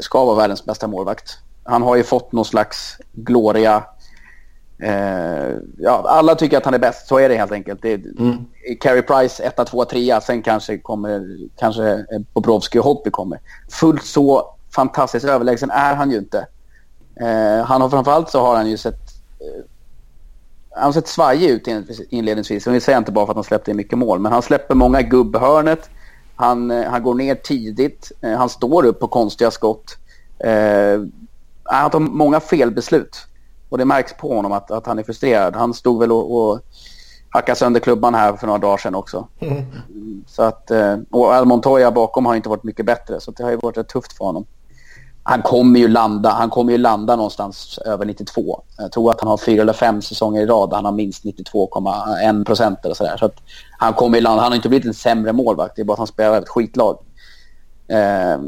ska 0.00 0.24
vara 0.24 0.36
världens 0.36 0.64
bästa 0.64 0.86
målvakt. 0.86 1.38
Han 1.64 1.82
har 1.82 1.96
ju 1.96 2.02
fått 2.02 2.32
någon 2.32 2.44
slags 2.44 2.96
gloria 3.12 3.84
Eh, 4.82 5.56
ja, 5.78 6.04
alla 6.06 6.34
tycker 6.34 6.56
att 6.56 6.64
han 6.64 6.74
är 6.74 6.78
bäst, 6.78 7.06
så 7.06 7.18
är 7.18 7.28
det 7.28 7.36
helt 7.36 7.52
enkelt. 7.52 7.82
Det 7.82 7.92
är, 7.92 7.98
mm. 8.18 8.36
Carey 8.80 9.02
Price 9.02 9.42
1, 9.42 9.66
2, 9.66 9.84
3, 9.84 10.20
sen 10.20 10.42
kanske 10.42 10.78
kommer 10.78 11.36
kanske 11.56 12.06
Bobrovski 12.32 12.78
och 12.78 12.84
Holtby 12.84 13.10
kommer. 13.10 13.40
Fullt 13.70 14.04
så 14.04 14.54
fantastiskt 14.74 15.26
överlägsen 15.26 15.70
är 15.70 15.94
han 15.94 16.10
ju 16.10 16.18
inte. 16.18 16.46
Eh, 17.20 17.64
han 17.64 17.80
har 17.80 17.88
framförallt 17.88 18.30
så 18.30 18.40
har 18.40 18.56
han 18.56 18.70
ju 18.70 18.76
sett 18.76 19.00
eh, 19.40 19.64
han 20.74 20.84
har 20.84 20.92
sett 20.92 21.08
svajig 21.08 21.50
ut 21.50 21.68
inledningsvis. 22.10 22.66
Och 22.66 22.72
det 22.72 22.80
säger 22.80 22.96
jag 22.96 23.00
inte 23.00 23.12
bara 23.12 23.26
för 23.26 23.32
att 23.32 23.36
han 23.36 23.44
släppte 23.44 23.70
in 23.70 23.76
mycket 23.76 23.98
mål. 23.98 24.18
Men 24.18 24.32
han 24.32 24.42
släpper 24.42 24.74
många 24.74 25.02
gubbhörnet. 25.02 25.90
Han, 26.36 26.70
eh, 26.70 26.90
han 26.90 27.02
går 27.02 27.14
ner 27.14 27.34
tidigt. 27.34 28.12
Eh, 28.20 28.32
han 28.32 28.48
står 28.48 28.84
upp 28.84 29.00
på 29.00 29.08
konstiga 29.08 29.50
skott. 29.50 29.96
Eh, 30.38 31.00
han 31.62 31.90
tar 31.90 32.00
många 32.00 32.40
felbeslut. 32.40 33.26
Och 33.72 33.78
det 33.78 33.84
märks 33.84 34.16
på 34.16 34.34
honom 34.34 34.52
att, 34.52 34.70
att 34.70 34.86
han 34.86 34.98
är 34.98 35.02
frustrerad. 35.02 35.56
Han 35.56 35.74
stod 35.74 36.00
väl 36.00 36.12
och, 36.12 36.36
och 36.36 36.60
hackade 37.28 37.58
sönder 37.58 37.80
klubban 37.80 38.14
här 38.14 38.36
för 38.36 38.46
några 38.46 38.58
dagar 38.58 38.76
sedan 38.76 38.94
också. 38.94 39.28
Mm. 39.40 39.64
Så 40.26 40.42
att, 40.42 40.70
eh, 40.70 40.96
och 41.10 41.34
Al 41.34 41.44
Montoya 41.44 41.90
bakom 41.90 42.26
har 42.26 42.34
inte 42.34 42.48
varit 42.48 42.64
mycket 42.64 42.86
bättre 42.86 43.20
så 43.20 43.30
det 43.30 43.42
har 43.42 43.50
ju 43.50 43.56
varit 43.56 43.76
rätt 43.76 43.88
tufft 43.88 44.12
för 44.12 44.24
honom. 44.24 44.46
Han 45.22 45.42
kommer 45.42 45.80
ju 45.80 45.88
landa, 45.88 46.30
han 46.30 46.50
kommer 46.50 46.72
ju 46.72 46.78
landa 46.78 47.16
någonstans 47.16 47.78
över 47.86 48.04
92. 48.04 48.62
Jag 48.78 48.92
tror 48.92 49.10
att 49.10 49.20
han 49.20 49.30
har 49.30 49.36
fyra 49.36 49.62
eller 49.62 49.72
fem 49.72 50.02
säsonger 50.02 50.42
i 50.42 50.46
rad 50.46 50.72
han 50.72 50.84
har 50.84 50.92
minst 50.92 51.24
92,1 51.24 52.44
procent 52.44 52.78
eller 52.84 52.94
sådär. 52.94 53.16
Så 53.16 53.24
att 53.24 53.36
han 53.78 53.92
kommer 53.92 54.18
ju 54.18 54.22
landa, 54.22 54.42
han 54.42 54.52
har 54.52 54.56
inte 54.56 54.68
blivit 54.68 54.86
en 54.86 54.94
sämre 54.94 55.32
målvakt, 55.32 55.76
det 55.76 55.82
är 55.82 55.84
bara 55.84 55.92
att 55.92 55.98
han 55.98 56.06
spelar 56.06 56.38
ett 56.38 56.48
skitlag. 56.48 56.98
Eh, 57.88 58.40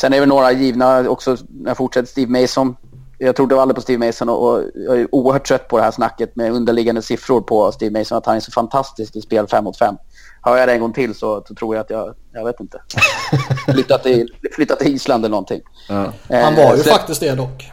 sen 0.00 0.12
är 0.12 0.20
det 0.20 0.26
några 0.26 0.52
givna 0.52 1.10
också, 1.10 1.36
när 1.48 1.70
jag 1.70 1.76
fortsätter 1.76 2.08
Steve 2.08 2.40
Mason 2.40 2.76
jag 3.22 3.36
trodde 3.36 3.60
aldrig 3.60 3.74
på 3.74 3.82
Steve 3.82 4.06
Mason 4.06 4.28
och, 4.28 4.62
jag 4.74 5.00
är 5.00 5.14
oerhört 5.14 5.46
trött 5.46 5.68
på 5.68 5.76
det 5.76 5.82
här 5.82 5.90
snacket 5.90 6.36
med 6.36 6.52
underliggande 6.52 7.02
siffror 7.02 7.40
på 7.40 7.72
Steve 7.72 7.98
Mason. 7.98 8.18
Att 8.18 8.26
han 8.26 8.36
är 8.36 8.40
så 8.40 8.50
fantastisk 8.50 9.16
i 9.16 9.20
spel 9.20 9.46
5 9.46 9.64
mot 9.64 9.78
5. 9.78 9.96
Hör 10.42 10.56
jag 10.56 10.68
det 10.68 10.72
en 10.72 10.80
gång 10.80 10.92
till 10.92 11.14
så, 11.14 11.44
så 11.48 11.54
tror 11.54 11.74
jag 11.74 11.82
att 11.82 11.90
jag, 11.90 12.14
jag 12.32 12.44
vet 12.44 12.60
inte, 12.60 12.82
flyttat 13.72 14.02
till, 14.02 14.34
flyttat 14.52 14.78
till 14.78 14.94
Island 14.94 15.24
eller 15.24 15.30
någonting. 15.30 15.60
Ja. 15.88 16.12
Eh, 16.28 16.44
han 16.44 16.54
var 16.54 16.76
ju 16.76 16.82
så, 16.82 16.90
faktiskt 16.90 17.20
det 17.20 17.34
dock. 17.34 17.72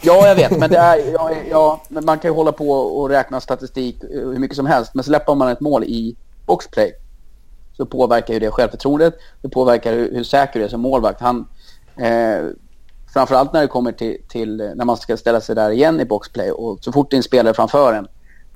Ja, 0.00 0.28
jag 0.28 0.34
vet, 0.34 0.58
men, 0.58 0.70
det 0.70 0.78
är, 0.78 1.12
ja, 1.12 1.30
ja, 1.50 1.82
men 1.88 2.04
man 2.04 2.18
kan 2.18 2.30
ju 2.30 2.34
hålla 2.34 2.52
på 2.52 2.70
och 2.70 3.08
räkna 3.08 3.40
statistik 3.40 3.96
hur 4.00 4.38
mycket 4.38 4.56
som 4.56 4.66
helst. 4.66 4.94
Men 4.94 5.04
släpper 5.04 5.34
man 5.34 5.48
ett 5.48 5.60
mål 5.60 5.84
i 5.84 6.16
boxplay 6.46 6.92
så 7.76 7.86
påverkar 7.86 8.34
ju 8.34 8.40
det 8.40 8.50
självförtroendet. 8.50 9.14
Det 9.42 9.48
påverkar 9.48 9.92
hur, 9.92 10.14
hur 10.14 10.24
säker 10.24 10.58
du 10.58 10.64
är 10.64 10.68
som 10.68 10.80
målvakt. 10.80 11.20
Han, 11.20 11.46
eh, 11.96 12.44
Framförallt 13.12 13.52
när 13.52 13.60
det 13.60 13.66
kommer 13.66 13.92
till, 13.92 14.16
till, 14.28 14.56
när 14.56 14.84
man 14.84 14.96
ska 14.96 15.16
ställa 15.16 15.40
sig 15.40 15.54
där 15.54 15.70
igen 15.70 16.00
i 16.00 16.04
boxplay 16.04 16.50
och 16.50 16.78
så 16.80 16.92
fort 16.92 17.10
det 17.10 17.14
är 17.14 17.18
en 17.18 17.22
spelare 17.22 17.54
framför 17.54 17.94
en 17.94 18.08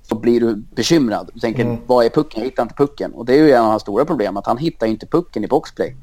så 0.09 0.15
blir 0.15 0.41
du 0.41 0.55
bekymrad. 0.55 1.31
Du 1.35 1.41
tänker, 1.41 1.63
mm. 1.63 1.79
vad 1.87 2.05
är 2.05 2.11
pucken? 2.11 2.41
Jag 2.41 2.45
hittar 2.45 2.63
inte 2.63 2.75
pucken. 2.75 3.13
Och 3.13 3.25
det 3.25 3.35
är 3.35 3.39
ju 3.39 3.53
en 3.53 3.63
av 3.63 3.71
hans 3.71 3.83
stora 3.83 4.05
problem, 4.05 4.37
att 4.37 4.47
han 4.47 4.59
hittar 4.59 4.87
inte 4.87 5.07
pucken 5.07 5.45
i 5.45 5.47
boxplay. 5.47 5.97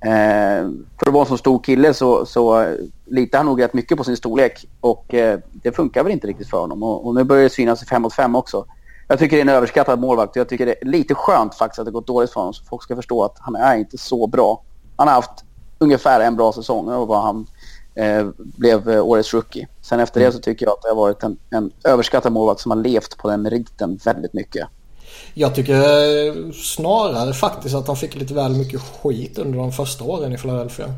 Eh, 0.00 0.68
för 0.98 1.06
att 1.06 1.12
vara 1.12 1.22
en 1.22 1.28
så 1.28 1.36
stor 1.36 1.58
kille 1.58 1.94
så, 1.94 2.26
så 2.26 2.74
litar 3.04 3.38
han 3.38 3.46
nog 3.46 3.62
rätt 3.62 3.74
mycket 3.74 3.98
på 3.98 4.04
sin 4.04 4.16
storlek. 4.16 4.66
Och 4.80 5.14
eh, 5.14 5.38
det 5.52 5.72
funkar 5.72 6.04
väl 6.04 6.12
inte 6.12 6.26
riktigt 6.26 6.50
för 6.50 6.58
honom. 6.58 6.82
Och, 6.82 7.06
och 7.06 7.14
nu 7.14 7.24
börjar 7.24 7.42
det 7.42 7.50
synas 7.50 7.82
i 7.82 7.86
5 7.86 8.02
mot 8.02 8.14
5 8.14 8.36
också. 8.36 8.66
Jag 9.08 9.18
tycker 9.18 9.36
det 9.36 9.40
är 9.40 9.44
en 9.44 9.48
överskattad 9.48 10.00
målvakt 10.00 10.30
och 10.30 10.36
jag 10.36 10.48
tycker 10.48 10.66
det 10.66 10.74
är 10.82 10.86
lite 10.86 11.14
skönt 11.14 11.54
faktiskt 11.54 11.78
att 11.78 11.86
det 11.86 11.92
gått 11.92 12.06
dåligt 12.06 12.32
för 12.32 12.40
honom. 12.40 12.54
Så 12.54 12.64
folk 12.64 12.82
ska 12.82 12.96
förstå 12.96 13.24
att 13.24 13.36
han 13.38 13.56
är 13.56 13.76
inte 13.76 13.98
så 13.98 14.26
bra. 14.26 14.62
Han 14.96 15.08
har 15.08 15.14
haft 15.14 15.44
ungefär 15.78 16.20
en 16.20 16.36
bra 16.36 16.52
säsong 16.52 16.88
och 16.88 17.08
var 17.08 17.22
han 17.22 17.46
eh, 17.94 18.28
blev 18.36 18.90
eh, 18.90 19.04
årets 19.04 19.34
rookie. 19.34 19.68
Sen 19.82 20.00
efter 20.00 20.20
det 20.20 20.26
mm. 20.26 20.36
så 20.36 20.40
tycker 20.40 20.66
jag 20.66 20.72
att 20.72 20.82
det 20.82 20.88
har 20.88 20.96
varit 20.96 21.22
en, 21.22 21.36
en 21.50 21.70
överskattad 21.84 22.32
målvakt 22.32 22.60
som 22.60 22.70
har 22.70 22.78
levt 22.78 23.16
på 23.16 23.30
den 23.30 23.42
meriten 23.42 24.00
väldigt 24.04 24.32
mycket. 24.32 24.68
Jag 25.34 25.54
tycker 25.54 25.74
eh, 25.74 26.52
snarare 26.52 27.34
faktiskt 27.34 27.74
att 27.74 27.86
han 27.86 27.96
fick 27.96 28.14
lite 28.14 28.34
väl 28.34 28.52
mycket 28.52 28.80
skit 28.80 29.38
under 29.38 29.58
de 29.58 29.72
första 29.72 30.04
åren 30.04 30.32
i 30.32 30.38
Philadelphia. 30.38 30.94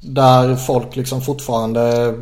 Där 0.00 0.56
folk 0.56 0.96
liksom 0.96 1.22
fortfarande 1.22 2.14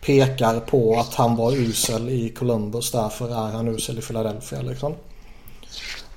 pekar 0.00 0.60
på 0.60 1.00
att 1.00 1.14
han 1.14 1.36
var 1.36 1.52
usel 1.52 2.08
i 2.08 2.28
Columbus. 2.28 2.90
Därför 2.90 3.28
är 3.28 3.52
han 3.52 3.68
usel 3.68 3.98
i 3.98 4.02
Philadelphia 4.02 4.62
liksom. 4.62 4.94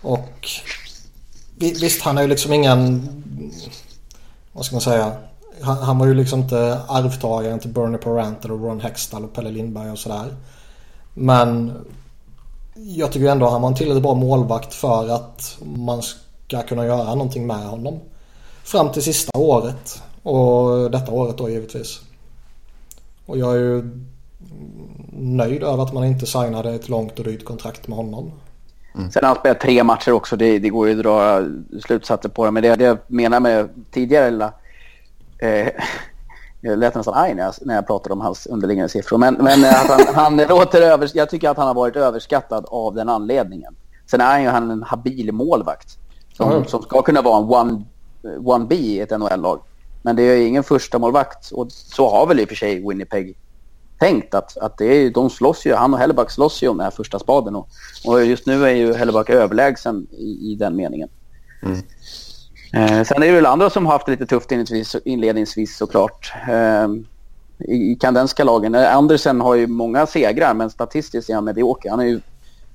Och 0.02 0.50
visst, 1.56 2.02
han 2.02 2.18
är 2.18 2.22
ju 2.22 2.28
liksom 2.28 2.54
ingen... 2.54 3.10
Vad 4.54 4.66
ska 4.66 4.76
man 4.76 4.82
säga? 4.82 5.12
Han, 5.62 5.78
han, 5.78 6.00
var 6.00 6.08
ju 6.08 6.14
liksom 6.14 6.40
inte 6.40 6.80
arvtagaren 6.88 7.60
till 7.60 7.70
Bernie 7.70 7.98
Parent 7.98 8.46
eller 8.46 8.56
Ron 8.56 8.80
Hextall 8.80 9.24
och 9.24 9.34
Pelle 9.34 9.52
Lindberg 9.52 9.92
och 9.92 10.00
sådär. 10.00 10.36
Men 11.14 11.72
jag 12.74 13.12
tycker 13.12 13.32
ändå 13.32 13.46
att 13.46 13.52
han 13.52 13.62
var 13.62 13.70
en 13.70 13.76
tillräckligt 13.76 14.04
bra 14.04 14.14
målvakt 14.14 14.74
för 14.74 15.10
att 15.10 15.58
man 15.62 16.02
ska 16.02 16.62
kunna 16.62 16.86
göra 16.86 17.16
någonting 17.16 17.48
med 17.48 17.68
honom. 17.68 18.00
Fram 18.64 18.92
till 18.92 19.04
sista 19.04 19.40
året. 19.40 20.02
Och 20.24 20.92
detta 20.92 21.12
året 21.12 21.38
då 21.38 21.50
givetvis. 21.50 22.02
Och 23.26 23.38
jag 23.38 23.56
är 23.56 23.60
ju 23.60 24.00
nöjd 25.18 25.64
över 25.64 25.84
att 25.84 25.94
man 25.94 26.04
inte 26.04 26.26
signade 26.26 26.74
ett 26.74 26.90
långt 26.90 27.20
och 27.20 27.26
dyrt 27.26 27.46
kontrakt 27.46 27.88
med 27.88 27.98
honom. 27.98 28.32
Mm. 28.96 29.12
Sen 29.12 29.24
har 29.24 29.28
han 29.28 29.40
spelat 29.40 29.60
tre 29.60 29.84
matcher 29.84 30.12
också. 30.12 30.36
Det, 30.36 30.60
det 30.60 30.70
går 30.70 30.88
ju 30.88 30.98
att 30.98 31.04
dra 31.04 31.42
slutsatser 31.86 32.30
på 32.30 32.46
det. 32.46 32.52
Men 32.52 32.64
det, 32.64 32.76
det 32.76 32.86
jag 32.86 32.98
menar 33.08 33.40
med 33.40 33.70
tidigare 33.92 34.32
lilla 34.32 34.54
Eh, 35.46 35.70
jag 36.62 36.80
lät 36.80 36.96
nästan 36.96 37.14
arg 37.14 37.34
när 37.34 37.44
jag, 37.44 37.54
när 37.62 37.76
jag 37.76 37.88
pratade 37.88 38.14
om 38.14 38.22
hans 38.22 38.48
underliggande 38.48 38.90
siffror. 38.90 39.18
Men, 39.18 39.34
men 39.34 39.66
att 39.66 39.90
han, 39.90 40.16
han 40.38 40.38
låter 40.38 40.82
över, 40.82 41.12
jag 41.14 41.30
tycker 41.30 41.50
att 41.50 41.58
han 41.58 41.68
har 41.68 41.74
varit 41.74 41.96
överskattad 41.96 42.66
av 42.68 42.96
den 42.96 43.10
anledningen. 43.10 43.76
Sen 44.08 44.22
är 44.22 44.26
han 44.26 44.44
ju 44.44 44.50
han 44.50 44.72
en 44.72 44.84
habil 44.84 45.32
målvakt. 45.32 45.98
Som, 46.34 46.52
mm. 46.52 46.66
som 46.66 46.82
ska 46.82 47.02
kunna 47.02 47.22
vara 47.22 47.38
en 47.38 47.44
one, 47.44 47.84
one 48.46 48.66
B 48.66 48.76
i 48.76 49.00
ett 49.00 49.20
NHL-lag. 49.20 49.60
Men 50.02 50.16
det 50.16 50.24
är 50.24 50.36
ju 50.36 50.48
ingen 50.48 50.64
första 50.64 51.00
målvakt 51.00 51.52
och 51.52 51.72
så 51.72 52.10
har 52.10 52.28
väl 52.28 52.40
i 52.40 52.44
och 52.44 52.50
för 52.50 52.56
sig 52.56 52.88
Winnipeg 52.88 53.38
tänkt. 54.00 54.34
Att, 54.34 54.58
att 54.58 54.78
det 54.78 54.86
är, 54.86 55.10
de 55.10 55.30
slåss 55.30 55.66
ju, 55.66 55.74
han 55.74 55.94
och 55.94 56.00
Helleback 56.00 56.32
slåss 56.32 56.64
ju 56.64 56.68
om 56.68 56.78
den 56.78 56.84
här 56.84 56.92
första 56.92 57.20
spaden. 57.20 57.56
Och, 57.56 57.68
och 58.06 58.26
just 58.26 58.46
nu 58.46 58.66
är 58.66 58.74
ju 58.74 58.94
Helleback 58.94 59.30
överlägsen 59.30 60.08
i, 60.12 60.52
i 60.52 60.56
den 60.60 60.76
meningen. 60.76 61.10
Mm. 61.64 61.82
Eh, 62.76 63.04
sen 63.04 63.24
är 63.24 63.28
det 63.28 63.32
väl 63.32 63.46
andra 63.46 63.70
som 63.70 63.86
har 63.86 63.94
haft 63.94 64.06
det 64.06 64.12
lite 64.12 64.26
tufft 64.26 64.52
inledningsvis, 64.52 64.96
inledningsvis 65.06 65.78
såklart. 65.78 66.34
Eh, 66.50 66.88
I 67.76 67.96
kanadensiska 67.96 68.44
lagen. 68.44 68.76
Eh, 68.76 68.96
Andersen 68.96 69.42
har 69.42 69.56
ju 69.56 69.68
många 69.68 70.06
segrar 70.06 70.54
men 70.54 70.70
statistiskt 70.70 71.30
är 71.30 71.36
han 71.36 71.46
medioker. 71.46 71.90
Han, 71.90 72.00
är 72.00 72.06
ju, 72.06 72.20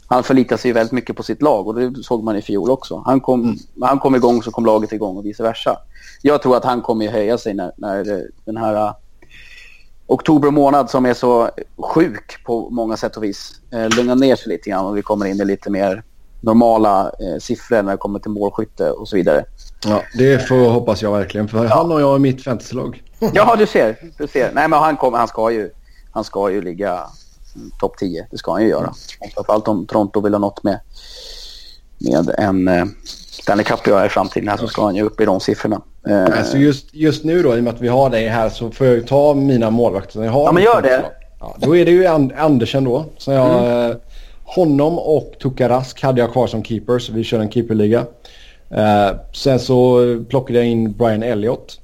han 0.06 0.22
förlitar 0.22 0.56
sig 0.56 0.72
väldigt 0.72 0.92
mycket 0.92 1.16
på 1.16 1.22
sitt 1.22 1.42
lag 1.42 1.68
och 1.68 1.74
det 1.74 2.02
såg 2.02 2.24
man 2.24 2.36
i 2.36 2.42
fjol 2.42 2.70
också. 2.70 3.02
Han 3.06 3.20
kom, 3.20 3.42
mm. 3.42 3.56
han 3.80 3.98
kom 3.98 4.14
igång 4.14 4.42
så 4.42 4.50
kom 4.50 4.66
laget 4.66 4.92
igång 4.92 5.16
och 5.16 5.26
vice 5.26 5.42
versa. 5.42 5.76
Jag 6.22 6.42
tror 6.42 6.56
att 6.56 6.64
han 6.64 6.82
kommer 6.82 7.06
att 7.06 7.12
höja 7.12 7.38
sig 7.38 7.54
när, 7.54 7.72
när 7.76 8.26
den 8.44 8.56
här 8.56 8.74
uh, 8.74 8.92
oktober 10.06 10.50
månad 10.50 10.90
som 10.90 11.06
är 11.06 11.14
så 11.14 11.50
sjuk 11.78 12.44
på 12.44 12.70
många 12.70 12.96
sätt 12.96 13.16
och 13.16 13.24
vis 13.24 13.60
uh, 13.74 13.96
lugnar 13.96 14.16
ner 14.16 14.36
sig 14.36 14.48
lite 14.48 14.70
grann 14.70 14.86
och 14.86 14.96
vi 14.96 15.02
kommer 15.02 15.26
in 15.26 15.40
i 15.40 15.44
lite 15.44 15.70
mer 15.70 16.02
normala 16.40 17.04
uh, 17.04 17.38
siffror 17.38 17.82
när 17.82 17.92
det 17.92 17.98
kommer 17.98 18.18
till 18.18 18.30
målskytte 18.30 18.90
och 18.90 19.08
så 19.08 19.16
vidare. 19.16 19.44
Ja, 19.86 20.02
det 20.14 20.48
får 20.48 20.70
hoppas 20.70 21.02
jag 21.02 21.12
verkligen. 21.12 21.48
För 21.48 21.64
ja. 21.64 21.74
han 21.74 21.92
och 21.92 22.00
jag 22.00 22.14
är 22.14 22.18
mitt 22.18 22.44
fantasylag. 22.44 23.02
Ja, 23.34 23.56
du 23.56 23.66
ser. 23.66 23.96
Du 24.18 24.26
ser. 24.26 24.52
Nej, 24.52 24.68
men 24.68 24.78
han, 24.78 24.96
kom, 24.96 25.14
han, 25.14 25.28
ska 25.28 25.50
ju, 25.50 25.70
han 26.10 26.24
ska 26.24 26.50
ju 26.50 26.62
ligga 26.62 27.00
topp 27.80 27.98
10. 27.98 28.26
Det 28.30 28.38
ska 28.38 28.52
han 28.52 28.62
ju 28.62 28.68
göra. 28.68 28.94
Framförallt 29.34 29.68
om 29.68 29.86
Toronto 29.86 30.20
vill 30.20 30.34
ha 30.34 30.38
något 30.38 30.62
med, 30.62 30.80
med 31.98 32.34
en 32.38 32.68
eh, 32.68 32.84
Stanley 33.42 33.64
Cup 33.64 33.80
att 33.80 33.86
göra 33.86 34.06
i 34.06 34.08
framtiden 34.08 34.48
här 34.48 34.56
så 34.56 34.68
ska 34.68 34.84
han 34.84 34.96
ju 34.96 35.02
upp 35.02 35.20
i 35.20 35.24
de 35.24 35.40
siffrorna. 35.40 35.80
Eh, 36.08 36.38
alltså 36.38 36.56
just, 36.56 36.94
just 36.94 37.24
nu 37.24 37.42
då, 37.42 37.56
i 37.56 37.60
och 37.60 37.64
med 37.64 37.74
att 37.74 37.80
vi 37.80 37.88
har 37.88 38.10
dig 38.10 38.28
här 38.28 38.48
så 38.48 38.70
får 38.70 38.86
jag 38.86 38.96
ju 38.96 39.02
ta 39.02 39.34
mina 39.34 39.70
målvakter. 39.70 40.22
Jag 40.22 40.32
har 40.32 40.44
ja, 40.44 40.52
men 40.52 40.62
gör 40.62 40.82
det. 40.82 41.04
Ja, 41.40 41.56
då 41.58 41.76
är 41.76 41.84
det 41.84 41.90
ju 41.90 42.06
Andersen 42.36 42.84
då. 42.84 43.04
Så 43.18 43.32
jag, 43.32 43.66
mm. 43.66 43.96
Honom 44.44 44.98
och 44.98 45.34
Tukarask 45.42 46.02
hade 46.02 46.20
jag 46.20 46.32
kvar 46.32 46.46
som 46.46 46.64
keepers. 46.64 47.10
Vi 47.10 47.24
kör 47.24 47.40
en 47.40 47.50
keeperliga. 47.50 48.04
Uh, 48.74 49.18
sen 49.32 49.58
så 49.58 50.00
plockade 50.28 50.58
jag 50.58 50.68
in 50.68 50.92
Brian 50.92 51.22
Elliott. 51.22 51.80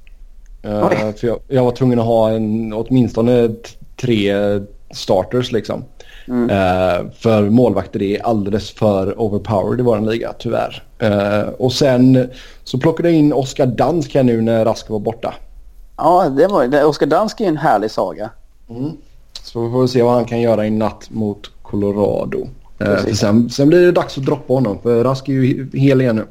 Uh, 0.65 0.89
för 0.89 1.27
jag, 1.27 1.39
jag, 1.47 1.63
var 1.63 1.71
tvungen 1.71 1.99
att 1.99 2.05
ha 2.05 2.29
en, 2.29 2.73
åtminstone 2.73 3.49
tre 4.01 4.33
starters 4.91 5.51
liksom. 5.51 5.83
Mm. 6.27 6.49
Uh, 6.49 7.11
för 7.11 7.49
målvakter 7.49 8.01
är 8.01 8.25
alldeles 8.25 8.71
för 8.71 9.21
overpowered 9.21 9.79
i 9.79 9.83
vår 9.83 9.99
liga 9.99 10.33
tyvärr. 10.39 10.83
och 11.57 11.73
sen 11.73 12.29
så 12.63 12.77
plockade 12.77 13.09
jag 13.09 13.17
in 13.17 13.33
Oskar 13.33 13.65
Dansk 13.65 14.15
här 14.15 14.23
nu 14.23 14.41
när 14.41 14.65
Rask 14.65 14.89
var 14.89 14.99
borta. 14.99 15.33
Ja, 15.97 16.29
det 16.29 16.47
var, 16.47 16.85
Oskar 16.85 17.05
Dansk 17.05 17.41
är 17.41 17.45
en 17.45 17.57
härlig 17.57 17.91
saga. 17.91 18.29
Mm. 18.69 18.91
Så 19.43 19.65
vi 19.65 19.71
får 19.71 19.87
se 19.87 20.01
vad 20.01 20.13
han 20.13 20.25
kan 20.25 20.41
göra 20.41 20.65
i 20.65 20.69
natt 20.69 21.09
mot 21.09 21.51
Colorado. 21.61 22.47
för 22.77 23.13
sen, 23.13 23.49
sen 23.49 23.67
blir 23.67 23.85
det 23.85 23.91
dags 23.91 24.17
att 24.17 24.25
droppa 24.25 24.53
honom 24.53 24.81
för 24.81 25.03
Rask 25.03 25.29
är 25.29 25.33
ju 25.33 25.69
hel 25.73 26.01
igen 26.01 26.15
nu. 26.15 26.25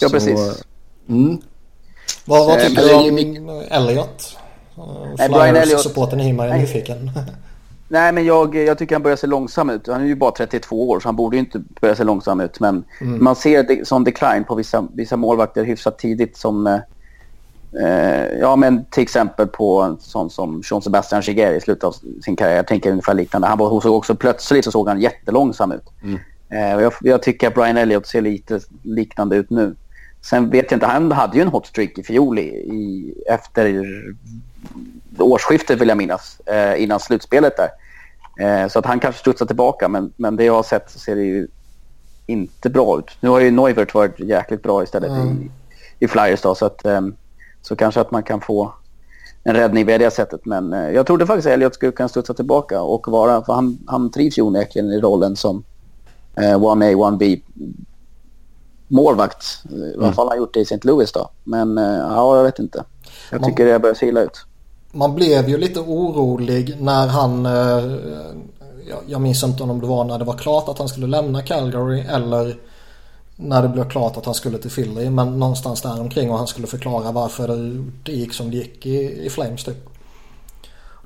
Ja, 0.00 0.08
precis. 0.08 0.64
Mm. 1.08 1.38
Vad, 2.24 2.46
vad 2.46 2.60
tycker 2.60 2.82
du 2.82 2.94
om 2.94 3.62
Elliot? 3.70 4.38
Nej, 5.18 5.28
Brian 5.28 5.56
Elliot. 5.56 5.80
Supporten 5.80 6.20
i 6.20 6.30
är 6.30 6.58
nyfiken. 6.58 7.10
Nej, 7.88 8.12
men 8.12 8.24
jag, 8.24 8.54
jag 8.54 8.78
tycker 8.78 8.94
han 8.94 9.02
börjar 9.02 9.16
se 9.16 9.26
långsam 9.26 9.70
ut. 9.70 9.86
Han 9.86 10.00
är 10.00 10.06
ju 10.06 10.14
bara 10.14 10.30
32 10.30 10.88
år 10.90 11.00
så 11.00 11.08
han 11.08 11.16
borde 11.16 11.36
ju 11.36 11.40
inte 11.40 11.62
börja 11.80 11.96
se 11.96 12.04
långsam 12.04 12.40
ut. 12.40 12.60
Men 12.60 12.84
mm. 13.00 13.24
man 13.24 13.36
ser 13.36 13.62
det 13.62 13.88
som 13.88 14.04
decline 14.04 14.44
på 14.44 14.54
vissa, 14.54 14.88
vissa 14.94 15.16
målvakter 15.16 15.64
hyfsat 15.64 15.98
tidigt 15.98 16.36
som... 16.36 16.66
Eh, 17.80 18.38
ja, 18.40 18.56
men 18.56 18.84
till 18.84 19.02
exempel 19.02 19.46
på 19.46 19.82
en 19.82 19.96
sån 20.00 20.30
som 20.30 20.62
Jean 20.70 20.82
Sebastian 20.82 21.22
Giger 21.22 21.52
i 21.52 21.60
slutet 21.60 21.84
av 21.84 21.94
sin 22.24 22.36
karriär. 22.36 22.56
Jag 22.56 22.66
tänker 22.66 22.90
ungefär 22.90 23.14
liknande. 23.14 23.48
Han 23.48 23.58
var, 23.58 23.80
såg 23.80 23.94
också 23.94 24.14
plötsligt 24.14 24.64
så 24.64 24.70
såg 24.70 24.88
han 24.88 25.00
jättelångsam 25.00 25.72
ut. 25.72 25.84
Mm. 26.02 26.18
Eh, 26.50 26.82
jag, 26.82 26.92
jag, 27.00 27.22
tycker 27.22 27.48
att 27.48 27.54
Brian 27.54 27.76
Elliott 27.76 28.06
ser 28.06 28.20
lite 28.20 28.60
liknande 28.82 29.36
ut 29.36 29.50
nu. 29.50 29.76
Sen 30.30 30.50
vet 30.50 30.70
jag 30.70 30.76
inte, 30.76 30.86
han 30.86 31.12
hade 31.12 31.36
ju 31.36 31.42
en 31.42 31.48
hot 31.48 31.66
streak 31.66 31.98
i 31.98 32.02
fjol 32.02 32.38
i, 32.38 32.42
i, 32.42 33.14
efter 33.28 33.84
årsskiftet 35.18 35.80
vill 35.80 35.88
jag 35.88 35.98
minnas, 35.98 36.40
eh, 36.40 36.82
innan 36.82 37.00
slutspelet 37.00 37.52
där. 37.56 37.68
Eh, 38.46 38.68
så 38.68 38.78
att 38.78 38.86
han 38.86 39.00
kanske 39.00 39.20
studsar 39.20 39.46
tillbaka, 39.46 39.88
men, 39.88 40.12
men 40.16 40.36
det 40.36 40.44
jag 40.44 40.54
har 40.54 40.62
sett 40.62 40.90
så 40.90 40.98
ser 40.98 41.16
det 41.16 41.22
ju 41.22 41.48
inte 42.26 42.70
bra 42.70 42.98
ut. 42.98 43.16
Nu 43.20 43.28
har 43.28 43.40
ju 43.40 43.50
Neuvert 43.50 43.94
varit 43.94 44.20
jäkligt 44.20 44.62
bra 44.62 44.82
istället 44.82 45.10
mm. 45.10 45.50
i, 45.98 46.04
i 46.04 46.08
Flyers 46.08 46.40
då, 46.40 46.54
så, 46.54 46.66
att, 46.66 46.84
eh, 46.84 47.00
så 47.62 47.76
kanske 47.76 48.00
att 48.00 48.10
man 48.10 48.22
kan 48.22 48.40
få 48.40 48.74
en 49.44 49.54
räddning 49.54 49.86
via 49.86 49.98
det 49.98 50.10
sättet. 50.10 50.40
Men 50.44 50.72
eh, 50.72 50.90
jag 50.90 51.06
trodde 51.06 51.26
faktiskt 51.26 51.46
att 51.46 51.52
Elliot 51.52 51.74
skulle 51.74 51.92
kunna 51.92 52.08
studsa 52.08 52.34
tillbaka 52.34 52.82
och 52.82 53.08
vara, 53.08 53.44
för 53.44 53.52
han, 53.52 53.78
han 53.86 54.10
trivs 54.10 54.38
ju 54.38 54.42
onekligen 54.42 54.92
i 54.92 55.00
rollen 55.00 55.36
som 55.36 55.64
eh, 56.36 56.58
1A, 56.58 56.94
1B 56.94 57.40
målvakt. 58.88 59.62
I 59.70 59.74
alla 59.74 60.02
mm. 60.02 60.12
fall 60.12 60.28
han 60.28 60.38
gjort 60.38 60.54
det 60.54 60.60
i 60.60 60.62
St. 60.62 60.78
Louis 60.82 61.12
då. 61.12 61.30
Men 61.44 61.78
eh, 61.78 61.84
ja, 61.84 62.36
jag 62.36 62.44
vet 62.44 62.58
inte. 62.58 62.84
Jag 63.30 63.44
tycker 63.44 63.64
man, 63.64 63.72
det 63.72 63.78
börjar 63.78 63.94
se 63.94 64.06
illa 64.06 64.20
ut. 64.20 64.44
Man 64.92 65.14
blev 65.14 65.48
ju 65.48 65.58
lite 65.58 65.80
orolig 65.80 66.76
när 66.80 67.06
han... 67.06 67.46
Eh, 67.46 67.84
jag 69.06 69.20
minns 69.20 69.44
inte 69.44 69.62
om 69.62 69.80
det 69.80 69.86
var 69.86 70.04
när 70.04 70.18
det 70.18 70.24
var 70.24 70.38
klart 70.38 70.68
att 70.68 70.78
han 70.78 70.88
skulle 70.88 71.06
lämna 71.06 71.42
Calgary 71.42 72.00
eller 72.00 72.56
när 73.36 73.62
det 73.62 73.68
blev 73.68 73.90
klart 73.90 74.16
att 74.16 74.24
han 74.24 74.34
skulle 74.34 74.58
till 74.58 74.70
Philly. 74.70 75.10
Men 75.10 75.38
någonstans 75.38 75.82
där 75.82 76.00
omkring 76.00 76.30
och 76.30 76.38
han 76.38 76.46
skulle 76.46 76.66
förklara 76.66 77.12
varför 77.12 77.48
det, 78.04 78.12
gick 78.12 78.34
som 78.34 78.50
det 78.50 78.56
gick 78.56 78.86
i, 78.86 79.26
i 79.26 79.30
Flames 79.30 79.64
typ. 79.64 79.95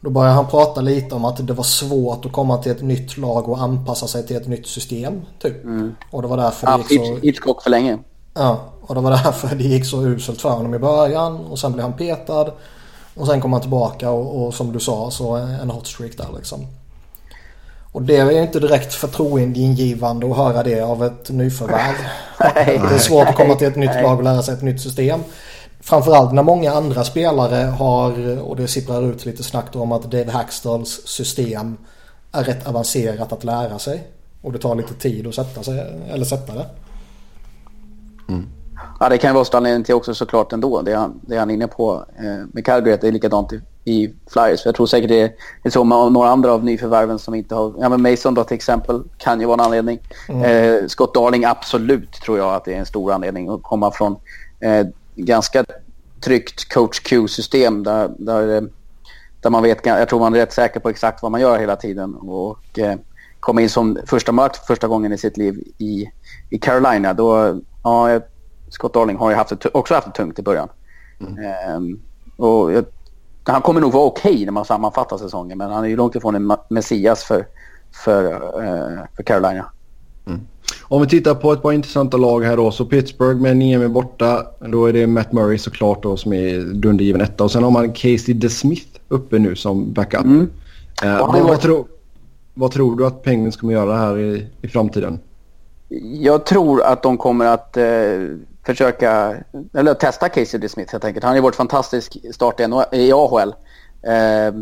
Då 0.01 0.11
började 0.11 0.34
han 0.34 0.46
prata 0.46 0.80
lite 0.80 1.14
om 1.14 1.24
att 1.24 1.46
det 1.46 1.53
var 1.53 1.64
svårt 1.64 2.26
att 2.26 2.32
komma 2.32 2.59
till 2.59 2.72
ett 2.72 2.82
nytt 2.82 3.16
lag 3.16 3.48
och 3.48 3.62
anpassa 3.62 4.07
sig 4.07 4.26
till 4.26 4.36
ett 4.36 4.48
nytt 4.48 4.66
system. 4.66 5.20
Typ. 5.42 5.64
Mm. 5.64 5.94
Och 6.11 6.22
det 6.22 6.28
var 6.28 6.36
därför 6.36 6.66
det 6.66 6.94
gick 6.94 7.07
så... 7.07 7.16
Hitchcock 7.16 7.62
för 7.62 7.70
länge. 7.70 7.98
Ja, 8.34 8.61
och 8.82 8.94
det 8.94 9.01
var 9.01 9.11
därför 9.11 9.57
det 9.57 9.64
gick 9.64 9.86
så 9.86 10.03
uselt 10.03 10.40
för 10.40 10.51
honom 10.51 10.74
i 10.74 10.78
början. 10.78 11.36
Och 11.36 11.59
sen 11.59 11.72
blev 11.72 11.82
han 11.82 11.92
petad. 11.92 12.53
Och 13.14 13.26
sen 13.26 13.40
kom 13.40 13.53
han 13.53 13.61
tillbaka 13.61 14.11
och, 14.11 14.46
och 14.46 14.55
som 14.55 14.72
du 14.72 14.80
sa 14.80 15.11
så 15.11 15.34
en 15.34 15.70
hot 15.70 15.86
streak 15.86 16.16
där 16.16 16.28
liksom. 16.36 16.66
Och 17.92 18.03
det 18.03 18.16
är 18.16 18.42
inte 18.42 18.61
direkt 18.61 18.94
förtroendeingivande 18.94 20.30
att 20.30 20.36
höra 20.36 20.62
det 20.62 20.80
av 20.80 21.05
ett 21.05 21.30
nyförvärv. 21.30 21.94
det 22.55 22.94
är 22.94 22.98
svårt 22.98 23.28
att 23.28 23.36
komma 23.36 23.55
till 23.55 23.66
ett 23.66 23.76
nytt 23.76 24.03
lag 24.03 24.18
och 24.18 24.24
lära 24.24 24.42
sig 24.42 24.55
ett 24.55 24.62
nytt 24.62 24.80
system. 24.80 25.20
Framförallt 25.81 26.33
när 26.33 26.43
många 26.43 26.72
andra 26.72 27.05
spelare 27.05 27.66
har, 27.66 28.41
och 28.41 28.57
det 28.57 28.68
sipprar 28.68 29.03
ut 29.03 29.26
lite 29.26 29.43
snabbt 29.43 29.76
om 29.76 29.93
att 29.93 30.03
Dave 30.03 30.31
Hackstalls 30.31 31.07
system 31.07 31.76
är 32.33 32.45
rätt 32.45 32.66
avancerat 32.66 33.33
att 33.33 33.45
lära 33.45 33.78
sig. 33.78 34.03
Och 34.43 34.53
det 34.53 34.59
tar 34.59 34.74
lite 34.74 34.95
tid 34.95 35.26
att 35.26 35.35
sätta, 35.35 35.62
sig, 35.62 35.87
eller 36.11 36.24
sätta 36.24 36.55
det. 36.55 36.66
Mm. 38.28 38.47
Ja, 39.01 39.09
det 39.09 39.18
kan 39.18 39.31
ju 39.31 39.35
vara 39.35 39.47
anledningen 39.53 39.85
till 39.85 39.95
också 39.95 40.14
såklart 40.14 40.53
ändå. 40.53 40.83
Det 40.83 40.93
är 40.93 40.97
han, 40.97 41.20
det 41.22 41.35
är 41.35 41.39
han 41.39 41.51
inne 41.51 41.66
på 41.66 42.05
eh, 42.18 42.47
med 42.53 42.64
Calgary. 42.64 42.99
Det 43.01 43.09
är 43.09 43.12
likadant 43.12 43.53
i, 43.53 43.61
i 43.85 44.14
Flyers. 44.31 44.64
Jag 44.64 44.74
tror 44.74 44.87
säkert 44.87 45.09
det 45.09 45.35
är 45.62 45.70
så 45.70 45.85
med 45.85 46.12
några 46.12 46.28
andra 46.28 46.53
av 46.53 46.64
nyförvärven 46.64 47.18
som 47.18 47.35
inte 47.35 47.55
har... 47.55 47.74
Ja, 47.78 47.89
men 47.89 48.03
Mason 48.03 48.35
då 48.35 48.45
till 48.45 48.55
exempel 48.55 49.03
kan 49.18 49.41
ju 49.41 49.47
vara 49.47 49.55
en 49.55 49.61
anledning. 49.61 49.99
Mm. 50.28 50.43
Eh, 50.43 50.87
Scott 50.87 51.14
Darling 51.14 51.45
absolut 51.45 52.12
tror 52.12 52.39
jag 52.39 52.55
att 52.55 52.64
det 52.64 52.74
är 52.74 52.78
en 52.78 52.87
stor 52.87 53.12
anledning 53.12 53.49
att 53.49 53.62
komma 53.62 53.91
från 53.91 54.16
eh, 54.61 54.87
ganska 55.14 55.64
tryggt 56.20 56.72
coach 56.72 57.00
Q-system 57.00 57.82
där, 57.82 58.11
där, 58.18 58.68
där 59.40 59.50
man 59.50 59.62
vet, 59.62 59.86
jag 59.86 60.08
tror 60.08 60.20
man 60.20 60.34
är 60.34 60.38
rätt 60.38 60.52
säker 60.52 60.80
på 60.80 60.88
exakt 60.88 61.22
vad 61.22 61.32
man 61.32 61.40
gör 61.40 61.58
hela 61.58 61.76
tiden. 61.76 62.14
Och 62.14 62.78
eh, 62.78 62.96
komma 63.40 63.61
in 63.61 63.68
som 63.68 63.98
första 64.06 64.32
mörkt 64.32 64.66
första 64.66 64.88
gången 64.88 65.12
i 65.12 65.18
sitt 65.18 65.36
liv 65.36 65.62
i, 65.78 66.11
i 66.50 66.58
Carolina, 66.58 67.14
då, 67.14 67.61
ja, 67.82 68.20
Scott 68.68 68.94
Darling 68.94 69.16
har 69.16 69.30
ju 69.30 69.36
haft 69.36 69.61
det, 69.61 69.68
också 69.74 69.94
haft 69.94 70.06
det 70.06 70.12
tungt 70.12 70.38
i 70.38 70.42
början. 70.42 70.68
Mm. 71.20 71.44
Eh, 71.44 71.96
och 72.36 72.72
jag, 72.72 72.84
han 73.44 73.62
kommer 73.62 73.80
nog 73.80 73.92
vara 73.92 74.04
okej 74.04 74.32
okay 74.32 74.44
när 74.44 74.52
man 74.52 74.64
sammanfattar 74.64 75.18
säsongen, 75.18 75.58
men 75.58 75.70
han 75.70 75.84
är 75.84 75.88
ju 75.88 75.96
långt 75.96 76.14
ifrån 76.14 76.34
en 76.34 76.56
messias 76.68 77.24
för, 77.24 77.46
för, 78.04 78.24
eh, 78.64 79.04
för 79.16 79.22
Carolina. 79.22 79.72
Om 80.91 81.03
vi 81.03 81.09
tittar 81.09 81.34
på 81.34 81.53
ett 81.53 81.62
par 81.62 81.72
intressanta 81.72 82.16
lag 82.16 82.45
här 82.45 82.57
då. 82.57 82.70
Så 82.70 82.84
Pittsburgh 82.84 83.41
med 83.41 83.57
Niemi 83.57 83.88
borta. 83.88 84.47
Då 84.59 84.86
är 84.86 84.93
det 84.93 85.07
Matt 85.07 85.32
Murray 85.32 85.59
såklart 85.59 86.03
då 86.03 86.16
som 86.16 86.32
är 86.32 86.59
dundergiven 86.59 87.20
etta. 87.20 87.45
Och 87.45 87.51
sen 87.51 87.62
har 87.62 87.70
man 87.70 87.93
Casey 87.93 88.34
DeSmith 88.34 88.99
uppe 89.09 89.38
nu 89.38 89.57
som 89.57 89.93
backup. 89.93 90.24
Mm. 90.24 90.51
Eh, 91.03 91.18
vad, 91.18 91.43
vad, 91.43 91.61
tro, 91.61 91.86
vad, 92.55 92.72
tror 92.72 92.97
du 92.97 93.07
att 93.07 93.22
Penguins 93.22 93.57
kommer 93.57 93.72
göra 93.72 93.97
här 93.97 94.18
i, 94.18 94.47
i 94.62 94.68
framtiden? 94.68 95.18
Jag 96.20 96.47
tror 96.47 96.82
att 96.82 97.03
de 97.03 97.18
kommer 97.18 97.45
att 97.45 97.76
eh, 97.76 97.84
försöka, 98.66 99.36
eller 99.74 99.95
testa 99.95 100.28
Casey 100.28 100.61
DeSmith 100.61 100.93
helt 100.93 101.05
enkelt. 101.05 101.24
Han 101.24 101.30
har 101.30 101.36
ju 101.36 101.43
varit 101.43 101.57
fantastisk 101.57 102.16
start 102.34 102.61
i 102.93 103.12
AHL. 103.12 103.49
Eh, 103.49 103.55
Eh, 104.03 104.55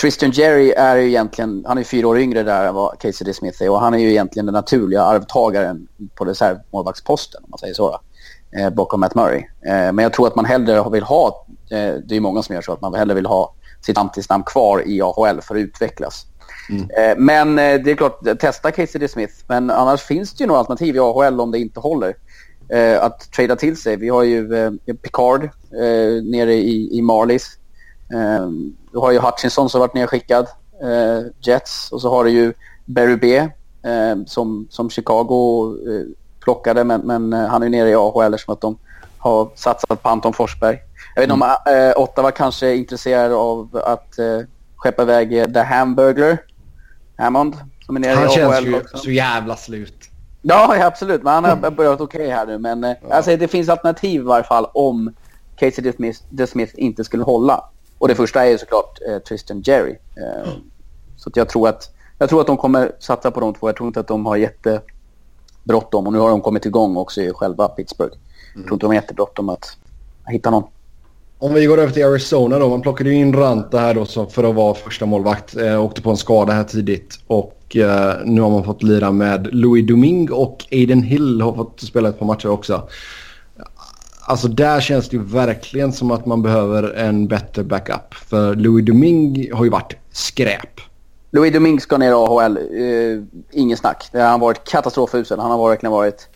Tristan 0.00 0.30
Jerry 0.30 0.70
är 0.70 0.96
ju 0.96 1.08
egentligen, 1.08 1.64
han 1.66 1.78
är 1.78 1.84
fyra 1.84 2.08
år 2.08 2.18
yngre 2.18 2.42
där 2.42 2.66
än 2.66 2.74
vad 2.74 2.98
Casey 2.98 3.24
DeSmith 3.24 3.62
är 3.62 3.70
och 3.70 3.80
han 3.80 3.94
är 3.94 3.98
ju 3.98 4.10
egentligen 4.10 4.46
den 4.46 4.52
naturliga 4.52 5.02
arvtagaren 5.02 5.88
på 6.14 6.24
reservmålvaktsposten 6.24 7.40
om 7.44 7.50
man 7.50 7.58
säger 7.58 7.74
så. 7.74 8.00
Eh, 8.58 8.70
bakom 8.70 9.00
Matt 9.00 9.14
Murray. 9.14 9.38
Eh, 9.66 9.92
men 9.92 9.98
jag 9.98 10.12
tror 10.12 10.26
att 10.26 10.36
man 10.36 10.44
hellre 10.44 10.90
vill 10.90 11.02
ha, 11.02 11.46
eh, 11.70 11.94
det 12.04 12.16
är 12.16 12.20
många 12.20 12.42
som 12.42 12.54
gör 12.54 12.62
så, 12.62 12.72
att 12.72 12.80
man 12.80 12.94
hellre 12.94 13.14
vill 13.14 13.26
ha 13.26 13.54
sitt 13.80 13.96
framtidsnamn 13.96 14.44
kvar 14.44 14.82
i 14.86 15.02
AHL 15.02 15.40
för 15.40 15.54
att 15.54 15.60
utvecklas. 15.60 16.26
Mm. 16.70 16.90
Eh, 16.90 17.16
men 17.18 17.58
eh, 17.58 17.80
det 17.84 17.90
är 17.90 17.94
klart, 17.94 18.40
testa 18.40 18.70
Casey 18.70 18.98
D. 19.00 19.08
Smith. 19.08 19.34
Men 19.46 19.70
annars 19.70 20.02
finns 20.02 20.34
det 20.34 20.42
ju 20.42 20.48
några 20.48 20.60
alternativ 20.60 20.96
i 20.96 20.98
AHL 20.98 21.40
om 21.40 21.50
det 21.50 21.58
inte 21.58 21.80
håller. 21.80 22.14
Eh, 22.68 23.02
att 23.02 23.32
trada 23.32 23.56
till 23.56 23.76
sig. 23.76 23.96
Vi 23.96 24.08
har 24.08 24.22
ju 24.22 24.48
Picard 25.02 25.48
nere 26.22 26.54
i, 26.54 26.98
i 26.98 27.02
Marlies. 27.02 27.58
Du 28.92 28.98
har 28.98 29.12
ju 29.12 29.18
Hutchinson 29.18 29.70
som 29.70 29.80
varit 29.80 29.94
nedskickad. 29.94 30.46
Jets. 31.40 31.92
Och 31.92 32.00
så 32.00 32.10
har 32.10 32.24
du 32.24 32.30
ju 32.30 32.52
Barry 32.84 33.16
B. 33.16 33.48
som, 34.26 34.66
som 34.70 34.90
Chicago 34.90 35.76
plockade. 36.40 36.84
Men, 36.84 37.00
men 37.00 37.32
han 37.32 37.62
är 37.62 37.68
nere 37.68 37.90
i 37.90 37.94
AHL 37.94 38.38
som 38.38 38.54
att 38.54 38.60
de 38.60 38.78
har 39.18 39.50
satsat 39.54 40.02
på 40.02 40.08
Anton 40.08 40.32
Forsberg. 40.32 40.78
Jag 41.14 41.22
vet 41.22 41.30
inte 41.30 41.44
mm. 41.44 41.56
om 41.66 41.90
äh, 41.90 42.02
Ottawa 42.02 42.30
kanske 42.30 42.66
är 42.66 42.74
intresserad 42.74 43.32
av 43.32 43.82
att 43.84 44.18
äh, 44.18 44.38
skeppa 44.76 45.02
iväg 45.02 45.54
The 45.54 45.60
Hamburglar. 45.60 46.38
Hammond. 47.16 47.56
Som 47.86 47.96
är 47.96 48.00
nere 48.00 48.14
han 48.14 48.26
i 48.26 48.30
känns 48.30 48.66
ju 48.66 48.76
också. 48.76 48.98
så 48.98 49.10
jävla 49.10 49.56
slut. 49.56 50.08
Ja, 50.42 50.76
ja 50.76 50.86
absolut. 50.86 51.22
Men 51.22 51.32
han 51.32 51.44
har 51.44 51.70
börjat 51.70 52.00
okej 52.00 52.20
okay 52.20 52.30
här 52.30 52.46
nu. 52.46 52.58
Men 52.58 52.84
eh, 52.84 52.92
ja. 53.08 53.14
alltså, 53.14 53.36
det 53.36 53.48
finns 53.48 53.68
alternativ 53.68 54.20
i 54.20 54.24
varje 54.24 54.44
fall 54.44 54.66
om 54.74 55.14
Casey 55.56 55.92
DeSmith, 56.30 56.72
inte 56.74 57.04
skulle 57.04 57.24
hålla. 57.24 57.64
Och 58.02 58.08
det 58.08 58.14
första 58.14 58.44
är 58.46 58.50
ju 58.50 58.58
såklart 58.58 58.98
eh, 59.08 59.18
Tristan 59.18 59.62
Jerry. 59.64 59.96
Eh, 60.16 60.48
mm. 60.48 60.60
Så 61.16 61.30
jag, 61.34 61.48
tror 61.48 61.68
att, 61.68 61.90
jag 62.18 62.28
tror 62.28 62.40
att 62.40 62.46
de 62.46 62.56
kommer 62.56 62.92
satsa 62.98 63.30
på 63.30 63.40
de 63.40 63.54
två. 63.54 63.68
Jag 63.68 63.76
tror 63.76 63.86
inte 63.86 64.00
att 64.00 64.08
de 64.08 64.26
har 64.26 64.36
jättebråttom. 64.36 66.06
Och 66.06 66.12
nu 66.12 66.18
har 66.18 66.30
de 66.30 66.40
kommit 66.40 66.66
igång 66.66 66.96
också 66.96 67.20
i 67.22 67.32
själva 67.32 67.68
Pittsburgh. 67.68 68.14
Mm. 68.14 68.22
Jag 68.54 68.66
tror 68.66 68.74
inte 68.74 68.84
de 68.84 68.86
har 68.86 68.94
jättebråttom 68.94 69.48
att 69.48 69.76
hitta 70.26 70.50
någon. 70.50 70.62
Om 71.38 71.54
vi 71.54 71.66
går 71.66 71.78
över 71.78 71.92
till 71.92 72.04
Arizona 72.04 72.58
då. 72.58 72.68
Man 72.68 72.82
plockade 72.82 73.10
ju 73.10 73.16
in 73.16 73.32
Ranta 73.32 73.78
här 73.78 73.94
då 73.94 74.26
för 74.26 74.44
att 74.44 74.54
vara 74.54 74.74
första 74.74 75.06
målvakt. 75.06 75.56
Eh, 75.56 75.84
åkte 75.84 76.02
på 76.02 76.10
en 76.10 76.16
skada 76.16 76.52
här 76.52 76.64
tidigt. 76.64 77.20
Och 77.26 77.76
eh, 77.76 78.14
nu 78.24 78.40
har 78.40 78.50
man 78.50 78.64
fått 78.64 78.82
lira 78.82 79.12
med 79.12 79.54
Louis 79.54 79.86
Domingue 79.86 80.36
och 80.36 80.64
Aiden 80.72 81.02
Hill 81.02 81.40
har 81.40 81.52
fått 81.52 81.80
spela 81.80 82.08
ett 82.08 82.18
par 82.18 82.26
matcher 82.26 82.48
också. 82.48 82.88
Alltså 84.24 84.48
där 84.48 84.80
känns 84.80 85.08
det 85.08 85.16
ju 85.16 85.22
verkligen 85.22 85.92
som 85.92 86.10
att 86.10 86.26
man 86.26 86.42
behöver 86.42 86.82
en 86.94 87.28
bättre 87.28 87.64
backup. 87.64 88.14
För 88.14 88.54
Louis 88.54 88.86
Domingue 88.86 89.54
har 89.54 89.64
ju 89.64 89.70
varit 89.70 89.96
skräp. 90.10 90.80
Louis 91.30 91.52
Domingue 91.52 91.80
ska 91.80 91.98
ner 91.98 92.10
i 92.10 92.14
AHL. 92.14 92.58
Uh, 92.58 92.82
eh, 92.82 93.22
ingen 93.50 93.76
snack. 93.76 94.08
Det 94.12 94.20
har 94.20 94.38
varit 94.38 94.64
katastrofusel. 94.64 95.40
Han 95.40 95.50
har 95.50 95.68
verkligen 95.68 95.92
varit 95.92 96.28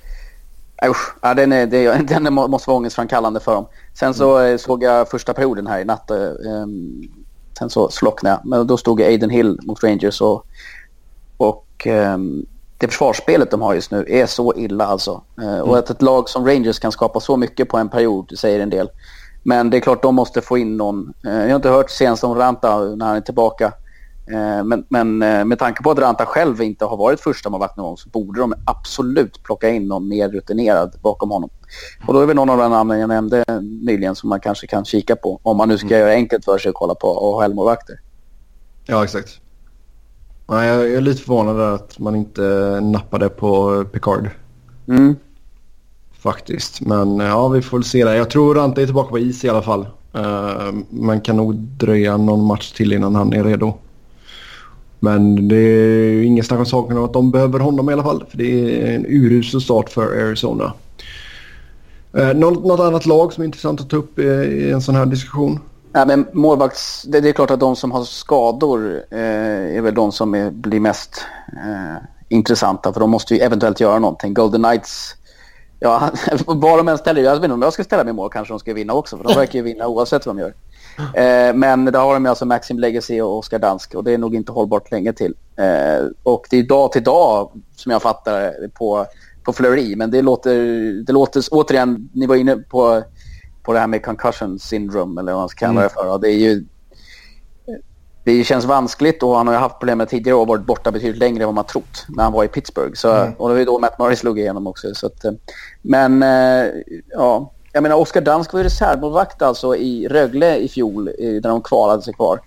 Usch, 0.84 1.16
ja, 1.22 1.34
den, 1.34 1.52
är, 1.52 1.66
det, 1.66 2.08
den 2.08 2.34
måste 2.34 2.70
vara 2.70 2.78
ångestframkallande 2.78 3.40
för 3.40 3.54
dem. 3.54 3.66
Sen 3.94 4.14
så 4.14 4.36
mm. 4.36 4.58
såg 4.58 4.82
jag 4.82 5.08
första 5.08 5.34
perioden 5.34 5.66
här 5.66 5.80
i 5.80 5.84
natt. 5.84 6.10
Um, 6.10 7.02
sen 7.58 7.70
så 7.70 7.88
slocknade 7.88 8.36
jag. 8.36 8.50
Men 8.50 8.66
då 8.66 8.76
stod 8.76 9.02
Aiden 9.02 9.30
Hill 9.30 9.58
mot 9.62 9.84
Rangers 9.84 10.20
och, 10.20 10.46
och 11.36 11.86
um, 11.86 12.46
det 12.78 12.88
försvarsspelet 12.88 13.50
de 13.50 13.62
har 13.62 13.74
just 13.74 13.90
nu 13.90 14.04
är 14.08 14.26
så 14.26 14.54
illa 14.54 14.86
alltså. 14.86 15.22
Uh, 15.42 15.48
mm. 15.48 15.62
Och 15.62 15.78
att 15.78 15.90
ett 15.90 16.02
lag 16.02 16.28
som 16.28 16.46
Rangers 16.46 16.78
kan 16.78 16.92
skapa 16.92 17.20
så 17.20 17.36
mycket 17.36 17.68
på 17.68 17.76
en 17.78 17.88
period 17.88 18.32
säger 18.38 18.60
en 18.60 18.70
del. 18.70 18.88
Men 19.42 19.70
det 19.70 19.76
är 19.76 19.80
klart 19.80 20.02
de 20.02 20.14
måste 20.14 20.40
få 20.40 20.58
in 20.58 20.76
någon. 20.76 21.12
Uh, 21.26 21.32
jag 21.32 21.48
har 21.48 21.56
inte 21.56 21.70
hört 21.70 21.90
senast 21.90 22.24
om 22.24 22.34
Ranta 22.34 22.78
när 22.78 23.06
han 23.06 23.16
är 23.16 23.20
tillbaka. 23.20 23.72
Eh, 24.30 24.64
men, 24.64 24.84
men 24.88 25.22
eh, 25.22 25.44
med 25.44 25.58
tanke 25.58 25.82
på 25.82 25.90
att 25.90 25.98
Ranta 25.98 26.26
själv 26.26 26.62
inte 26.62 26.84
har 26.84 26.96
varit 26.96 27.20
första 27.20 27.50
målvakt 27.50 27.76
någon 27.76 27.86
gång 27.86 27.96
så 27.96 28.08
borde 28.08 28.40
de 28.40 28.54
absolut 28.64 29.42
plocka 29.42 29.68
in 29.68 29.88
någon 29.88 30.08
mer 30.08 30.28
rutinerad 30.28 30.94
bakom 31.02 31.30
honom. 31.30 31.50
Och 32.06 32.14
då 32.14 32.20
är 32.20 32.26
det 32.26 32.34
någon 32.34 32.50
av 32.50 32.58
de 32.58 32.70
namnen 32.70 32.98
jag 32.98 33.08
nämnde 33.08 33.44
nyligen 33.82 34.14
som 34.14 34.28
man 34.28 34.40
kanske 34.40 34.66
kan 34.66 34.84
kika 34.84 35.16
på 35.16 35.40
om 35.42 35.56
man 35.56 35.68
nu 35.68 35.78
ska 35.78 35.86
mm. 35.86 36.00
göra 36.00 36.10
enkelt 36.10 36.44
för 36.44 36.58
sig 36.58 36.68
och 36.68 36.74
kolla 36.74 36.94
på 36.94 37.06
AHL-målvakter. 37.06 38.00
Ja, 38.86 39.04
exakt. 39.04 39.40
Ja, 40.46 40.64
jag 40.64 40.92
är 40.92 41.00
lite 41.00 41.22
förvånad 41.22 41.56
där 41.56 41.74
att 41.74 41.98
man 41.98 42.16
inte 42.16 42.80
nappade 42.80 43.28
på 43.28 43.84
Picard. 43.84 44.30
Mm. 44.88 45.16
Faktiskt, 46.18 46.80
men 46.80 47.18
ja, 47.18 47.48
vi 47.48 47.62
får 47.62 47.76
väl 47.76 47.84
se 47.84 48.04
där. 48.04 48.14
Jag 48.14 48.30
tror 48.30 48.54
Ranta 48.54 48.82
är 48.82 48.86
tillbaka 48.86 49.10
på 49.10 49.18
is 49.18 49.44
i 49.44 49.48
alla 49.48 49.62
fall. 49.62 49.86
Uh, 50.16 50.74
man 50.90 51.20
kan 51.20 51.36
nog 51.36 51.54
dröja 51.54 52.16
någon 52.16 52.46
match 52.46 52.72
till 52.72 52.92
innan 52.92 53.14
han 53.14 53.32
är 53.32 53.44
redo. 53.44 53.74
Men 54.98 55.48
det 55.48 55.56
är 55.56 56.12
ju 56.12 56.24
ingen 56.24 56.44
snack 56.44 56.58
om 56.58 56.66
saken 56.66 56.98
att 56.98 57.12
de 57.12 57.30
behöver 57.30 57.58
honom 57.58 57.90
i 57.90 57.92
alla 57.92 58.02
fall. 58.02 58.24
För 58.30 58.38
det 58.38 58.80
är 58.80 58.94
en 58.94 59.06
urusel 59.06 59.60
start 59.60 59.90
för 59.90 60.26
Arizona. 60.26 60.72
Eh, 62.12 62.34
något, 62.34 62.64
något, 62.64 62.80
annat 62.80 63.06
lag 63.06 63.32
som 63.32 63.42
är 63.42 63.44
intressant 63.44 63.80
att 63.80 63.90
ta 63.90 63.96
upp 63.96 64.18
i 64.18 64.70
en 64.70 64.82
sån 64.82 64.94
här 64.94 65.06
diskussion? 65.06 65.58
Nej, 65.96 66.06
men 66.06 66.26
målvakts, 66.32 67.02
det, 67.02 67.20
det, 67.20 67.28
är 67.28 67.32
klart 67.32 67.50
att 67.50 67.60
de 67.60 67.76
som 67.76 67.92
har 67.92 68.04
skador 68.04 69.04
eh, 69.10 69.76
är 69.76 69.80
väl 69.80 69.94
de 69.94 70.12
som 70.12 70.34
är, 70.34 70.50
blir 70.50 70.80
mest 70.80 71.24
eh, 71.52 72.02
intressanta. 72.28 72.92
För 72.92 73.00
de 73.00 73.10
måste 73.10 73.34
ju 73.34 73.40
eventuellt 73.40 73.80
göra 73.80 73.98
någonting. 73.98 74.34
Golden 74.34 74.62
Knights, 74.62 75.14
ja, 75.80 76.10
vad 76.46 76.78
de 76.78 76.88
än 76.88 76.98
ställer, 76.98 77.22
jag 77.22 77.34
vet 77.34 77.44
inte 77.44 77.54
om 77.54 77.62
jag 77.62 77.72
ska 77.72 77.84
ställa 77.84 78.04
mig 78.04 78.12
mål 78.12 78.30
kanske 78.30 78.52
de 78.54 78.58
ska 78.58 78.74
vinna 78.74 78.92
också. 78.92 79.16
För 79.16 79.24
de 79.24 79.34
verkar 79.34 79.58
ju 79.58 79.62
vinna 79.62 79.86
oavsett 79.86 80.26
vad 80.26 80.36
de 80.36 80.40
gör. 80.40 80.54
Eh, 80.98 81.54
men 81.54 81.84
där 81.84 82.00
har 82.00 82.14
de 82.14 82.26
alltså 82.26 82.44
Maxim 82.44 82.78
Legacy 82.78 83.20
och 83.20 83.38
Oskar 83.38 83.58
Dansk 83.58 83.94
och 83.94 84.04
det 84.04 84.12
är 84.12 84.18
nog 84.18 84.34
inte 84.34 84.52
hållbart 84.52 84.90
länge 84.90 85.12
till. 85.12 85.34
Eh, 85.56 86.06
och 86.22 86.46
det 86.50 86.58
är 86.58 86.62
dag 86.62 86.92
till 86.92 87.04
dag 87.04 87.50
som 87.76 87.92
jag 87.92 88.02
fattar 88.02 88.68
på, 88.68 89.06
på 89.44 89.52
Fleury. 89.52 89.96
Men 89.96 90.10
det 90.10 90.22
låter, 90.22 90.56
det 91.06 91.12
låter 91.12 91.42
återigen, 91.50 92.08
ni 92.12 92.26
var 92.26 92.36
inne 92.36 92.56
på, 92.56 93.02
på 93.66 93.72
det 93.72 93.78
här 93.78 93.86
med 93.86 94.04
concussion 94.04 94.58
syndrome 94.58 95.20
eller 95.20 95.32
vad 95.32 95.40
man 95.40 95.48
ska 95.48 95.66
kalla 95.66 95.82
det 95.82 95.88
för. 95.88 96.18
Det 96.18 96.28
är 96.28 96.38
ju 96.38 96.64
det 98.24 98.44
känns 98.44 98.64
vanskligt 98.64 99.22
och 99.22 99.36
han 99.36 99.46
har 99.46 99.54
ju 99.54 99.60
haft 99.60 99.78
problem 99.78 99.98
med 99.98 100.08
tidigare 100.08 100.36
och 100.36 100.46
varit 100.46 100.66
borta 100.66 100.90
betydligt 100.90 101.18
längre 101.18 101.42
än 101.42 101.46
vad 101.46 101.54
man 101.54 101.64
trott 101.64 102.06
när 102.08 102.24
han 102.24 102.32
var 102.32 102.44
i 102.44 102.48
Pittsburgh. 102.48 102.94
Så, 102.94 103.12
mm. 103.12 103.32
Och 103.32 103.48
det 103.48 103.54
var 103.54 103.58
ju 103.58 103.64
då 103.64 103.78
Matt 103.78 103.98
Murray 103.98 104.16
slog 104.16 104.38
igenom 104.38 104.66
också. 104.66 104.94
Så 104.94 105.06
att, 105.06 105.24
eh, 105.24 105.32
men 105.82 106.22
eh, 106.22 106.72
ja, 107.10 107.52
jag 107.72 107.82
menar 107.82 107.96
Oskar 107.96 108.20
Dansk 108.20 108.52
var 108.52 108.60
ju 108.60 108.64
reservmålvakt 108.64 109.42
alltså 109.42 109.76
i 109.76 110.08
Rögle 110.08 110.56
i 110.56 110.68
fjol 110.68 111.04
när 111.18 111.48
de 111.48 111.62
kvalade 111.62 112.02
sig 112.02 112.14
kvar. 112.14 112.40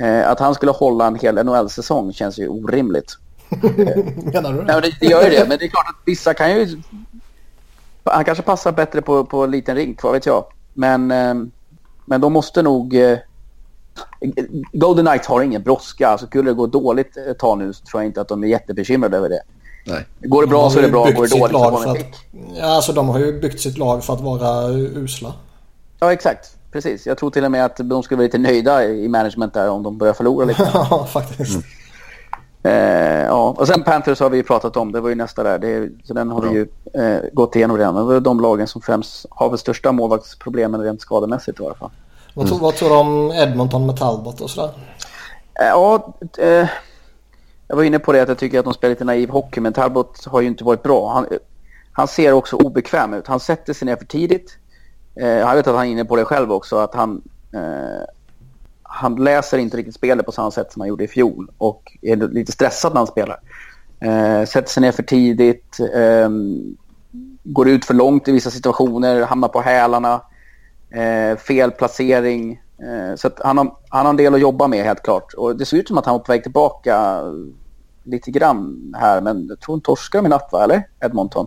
Eh, 0.00 0.30
att 0.30 0.40
han 0.40 0.54
skulle 0.54 0.72
hålla 0.72 1.06
en 1.06 1.14
hel 1.14 1.44
NHL-säsong 1.44 2.12
känns 2.12 2.38
ju 2.38 2.48
orimligt. 2.48 3.16
Menar 4.32 4.52
du 4.52 4.58
det? 4.58 4.80
Nej, 4.80 4.96
det 5.00 5.06
gör 5.06 5.22
ju 5.22 5.30
det, 5.30 5.46
men 5.48 5.58
det 5.58 5.64
är 5.64 5.68
klart 5.68 5.88
att 5.88 6.02
vissa 6.06 6.34
kan 6.34 6.50
ju... 6.50 6.82
Han 8.04 8.24
kanske 8.24 8.44
passar 8.44 8.72
bättre 8.72 9.02
på, 9.02 9.24
på 9.24 9.46
liten 9.46 9.76
rink, 9.76 10.02
vad 10.02 10.12
vet 10.12 10.26
jag. 10.26 10.44
Men, 10.74 11.10
eh, 11.10 11.34
men 12.04 12.20
de 12.20 12.32
måste 12.32 12.62
nog... 12.62 12.94
Eh, 12.94 13.18
Golden 14.72 15.06
Knights 15.06 15.28
har 15.28 15.42
ingen 15.42 15.62
brådska. 15.62 16.08
Alltså, 16.08 16.26
skulle 16.26 16.50
det 16.50 16.54
gå 16.54 16.66
dåligt 16.66 17.16
ett 17.16 17.38
tag 17.38 17.58
nu 17.58 17.72
så 17.72 17.84
tror 17.84 18.02
jag 18.02 18.08
inte 18.08 18.20
att 18.20 18.28
de 18.28 18.44
är 18.44 18.48
jättebekymrade 18.48 19.16
över 19.16 19.28
det. 19.28 19.40
Nej. 19.86 20.06
Går 20.20 20.42
det 20.42 20.48
bra 20.48 20.62
de 20.62 20.70
så 20.70 20.78
är 20.78 20.82
det 20.82 20.88
bra, 20.88 21.04
går 21.04 21.10
det 21.10 21.38
dåligt 21.38 21.56
så 21.56 21.70
får 21.70 21.86
man. 21.86 21.96
Ja, 22.56 22.66
alltså 22.66 22.92
de 22.92 23.08
har 23.08 23.18
ju 23.18 23.40
byggt 23.40 23.60
sitt 23.60 23.78
lag 23.78 24.04
för 24.04 24.14
att 24.14 24.20
vara 24.20 24.68
usla. 24.70 25.34
Ja, 25.98 26.12
exakt. 26.12 26.56
Precis. 26.72 27.06
Jag 27.06 27.18
tror 27.18 27.30
till 27.30 27.44
och 27.44 27.50
med 27.50 27.64
att 27.64 27.76
de 27.76 28.02
skulle 28.02 28.16
vara 28.16 28.24
lite 28.24 28.38
nöjda 28.38 28.84
i 28.84 29.08
management 29.08 29.54
där 29.54 29.70
om 29.70 29.82
de 29.82 29.98
börjar 29.98 30.14
förlora 30.14 30.44
lite. 30.44 30.70
ja, 30.74 31.08
faktiskt. 31.12 31.50
Mm. 31.50 31.62
Eh, 32.62 33.24
ja. 33.24 33.54
Och 33.58 33.66
sen 33.66 33.82
Panthers 33.82 34.20
har 34.20 34.30
vi 34.30 34.42
pratat 34.42 34.76
om. 34.76 34.92
Det 34.92 35.00
var 35.00 35.08
ju 35.08 35.14
nästa 35.14 35.42
där. 35.42 35.58
Det, 35.58 35.90
så 36.04 36.14
den 36.14 36.30
har 36.30 36.44
ja. 36.44 36.50
vi 36.50 36.56
ju 36.56 36.68
eh, 37.02 37.20
gått 37.32 37.56
igenom 37.56 37.78
redan. 37.78 37.94
Det 37.94 38.02
var 38.02 38.20
de 38.20 38.40
lagen 38.40 38.66
som 38.66 38.82
främst 38.82 39.26
har 39.30 39.48
väl 39.48 39.58
största 39.58 39.92
målvaktsproblemen 39.92 40.80
rent 40.80 41.00
skademässigt 41.00 41.60
i 41.60 41.64
alla 41.64 41.74
fall. 41.74 41.90
Vad, 42.34 42.46
mm. 42.46 42.58
vad 42.58 42.74
tror 42.74 42.88
du 42.88 42.94
om 42.94 43.32
Edmonton 43.32 43.86
med 43.86 43.96
Talbot 43.96 44.40
och 44.40 44.50
sådär? 44.50 44.70
Eh, 45.60 45.66
ja, 45.66 46.14
eh, 46.38 46.68
jag 47.68 47.76
var 47.76 47.82
inne 47.82 47.98
på 47.98 48.12
det 48.12 48.20
att 48.20 48.28
jag 48.28 48.38
tycker 48.38 48.58
att 48.58 48.64
de 48.64 48.74
spelar 48.74 48.90
lite 48.90 49.04
naiv 49.04 49.30
hockey 49.30 49.60
men 49.60 49.72
Talbot 49.72 50.26
har 50.26 50.40
ju 50.40 50.46
inte 50.46 50.64
varit 50.64 50.82
bra. 50.82 51.12
Han, 51.12 51.26
han 51.92 52.08
ser 52.08 52.32
också 52.32 52.56
obekväm 52.56 53.14
ut. 53.14 53.26
Han 53.26 53.40
sätter 53.40 53.72
sig 53.72 53.86
ner 53.86 53.96
för 53.96 54.04
tidigt. 54.04 54.58
Eh, 55.20 55.28
jag 55.28 55.54
vet 55.54 55.66
att 55.66 55.76
han 55.76 55.86
är 55.86 55.90
inne 55.90 56.04
på 56.04 56.16
det 56.16 56.24
själv 56.24 56.52
också 56.52 56.76
att 56.76 56.94
han, 56.94 57.22
eh, 57.54 58.04
han 58.92 59.16
läser 59.16 59.58
inte 59.58 59.76
riktigt 59.76 59.94
spelet 59.94 60.26
på 60.26 60.32
samma 60.32 60.50
sätt 60.50 60.72
som 60.72 60.80
han 60.80 60.88
gjorde 60.88 61.04
i 61.04 61.08
fjol 61.08 61.50
och 61.58 61.96
är 62.02 62.16
lite 62.16 62.52
stressad 62.52 62.92
när 62.92 63.00
han 63.00 63.06
spelar. 63.06 63.40
Eh, 64.00 64.44
sätter 64.44 64.68
sig 64.68 64.80
ner 64.80 64.92
för 64.92 65.02
tidigt, 65.02 65.80
eh, 65.80 66.28
går 67.44 67.68
ut 67.68 67.84
för 67.84 67.94
långt 67.94 68.28
i 68.28 68.32
vissa 68.32 68.50
situationer, 68.50 69.22
hamnar 69.22 69.48
på 69.48 69.60
hälarna, 69.60 70.22
eh, 70.90 71.36
fel 71.36 71.70
placering. 71.70 72.62
Eh, 72.78 73.16
så 73.16 73.30
han, 73.36 73.58
har, 73.58 73.76
han 73.88 74.06
har 74.06 74.10
en 74.10 74.16
del 74.16 74.34
att 74.34 74.40
jobba 74.40 74.68
med 74.68 74.84
helt 74.84 75.02
klart. 75.02 75.34
Och 75.34 75.56
det 75.56 75.66
ser 75.66 75.76
ut 75.76 75.88
som 75.88 75.98
att 75.98 76.06
han 76.06 76.12
var 76.12 76.18
på 76.18 76.32
väg 76.32 76.42
tillbaka 76.42 77.22
lite 78.04 78.30
grann 78.30 78.94
här. 78.98 79.20
Men 79.20 79.46
jag 79.48 79.60
tror 79.60 79.74
hon 79.74 79.80
torskade 79.80 80.26
i 80.26 80.30
natt 80.30 80.48
va, 80.52 80.64
eller? 80.64 80.88
Edmonton. 81.00 81.46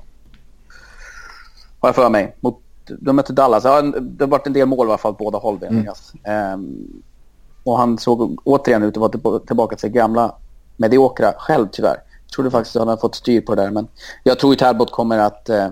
Har 1.80 1.90
jag 1.90 1.96
för 1.96 2.10
mig. 2.10 2.36
Mot, 2.40 2.62
de 3.00 3.16
mötte 3.16 3.34
Dallas. 3.34 3.64
Ja, 3.64 3.82
det 3.82 4.24
har 4.24 4.32
varit 4.32 4.48
en 4.48 4.54
del 4.54 4.68
mål 4.68 4.88
i 4.88 4.90
alla 4.90 4.98
fall 4.98 5.16
båda 5.20 5.38
håll. 5.38 5.60
Mm. 5.64 5.88
Um, 6.54 7.04
och 7.64 7.78
han 7.78 7.98
såg 7.98 8.42
återigen 8.44 8.84
ut 8.84 8.98
att 8.98 9.16
vara 9.16 9.40
tillbaka 9.40 9.76
till 9.76 9.82
sig 9.82 9.90
gamla 9.90 10.36
mediokra 10.78 11.34
själv 11.38 11.68
tyvärr. 11.72 11.98
Jag 12.26 12.36
trodde 12.36 12.52
faktiskt 12.52 12.76
att 12.76 12.80
han 12.80 12.88
hade 12.88 13.02
fått 13.02 13.16
styr 13.16 13.42
på 13.42 13.56
det 13.56 13.62
där. 13.62 13.72
Men 13.72 13.88
jag 14.24 14.40
tror 14.40 14.52
att 14.54 14.60
Talbot 14.60 14.92
kommer 14.92 15.18
att, 15.18 15.50
uh, 15.50 15.68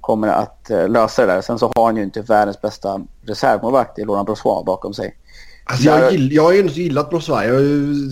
kommer 0.00 0.28
att 0.28 0.70
uh, 0.70 0.88
lösa 0.88 1.26
det 1.26 1.32
där. 1.32 1.40
Sen 1.40 1.58
så 1.58 1.72
har 1.76 1.84
han 1.84 1.96
ju 1.96 2.02
inte 2.02 2.20
världens 2.22 2.60
bästa 2.60 3.00
reservmålvakt 3.22 3.98
i 3.98 4.04
Laurent 4.04 4.26
Brossois 4.26 4.64
bakom 4.66 4.94
sig. 4.94 5.16
Alltså 5.64 5.84
jag, 5.84 6.12
gill, 6.12 6.32
jag 6.32 6.42
har 6.42 6.52
ju 6.52 6.60
inte 6.60 6.80
gillat 6.80 7.10
Brosvaj. 7.10 7.48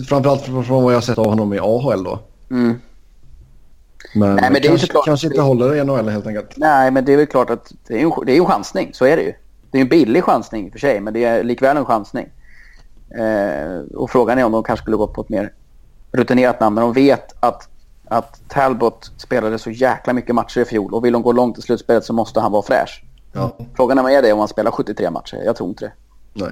Framförallt 0.09 0.41
från 0.41 0.83
vad 0.83 0.93
jag 0.93 0.97
har 0.97 1.01
sett 1.01 1.17
av 1.17 1.25
honom 1.25 1.53
i 1.53 1.59
AHL 1.59 2.03
då. 2.03 2.19
Mm. 2.51 2.81
Men, 4.15 4.35
Nej, 4.35 4.51
men 4.51 4.53
det 4.53 4.59
är 4.59 4.69
kanske, 4.69 4.87
såklart- 4.87 5.05
kanske 5.05 5.27
inte 5.27 5.41
håller 5.41 5.75
i 5.75 5.83
NHL 5.83 6.09
helt 6.09 6.27
enkelt. 6.27 6.53
Nej, 6.57 6.91
men 6.91 7.05
det 7.05 7.13
är 7.13 7.17
väl 7.17 7.27
klart 7.27 7.49
att 7.49 7.73
det 7.87 7.93
är 7.93 7.97
ju 7.97 8.03
en, 8.03 8.11
det 8.25 8.31
är 8.31 8.35
ju 8.35 8.41
en 8.41 8.45
chansning. 8.47 8.89
Så 8.93 9.05
är 9.05 9.17
det 9.17 9.23
ju. 9.23 9.33
Det 9.71 9.77
är 9.77 9.81
en 9.81 9.87
billig 9.87 10.23
chansning 10.23 10.65
i 10.65 10.69
och 10.69 10.71
för 10.71 10.79
sig, 10.79 10.99
men 10.99 11.13
det 11.13 11.23
är 11.23 11.43
likväl 11.43 11.77
en 11.77 11.85
chansning. 11.85 12.29
Eh, 13.15 13.95
och 13.97 14.09
frågan 14.09 14.39
är 14.39 14.43
om 14.45 14.51
de 14.51 14.63
kanske 14.63 14.83
skulle 14.83 14.97
gått 14.97 15.13
på 15.13 15.21
ett 15.21 15.29
mer 15.29 15.53
rutinerat 16.11 16.59
namn. 16.59 16.75
Men 16.75 16.83
de 16.83 16.93
vet 16.93 17.35
att, 17.39 17.69
att 18.07 18.41
Talbot 18.47 19.11
spelade 19.17 19.59
så 19.59 19.69
jäkla 19.71 20.13
mycket 20.13 20.35
matcher 20.35 20.59
i 20.61 20.65
fjol 20.65 20.93
och 20.93 21.05
vill 21.05 21.13
de 21.13 21.21
gå 21.21 21.31
långt 21.31 21.57
i 21.57 21.61
slutspelet 21.61 22.05
så 22.05 22.13
måste 22.13 22.39
han 22.39 22.51
vara 22.51 22.61
fräsch. 22.63 23.03
Ja, 23.33 23.57
Frågan 23.75 23.97
är 23.97 24.01
om 24.03 24.09
är 24.09 24.21
det 24.21 24.33
om 24.33 24.39
han 24.39 24.47
spelar 24.47 24.71
73 24.71 25.09
matcher. 25.11 25.41
Jag 25.45 25.55
tror 25.55 25.69
inte 25.69 25.85
det. 25.85 25.91
nej. 26.33 26.51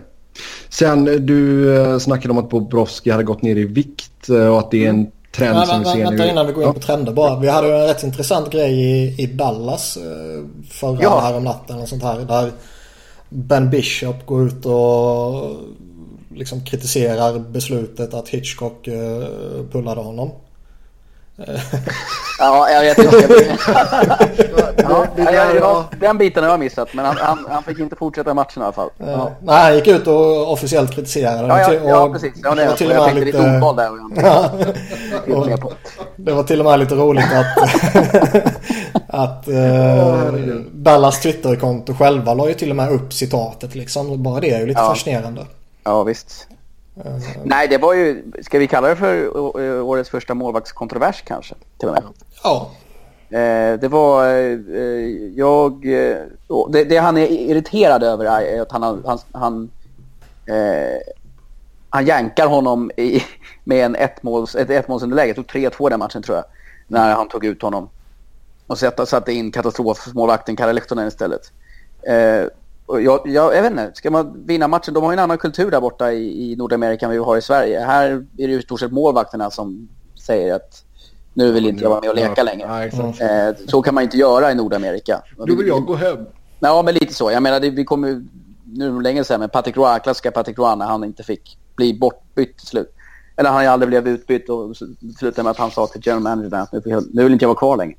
Sen 0.69 1.05
du 1.05 1.75
eh, 1.77 1.97
snackade 1.97 2.31
om 2.31 2.37
att 2.37 2.49
Bobrovski 2.49 3.09
hade 3.11 3.23
gått 3.23 3.41
ner 3.41 3.55
i 3.55 3.63
vikt 3.65 4.29
eh, 4.29 4.47
och 4.47 4.59
att 4.59 4.71
det 4.71 4.85
är 4.85 4.89
en 4.89 5.11
trend 5.35 5.55
Men, 5.57 5.65
som 5.67 5.79
vi 5.79 5.85
ser 5.85 5.97
vänta 5.97 6.23
nu. 6.23 6.29
innan 6.29 6.47
vi 6.47 6.53
går 6.53 6.63
in 6.67 6.73
på 6.73 6.79
trender 6.79 7.13
bara. 7.13 7.39
Vi 7.39 7.47
hade 7.49 7.75
en 7.81 7.87
rätt 7.87 8.03
intressant 8.03 8.49
grej 8.51 8.73
i, 8.73 9.15
i 9.23 9.25
Dallas 9.27 9.97
eh, 9.97 10.03
förra 10.69 10.97
Ja. 11.01 11.19
här 11.19 11.37
om 11.37 11.43
natten 11.43 11.79
och 11.81 11.87
sånt 11.87 12.03
här. 12.03 12.19
Där 12.19 12.51
Ben 13.29 13.69
Bishop 13.69 14.25
går 14.25 14.47
ut 14.47 14.65
och 14.65 15.51
liksom 16.35 16.65
kritiserar 16.65 17.39
beslutet 17.39 18.13
att 18.13 18.29
Hitchcock 18.29 18.87
eh, 18.87 19.23
pullade 19.71 20.01
honom. 20.01 20.31
Ja, 22.39 22.69
jag 22.69 22.81
vet 22.81 22.97
inte. 22.97 23.57
ja, 24.77 25.53
jag. 25.55 25.83
Den 25.99 26.17
biten 26.17 26.43
har 26.43 26.51
jag 26.51 26.59
missat, 26.59 26.87
men 26.93 27.05
han, 27.05 27.17
han, 27.17 27.45
han 27.49 27.63
fick 27.63 27.79
inte 27.79 27.95
fortsätta 27.95 28.33
matchen 28.33 28.61
i 28.61 28.65
alla 28.65 28.73
fall. 28.73 28.89
Eh, 28.99 29.09
Ja, 29.09 29.31
Nej, 29.43 29.63
han 29.63 29.75
gick 29.75 29.87
ut 29.87 30.07
och 30.07 30.51
officiellt 30.51 30.91
kritiserade 30.91 31.47
ja, 31.47 31.73
ja, 31.73 31.79
ja 31.85 32.03
och 32.03 32.13
precis. 32.13 32.33
Ja, 32.43 32.55
det 32.55 32.65
var 32.65 32.73
till 32.73 32.87
och 32.91 32.95
jag 32.95 33.01
med 33.01 33.05
tänkte 33.13 33.25
lite... 33.25 33.37
lite 33.37 33.55
ordval 33.55 33.75
där. 33.75 33.89
Och 35.53 35.59
på. 35.61 35.73
Det 36.15 36.31
var 36.31 36.43
till 36.43 36.59
och 36.59 36.65
med 36.65 36.79
lite 36.79 36.95
roligt 36.95 37.25
att, 37.33 37.57
att 39.07 39.47
eh, 39.47 40.33
Dallas 40.73 41.21
Twitterkonto 41.21 41.93
själva 41.93 42.33
la 42.33 42.47
ju 42.47 42.53
till 42.53 42.69
och 42.69 42.75
med 42.75 42.91
upp 42.91 43.13
citatet 43.13 43.75
liksom. 43.75 44.23
Bara 44.23 44.39
det 44.39 44.51
är 44.51 44.59
ju 44.59 44.65
lite 44.65 44.79
Ja. 44.81 44.87
fascinerande. 44.89 45.45
Ja, 45.85 46.03
visst. 46.03 46.47
Nej, 47.43 47.67
det 47.67 47.77
var 47.77 47.93
ju, 47.93 48.31
ska 48.41 48.59
vi 48.59 48.67
kalla 48.67 48.87
det 48.87 48.95
för 48.95 49.23
eh, 49.61 49.85
årets 49.85 50.09
första 50.09 50.33
målvaktskontrovers 50.33 51.21
kanske? 51.21 51.55
Till 51.77 51.87
och 51.87 51.93
med. 51.93 52.03
Ja, 52.43 52.71
Eh, 53.29 53.79
det 53.79 53.87
var, 53.87 54.27
eh, 54.27 54.59
jag, 55.35 55.85
eh, 55.85 56.17
det, 56.69 56.83
det 56.83 56.97
han 56.97 57.17
är 57.17 57.27
irriterad 57.27 58.03
över 58.03 58.25
är 58.25 58.61
att 58.61 58.71
han, 58.71 59.03
han, 59.05 59.19
han, 59.31 59.69
eh, 60.45 61.13
han 61.89 62.05
jänkar 62.05 62.47
honom 62.47 62.91
i, 62.97 63.23
med 63.63 63.85
en 63.85 63.95
ettmåls, 63.95 64.55
ett 64.55 64.69
ettmålsunderläge. 64.69 65.27
Jag 65.27 65.35
tog 65.35 65.45
3-2 65.45 65.89
den 65.89 65.99
matchen 65.99 66.21
tror 66.21 66.37
jag. 66.37 66.45
När 66.87 67.15
han 67.15 67.27
tog 67.27 67.45
ut 67.45 67.61
honom. 67.61 67.89
Och 68.67 68.77
satte, 68.77 69.05
satte 69.05 69.33
in 69.33 69.51
katastrofmålvakten 69.51 70.55
Kalle 70.55 70.73
Lehtonen 70.73 71.07
istället. 71.07 71.51
Jag, 72.87 73.01
jag, 73.03 73.55
jag 73.55 73.61
vet 73.61 73.71
inte, 73.71 73.91
ska 73.93 74.11
man 74.11 74.45
vinna 74.45 74.67
matchen? 74.67 74.93
De 74.93 75.03
har 75.03 75.11
ju 75.11 75.13
en 75.13 75.19
annan 75.19 75.37
kultur 75.37 75.71
där 75.71 75.81
borta 75.81 76.11
i, 76.11 76.51
i 76.51 76.55
Nordamerika 76.55 77.05
än 77.05 77.11
vi 77.11 77.17
har 77.17 77.37
i 77.37 77.41
Sverige. 77.41 77.79
Här 77.79 78.09
är 78.09 78.25
det 78.33 78.43
ju 78.43 78.59
i 78.59 78.61
stort 78.61 78.79
sett 78.79 78.91
målvakterna 78.91 79.51
som 79.51 79.89
säger 80.25 80.55
att 80.55 80.83
nu 81.33 81.51
vill 81.51 81.67
inte 81.67 81.83
jag 81.83 81.89
vara 81.89 82.01
med 82.01 82.09
och 82.09 82.15
leka 82.15 82.43
längre. 82.43 82.91
Ja. 83.19 83.25
Eh, 83.25 83.55
så 83.67 83.81
kan 83.81 83.93
man 83.93 84.03
inte 84.03 84.17
göra 84.17 84.51
i 84.51 84.55
Nordamerika. 84.55 85.21
Då 85.37 85.55
vill 85.55 85.67
jag 85.67 85.85
gå 85.85 85.95
hem. 85.95 86.17
Ja, 86.59 86.81
men 86.81 86.93
lite 86.93 87.13
så. 87.13 87.31
Jag 87.31 87.43
menar, 87.43 87.59
det, 87.59 87.69
vi 87.69 87.85
kommer 87.85 88.23
nu 88.77 88.87
är 88.87 88.91
det 88.91 89.01
länge 89.01 89.23
sedan, 89.23 89.39
men 89.39 89.49
Patrick 89.49 89.77
Roy, 89.77 89.99
klassiska 89.99 90.31
Patrick 90.31 90.57
Roy 90.57 90.75
när 90.75 90.85
han 90.85 91.03
inte 91.03 91.23
fick 91.23 91.57
bli 91.75 91.93
bortbytt 91.93 92.57
till 92.57 92.67
slut. 92.67 92.91
Eller 93.37 93.49
han 93.49 93.67
aldrig 93.67 93.89
blev 93.89 94.07
utbytt 94.07 94.49
och 94.49 94.77
slutade 95.19 95.43
med 95.43 95.51
att 95.51 95.57
han 95.57 95.71
sa 95.71 95.87
till 95.87 96.01
general 96.03 96.23
managern 96.23 96.53
att 96.53 96.85
nu 97.13 97.23
vill 97.23 97.33
inte 97.33 97.43
jag 97.43 97.49
vara 97.49 97.57
kvar 97.57 97.77
längre. 97.77 97.97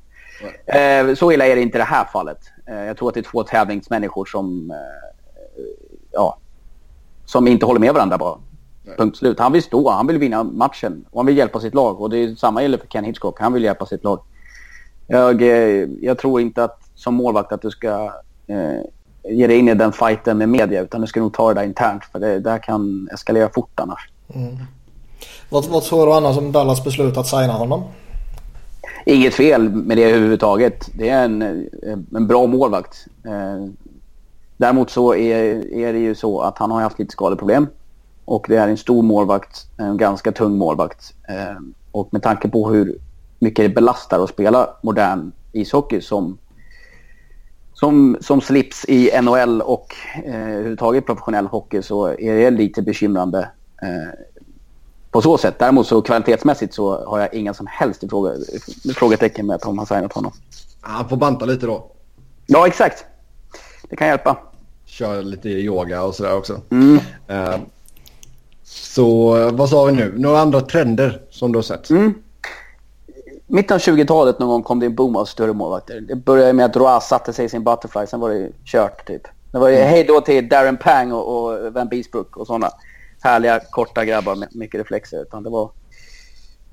Eh, 0.65 1.15
så 1.15 1.31
illa 1.31 1.47
är 1.47 1.55
det 1.55 1.61
inte 1.61 1.77
i 1.77 1.79
det 1.79 1.83
här 1.83 2.05
fallet. 2.05 2.39
Eh, 2.65 2.75
jag 2.75 2.97
tror 2.97 3.07
att 3.07 3.13
det 3.13 3.19
är 3.19 3.31
två 3.31 3.43
tävlingsmänniskor 3.43 4.25
som, 4.25 4.71
eh, 4.71 4.77
ja, 6.11 6.37
som 7.25 7.47
inte 7.47 7.65
håller 7.65 7.79
med 7.79 7.93
varandra 7.93 8.17
bara. 8.17 8.37
Punkt 8.97 9.17
slut. 9.17 9.39
Han 9.39 9.51
vill 9.51 9.63
stå, 9.63 9.89
han 9.89 10.07
vill 10.07 10.17
vinna 10.17 10.43
matchen 10.43 11.05
och 11.11 11.19
han 11.19 11.25
vill 11.25 11.37
hjälpa 11.37 11.59
sitt 11.59 11.73
lag. 11.73 12.01
Och 12.01 12.09
det 12.09 12.17
är 12.17 12.35
samma 12.35 12.61
gäller 12.61 12.77
för 12.77 12.87
Ken 12.87 13.03
Hitchcock. 13.03 13.39
Han 13.39 13.53
vill 13.53 13.63
hjälpa 13.63 13.85
sitt 13.85 14.03
lag. 14.03 14.19
Jag, 15.07 15.41
jag 16.01 16.17
tror 16.17 16.41
inte 16.41 16.63
att 16.63 16.79
som 16.95 17.15
målvakt 17.15 17.51
att 17.51 17.61
du 17.61 17.71
ska 17.71 18.13
ge 19.23 19.47
dig 19.47 19.57
in 19.57 19.69
i 19.69 19.73
den 19.73 19.91
fighten 19.91 20.37
med 20.37 20.49
media 20.49 20.81
utan 20.81 21.01
du 21.01 21.07
ska 21.07 21.19
nog 21.19 21.33
ta 21.33 21.47
det 21.47 21.53
där 21.53 21.63
internt 21.63 22.05
för 22.05 22.19
det 22.19 22.39
där 22.39 22.57
kan 22.57 23.09
eskalera 23.13 23.49
fort 23.49 23.79
annars. 23.79 24.09
vad, 25.49 25.65
vad 25.65 25.83
tror 25.83 26.05
du 26.05 26.13
annars 26.13 26.37
om 26.37 26.51
Dallas 26.51 26.83
beslut 26.83 27.17
att 27.17 27.27
signa 27.27 27.53
honom? 27.53 27.83
Inget 29.05 29.33
fel 29.33 29.69
med 29.69 29.97
det 29.97 30.03
överhuvudtaget. 30.03 30.89
Det 30.93 31.09
är 31.09 31.25
en, 31.25 31.41
en 32.15 32.27
bra 32.27 32.47
målvakt. 32.47 33.07
Eh, 33.25 33.69
däremot 34.57 34.89
så 34.89 35.15
är, 35.15 35.73
är 35.73 35.93
det 35.93 35.99
ju 35.99 36.15
så 36.15 36.39
att 36.41 36.57
han 36.57 36.71
har 36.71 36.81
haft 36.81 36.99
lite 36.99 37.11
skadeproblem. 37.11 37.67
Och 38.25 38.45
det 38.49 38.55
är 38.55 38.67
en 38.67 38.77
stor 38.77 39.03
målvakt, 39.03 39.67
en 39.77 39.97
ganska 39.97 40.31
tung 40.31 40.57
målvakt. 40.57 41.13
Eh, 41.29 41.57
och 41.91 42.09
med 42.11 42.23
tanke 42.23 42.49
på 42.49 42.69
hur 42.69 42.97
mycket 43.39 43.65
det 43.65 43.75
belastar 43.75 44.23
att 44.23 44.29
spela 44.29 44.69
modern 44.81 45.31
ishockey 45.51 46.01
som, 46.01 46.37
som, 47.73 48.17
som 48.21 48.41
slips 48.41 48.85
i 48.87 49.21
NHL 49.21 49.61
och 49.61 49.95
eh, 50.25 50.49
överhuvudtaget 50.49 51.05
professionell 51.05 51.45
hockey 51.45 51.81
så 51.81 52.07
är 52.07 52.35
det 52.35 52.51
lite 52.51 52.81
bekymrande 52.81 53.49
eh, 53.81 54.36
på 55.17 55.21
så 55.21 55.37
sätt. 55.37 55.59
Däremot 55.59 55.87
så 55.87 56.01
kvalitetsmässigt 56.01 56.73
så 56.73 57.05
har 57.05 57.19
jag 57.19 57.33
inga 57.33 57.53
som 57.53 57.67
helst 57.69 58.03
frågetecken 58.95 59.45
med 59.45 59.55
att 59.55 59.61
de 59.61 59.77
har 59.77 59.85
signat 59.85 60.13
honom. 60.13 60.31
Han 60.81 61.09
får 61.09 61.17
banta 61.17 61.45
lite 61.45 61.65
då. 61.65 61.91
Ja, 62.45 62.67
exakt. 62.67 63.05
Det 63.89 63.95
kan 63.95 64.07
hjälpa. 64.07 64.37
Kör 64.85 65.21
lite 65.21 65.49
yoga 65.49 66.03
och 66.03 66.15
sådär 66.15 66.35
också. 66.35 66.61
Mm. 66.69 66.99
Eh, 67.27 67.55
så 68.63 69.31
vad 69.51 69.69
sa 69.69 69.85
vi 69.85 69.91
nu? 69.91 70.13
Några 70.17 70.39
andra 70.39 70.61
trender 70.61 71.21
som 71.29 71.51
du 71.51 71.57
har 71.57 71.63
sett? 71.63 71.89
Mm. 71.89 72.13
Mitten 73.47 73.75
av 73.75 73.81
20-talet 73.81 74.39
någon 74.39 74.49
gång 74.49 74.63
kom 74.63 74.79
det 74.79 74.85
en 74.85 74.95
boom 74.95 75.15
av 75.15 75.25
större 75.25 75.53
målvakter. 75.53 76.01
Det 76.01 76.15
började 76.15 76.53
med 76.53 76.65
att 76.65 76.75
Roas 76.75 77.07
satte 77.07 77.33
sig 77.33 77.45
i 77.45 77.49
sin 77.49 77.63
butterfly, 77.63 78.07
sen 78.07 78.19
var 78.19 78.29
det 78.29 78.49
kört 78.65 79.07
typ. 79.07 79.27
Det 79.51 79.57
var 79.57 79.69
ju 79.69 79.75
hej 79.75 80.03
då 80.03 80.21
till 80.21 80.49
Darren 80.49 80.77
Pang 80.77 81.11
och, 81.11 81.37
och 81.37 81.73
Van 81.73 81.87
Beesbrook 81.87 82.37
och 82.37 82.47
sådana 82.47 82.69
härliga 83.21 83.59
korta 83.71 84.05
grabbar 84.05 84.35
med 84.35 84.47
mycket 84.55 84.79
reflexer. 84.79 85.21
Utan 85.21 85.43
det 85.43 85.49
var... 85.49 85.71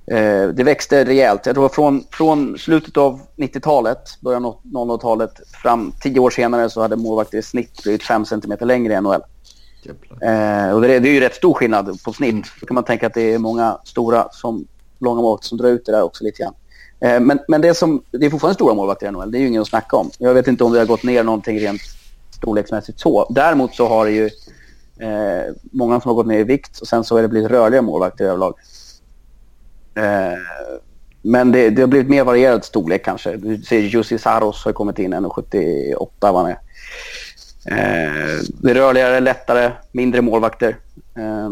Eh, 0.07 0.49
det 0.49 0.65
växte 0.65 1.05
rejält. 1.05 1.47
Jag 1.47 1.55
tror 1.55 1.69
från, 1.69 2.05
från 2.11 2.59
slutet 2.59 2.97
av 2.97 3.21
90-talet, 3.37 3.99
början 4.21 4.45
av 4.45 4.57
00-talet, 4.65 5.31
fram 5.63 5.93
tio 6.01 6.21
år 6.21 6.31
senare 6.31 6.71
så 6.71 6.81
hade 6.83 6.97
målvakter 6.97 7.39
i 7.39 7.43
snitt 7.43 7.83
blivit 7.83 8.03
5 8.03 8.25
cm 8.25 8.53
längre 8.61 8.93
i 8.95 9.01
NHL. 9.01 9.21
Eh, 10.23 10.71
och 10.75 10.81
det, 10.81 10.95
är- 10.95 11.01
det 11.01 11.09
är 11.09 11.13
ju 11.15 11.21
rätt 11.21 11.35
stor 11.35 11.55
skillnad 11.55 12.03
på 12.05 12.13
snitt. 12.13 12.47
Då 12.61 12.67
kan 12.67 12.75
man 12.75 12.85
tänka 12.85 13.07
att 13.07 13.15
det 13.15 13.35
är 13.35 13.39
många 13.39 13.79
stora 13.85 14.29
som 14.33 14.67
långa 14.99 15.21
målvakter 15.23 15.49
som 15.49 15.59
drar 15.59 15.69
ut 15.69 15.87
det 15.87 15.93
där 15.93 16.03
också 16.03 16.25
lite 16.25 16.43
grann. 16.43 16.55
Eh, 17.01 17.21
men 17.21 17.39
men 17.49 17.61
det, 17.61 17.75
som, 17.75 18.03
det 18.11 18.27
är 18.27 18.31
fortfarande 18.31 18.55
stora 18.55 18.75
målvakter 18.75 19.07
i 19.07 19.11
NHL. 19.11 19.31
Det 19.31 19.39
är 19.39 19.41
ju 19.41 19.47
ingen 19.49 19.63
att 19.63 19.69
snacka 19.69 19.97
om. 19.97 20.11
Jag 20.19 20.35
vet 20.35 20.49
inte 20.49 20.65
om 20.65 20.73
det 20.73 20.79
har 20.79 20.87
gått 20.87 21.03
ner 21.03 21.23
någonting 21.25 21.59
rent 21.61 21.81
storleksmässigt 22.37 23.01
så. 23.01 23.27
Däremot 23.31 23.75
så 23.75 23.89
har 23.89 24.05
det 24.07 24.13
ju 24.13 24.31
eh, 24.99 25.55
många 25.73 26.01
som 26.01 26.09
har 26.09 26.15
gått 26.15 26.27
ner 26.27 26.39
i 26.39 26.45
vikt 26.45 26.79
och 26.79 26.87
sen 26.87 27.05
så 27.05 27.17
har 27.17 27.23
det 27.23 27.29
blivit 27.29 27.51
rörliga 27.51 27.83
målvakter 27.83 28.25
överlag. 28.25 28.55
Eh, 29.95 30.39
men 31.23 31.53
det, 31.53 31.71
det 31.71 31.83
har 31.83 31.87
blivit 31.87 32.09
mer 32.09 32.25
varierad 32.25 32.65
storlek 32.65 33.05
kanske. 33.05 33.37
Du 33.37 33.63
ser 33.63 33.79
Jussi 33.79 34.19
Saros 34.19 34.65
har 34.65 34.73
kommit 34.73 34.99
in 34.99 35.15
1,78 35.15 36.09
var 36.21 36.33
han 36.33 36.47
är. 36.47 36.59
Eh, 37.67 38.43
det 38.47 38.71
är 38.71 38.75
rörligare, 38.75 39.21
lättare, 39.21 39.73
mindre 39.93 40.21
målvakter. 40.21 40.77
Eh, 41.17 41.51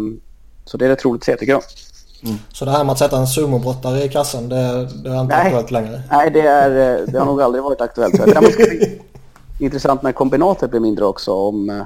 så 0.65 0.77
det 0.77 0.85
är 0.85 0.89
rätt 0.89 1.05
roligt 1.05 1.21
att 1.21 1.25
se 1.25 1.37
tycker 1.37 1.53
jag. 1.53 1.63
Så 2.53 2.65
det 2.65 2.71
här 2.71 2.85
med 2.85 2.93
att 2.93 2.99
sätta 2.99 3.19
en 3.19 3.27
sumobrottare 3.27 4.05
i 4.05 4.09
kassen 4.09 4.49
det, 4.49 4.89
det 5.05 5.11
är 5.11 5.21
inte 5.21 5.37
Nej. 5.37 5.47
aktuellt 5.47 5.71
längre. 5.71 6.03
Nej, 6.11 6.31
det, 6.31 6.41
är, 6.41 7.01
eh, 7.01 7.07
det 7.07 7.19
har 7.19 7.27
nog 7.27 7.43
aldrig 7.43 7.65
varit 7.65 7.81
aktuellt. 7.81 8.15
Det 8.15 8.41
bli 8.57 9.01
intressant 9.67 10.03
när 10.03 10.13
kombinatet 10.13 10.71
blir 10.71 10.81
mindre 10.81 11.05
också. 11.05 11.33
Om, 11.33 11.85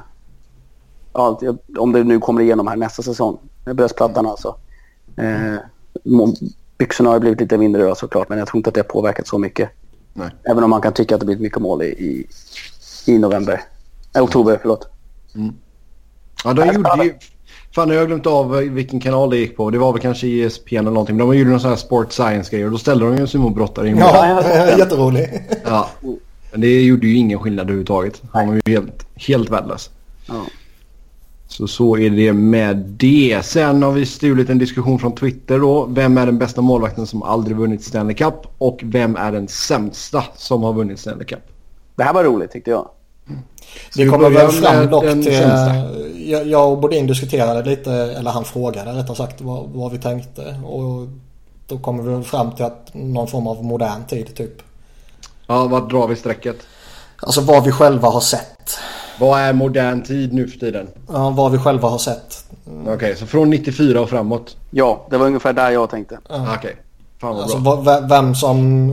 det- 1.40 1.78
om 1.78 1.93
det 1.93 2.05
nu 2.05 2.18
kommer 2.18 2.40
igenom 2.43 2.66
här 2.66 2.76
nästa 2.76 3.02
säsong. 3.02 3.38
Bröstplattan 3.64 4.26
alltså. 4.26 4.55
Eh, 5.16 5.56
byxorna 6.78 7.10
har 7.10 7.20
blivit 7.20 7.40
lite 7.40 7.59
mindre 7.59 7.82
då 7.82 7.94
såklart, 7.94 8.28
men 8.28 8.38
jag 8.38 8.48
tror 8.48 8.59
inte 8.59 8.68
att 8.68 8.74
det 8.74 8.80
har 8.80 8.84
påverkat 8.88 9.26
så 9.26 9.38
mycket. 9.38 9.70
Nej. 10.14 10.28
Även 10.44 10.64
om 10.64 10.70
man 10.70 10.80
kan 10.80 10.93
tycka 10.93 11.14
att 11.14 11.20
det 11.20 11.26
blivit 11.26 11.43
mycket 11.43 11.62
mål 11.62 11.82
i, 11.82 11.86
i, 11.86 12.26
i 13.06 13.18
november. 13.18 13.62
Eh, 14.16 14.22
oktober, 14.22 14.59
förlåt. 14.60 14.88
Ja, 16.44 16.52
de 16.52 16.66
gjorde 16.66 17.05
ju... 17.05 17.14
Fan, 17.74 17.88
jag 17.90 17.98
har 18.01 18.06
glömt 18.06 18.26
av 18.26 18.55
eh, 18.56 18.60
vilken 18.70 19.01
kanal 19.01 19.30
det 19.30 19.36
gick 19.36 19.56
på. 19.56 19.70
Det 19.70 19.78
var 19.78 19.93
väl 19.93 20.02
kanske 20.02 20.26
ESPN 20.26 20.74
eller 20.76 20.90
någonting. 20.90 21.16
Men 21.16 21.26
de 21.28 21.36
gjorde 21.38 21.51
någon 21.51 21.60
sån 21.60 21.70
här 21.70 21.76
sport 21.76 22.12
science-grej 22.12 22.64
och 22.64 22.70
då 22.70 22.78
ställde 22.78 23.05
de 23.05 23.14
ju 23.14 23.20
en 23.20 23.28
sumobrottare 23.28 23.88
i 23.88 23.94
mål. 23.94 24.02
Ja, 24.02 24.43
jätterolig. 24.78 25.43
Ja. 25.64 25.88
Men 26.52 26.60
det 26.60 26.82
gjorde 26.82 27.06
ju 27.06 27.16
ingen 27.16 27.38
skillnad 27.38 27.62
överhuvudtaget. 27.64 28.22
Han 28.32 28.47
var 28.48 28.55
ju 28.55 28.60
helt, 28.66 29.06
helt 29.14 29.51
värdelös. 29.51 29.90
Ja. 30.28 30.34
Så 31.48 31.68
så 31.68 31.97
är 31.97 32.10
det 32.10 32.32
med 32.32 32.77
det. 32.77 33.44
Sen 33.44 33.82
har 33.82 33.93
vi 33.93 34.06
stulit 34.06 34.51
en 34.51 34.59
diskussion 34.59 34.98
från 34.98 35.14
Twitter 35.14 35.59
då. 35.59 35.85
Vem 35.85 36.18
är 36.18 36.27
den 36.27 36.39
bästa 36.39 36.60
målvakten 36.60 37.06
som 37.06 37.23
aldrig 37.23 37.56
vunnit 37.56 37.85
Stanley 37.85 38.16
Cup? 38.16 38.35
Och 38.59 38.81
vem 38.82 39.16
är 39.16 39.32
den 39.32 39.48
sämsta 39.48 40.24
som 40.36 40.62
har 40.62 40.73
vunnit 40.73 41.01
Stanley 41.01 41.27
Cup? 41.27 41.43
Det 41.97 42.02
här 42.02 42.14
var 42.14 42.24
roligt 42.24 42.52
tyckte 42.52 42.70
jag. 42.70 42.89
Vi 43.97 44.09
kommer 44.09 44.31
väl 44.31 44.48
fram 44.48 44.90
dock 44.90 45.05
till... 45.05 45.32
Jag, 46.31 46.47
jag 46.47 46.73
och 46.73 46.78
Bodin 46.78 47.06
diskuterade 47.06 47.70
lite, 47.70 47.93
eller 47.93 48.31
han 48.31 48.44
frågade 48.44 48.93
rättare 48.93 49.16
sagt 49.16 49.40
vad, 49.40 49.68
vad 49.68 49.93
vi 49.93 49.98
tänkte. 49.98 50.60
Och 50.64 51.09
då 51.66 51.78
kommer 51.78 52.02
vi 52.02 52.24
fram 52.24 52.52
till 52.52 52.64
att 52.64 52.90
någon 52.94 53.28
form 53.28 53.47
av 53.47 53.64
modern 53.64 54.05
tid 54.05 54.35
typ. 54.35 54.62
Ja, 55.47 55.66
vad 55.66 55.90
drar 55.90 56.09
vi 56.09 56.16
strecket? 56.16 56.56
Alltså 57.16 57.40
vad 57.40 57.64
vi 57.64 57.73
själva 57.73 58.09
har 58.09 58.20
sett. 58.20 58.78
Vad 59.18 59.40
är 59.40 59.52
modern 59.52 60.02
tid 60.02 60.32
nu 60.32 60.48
för 60.48 60.59
tiden? 60.59 60.88
Ja, 61.09 61.30
vad 61.30 61.52
vi 61.52 61.59
själva 61.59 61.88
har 61.88 61.98
sett. 61.98 62.44
Mm. 62.66 62.82
Okej, 62.82 62.94
okay, 62.94 63.16
så 63.16 63.26
från 63.26 63.51
94 63.51 64.01
och 64.01 64.10
framåt? 64.10 64.56
Ja, 64.70 65.06
det 65.10 65.16
var 65.16 65.26
ungefär 65.26 65.52
där 65.52 65.70
jag 65.70 65.90
tänkte. 65.90 66.18
Ja. 66.28 66.43
Okej. 66.43 66.56
Okay. 66.59 66.72
Fan 67.20 67.34
vad 67.34 67.43
alltså, 67.43 67.59
bra. 67.59 68.01
Vem 68.01 68.34
som... 68.34 68.90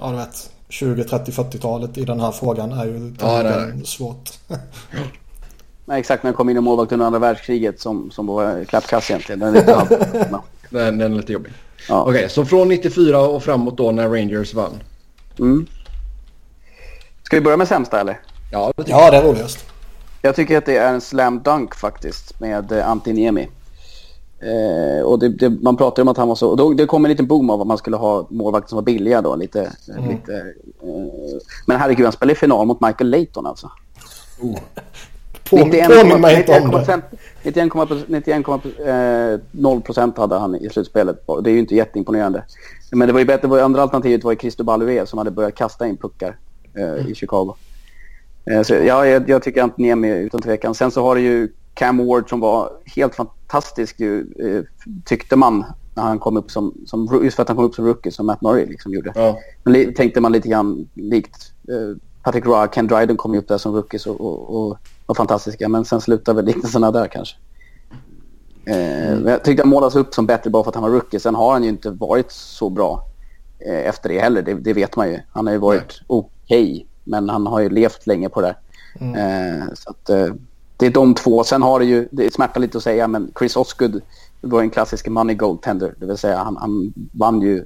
Ja, 0.00 0.10
du 0.10 0.16
vet. 0.16 0.50
20, 0.68 1.04
30, 1.04 1.32
40-talet 1.32 1.98
i 1.98 2.04
den 2.04 2.20
här 2.20 2.30
frågan 2.30 2.72
är 2.72 2.84
ju 2.84 3.14
ja, 3.20 3.42
det 3.42 3.48
är 3.48 3.84
svårt. 3.84 4.30
Nej, 5.84 6.00
exakt 6.00 6.22
när 6.22 6.30
jag 6.30 6.36
kom 6.36 6.48
in 6.48 6.56
i 6.56 6.60
målvakt 6.60 6.92
under 6.92 7.06
andra 7.06 7.18
världskriget 7.18 7.80
som, 7.80 8.10
som 8.10 8.26
var 8.26 8.64
klappkass 8.64 9.10
egentligen. 9.10 9.38
Den 9.38 9.48
är 9.48 9.52
lite, 9.52 9.98
den, 10.70 10.98
den 10.98 11.12
är 11.12 11.16
lite 11.16 11.32
jobbig. 11.32 11.52
Ja. 11.88 12.00
Okej, 12.00 12.10
okay, 12.10 12.28
så 12.28 12.44
från 12.44 12.68
94 12.68 13.20
och 13.20 13.42
framåt 13.42 13.76
då 13.76 13.90
när 13.90 14.08
Rangers 14.08 14.54
vann? 14.54 14.72
Mm. 15.38 15.66
Ska 17.22 17.36
vi 17.36 17.42
börja 17.42 17.56
med 17.56 17.68
sämsta 17.68 18.00
eller? 18.00 18.20
Ja, 18.50 18.72
det, 18.76 18.84
ja, 18.86 19.10
det 19.10 19.16
är 19.16 19.22
roligast. 19.22 19.66
Jag 20.22 20.36
tycker 20.36 20.58
att 20.58 20.66
det 20.66 20.76
är 20.76 20.92
en 20.92 21.00
slam 21.00 21.42
dunk 21.42 21.74
faktiskt 21.74 22.40
med 22.40 22.72
eh, 22.72 22.88
Antiniemi. 22.88 23.48
Eh, 24.40 25.04
och 25.04 25.18
det, 25.18 25.28
det, 25.28 25.50
man 25.50 25.76
pratar 25.76 26.02
om 26.02 26.08
att 26.08 26.16
han 26.16 26.28
var 26.28 26.34
så... 26.34 26.48
Och 26.48 26.56
då, 26.56 26.72
det 26.72 26.86
kom 26.86 27.04
en 27.04 27.10
liten 27.10 27.26
boom 27.26 27.50
av 27.50 27.60
att 27.60 27.66
man 27.66 27.78
skulle 27.78 27.96
ha 27.96 28.26
målvakter 28.30 28.68
som 28.68 28.76
var 28.76 28.82
billiga 28.82 29.22
då. 29.22 29.36
Lite, 29.36 29.72
mm. 29.88 30.10
lite, 30.10 30.34
eh, 30.34 30.42
men 31.66 31.76
herregud, 31.76 32.06
han 32.06 32.12
spelade 32.12 32.32
i 32.32 32.36
final 32.36 32.66
mot 32.66 32.80
Michael 32.80 33.10
Layton 33.10 33.46
alltså. 33.46 33.70
Oh. 34.40 34.58
Påminn 35.50 36.20
mig 36.20 36.36
inte 36.36 36.60
om 36.60 36.70
det. 36.70 37.02
91,0 37.42 39.80
procent 39.80 40.18
hade 40.18 40.38
han 40.38 40.56
i 40.56 40.68
slutspelet. 40.68 41.26
Det 41.42 41.50
är 41.50 41.52
ju 41.52 41.58
inte 41.58 41.74
jätteimponerande. 41.74 42.44
Men 42.90 43.08
det 43.08 43.12
var 43.12 43.20
ju 43.20 43.26
bättre. 43.26 43.48
Det 43.48 43.64
andra 43.64 43.82
alternativet 43.82 44.24
var 44.24 44.32
ju 44.32 44.36
Cristobal 44.36 44.80
Balue 44.80 45.06
som 45.06 45.18
hade 45.18 45.30
börjat 45.30 45.54
kasta 45.54 45.86
in 45.86 45.96
puckar 45.96 46.36
eh, 46.74 47.10
i 47.10 47.14
Chicago. 47.14 47.54
Eh, 48.50 48.62
så, 48.62 48.74
ja, 48.74 49.06
jag, 49.06 49.28
jag 49.28 49.42
tycker 49.42 49.62
Antoniemi 49.62 50.08
utan 50.08 50.42
tvekan. 50.42 50.74
Sen 50.74 50.90
så 50.90 51.02
har 51.02 51.14
du 51.14 51.20
ju 51.20 51.48
Cam 51.74 52.06
Ward 52.06 52.28
som 52.28 52.40
var 52.40 52.70
helt 52.96 53.14
fantastisk 53.14 54.00
ju, 54.00 54.20
eh, 54.20 54.88
tyckte 55.04 55.36
man 55.36 55.64
när 55.94 56.02
han 56.02 56.18
kom 56.18 56.36
upp 56.36 56.50
som, 56.50 56.74
som, 56.86 57.20
just 57.24 57.36
för 57.36 57.42
att 57.42 57.48
han 57.48 57.56
kom 57.56 57.66
upp 57.66 57.74
som 57.74 57.86
rookie 57.86 58.12
som 58.12 58.26
Matt 58.26 58.42
Murray 58.42 58.66
liksom 58.66 58.92
gjorde. 58.92 59.12
Ja. 59.14 59.38
Men 59.64 59.94
tänkte 59.94 60.20
man 60.20 60.32
lite 60.32 60.48
grann 60.48 60.88
likt 60.94 61.52
eh, 61.68 61.96
Patrick 62.22 62.46
Roy, 62.46 62.68
Ken 62.68 62.86
Dryden 62.86 63.16
kom 63.16 63.34
ju 63.34 63.40
upp 63.40 63.48
där 63.48 63.58
som 63.58 63.74
rookies 63.74 64.06
och, 64.06 64.20
och, 64.20 64.56
och 64.56 64.78
var 65.06 65.14
fantastiska. 65.14 65.68
Men 65.68 65.84
sen 65.84 66.00
slutade 66.00 66.36
väl 66.36 66.44
liknelserna 66.44 66.90
där 66.90 67.06
kanske. 67.06 67.36
Eh, 68.66 69.12
mm. 69.12 69.26
Jag 69.26 69.44
tyckte 69.44 69.62
han 69.62 69.70
målas 69.70 69.96
upp 69.96 70.14
som 70.14 70.26
bättre 70.26 70.50
bara 70.50 70.64
för 70.64 70.70
att 70.70 70.74
han 70.74 70.84
var 70.84 70.90
rookie. 70.90 71.20
Sen 71.20 71.34
har 71.34 71.52
han 71.52 71.62
ju 71.62 71.68
inte 71.68 71.90
varit 71.90 72.32
så 72.32 72.70
bra 72.70 73.02
eh, 73.58 73.88
efter 73.88 74.08
det 74.08 74.20
heller. 74.20 74.42
Det, 74.42 74.54
det, 74.54 74.72
vet 74.72 74.96
man 74.96 75.08
ju. 75.08 75.20
Han 75.30 75.46
har 75.46 75.52
ju 75.52 75.58
varit 75.58 76.00
okej. 76.06 76.72
Okay, 76.72 76.86
men 77.06 77.28
han 77.28 77.46
har 77.46 77.60
ju 77.60 77.68
levt 77.68 78.06
länge 78.06 78.28
på 78.28 78.40
det 78.40 78.56
mm. 79.00 79.14
eh, 79.14 79.66
Så 79.74 79.90
att, 79.90 80.10
eh, 80.10 80.34
det 80.76 80.86
är 80.86 80.90
de 80.90 81.14
två. 81.14 81.44
Sen 81.44 81.62
har 81.62 81.78
det 81.78 81.86
ju, 81.86 82.08
det 82.10 82.34
smärtar 82.34 82.60
lite 82.60 82.78
att 82.78 82.84
säga, 82.84 83.08
men 83.08 83.32
Chris 83.38 83.56
Osgood 83.56 84.00
var 84.40 84.60
en 84.60 84.70
klassisk 84.70 85.08
money 85.08 85.36
goaltender. 85.36 85.94
Det 85.98 86.06
vill 86.06 86.16
säga 86.16 86.38
han, 86.38 86.56
han 86.56 86.92
vann 87.12 87.40
ju 87.40 87.64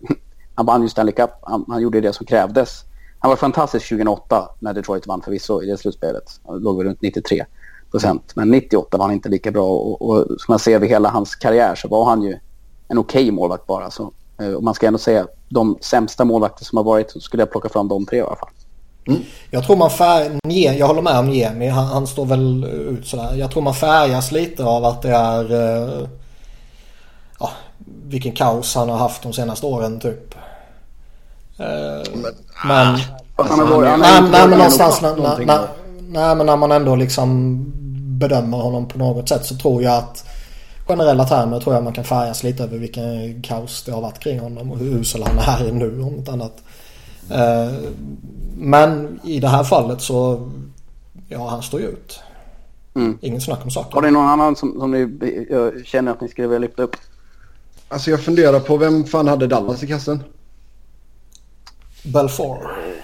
han 0.54 0.66
vann 0.66 0.82
ju 0.82 0.88
Stanley 0.88 1.14
Cup. 1.14 1.30
Han, 1.42 1.64
han 1.68 1.82
gjorde 1.82 2.00
det 2.00 2.12
som 2.12 2.26
krävdes. 2.26 2.84
Han 3.18 3.28
var 3.28 3.36
fantastisk 3.36 3.88
2008 3.88 4.48
när 4.58 4.74
Detroit 4.74 5.06
vann 5.06 5.22
förvisso 5.22 5.62
i 5.62 5.66
det 5.66 5.76
slutspelet. 5.76 6.40
Han 6.46 6.58
låg 6.58 6.84
runt 6.84 7.02
93 7.02 7.44
procent. 7.90 8.32
Men 8.36 8.50
98 8.50 8.96
var 8.96 9.04
han 9.04 9.14
inte 9.14 9.28
lika 9.28 9.50
bra 9.50 9.68
och, 9.68 10.02
och 10.02 10.26
som 10.26 10.52
man 10.52 10.58
ser 10.58 10.74
över 10.74 10.86
hela 10.86 11.08
hans 11.08 11.34
karriär 11.34 11.74
så 11.74 11.88
var 11.88 12.04
han 12.04 12.22
ju 12.22 12.38
en 12.88 12.98
okej 12.98 13.22
okay 13.22 13.30
målvakt 13.30 13.66
bara. 13.66 13.90
Så, 13.90 14.12
eh, 14.40 14.52
och 14.52 14.62
man 14.62 14.74
ska 14.74 14.86
ändå 14.86 14.98
säga 14.98 15.26
de 15.48 15.78
sämsta 15.80 16.24
målvakter 16.24 16.64
som 16.64 16.76
har 16.76 16.84
varit 16.84 17.10
så 17.10 17.20
skulle 17.20 17.40
jag 17.40 17.50
plocka 17.50 17.68
fram 17.68 17.88
de 17.88 18.06
tre 18.06 18.18
i 18.18 18.22
alla 18.22 18.36
fall. 18.36 18.48
Mm. 19.06 19.22
Jag 19.50 19.64
tror 19.64 19.76
man 19.76 19.90
färg... 19.90 20.38
Jag 20.78 20.86
håller 20.86 21.02
med 21.02 21.18
om 21.18 21.30
Niemi. 21.30 21.68
Han, 21.68 21.86
han, 21.86 22.06
står 22.06 22.26
väl 22.26 22.64
ut 22.64 23.06
sådär. 23.06 23.34
Jag 23.34 23.50
tror 23.50 23.62
man 23.62 23.74
färgas 23.74 24.32
lite 24.32 24.64
av 24.64 24.84
att 24.84 25.02
det 25.02 25.10
är... 25.10 25.52
Uh, 25.52 26.08
ja, 27.40 27.50
vilken 28.04 28.32
kaos 28.32 28.74
han 28.74 28.88
har 28.88 28.98
haft 28.98 29.22
de 29.22 29.32
senaste 29.32 29.66
åren 29.66 30.00
typ. 30.00 30.34
Uh, 31.60 31.66
men... 32.14 32.32
men 32.64 32.98
Alltså, 33.38 33.64
han 33.64 33.82
nej, 33.82 33.98
nej, 33.98 34.22
nej 34.30 34.48
men 34.48 34.58
någonstans 34.58 35.02
när, 35.02 35.16
när, 35.16 35.46
när, 35.46 35.68
nej, 36.08 36.34
men 36.34 36.46
när 36.46 36.56
man 36.56 36.72
ändå 36.72 36.96
liksom 36.96 37.56
bedömer 38.18 38.58
honom 38.58 38.88
på 38.88 38.98
något 38.98 39.28
sätt 39.28 39.46
så 39.46 39.56
tror 39.56 39.82
jag 39.82 39.94
att 39.94 40.24
generella 40.86 41.24
termer 41.24 41.60
tror 41.60 41.74
jag 41.74 41.84
man 41.84 41.92
kan 41.92 42.04
färgas 42.04 42.42
lite 42.42 42.62
över 42.62 42.78
vilken 42.78 43.42
kaos 43.42 43.82
det 43.82 43.92
har 43.92 44.00
varit 44.00 44.18
kring 44.18 44.40
honom 44.40 44.70
och 44.70 44.78
hur 44.78 44.98
usel 44.98 45.22
han 45.22 45.38
är 45.38 45.72
nu 45.72 46.02
om 46.02 46.14
inte 46.14 46.32
annat. 46.32 46.62
Eh, 47.30 47.72
men 48.56 49.20
i 49.24 49.40
det 49.40 49.48
här 49.48 49.64
fallet 49.64 50.00
så 50.00 50.48
ja 51.28 51.48
han 51.48 51.62
står 51.62 51.80
ju 51.80 51.86
ut. 51.86 52.20
Mm. 52.94 53.18
Inget 53.20 53.42
snack 53.42 53.64
om 53.64 53.70
saken. 53.70 53.92
Har 53.92 54.02
ni 54.02 54.10
någon 54.10 54.28
annan 54.28 54.56
som, 54.56 54.80
som 54.80 54.90
ni 54.90 55.82
känner 55.84 56.12
att 56.12 56.20
ni 56.20 56.28
skulle 56.28 56.48
vilja 56.48 56.58
lyfta 56.58 56.82
upp? 56.82 56.96
Alltså 57.88 58.10
jag 58.10 58.20
funderar 58.20 58.60
på 58.60 58.76
vem 58.76 59.04
fan 59.04 59.28
hade 59.28 59.46
Dallas 59.46 59.82
i 59.82 59.86
kassen? 59.86 60.22
Belfort. 62.04 62.58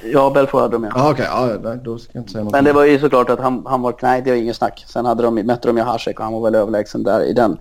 Ja, 0.04 0.30
Belfort 0.30 0.60
hade 0.60 0.74
de 0.74 0.84
ja. 0.84 0.90
Ah, 0.94 1.10
okay. 1.10 1.26
ja. 1.26 1.74
Då 1.74 1.98
ska 1.98 2.10
jag 2.12 2.22
inte 2.22 2.32
säga 2.32 2.44
något. 2.44 2.52
Men 2.52 2.64
det 2.64 2.72
var 2.72 2.84
ju 2.84 3.00
såklart 3.00 3.30
att 3.30 3.40
han, 3.40 3.62
han 3.66 3.82
var... 3.82 3.94
Nej, 4.02 4.22
det 4.22 4.30
var 4.30 4.38
ingen 4.38 4.54
snack. 4.54 4.84
Sen 4.88 5.04
hade 5.04 5.22
de, 5.22 5.34
mötte 5.34 5.68
de 5.68 5.76
ju 5.76 5.82
Hasek 5.82 6.18
och 6.18 6.24
han 6.24 6.32
var 6.32 6.40
väl 6.40 6.54
överlägsen 6.54 7.02
där 7.02 7.24
i 7.24 7.32
den 7.32 7.58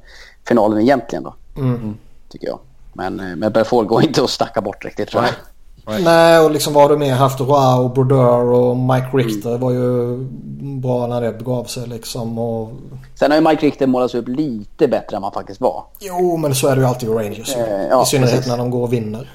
finalen 0.47 0.81
egentligen 0.81 1.23
då. 1.23 1.35
Mm. 1.57 1.97
Tycker 2.29 2.47
jag. 2.47 2.59
Men 2.93 3.19
eh, 3.19 3.35
med 3.35 3.53
Belfort 3.53 3.87
går 3.87 4.03
inte 4.03 4.23
att 4.23 4.29
snacka 4.29 4.61
bort 4.61 4.85
riktigt 4.85 5.09
tror 5.09 5.23
jag. 5.23 5.33
Right. 5.85 6.03
Nej, 6.03 6.39
och 6.39 6.51
liksom 6.51 6.73
vad 6.73 6.89
du 6.89 6.97
mer 6.97 7.13
haft? 7.13 7.39
Roy 7.39 7.85
och 7.85 7.91
Brodeur 7.91 8.43
och 8.43 8.77
Mike 8.77 9.07
Richter 9.13 9.49
mm. 9.49 9.61
var 9.61 9.71
ju 9.71 10.17
bra 10.81 11.07
när 11.07 11.21
det 11.21 11.31
begav 11.31 11.63
sig 11.63 11.87
liksom. 11.87 12.39
Och... 12.39 12.71
Sen 13.19 13.31
har 13.31 13.37
ju 13.37 13.47
Mike 13.47 13.65
Richter 13.65 13.87
målats 13.87 14.15
upp 14.15 14.27
lite 14.27 14.87
bättre 14.87 15.15
än 15.15 15.21
man 15.21 15.31
faktiskt 15.31 15.61
var. 15.61 15.83
Jo, 15.99 16.37
men 16.37 16.55
så 16.55 16.67
är 16.67 16.75
det 16.75 16.81
ju 16.81 16.87
alltid 16.87 17.09
i 17.09 17.11
Rangers. 17.11 17.55
Eh, 17.55 17.87
ja, 17.89 18.03
I 18.03 18.05
synnerhet 18.05 18.35
precis. 18.35 18.51
när 18.51 18.57
de 18.57 18.71
går 18.71 18.83
och 18.83 18.93
vinner. 18.93 19.31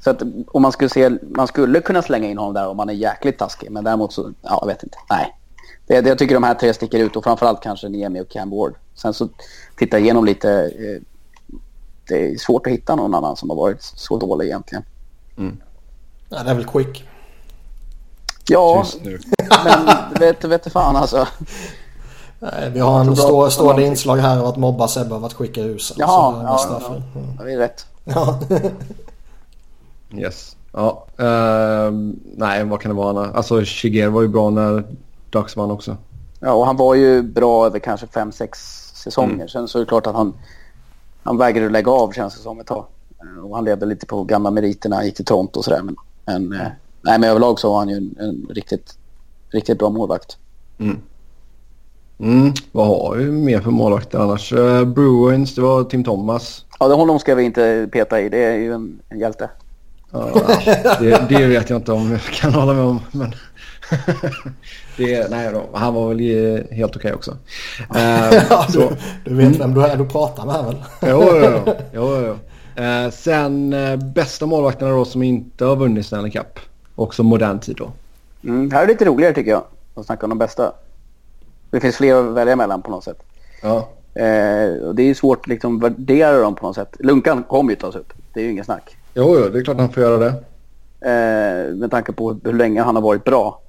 Så 0.00 0.10
att 0.10 0.22
om 0.46 0.62
man 0.62 0.72
skulle 0.72 0.90
se, 0.90 1.10
man 1.20 1.46
skulle 1.46 1.80
kunna 1.80 2.02
slänga 2.02 2.28
in 2.28 2.38
honom 2.38 2.54
där 2.54 2.68
om 2.68 2.76
man 2.76 2.88
är 2.88 2.94
jäkligt 2.94 3.38
taskig. 3.38 3.70
Men 3.70 3.84
däremot 3.84 4.12
så, 4.12 4.32
ja 4.42 4.58
jag 4.60 4.66
vet 4.66 4.82
inte. 4.82 4.98
Nej. 5.10 5.34
Det, 5.86 6.00
det, 6.00 6.08
jag 6.08 6.18
tycker 6.18 6.34
de 6.34 6.44
här 6.44 6.54
tre 6.54 6.74
sticker 6.74 6.98
ut 6.98 7.16
och 7.16 7.24
framförallt 7.24 7.62
kanske 7.62 7.88
Niemi 7.88 8.20
och 8.20 8.28
Cam 8.28 8.50
Ward. 8.50 8.74
Sen 8.94 9.14
så 9.14 9.28
tittar 9.78 9.98
jag 9.98 10.04
igenom 10.04 10.24
lite. 10.24 10.50
Eh, 10.50 11.02
det 12.08 12.32
är 12.32 12.36
svårt 12.36 12.66
att 12.66 12.72
hitta 12.72 12.96
någon 12.96 13.14
annan 13.14 13.36
som 13.36 13.50
har 13.50 13.56
varit 13.56 13.82
så 13.82 14.16
dålig 14.16 14.46
egentligen. 14.46 14.84
Mm. 15.38 15.56
Ja, 16.28 16.42
det 16.42 16.50
är 16.50 16.54
väl 16.54 16.64
Quick. 16.64 17.08
Ja, 18.48 18.84
men 19.64 19.88
vet, 20.20 20.44
vet 20.44 20.72
fan 20.72 20.96
alltså. 20.96 21.26
Nej, 22.38 22.70
vi 22.70 22.80
har 22.80 23.00
en 23.00 23.16
stå, 23.16 23.50
stående 23.50 23.82
inslag 23.82 24.16
här 24.16 24.38
av 24.38 24.46
att 24.46 24.56
mobba 24.56 24.88
Sebbe 24.88 25.14
av 25.14 25.24
att 25.24 25.32
skicka 25.32 25.62
husen. 25.62 25.96
Jaha, 26.00 26.42
ja, 26.42 26.78
ja, 26.80 27.02
ja, 27.38 27.44
det 27.44 27.52
är 27.52 27.58
rätt. 27.58 27.86
Ja. 28.04 28.40
Yes. 30.14 30.56
Ja, 30.72 31.06
uh, 31.20 31.92
nej 32.36 32.64
vad 32.64 32.80
kan 32.80 32.88
det 32.88 32.96
vara? 32.96 33.30
Alltså 33.30 33.64
Shiger 33.64 34.08
var 34.08 34.22
ju 34.22 34.28
bra 34.28 34.50
när 34.50 34.84
Ducks 35.30 35.56
vann 35.56 35.70
också. 35.70 35.96
Ja, 36.40 36.52
och 36.52 36.66
han 36.66 36.76
var 36.76 36.94
ju 36.94 37.22
bra 37.22 37.66
över 37.66 37.78
kanske 37.78 38.06
fem 38.06 38.32
sex 38.32 38.58
säsonger. 38.94 39.34
Mm. 39.34 39.48
Sen 39.48 39.68
så 39.68 39.78
är 39.78 39.80
det 39.80 39.88
klart 39.88 40.06
att 40.06 40.14
han, 40.14 40.34
han 41.22 41.38
vägrade 41.38 41.70
lägga 41.70 41.90
av 41.90 42.12
känns 42.12 42.36
det 42.36 42.42
som 42.42 42.60
ett 42.60 42.66
tag. 42.66 42.84
Eh, 43.22 43.44
och 43.44 43.56
han 43.56 43.64
levde 43.64 43.86
lite 43.86 44.06
på 44.06 44.24
gamla 44.24 44.50
meriterna, 44.50 45.04
gick 45.04 45.16
till 45.16 45.24
Toronto 45.24 45.58
och 45.58 45.64
sådär. 45.64 45.82
Men, 45.82 45.96
men, 46.24 46.36
mm. 46.36 46.70
nej, 47.02 47.18
men 47.18 47.24
överlag 47.24 47.58
så 47.58 47.70
var 47.70 47.78
han 47.78 47.88
ju 47.88 47.96
en, 47.96 48.16
en 48.18 48.46
riktigt, 48.50 48.98
riktigt 49.50 49.78
bra 49.78 49.90
målvakt. 49.90 50.36
Mm. 50.78 51.00
Mm, 52.20 52.52
vad 52.72 52.86
har 52.86 53.16
vi 53.16 53.30
mer 53.30 53.60
för 53.60 53.70
målvakter 53.70 54.18
annars? 54.18 54.52
Uh, 54.52 54.84
Bruins, 54.84 55.54
det 55.54 55.60
var 55.60 55.84
Tim 55.84 56.04
Thomas. 56.04 56.64
Ja, 56.80 56.88
det 56.88 56.94
honom 56.94 57.18
ska 57.18 57.34
vi 57.34 57.42
inte 57.42 57.88
peta 57.92 58.20
i. 58.20 58.28
Det 58.28 58.44
är 58.44 58.56
ju 58.56 58.72
en, 58.72 59.00
en 59.08 59.18
hjälte. 59.18 59.50
Ja, 60.12 60.30
det, 61.00 61.26
det, 61.28 61.46
vet 61.46 61.70
jag 61.70 61.78
inte 61.78 61.92
om 61.92 62.10
jag 62.10 62.20
kan 62.20 62.54
hålla 62.54 62.74
med 62.74 62.84
om. 62.84 63.00
Men 63.12 63.34
det, 64.96 65.30
nej 65.30 65.52
då, 65.52 65.68
han 65.72 65.94
var 65.94 66.08
väl 66.08 66.18
helt 66.70 66.96
okej 66.96 67.12
okay 67.12 67.12
också. 67.12 67.30
Uh, 67.30 68.34
ja, 68.50 68.66
du, 68.72 68.88
du, 69.24 69.34
vet 69.34 69.60
vem 69.60 69.74
du 69.74 69.84
är 69.84 69.96
du 69.96 70.04
pratar 70.04 70.46
med 70.46 70.64
väl? 70.64 70.76
jo, 71.00 71.22
jo, 71.42 71.74
jo. 71.92 72.16
jo, 72.26 72.36
Uh, 72.78 73.10
sen 73.10 73.72
uh, 73.72 73.96
bästa 73.96 74.46
målvakterna 74.46 74.90
då 74.90 75.04
som 75.04 75.22
inte 75.22 75.64
har 75.64 75.76
vunnit 75.76 76.06
Stanley 76.06 76.30
Cup. 76.30 76.58
Också 76.94 77.22
modern 77.22 77.58
tid 77.58 77.76
då. 77.76 77.92
Mm, 78.44 78.70
här 78.70 78.82
är 78.82 78.86
lite 78.86 79.04
roligare 79.04 79.34
tycker 79.34 79.50
jag. 79.50 79.64
Att 79.94 80.06
snacka 80.06 80.26
om 80.26 80.30
de 80.30 80.38
bästa. 80.38 80.72
Det 81.70 81.80
finns 81.80 81.96
fler 81.96 82.14
att 82.14 82.34
välja 82.34 82.56
mellan 82.56 82.82
på 82.82 82.90
något 82.90 83.04
sätt. 83.04 83.22
Ja. 83.62 83.88
Eh, 84.14 84.86
och 84.86 84.94
det 84.94 85.02
är 85.02 85.14
svårt 85.14 85.38
att 85.40 85.46
liksom 85.46 85.80
värdera 85.80 86.38
dem 86.38 86.54
på 86.54 86.66
något 86.66 86.74
sätt. 86.74 86.96
Lunkan 86.98 87.42
kommer 87.42 87.70
ju 87.70 87.76
tas 87.76 87.96
upp. 87.96 88.12
Det 88.34 88.40
är 88.40 88.44
ju 88.44 88.50
ingen 88.50 88.64
snack. 88.64 88.96
Jo, 89.14 89.36
jo, 89.38 89.48
det 89.48 89.58
är 89.58 89.64
klart 89.64 89.78
han 89.78 89.92
får 89.92 90.02
göra 90.02 90.16
det. 90.18 90.34
Eh, 91.00 91.74
med 91.74 91.90
tanke 91.90 92.12
på 92.12 92.40
hur 92.44 92.52
länge 92.52 92.82
han 92.82 92.94
har 92.94 93.02
varit 93.02 93.24
bra. 93.24 93.60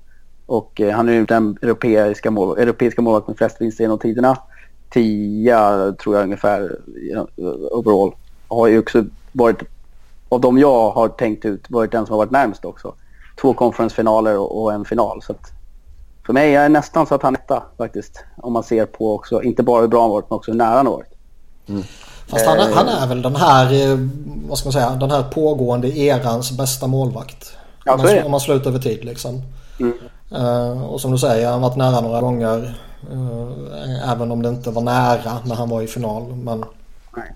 Och 0.45 0.81
eh, 0.81 0.95
han 0.95 1.09
är 1.09 1.13
ju 1.13 1.25
den 1.25 1.57
europeiska, 1.61 2.31
mål, 2.31 2.57
europeiska 2.57 3.01
målvakt 3.01 3.27
med 3.27 3.37
flest 3.37 3.61
vinster 3.61 3.83
genom 3.83 3.99
tiderna. 3.99 4.37
Tia 4.89 5.91
tror 5.91 6.15
jag 6.15 6.23
ungefär 6.23 6.77
overall. 7.71 8.13
Har 8.49 8.67
ju 8.67 8.79
också 8.79 9.05
varit, 9.31 9.57
av 10.29 10.41
de 10.41 10.57
jag 10.57 10.89
har 10.89 11.07
tänkt 11.07 11.45
ut, 11.45 11.65
varit 11.69 11.91
den 11.91 12.05
som 12.05 12.13
har 12.13 12.17
varit 12.17 12.31
närmst 12.31 12.65
också. 12.65 12.93
Två 13.41 13.53
konferensfinaler 13.53 14.37
och, 14.37 14.61
och 14.61 14.73
en 14.73 14.85
final. 14.85 15.21
Så 15.21 15.31
att 15.31 15.51
för 16.25 16.33
mig 16.33 16.55
är 16.55 16.63
det 16.63 16.69
nästan 16.69 17.07
så 17.07 17.15
att 17.15 17.23
han 17.23 17.35
är 17.35 17.39
etta 17.39 17.63
faktiskt. 17.77 18.23
Om 18.37 18.53
man 18.53 18.63
ser 18.63 18.85
på 18.85 19.15
också, 19.15 19.43
inte 19.43 19.63
bara 19.63 19.81
hur 19.81 19.87
bra 19.87 20.01
han 20.01 20.09
varit 20.09 20.29
men 20.29 20.35
också 20.35 20.51
hur 20.51 20.57
nära 20.57 20.77
han 20.77 20.85
har 20.85 20.93
varit. 20.93 21.13
Mm. 21.67 21.83
Fast 22.27 22.45
han, 22.45 22.57
är, 22.57 22.73
han 22.73 22.87
är 22.87 23.07
väl 23.07 23.21
den 23.21 23.35
här, 23.35 23.91
eh, 23.91 23.97
vad 24.49 24.57
ska 24.57 24.67
man 24.67 24.73
säga, 24.73 24.89
den 24.89 25.11
här 25.11 25.23
pågående 25.23 25.97
erans 25.97 26.51
bästa 26.51 26.87
målvakt. 26.87 27.57
Ja, 27.85 27.93
om, 27.93 28.01
man, 28.01 28.23
om 28.23 28.31
man 28.31 28.39
slutar 28.39 28.69
över 28.69 28.79
tid 28.79 29.05
liksom. 29.05 29.41
Mm. 29.79 29.93
Uh, 30.35 30.83
och 30.83 31.01
som 31.01 31.11
du 31.11 31.17
säger, 31.17 31.45
han 31.45 31.61
har 31.61 31.69
varit 31.69 31.77
nära 31.77 32.01
några 32.01 32.21
gånger. 32.21 32.79
Uh, 33.11 34.11
även 34.11 34.31
om 34.31 34.41
det 34.41 34.49
inte 34.49 34.71
var 34.71 34.81
nära 34.81 35.37
när 35.45 35.55
han 35.55 35.69
var 35.69 35.81
i 35.81 35.87
final. 35.87 36.35
Men... 36.35 36.65
Nej. 37.15 37.35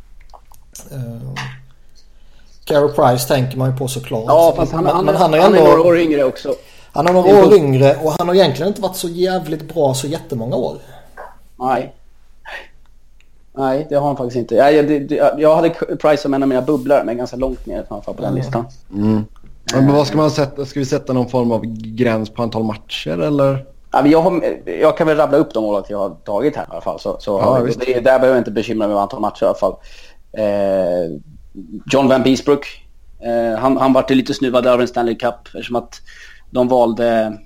Uh, 0.91 1.33
Carey 2.65 2.93
Price 2.93 3.27
tänker 3.27 3.57
man 3.57 3.71
ju 3.71 3.77
på 3.77 3.87
såklart. 3.87 4.23
Ja, 4.27 4.53
fast 4.55 4.71
han, 4.71 4.83
men, 4.83 4.95
han, 4.95 5.05
men 5.05 5.15
han, 5.15 5.33
är 5.33 5.39
han 5.39 5.53
ändå, 5.53 5.65
är 5.65 5.69
några 5.69 5.89
år 5.89 5.99
yngre 5.99 6.23
också. 6.23 6.55
Han 6.91 7.07
är 7.07 7.13
några 7.13 7.45
år 7.45 7.53
yngre 7.53 7.95
och 8.03 8.13
han 8.19 8.27
har 8.27 8.35
egentligen 8.35 8.67
inte 8.67 8.81
varit 8.81 8.95
så 8.95 9.07
jävligt 9.09 9.73
bra 9.73 9.93
så 9.93 10.07
jättemånga 10.07 10.55
år. 10.55 10.77
Nej. 11.59 11.93
Nej, 13.55 13.87
det 13.89 13.95
har 13.95 14.07
han 14.07 14.17
faktiskt 14.17 14.37
inte. 14.37 14.55
Jag, 14.55 14.87
det, 14.87 14.99
det, 14.99 15.35
jag 15.37 15.55
hade 15.55 15.69
Price 15.69 16.17
som 16.23 16.33
en 16.33 16.43
av 16.43 16.49
mina 16.49 16.61
bubblor, 16.61 17.03
men 17.05 17.17
ganska 17.17 17.37
långt 17.37 17.65
ner 17.65 17.83
fall 17.83 18.01
på 18.01 18.13
den 18.13 18.23
Mm. 18.23 18.35
listan. 18.35 18.65
Mm. 18.93 19.25
Men 19.73 19.93
vad 19.93 20.07
ska 20.07 20.17
man 20.17 20.31
sätta? 20.31 20.65
Ska 20.65 20.79
vi 20.79 20.85
sätta 20.85 21.13
någon 21.13 21.29
form 21.29 21.51
av 21.51 21.61
gräns 21.65 22.29
på 22.29 22.43
antal 22.43 22.63
matcher 22.63 23.19
eller? 23.19 23.65
Ja, 23.91 24.01
men 24.01 24.11
jag, 24.11 24.21
har, 24.21 24.43
jag 24.65 24.97
kan 24.97 25.07
väl 25.07 25.17
rabbla 25.17 25.37
upp 25.37 25.53
de 25.53 25.63
mål 25.63 25.83
jag 25.89 25.97
har 25.97 26.09
tagit 26.09 26.55
här 26.55 26.63
i 26.63 26.67
alla 26.69 26.81
fall. 26.81 26.99
Så, 26.99 27.15
så 27.19 27.39
Ja, 27.39 27.85
det, 27.85 27.93
där 27.93 28.01
behöver 28.01 28.27
jag 28.27 28.37
inte 28.37 28.51
bekymra 28.51 28.87
mig 28.87 28.95
om 28.95 29.01
antal 29.01 29.19
matcher 29.19 29.43
i 29.43 29.45
alla 29.45 29.55
fall. 29.55 29.75
Eh, 30.37 31.19
John 31.85 32.07
Van 32.07 32.23
Beesbrook. 32.23 32.65
Eh, 33.23 33.59
han, 33.59 33.77
han 33.77 33.93
vart 33.93 34.09
lite 34.09 34.33
snuvad 34.33 34.65
över 34.65 34.81
en 34.81 34.87
Stanley 34.87 35.15
Cup 35.15 35.35
eftersom 35.45 35.75
att 35.75 36.01
de 36.49 36.67
valde... 36.67 37.37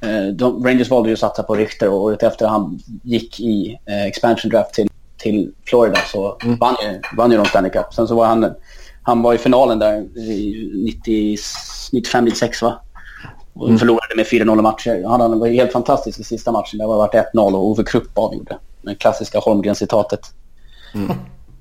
Eh, 0.00 0.26
de, 0.34 0.64
Rangers 0.64 0.90
valde 0.90 1.08
ju 1.08 1.12
att 1.12 1.18
satsa 1.18 1.42
på 1.42 1.54
Richter 1.54 1.88
och 1.88 2.02
året 2.02 2.22
efter 2.22 2.46
han 2.46 2.80
gick 3.02 3.40
i 3.40 3.78
eh, 3.86 4.04
expansion 4.04 4.50
draft 4.50 4.74
till, 4.74 4.88
till 5.16 5.52
Florida 5.64 5.98
så 6.12 6.38
vann, 6.60 6.76
ju, 6.82 7.00
vann 7.16 7.30
ju 7.30 7.36
de 7.36 7.46
Stanley 7.46 7.70
Cup. 7.70 7.94
Sen 7.94 8.08
så 8.08 8.14
var 8.14 8.26
han, 8.26 8.54
han 9.02 9.22
var 9.22 9.34
i 9.34 9.38
finalen 9.38 9.78
där 9.78 10.18
i 10.18 10.98
95-96 11.92 12.62
va? 12.62 12.80
Och 13.52 13.78
förlorade 13.78 14.16
med 14.16 14.26
4-0 14.26 14.62
matcher. 14.62 15.04
Han 15.08 15.38
var 15.38 15.48
helt 15.48 15.72
fantastisk 15.72 16.20
i 16.20 16.24
sista 16.24 16.52
matchen. 16.52 16.78
Det 16.78 16.86
var 16.86 16.96
varit 16.96 17.14
1-0 17.34 17.54
och 17.54 17.66
Ove 17.66 17.84
Krupp 17.84 18.18
avgjorde. 18.18 18.58
Det 18.82 18.94
klassiska 18.94 19.38
Holmgren-citatet. 19.38 20.20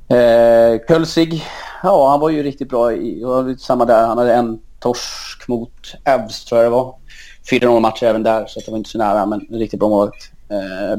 Eh, 0.07 0.79
Kölsig, 0.87 1.43
ja 1.83 2.09
han 2.09 2.19
var 2.19 2.29
ju 2.29 2.43
riktigt 2.43 2.69
bra. 2.69 2.93
I, 2.93 3.23
var 3.23 3.43
lite 3.43 3.63
samma 3.63 3.85
där. 3.85 4.07
Han 4.07 4.17
hade 4.17 4.33
en 4.33 4.59
torsk 4.79 5.47
mot 5.47 5.95
Evs 6.03 6.45
tror 6.45 6.61
jag 6.61 6.71
det 6.71 6.75
var. 6.75 6.95
4-0 7.51 7.79
matcher 7.79 8.05
även 8.05 8.23
där 8.23 8.45
så 8.47 8.59
det 8.59 8.71
var 8.71 8.77
inte 8.77 8.89
så 8.89 8.97
nära 8.97 9.25
men 9.25 9.47
en 9.49 9.59
riktigt 9.59 9.79
bra 9.79 9.89
målvakt. 9.89 10.31
Eh, 10.49 10.97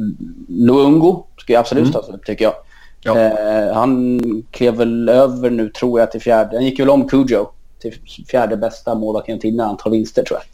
Luungo 0.49 1.25
ska 1.37 1.53
jag 1.53 1.61
absolut 1.61 1.93
tas 1.93 2.09
upp 2.09 2.25
tycker 2.27 2.45
jag. 2.45 2.55
Ja. 3.03 3.19
Eh, 3.19 3.75
han 3.75 4.21
klev 4.51 4.75
väl 4.75 5.09
över 5.09 5.51
nu 5.51 5.69
tror 5.69 6.01
jag 6.01 6.11
till 6.11 6.21
fjärde. 6.21 6.57
Han 6.57 6.65
gick 6.65 6.81
väl 6.81 6.91
om 6.91 7.09
Cujo 7.09 7.47
till 7.79 7.93
fjärde 8.29 8.57
bästa 8.57 8.95
målvakt 8.95 9.29
genom 9.29 9.41
tiderna 9.41 9.65
antal 9.65 9.93
vinster 9.93 10.23
tror 10.23 10.41
jag. 10.41 10.47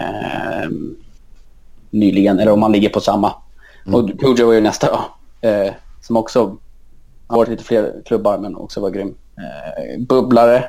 Eh, 0.00 0.70
nyligen, 1.90 2.38
eller 2.38 2.52
om 2.52 2.62
han 2.62 2.72
ligger 2.72 2.88
på 2.88 3.00
samma. 3.00 3.32
Och 3.92 4.20
Cujo 4.20 4.50
är 4.50 4.54
ju 4.54 4.60
nästa 4.60 4.86
då. 4.86 5.00
Eh, 5.48 5.72
som 6.00 6.16
också 6.16 6.56
har 7.30 7.36
varit 7.36 7.48
lite 7.48 7.64
fler 7.64 8.02
klubbar 8.06 8.38
men 8.38 8.56
också 8.56 8.80
var 8.80 8.90
grym. 8.90 9.14
Eh, 9.38 10.00
bubblare. 10.00 10.64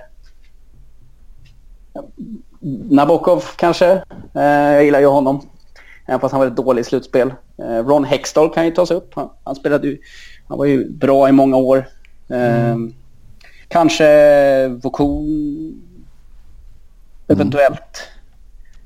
Nabokov 2.89 3.43
kanske. 3.55 3.91
Eh, 4.35 4.43
jag 4.43 4.83
gillar 4.83 4.99
ju 4.99 5.05
honom. 5.05 5.41
Även 6.05 6.19
fast 6.19 6.31
han 6.31 6.39
var 6.39 6.49
lite 6.49 6.61
dålig 6.61 6.81
i 6.81 6.83
slutspel. 6.83 7.33
Eh, 7.57 7.87
Ron 7.87 8.03
Hextall 8.03 8.53
kan 8.53 8.65
ju 8.65 8.71
tas 8.71 8.91
upp. 8.91 9.13
Han, 9.15 9.29
han 9.43 9.55
spelade 9.55 9.87
ju, 9.87 9.97
han 10.47 10.57
var 10.57 10.65
ju 10.65 10.89
bra 10.89 11.29
i 11.29 11.31
många 11.31 11.57
år. 11.57 11.87
Eh, 12.29 12.75
Kanske 13.67 14.67
Vokun. 14.67 15.81
Eventuellt. 17.27 18.07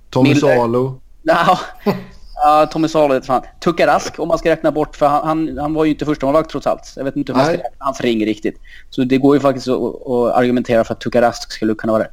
Tommy 0.09 0.29
Miller. 0.29 0.55
Salo? 0.55 1.01
Ja, 1.23 1.59
ja 2.35 2.65
Tommy 2.71 2.87
Salo 2.87 3.13
heter 3.13 3.27
fan. 3.27 3.41
Tucka 3.59 3.87
Rask 3.87 4.19
om 4.19 4.27
man 4.27 4.37
ska 4.37 4.49
räkna 4.49 4.71
bort, 4.71 4.95
för 4.95 5.05
han, 5.07 5.27
han, 5.27 5.57
han 5.57 5.73
var 5.73 5.85
ju 5.85 5.91
inte 5.91 6.05
första 6.05 6.25
målvakt 6.25 6.49
trots 6.49 6.67
allt. 6.67 6.93
Jag 6.95 7.03
vet 7.03 7.15
inte 7.15 7.31
hur 7.31 7.37
man 7.37 7.45
ska 7.45 7.53
räkna 7.53 7.69
hans 7.77 8.01
ring 8.01 8.25
riktigt. 8.25 8.59
Så 8.89 9.03
det 9.03 9.17
går 9.17 9.35
ju 9.35 9.39
faktiskt 9.39 9.67
att, 9.67 10.07
att 10.07 10.35
argumentera 10.35 10.83
för 10.83 10.93
att 10.93 10.99
Tucka 11.01 11.21
Rask 11.21 11.51
skulle 11.51 11.73
kunna 11.75 11.93
vara 11.93 12.03
det. 12.03 12.09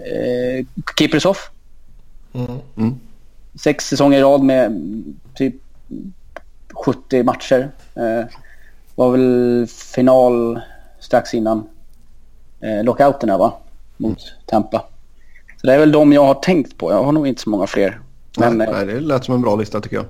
Eh, 0.00 0.66
Kiprisov, 0.98 1.36
Mm. 2.76 2.94
sex 3.60 3.88
säsonger 3.88 4.18
i 4.18 4.22
rad 4.22 4.42
med 4.42 4.66
mm, 4.66 5.16
typ 5.34 5.54
70 6.84 7.22
matcher. 7.22 7.70
Eh, 7.94 8.24
var 8.94 9.10
väl 9.10 9.66
final 9.68 10.60
strax 11.00 11.34
innan 11.34 11.66
eh, 12.60 12.84
lockouterna 12.84 13.38
va? 13.38 13.52
Mot 13.96 14.18
Tampa. 14.46 14.84
Så 15.60 15.66
det 15.66 15.74
är 15.74 15.78
väl 15.78 15.92
de 15.92 16.12
jag 16.12 16.24
har 16.24 16.34
tänkt 16.34 16.78
på. 16.78 16.92
Jag 16.92 17.04
har 17.04 17.12
nog 17.12 17.28
inte 17.28 17.42
så 17.42 17.50
många 17.50 17.66
fler. 17.66 18.00
Men, 18.36 18.58
nej, 18.58 18.68
eh, 18.68 18.72
nej, 18.74 18.86
det 18.86 19.00
lät 19.00 19.24
som 19.24 19.34
en 19.34 19.42
bra 19.42 19.56
lista 19.56 19.80
tycker 19.80 19.96
jag. 19.96 20.06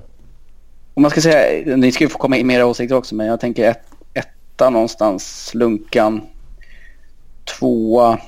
Om 0.93 1.01
man 1.01 1.11
ska 1.11 1.21
säga, 1.21 1.75
ni 1.75 1.91
ska 1.91 2.03
ju 2.03 2.09
få 2.09 2.17
komma 2.17 2.37
in 2.37 2.47
med 2.47 2.55
era 2.55 2.65
åsikter 2.65 2.95
också, 2.95 3.15
men 3.15 3.27
jag 3.27 3.39
tänker 3.39 3.69
ett, 3.69 3.83
etta 4.13 4.69
någonstans, 4.69 5.51
Lunkan, 5.53 6.21
tvåa, 7.45 8.19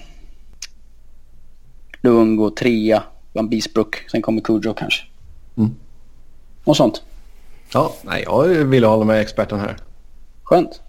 Lungo, 2.01 2.49
trea, 2.49 3.03
Van 3.34 3.49
Beesbrook, 3.49 3.95
sen 4.11 4.21
kommer 4.21 4.41
Cujo 4.41 4.73
kanske. 4.73 5.03
Mm. 5.57 5.76
Och 6.63 6.77
sånt. 6.77 7.03
Ja, 7.73 7.93
nej, 8.01 8.23
jag 8.26 8.43
vill 8.47 8.84
hålla 8.84 9.05
med 9.05 9.21
experten 9.21 9.59
här. 9.59 9.77
Skönt. 10.43 10.81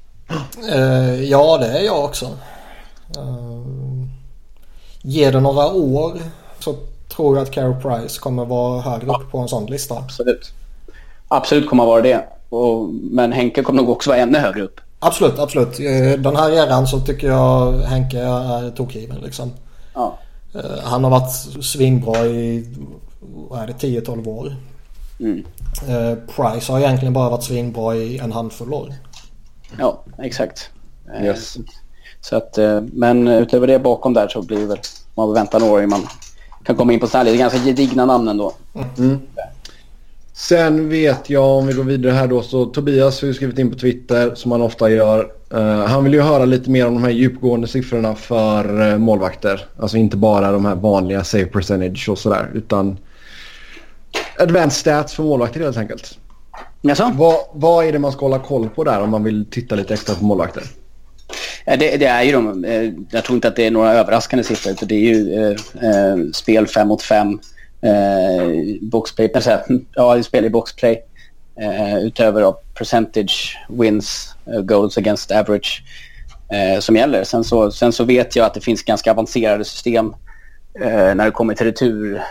Eh, 0.72 1.22
ja, 1.22 1.58
det 1.58 1.66
är 1.66 1.84
jag 1.84 2.04
också. 2.04 2.26
Uh, 3.16 4.06
ge 5.02 5.30
det 5.30 5.40
några 5.40 5.72
år 5.72 6.18
så 6.58 6.76
tror 7.10 7.38
att 7.38 7.50
Carey 7.50 7.74
Price 7.82 8.20
kommer 8.20 8.44
vara 8.44 8.80
högre 8.80 9.10
upp 9.10 9.30
på 9.30 9.38
en 9.38 9.48
sån 9.48 9.66
lista. 9.66 9.94
Absolut. 9.94 10.52
Absolut 11.28 11.68
kommer 11.68 11.84
vara 11.84 12.02
det. 12.02 12.24
Och, 12.48 12.88
men 12.94 13.32
Henke 13.32 13.62
kommer 13.62 13.82
nog 13.82 13.90
också 13.90 14.10
vara 14.10 14.20
ännu 14.20 14.38
högre 14.38 14.62
upp. 14.62 14.80
Absolut, 14.98 15.38
absolut. 15.38 15.80
Eh, 15.80 16.20
Den 16.20 16.36
här 16.36 16.50
eran 16.50 16.86
så 16.86 17.00
tycker 17.00 17.28
jag 17.28 17.72
Henke 17.72 18.18
är 18.18 18.70
tokgiven 18.70 19.18
liksom. 19.24 19.52
Ja. 19.94 20.18
Eh, 20.54 20.84
Han 20.84 21.04
har 21.04 21.10
varit 21.10 21.64
svinbra 21.64 22.26
i 22.26 22.74
vad 23.20 23.62
är 23.62 23.66
det, 23.66 23.72
10-12 23.72 24.28
år. 24.28 24.56
Mm. 25.20 25.44
Eh, 25.88 26.14
Price 26.14 26.72
har 26.72 26.80
egentligen 26.80 27.12
bara 27.12 27.30
varit 27.30 27.44
svinbra 27.44 27.96
i 27.96 28.18
en 28.18 28.32
handfull 28.32 28.72
år. 28.74 28.94
Ja, 29.78 30.04
exakt. 30.18 30.70
Yes. 31.22 31.56
Så 32.20 32.36
att, 32.36 32.58
men 32.92 33.28
utöver 33.28 33.66
det 33.66 33.78
bakom 33.78 34.14
där 34.14 34.28
så 34.28 34.42
blir 34.42 34.58
det 34.58 34.66
väl, 34.66 34.78
man 35.14 35.26
får 35.26 35.34
vänta 35.34 35.58
några 35.58 35.72
år 35.72 35.82
innan 35.82 36.00
man 36.00 36.08
kan 36.64 36.76
komma 36.76 36.92
in 36.92 37.00
på 37.00 37.06
sådana 37.06 37.24
här 37.24 37.32
lite 37.32 37.42
ganska 37.42 37.58
gedigna 37.58 38.06
namn 38.06 38.28
ändå. 38.28 38.52
Sen 40.32 40.88
vet 40.88 41.30
jag, 41.30 41.44
om 41.44 41.66
vi 41.66 41.72
går 41.72 41.84
vidare 41.84 42.12
här 42.12 42.26
då, 42.26 42.42
så 42.42 42.66
Tobias 42.66 43.20
har 43.20 43.28
ju 43.28 43.34
skrivit 43.34 43.58
in 43.58 43.70
på 43.70 43.78
Twitter 43.78 44.34
som 44.34 44.52
han 44.52 44.62
ofta 44.62 44.90
gör. 44.90 45.32
Eh, 45.52 45.84
han 45.86 46.04
vill 46.04 46.14
ju 46.14 46.20
höra 46.20 46.44
lite 46.44 46.70
mer 46.70 46.86
om 46.86 46.94
de 46.94 47.02
här 47.02 47.10
djupgående 47.10 47.68
siffrorna 47.68 48.14
för 48.14 48.80
uh, 48.80 48.98
målvakter. 48.98 49.64
Alltså 49.78 49.96
inte 49.96 50.16
bara 50.16 50.52
de 50.52 50.64
här 50.64 50.74
vanliga 50.74 51.24
save 51.24 51.46
percentage 51.46 52.08
och 52.08 52.18
sådär 52.18 52.50
utan 52.54 52.98
advanced 54.38 54.72
stats 54.72 55.14
för 55.14 55.22
målvakter 55.22 55.60
helt 55.60 55.76
enkelt. 55.76 56.18
Jaså? 56.80 57.12
Vad, 57.14 57.36
vad 57.52 57.84
är 57.84 57.92
det 57.92 57.98
man 57.98 58.12
ska 58.12 58.24
hålla 58.24 58.38
koll 58.38 58.68
på 58.68 58.84
där 58.84 59.00
om 59.00 59.10
man 59.10 59.24
vill 59.24 59.46
titta 59.50 59.74
lite 59.74 59.94
extra 59.94 60.14
på 60.14 60.24
målvakter? 60.24 60.62
Det, 61.64 61.76
det 61.96 62.06
är 62.06 62.22
ju 62.22 62.32
de. 62.32 62.64
Eh, 62.64 62.92
jag 63.10 63.24
tror 63.24 63.34
inte 63.34 63.48
att 63.48 63.56
det 63.56 63.66
är 63.66 63.70
några 63.70 63.92
överraskande 63.92 64.44
siffror. 64.44 64.72
Utan 64.72 64.88
det 64.88 64.94
är 64.94 65.14
ju 65.14 65.34
eh, 65.34 65.50
eh 65.50 66.16
spel 66.34 66.66
5 66.66 66.88
mot 66.88 67.02
5. 67.02 67.40
Eh, 67.82 68.78
boxplay, 68.80 69.30
alltså, 69.34 69.60
ja, 69.94 70.22
spel 70.22 70.44
i 70.44 70.50
boxplay. 70.50 71.02
Eh, 71.60 71.98
utöver 71.98 72.40
då, 72.40 72.60
percentage 72.74 73.58
wins, 73.68 74.34
goals 74.62 74.98
against 74.98 75.30
average 75.30 75.82
eh, 76.50 76.80
som 76.80 76.96
gäller. 76.96 77.24
Sen 77.24 77.44
så, 77.44 77.70
sen 77.70 77.92
så 77.92 78.04
vet 78.04 78.36
jag 78.36 78.46
att 78.46 78.54
det 78.54 78.60
finns 78.60 78.82
ganska 78.82 79.10
avancerade 79.10 79.64
system 79.64 80.14
eh, 80.80 81.14
när 81.14 81.24
det 81.24 81.30
kommer 81.30 81.54
till 81.54 81.66
retur 81.66 82.22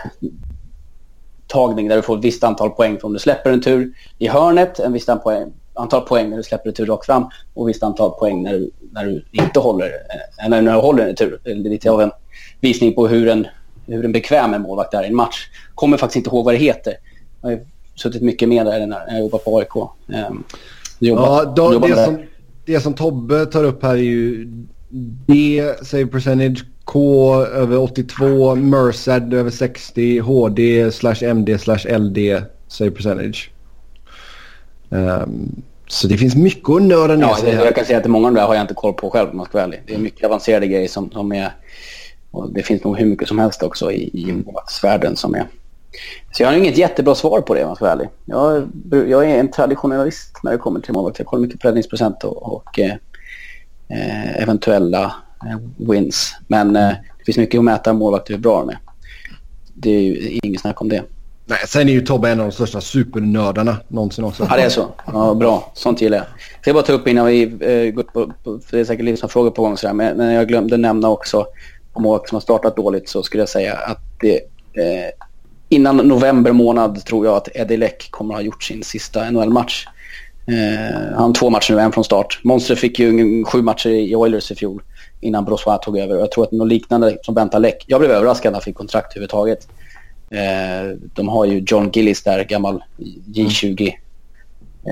tagning 1.46 1.88
där 1.88 1.96
du 1.96 2.02
får 2.02 2.18
ett 2.18 2.24
visst 2.24 2.44
antal 2.44 2.70
poäng 2.70 2.98
om 3.02 3.12
du 3.12 3.18
släpper 3.18 3.52
en 3.52 3.62
tur 3.62 3.92
i 4.18 4.28
hörnet, 4.28 4.78
en 4.78 4.92
visst 4.92 5.08
antal 5.08 5.22
poäng, 5.22 5.52
antal 5.80 6.00
poäng 6.00 6.30
när 6.30 6.36
du 6.36 6.42
släpper 6.42 6.68
en 6.68 6.74
tur 6.74 6.86
rakt 6.86 7.06
fram 7.06 7.24
och 7.54 7.68
visst 7.68 7.82
antal 7.82 8.10
poäng 8.10 8.42
när 8.42 8.52
du, 8.52 8.70
när 8.92 9.04
du 9.04 9.24
inte 9.32 9.60
håller, 9.60 9.86
eh, 9.86 10.46
eller 10.46 10.62
när 10.62 10.72
du 10.72 10.78
håller 10.78 11.08
en 11.08 11.16
tur. 11.16 11.40
Det 11.44 11.50
är 11.50 11.54
lite 11.54 11.90
av 11.90 12.02
en 12.02 12.10
visning 12.60 12.94
på 12.94 13.08
hur 13.08 13.28
en, 13.28 13.46
hur 13.86 14.04
en 14.04 14.12
bekväm 14.12 14.62
målvakt 14.62 14.94
är 14.94 15.02
i 15.02 15.06
en 15.06 15.16
match. 15.16 15.48
Kommer 15.74 15.96
faktiskt 15.96 16.16
inte 16.16 16.30
ihåg 16.30 16.44
vad 16.44 16.54
det 16.54 16.58
heter. 16.58 16.94
Jag 17.42 17.50
har 17.50 17.60
suttit 17.94 18.22
mycket 18.22 18.48
med 18.48 18.66
där 18.66 18.86
när 18.86 19.00
jag 19.08 19.20
jobbar 19.20 19.38
på 19.38 19.58
AIK. 19.58 19.76
Um, 19.76 20.44
jobbat, 20.98 21.26
ja, 21.26 21.52
då, 21.56 21.78
det, 21.78 22.04
som, 22.04 22.22
det 22.64 22.80
som 22.80 22.94
Tobbe 22.94 23.46
tar 23.46 23.64
upp 23.64 23.82
här 23.82 23.92
är 23.92 23.96
ju 23.96 24.48
D, 25.26 25.74
save 25.82 26.06
percentage, 26.06 26.64
K 26.84 27.34
över 27.44 27.78
82, 27.78 28.54
Merced 28.54 29.34
över 29.34 29.50
60, 29.50 30.18
HD 30.18 30.92
slash 30.92 31.22
MD 31.22 31.58
slash 31.58 31.98
LD 31.98 32.18
save 32.68 32.90
percentage. 32.90 33.50
Um, 34.88 35.62
så 35.90 36.08
det 36.08 36.16
finns 36.16 36.36
mycket 36.36 36.70
att 36.70 36.82
nörda 36.82 37.16
ner 37.16 37.22
ja, 37.22 37.36
sig 37.36 37.54
Jag 37.54 37.74
kan 37.74 37.84
säga 37.84 37.98
att 37.98 38.06
många 38.06 38.28
av 38.28 38.34
de 38.34 38.40
där 38.40 38.46
har 38.46 38.54
jag 38.54 38.62
inte 38.62 38.74
koll 38.74 38.94
på 38.94 39.10
själv 39.10 39.30
om 39.30 39.36
man 39.36 39.46
ska 39.46 39.58
vara 39.58 39.64
ärlig. 39.64 39.82
Det 39.86 39.94
är 39.94 39.98
mycket 39.98 40.24
avancerade 40.24 40.66
grejer 40.66 40.88
som, 40.88 41.10
som 41.10 41.32
är... 41.32 41.52
Och 42.30 42.52
det 42.52 42.62
finns 42.62 42.84
nog 42.84 42.98
hur 42.98 43.06
mycket 43.06 43.28
som 43.28 43.38
helst 43.38 43.62
också 43.62 43.92
i, 43.92 44.10
i 44.12 44.32
målvaktsvärlden 44.32 45.16
som 45.16 45.34
är... 45.34 45.46
Så 46.32 46.42
jag 46.42 46.48
har 46.48 46.56
inget 46.56 46.76
jättebra 46.76 47.14
svar 47.14 47.40
på 47.40 47.54
det 47.54 47.62
om 47.62 47.66
man 47.66 47.76
ska 47.76 47.84
vara 47.84 47.94
ärlig. 47.94 48.08
Jag, 48.24 48.68
jag 49.08 49.30
är 49.30 49.38
en 49.40 49.50
traditionalist 49.50 50.36
när 50.42 50.52
det 50.52 50.58
kommer 50.58 50.80
till 50.80 50.92
målvakt. 50.92 51.18
Jag 51.18 51.26
kollar 51.26 51.42
mycket 51.42 51.60
på 51.60 51.68
räddningsprocent 51.68 52.24
och, 52.24 52.52
och 52.52 52.78
eh, 52.78 52.94
eh 53.88 54.42
eventuella 54.42 55.14
eh, 55.46 55.86
wins. 55.88 56.34
Men 56.48 56.76
eh, 56.76 56.92
det 57.18 57.24
finns 57.24 57.38
mycket 57.38 57.58
att 57.58 57.64
mäta 57.64 57.92
målvakter 57.92 58.34
hur 58.34 58.40
bra 58.40 58.60
de 58.60 58.68
är. 58.68 58.78
Det 59.74 59.90
är 59.90 60.00
ju 60.00 60.38
inget 60.42 60.60
snack 60.60 60.80
om 60.80 60.88
det. 60.88 61.02
Nej, 61.50 61.58
sen 61.66 61.88
är 61.88 61.92
ju 61.92 62.00
Tobbe 62.00 62.30
en 62.30 62.40
av 62.40 62.46
de 62.46 62.52
största 62.52 62.80
supernördarna 62.80 63.76
någonsin 63.88 64.24
också. 64.24 64.46
Ja, 64.50 64.56
det 64.56 64.62
är 64.62 64.68
så. 64.68 64.88
Ja, 65.06 65.34
bra. 65.34 65.72
Sånt 65.74 66.00
gillar 66.00 66.16
jag. 66.18 66.26
Jag 66.26 66.62
ska 66.62 66.72
bara 66.72 66.82
ta 66.82 66.92
upp 66.92 67.08
innan 67.08 67.26
vi 67.26 67.42
eh, 67.42 67.94
går 67.94 68.02
på, 68.02 68.32
på, 68.44 68.58
för 68.58 68.76
det 68.76 68.80
är 68.80 68.84
säkert 68.84 69.04
lite 69.04 69.28
frågor 69.28 69.50
på 69.50 69.62
gång 69.62 69.76
sådär, 69.76 69.94
men, 69.94 70.16
men 70.16 70.32
jag 70.32 70.48
glömde 70.48 70.76
nämna 70.76 71.08
också 71.08 71.46
om 71.92 72.06
åk 72.06 72.28
som 72.28 72.36
har 72.36 72.40
startat 72.40 72.76
dåligt 72.76 73.08
så 73.08 73.22
skulle 73.22 73.42
jag 73.42 73.48
säga 73.48 73.74
att 73.74 73.98
det 74.20 74.34
eh, 74.82 75.10
innan 75.68 75.96
november 75.96 76.52
månad 76.52 77.04
tror 77.04 77.26
jag 77.26 77.36
att 77.36 77.48
Eddie 77.54 77.76
Leck 77.76 78.08
kommer 78.10 78.34
att 78.34 78.38
ha 78.38 78.44
gjort 78.44 78.62
sin 78.62 78.82
sista 78.82 79.30
NHL-match. 79.30 79.86
Eh, 80.46 81.14
han 81.14 81.22
har 81.22 81.32
två 81.32 81.50
matcher 81.50 81.74
nu, 81.74 81.80
en 81.80 81.92
från 81.92 82.04
start. 82.04 82.40
Monster 82.44 82.74
fick 82.74 82.98
ju 82.98 83.44
sju 83.44 83.62
matcher 83.62 83.90
i 83.90 84.16
Oilers 84.16 84.50
i 84.50 84.54
fjol 84.54 84.82
innan 85.20 85.44
Brossois 85.44 85.80
tog 85.82 85.98
över. 85.98 86.16
Jag 86.16 86.32
tror 86.32 86.44
att 86.44 86.52
något 86.52 86.68
liknande 86.68 87.18
som 87.22 87.34
väntar 87.34 87.60
Leck. 87.60 87.84
Jag 87.86 88.00
blev 88.00 88.12
överraskad 88.12 88.52
när 88.52 88.56
han 88.56 88.62
fick 88.62 88.76
kontrakt 88.76 89.12
överhuvudtaget. 89.12 89.68
Eh, 90.34 90.96
de 91.14 91.28
har 91.28 91.44
ju 91.44 91.64
John 91.66 91.90
Gillis 91.92 92.22
där, 92.22 92.44
gammal 92.44 92.82
J20 93.26 93.92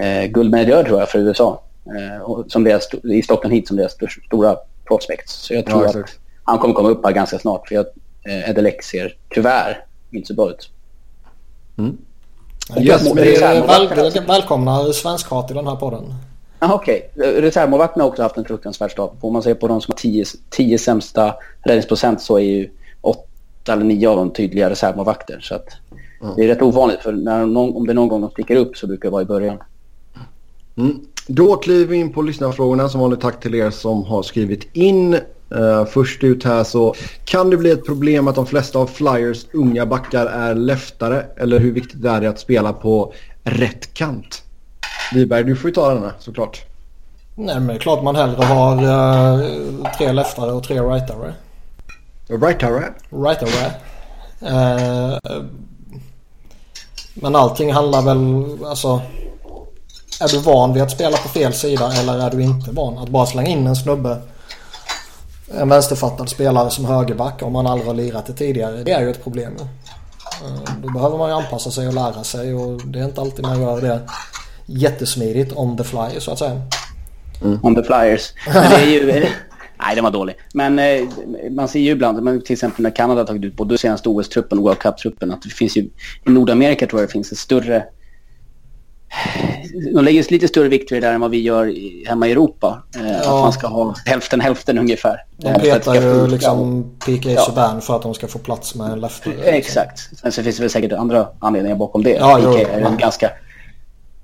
eh, 0.02 0.84
tror 0.84 1.00
jag 1.00 1.08
för 1.08 1.18
USA. 1.18 1.62
Eh, 1.86 2.46
som 2.48 2.64
deras, 2.64 2.88
I 2.94 3.22
Stockholm 3.22 3.54
Heat 3.54 3.66
som 3.68 3.76
deras 3.76 3.96
stora 4.26 4.56
prospect. 4.88 5.28
Så 5.28 5.54
jag 5.54 5.66
tror 5.66 5.84
ja, 5.84 5.88
att 5.88 6.18
han 6.44 6.58
kommer 6.58 6.74
komma 6.74 6.88
upp 6.88 7.04
här 7.04 7.12
ganska 7.12 7.38
snart. 7.38 7.68
För 7.68 7.74
jag, 7.74 7.86
eh, 8.28 8.50
Edelec 8.50 8.84
ser 8.84 9.16
tyvärr 9.30 9.84
inte 10.10 10.26
så 10.28 10.34
bra 10.34 10.50
ut. 10.50 10.70
Mm. 11.78 11.96
Yes, 12.80 13.16
väl, 13.16 14.24
välkomna 14.26 14.92
svenskhat 14.92 15.50
i 15.50 15.54
den 15.54 15.66
här 15.66 15.76
podden. 15.76 16.14
Ah, 16.58 16.74
Okej, 16.74 17.10
okay. 17.14 17.40
reservmålvakterna 17.40 18.04
har 18.04 18.08
också 18.08 18.22
haft 18.22 18.36
en 18.36 18.44
fruktansvärd 18.44 18.90
start. 18.90 19.12
Om 19.20 19.32
man 19.32 19.42
ser 19.42 19.54
på 19.54 19.68
de 19.68 19.80
som 19.80 19.92
har 19.92 19.96
tio, 19.96 20.24
tio 20.50 20.78
sämsta 20.78 21.34
räddningsprocent 21.62 22.20
så 22.20 22.36
är 22.36 22.42
ju 22.42 22.70
åtta 23.68 23.72
eller 23.72 23.84
nio 23.84 24.08
av 24.08 24.16
dem 24.16 24.30
tydliga 24.30 24.70
reservmålvakter. 24.70 25.40
Så 25.40 25.54
att 25.54 25.68
mm. 26.22 26.34
det 26.36 26.44
är 26.44 26.48
rätt 26.48 26.62
ovanligt 26.62 27.00
för 27.00 27.12
när 27.12 27.46
någon, 27.46 27.76
om 27.76 27.86
det 27.86 27.92
är 27.92 27.94
någon 27.94 28.08
gång 28.08 28.20
de 28.20 28.30
sticker 28.30 28.56
upp 28.56 28.76
så 28.76 28.86
brukar 28.86 29.08
det 29.08 29.12
vara 29.12 29.22
i 29.22 29.26
början. 29.26 29.58
Mm. 30.76 31.00
Då 31.26 31.56
kliver 31.56 31.86
vi 31.86 31.96
in 31.96 32.12
på 32.12 32.22
lyssnarfrågorna. 32.22 32.88
Som 32.88 33.00
vanligt 33.00 33.20
tack 33.20 33.40
till 33.40 33.54
er 33.54 33.70
som 33.70 34.04
har 34.04 34.22
skrivit 34.22 34.76
in. 34.76 35.18
Uh, 35.54 35.84
först 35.84 36.24
ut 36.24 36.44
här 36.44 36.64
så 36.64 36.94
kan 37.24 37.50
det 37.50 37.56
bli 37.56 37.70
ett 37.70 37.86
problem 37.86 38.28
att 38.28 38.34
de 38.34 38.46
flesta 38.46 38.78
av 38.78 38.86
Flyers 38.86 39.46
unga 39.52 39.86
backar 39.86 40.26
är 40.26 40.54
leftare 40.54 41.26
eller 41.36 41.58
hur 41.58 41.72
viktigt 41.72 42.02
det 42.02 42.08
är 42.08 42.22
att 42.22 42.38
spela 42.38 42.72
på 42.72 43.12
rätt 43.44 43.94
kant? 43.94 44.42
Wiberg, 45.14 45.44
du 45.44 45.56
får 45.56 45.70
ju 45.70 45.74
ta 45.74 45.94
den 45.94 46.02
här 46.02 46.12
såklart. 46.18 46.64
Nej 47.34 47.54
men 47.54 47.66
det 47.66 47.74
är 47.74 47.78
klart 47.78 48.02
man 48.02 48.16
hellre 48.16 48.44
har 48.44 48.76
uh, 48.76 49.92
tre 49.98 50.12
leftare 50.12 50.52
och 50.52 50.62
tre 50.62 50.80
rightare. 50.80 51.34
Rightare? 52.28 52.84
Rightare. 53.10 53.72
Uh, 54.42 55.18
men 57.14 57.36
allting 57.36 57.72
handlar 57.72 58.02
väl 58.02 58.58
alltså. 58.66 59.02
Är 60.20 60.28
du 60.28 60.38
van 60.38 60.74
vid 60.74 60.82
att 60.82 60.90
spela 60.90 61.16
på 61.16 61.28
fel 61.28 61.52
sida 61.52 61.92
eller 61.92 62.18
är 62.18 62.30
du 62.30 62.42
inte 62.42 62.70
van? 62.70 62.98
Att 62.98 63.08
bara 63.08 63.26
slänga 63.26 63.48
in 63.48 63.66
en 63.66 63.76
snubbe 63.76 64.22
en 65.56 65.68
vänsterfattad 65.68 66.28
spelare 66.28 66.70
som 66.70 66.84
högerback 66.84 67.42
om 67.42 67.52
man 67.52 67.66
aldrig 67.66 67.86
har 67.86 67.94
lirat 67.94 68.26
det 68.26 68.32
tidigare. 68.32 68.82
Det 68.82 68.92
är 68.92 69.00
ju 69.00 69.10
ett 69.10 69.24
problem. 69.24 69.56
Eh, 70.44 70.72
då 70.82 70.92
behöver 70.92 71.18
man 71.18 71.28
ju 71.28 71.34
anpassa 71.36 71.70
sig 71.70 71.88
och 71.88 71.94
lära 71.94 72.24
sig 72.24 72.54
och 72.54 72.86
det 72.86 72.98
är 72.98 73.04
inte 73.04 73.20
alltid 73.20 73.44
man 73.44 73.62
gör 73.62 73.80
det 73.80 74.00
jättesmidigt 74.66 75.52
on 75.56 75.76
the 75.76 75.84
fly 75.84 76.20
så 76.20 76.30
att 76.30 76.38
säga. 76.38 76.62
Mm. 77.42 77.58
On 77.62 77.74
the 77.74 77.82
flyers. 77.82 78.32
det 78.52 78.76
är 78.76 78.86
ju... 78.86 79.26
Nej, 79.80 79.94
den 79.94 80.04
var 80.04 80.10
dålig. 80.10 80.36
Men 80.54 80.78
eh, 80.78 81.08
man 81.50 81.68
ser 81.68 81.80
ju 81.80 81.90
ibland, 81.90 82.44
till 82.44 82.52
exempel 82.52 82.82
när 82.82 82.90
Kanada 82.90 83.20
har 83.20 83.26
tagit 83.26 83.44
ut 83.44 83.56
både 83.56 83.78
senaste 83.78 84.08
OS-truppen 84.08 84.58
och 84.58 84.64
World 84.64 84.78
Cup-truppen, 84.78 85.32
att 85.32 85.42
det 85.42 85.48
finns 85.48 85.76
ju 85.76 85.80
i 85.80 85.90
Nordamerika 86.24 86.86
tror 86.86 87.00
jag 87.00 87.08
det 87.08 87.12
finns 87.12 87.32
en 87.32 87.36
större 87.36 87.84
de 89.94 90.04
lägger 90.04 90.32
lite 90.32 90.48
större 90.48 90.68
vikt 90.68 90.92
vid 90.92 91.02
det 91.02 91.06
där 91.06 91.14
än 91.14 91.20
vad 91.20 91.30
vi 91.30 91.42
gör 91.42 91.68
i, 91.68 92.04
hemma 92.08 92.28
i 92.28 92.32
Europa. 92.32 92.82
Eh, 92.96 93.12
ja. 93.12 93.18
Att 93.18 93.26
man 93.26 93.52
ska 93.52 93.66
ha 93.66 93.94
hälften 94.06 94.40
hälften 94.40 94.78
ungefär. 94.78 95.24
De 95.36 95.54
petar 95.54 95.94
ju 95.94 96.26
liksom 96.26 96.84
PK 97.06 97.30
ja. 97.30 97.40
Subban 97.40 97.80
för 97.80 97.96
att 97.96 98.02
de 98.02 98.14
ska 98.14 98.26
få 98.26 98.38
plats 98.38 98.74
med 98.74 98.90
en. 98.90 99.00
Liksom. 99.00 99.32
Exakt. 99.44 100.18
Sen 100.20 100.32
så 100.32 100.42
finns 100.42 100.56
det 100.56 100.62
väl 100.62 100.70
säkert 100.70 100.92
andra 100.92 101.28
anledningar 101.38 101.76
bakom 101.76 102.02
det. 102.02 102.10
Ja, 102.10 102.36
PK 102.36 102.72
är 102.72 102.80
en 102.80 102.96
ganska 102.96 103.30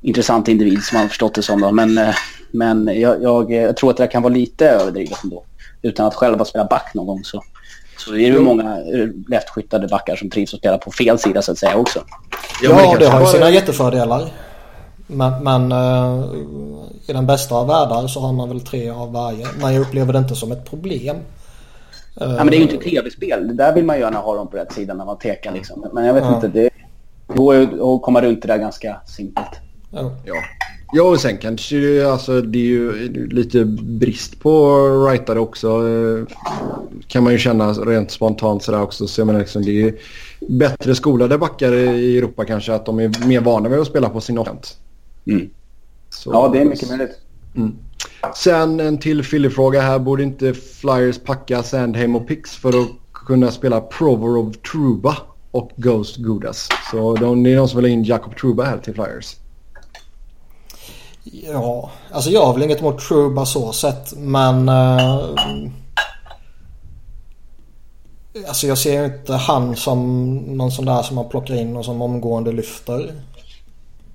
intressant 0.04 0.48
individ 0.48 0.82
som 0.82 0.96
man 0.96 1.02
har 1.02 1.08
förstått 1.08 1.34
det 1.34 1.42
som. 1.42 1.60
Då. 1.60 1.72
Men, 1.72 1.98
eh, 1.98 2.14
men 2.50 3.00
jag, 3.00 3.22
jag, 3.22 3.52
jag, 3.52 3.76
tror 3.76 3.90
att 3.90 3.96
det 3.96 4.06
kan 4.06 4.22
vara 4.22 4.34
lite 4.34 4.68
överdrivet 4.68 5.24
ändå. 5.24 5.44
Utan 5.82 6.06
att 6.06 6.14
själv 6.14 6.38
ha 6.38 6.44
spelat 6.44 6.68
back 6.68 6.90
någon 6.94 7.06
gång 7.06 7.24
så, 7.24 7.42
så 7.98 8.10
är 8.10 8.16
det 8.16 8.22
ju 8.22 8.40
många 8.40 8.78
lättskyttade 9.28 9.88
backar 9.88 10.16
som 10.16 10.30
trivs 10.30 10.54
att 10.54 10.60
spela 10.60 10.78
på 10.78 10.90
fel 10.90 11.18
sida 11.18 11.42
så 11.42 11.52
att 11.52 11.58
säga 11.58 11.76
också. 11.76 12.00
Ja, 12.62 12.70
ja 12.70 12.92
det, 12.92 12.98
det 12.98 13.10
har 13.10 13.20
ju 13.20 13.26
sina 13.26 13.50
jättefördelar. 13.50 14.30
Men, 15.06 15.44
men 15.44 15.72
uh, 15.72 16.24
i 17.06 17.12
den 17.12 17.26
bästa 17.26 17.54
av 17.54 17.66
världar 17.66 18.06
så 18.06 18.20
har 18.20 18.32
man 18.32 18.48
väl 18.48 18.60
tre 18.60 18.90
av 18.90 19.12
varje. 19.12 19.46
Men 19.60 19.74
jag 19.74 19.80
upplever 19.82 20.12
det 20.12 20.18
inte 20.18 20.34
som 20.34 20.52
ett 20.52 20.70
problem. 20.70 21.16
Ja, 22.14 22.26
men 22.26 22.46
det 22.46 22.56
är 22.56 22.58
ju 22.58 22.62
inte 22.62 22.90
tv-spel. 22.90 23.48
Det 23.48 23.54
där 23.54 23.74
vill 23.74 23.84
man 23.84 23.98
gärna 23.98 24.18
ha 24.18 24.36
dem 24.36 24.48
på 24.48 24.56
rätt 24.56 24.72
sida 24.72 24.94
när 24.94 25.04
man 25.04 25.18
tekar 25.18 25.52
liksom. 25.52 25.86
Men 25.92 26.04
jag 26.04 26.14
vet 26.14 26.24
ja. 26.24 26.34
inte. 26.34 26.48
Det 26.48 26.70
går 27.26 27.54
ju 27.54 27.62
att 27.62 28.02
komma 28.02 28.22
runt 28.22 28.42
det 28.42 28.48
där 28.48 28.58
ganska 28.58 28.96
simpelt. 29.06 29.60
Ja. 29.94 30.12
ja. 30.24 31.02
Och 31.02 31.20
sen 31.20 31.38
kanske 31.38 32.06
alltså, 32.06 32.40
det 32.40 32.58
är 32.58 32.66
ju 32.66 33.08
lite 33.28 33.64
brist 33.64 34.40
på 34.40 34.78
writare 34.88 35.40
också. 35.40 35.82
Kan 37.06 37.24
man 37.24 37.32
ju 37.32 37.38
känna 37.38 37.72
rent 37.72 38.10
spontant 38.10 38.62
sådär 38.62 38.82
också. 38.82 39.06
Så 39.06 39.20
jag 39.20 39.26
menar 39.26 39.40
liksom, 39.40 39.62
det 39.62 39.70
är 39.70 39.72
ju 39.72 39.98
bättre 40.40 40.94
skolade 40.94 41.38
backar 41.38 41.72
i 41.72 42.18
Europa 42.18 42.44
kanske. 42.44 42.74
Att 42.74 42.86
de 42.86 43.00
är 43.00 43.26
mer 43.26 43.40
vana 43.40 43.68
vid 43.68 43.78
att 43.78 43.86
spela 43.86 44.08
på 44.08 44.20
sin 44.20 44.38
offent. 44.38 44.76
Mm. 45.26 45.50
ja, 46.26 46.50
det 46.52 46.60
är 46.60 46.64
mycket 46.64 46.88
möjligt. 46.88 47.20
Mm. 47.56 47.72
Sen 48.34 48.80
en 48.80 48.98
till 48.98 49.24
Philly-fråga 49.24 49.80
här. 49.80 49.98
Borde 49.98 50.22
inte 50.22 50.54
Flyers 50.54 51.18
packa 51.18 51.62
Sandheim 51.62 52.16
och 52.16 52.28
Pix 52.28 52.56
för 52.56 52.68
att 52.68 52.88
kunna 53.12 53.50
spela 53.50 53.80
Provorov 53.80 54.52
Truba 54.52 55.16
och 55.50 55.70
Ghost 55.76 56.16
Gudas? 56.16 56.68
Så 56.90 57.16
de, 57.16 57.42
det 57.42 57.52
är 57.52 57.56
någon 57.56 57.68
som 57.68 57.76
vill 57.76 57.90
ha 57.90 57.92
in 57.92 58.04
Jacob 58.04 58.36
Truba 58.36 58.64
här 58.64 58.78
till 58.78 58.94
Flyers. 58.94 59.36
Ja, 61.24 61.90
alltså 62.10 62.30
jag 62.30 62.46
har 62.46 62.52
väl 62.52 62.62
inget 62.62 62.80
emot 62.80 63.00
Truba 63.00 63.46
så 63.46 63.72
sett 63.72 64.12
men... 64.16 64.68
Uh, 64.68 65.70
alltså 68.48 68.66
jag 68.66 68.78
ser 68.78 69.04
inte 69.04 69.32
han 69.32 69.76
som 69.76 70.36
någon 70.36 70.72
sån 70.72 70.84
där 70.84 71.02
som 71.02 71.16
man 71.16 71.28
plockar 71.28 71.54
in 71.54 71.76
och 71.76 71.84
som 71.84 72.02
omgående 72.02 72.52
lyfter. 72.52 73.12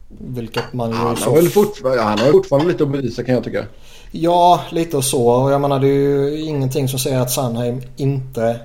Vilket 0.07 0.73
man 0.73 0.90
ju... 0.90 0.95
Han 0.95 1.18
har, 1.18 1.36
väl 1.36 1.49
fortfarande, 1.49 2.02
han 2.02 2.19
har 2.19 2.31
fortfarande 2.31 2.72
lite 2.72 2.84
att 2.84 2.91
bevisa 2.91 3.23
kan 3.23 3.36
jag 3.36 3.44
tycka. 3.44 3.65
Ja, 4.11 4.61
lite 4.72 4.98
och 4.98 5.06
så. 5.06 5.27
Och 5.27 5.52
jag 5.52 5.61
menar 5.61 5.80
det 5.80 5.88
är 5.88 5.91
ju 5.91 6.40
ingenting 6.41 6.88
som 6.88 6.99
säger 6.99 7.19
att 7.19 7.31
Sandheim 7.31 7.81
inte 7.95 8.60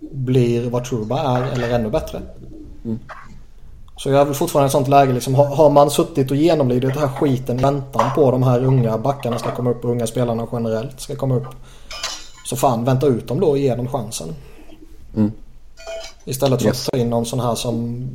blir 0.00 0.70
vad 0.70 0.84
Truba 0.84 1.38
är 1.38 1.52
eller 1.52 1.70
ännu 1.70 1.90
bättre. 1.90 2.20
Mm. 2.84 2.98
Så 4.02 4.10
jag 4.10 4.20
är 4.20 4.24
väl 4.24 4.34
fortfarande 4.34 4.66
i 4.66 4.68
ett 4.68 4.72
sånt 4.72 4.88
läge 4.88 5.12
liksom. 5.12 5.34
Har, 5.34 5.70
man 5.70 5.90
suttit 5.90 6.30
och 6.30 6.36
genomlidit 6.36 6.94
den 6.94 7.02
här 7.02 7.08
skiten 7.08 7.58
i 7.58 7.62
väntan 7.62 8.10
på 8.14 8.30
de 8.30 8.42
här 8.42 8.64
unga 8.64 8.98
backarna 8.98 9.38
ska 9.38 9.50
komma 9.50 9.70
upp 9.70 9.84
och 9.84 9.90
unga 9.90 10.06
spelarna 10.06 10.46
generellt 10.52 11.00
ska 11.00 11.16
komma 11.16 11.36
upp. 11.36 11.46
Så 12.44 12.56
fan 12.56 12.84
vänta 12.84 13.06
ut 13.06 13.28
dem 13.28 13.40
då 13.40 13.46
och 13.46 13.58
ge 13.58 13.74
dem 13.74 13.88
chansen. 13.88 14.28
Mm. 15.16 15.32
Istället 16.24 16.60
för 16.62 16.68
yes. 16.68 16.88
att 16.88 16.92
ta 16.92 16.98
in 16.98 17.10
någon 17.10 17.26
sån 17.26 17.40
här 17.40 17.54
som 17.54 18.08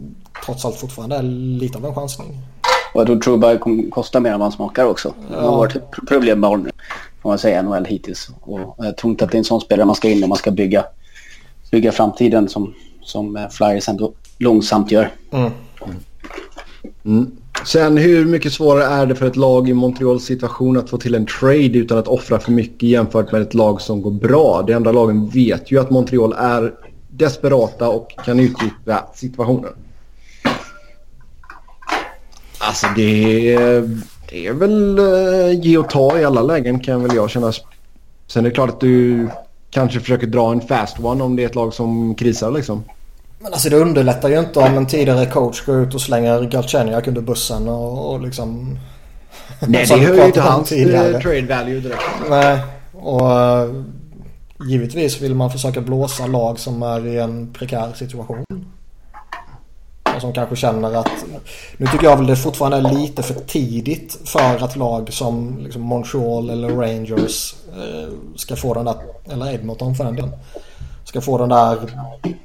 trots 0.45 0.65
allt 0.65 0.75
fortfarande 0.75 1.15
är 1.15 1.21
lite 1.59 1.77
av 1.77 1.85
en 1.85 1.95
chansning. 1.95 2.37
Och 2.93 3.01
jag 3.01 3.07
tror 3.07 3.19
Truba 3.19 3.57
kommer 3.57 3.89
kosta 3.89 4.19
mer 4.19 4.31
än 4.31 4.39
vad 4.39 4.45
han 4.45 4.51
smakar 4.51 4.85
också. 4.85 5.13
Ja. 5.31 5.35
Det 5.35 5.47
har 5.47 5.57
varit 5.57 5.75
ett 5.75 5.91
problembarn 6.07 6.71
får 7.21 7.29
man 7.29 7.39
säga 7.39 7.61
NHL 7.61 7.85
hittills. 7.85 8.29
Och 8.41 8.75
jag 8.77 8.97
tror 8.97 9.11
inte 9.11 9.25
att 9.25 9.31
det 9.31 9.35
är 9.35 9.39
en 9.39 9.45
sån 9.45 9.61
spelare 9.61 9.85
man 9.85 9.95
ska 9.95 10.09
in 10.09 10.23
om 10.23 10.29
man 10.29 10.37
ska 10.37 10.51
bygga, 10.51 10.85
bygga 11.71 11.91
framtiden 11.91 12.49
som, 12.49 12.73
som 13.01 13.35
eh, 13.35 13.49
Flyers 13.49 13.89
ändå 13.89 14.13
långsamt 14.37 14.91
gör. 14.91 15.11
Mm. 15.31 15.51
Mm. 17.05 17.31
Sen 17.65 17.97
hur 17.97 18.25
mycket 18.25 18.53
svårare 18.53 18.85
är 18.85 19.05
det 19.05 19.15
för 19.15 19.25
ett 19.25 19.35
lag 19.35 19.69
i 19.69 19.73
Montreals 19.73 20.25
situation 20.25 20.77
att 20.77 20.89
få 20.89 20.97
till 20.97 21.15
en 21.15 21.25
trade 21.25 21.77
utan 21.77 21.97
att 21.97 22.07
offra 22.07 22.39
för 22.39 22.51
mycket 22.51 22.89
jämfört 22.89 23.31
med 23.31 23.41
ett 23.41 23.53
lag 23.53 23.81
som 23.81 24.01
går 24.01 24.11
bra? 24.11 24.63
De 24.67 24.73
andra 24.73 24.91
lagen 24.91 25.29
vet 25.29 25.71
ju 25.71 25.79
att 25.79 25.89
Montreal 25.89 26.33
är 26.33 26.73
desperata 27.09 27.89
och 27.89 28.11
kan 28.25 28.39
utnyttja 28.39 29.05
situationen. 29.15 29.73
Alltså 32.59 32.87
det 32.95 33.53
är, 33.53 33.99
det 34.29 34.47
är 34.47 34.53
väl 34.53 34.99
eh, 34.99 35.59
ge 35.61 35.77
och 35.77 35.89
ta 35.89 36.19
i 36.19 36.25
alla 36.25 36.41
lägen 36.41 36.79
kan 36.79 37.03
väl 37.03 37.15
jag 37.15 37.29
känna. 37.29 37.51
Sen 38.27 38.45
är 38.45 38.49
det 38.49 38.55
klart 38.55 38.69
att 38.69 38.79
du 38.79 39.27
kanske 39.69 39.99
försöker 39.99 40.27
dra 40.27 40.51
en 40.51 40.61
fast 40.61 40.99
one 40.99 41.23
om 41.23 41.35
det 41.35 41.43
är 41.43 41.45
ett 41.45 41.55
lag 41.55 41.73
som 41.73 42.15
krisar 42.15 42.51
liksom. 42.51 42.83
Men 43.39 43.53
alltså 43.53 43.69
det 43.69 43.75
underlättar 43.75 44.29
ju 44.29 44.39
inte 44.39 44.59
om 44.59 44.77
en 44.77 44.87
tidigare 44.87 45.25
coach 45.25 45.65
går 45.65 45.81
ut 45.81 45.93
och 45.93 46.01
slänger 46.01 46.43
Galchenyuk 46.43 47.07
under 47.07 47.21
bussen 47.21 47.67
och, 47.67 48.13
och 48.13 48.21
liksom... 48.21 48.79
Nej 49.67 49.85
det 49.87 49.95
höjer 50.05 50.13
ju 50.13 50.25
inte 50.25 50.41
hans 50.41 50.71
eh, 50.71 51.19
trade 51.19 51.41
value 51.41 51.79
direkt. 51.79 52.03
Nej 52.29 52.59
och 53.01 53.21
uh, 53.21 53.83
givetvis 54.69 55.21
vill 55.21 55.35
man 55.35 55.51
försöka 55.51 55.81
blåsa 55.81 56.27
lag 56.27 56.59
som 56.59 56.83
är 56.83 57.07
i 57.07 57.17
en 57.19 57.53
prekär 57.53 57.93
situation. 57.93 58.45
Och 60.15 60.21
som 60.21 60.33
kanske 60.33 60.55
känner 60.55 60.93
att... 60.93 61.25
Nu 61.77 61.87
tycker 61.87 62.03
jag 62.05 62.17
väl 62.17 62.27
det 62.27 62.35
fortfarande 62.35 62.89
är 62.89 62.93
lite 62.93 63.23
för 63.23 63.33
tidigt 63.33 64.19
för 64.25 64.63
att 64.63 64.75
lag 64.75 65.13
som 65.13 65.59
liksom 65.63 65.81
Montreal 65.81 66.49
eller 66.49 66.69
Rangers 66.69 67.55
uh, 67.77 68.13
ska 68.35 68.55
få 68.55 68.73
den 68.73 68.85
där... 68.85 68.95
Eller 69.31 69.53
Edmonton 69.53 69.95
för 69.95 70.03
den 70.03 70.15
delen 70.15 70.33
ska 71.07 71.21
få 71.21 71.37
den 71.37 71.49
där 71.49 71.77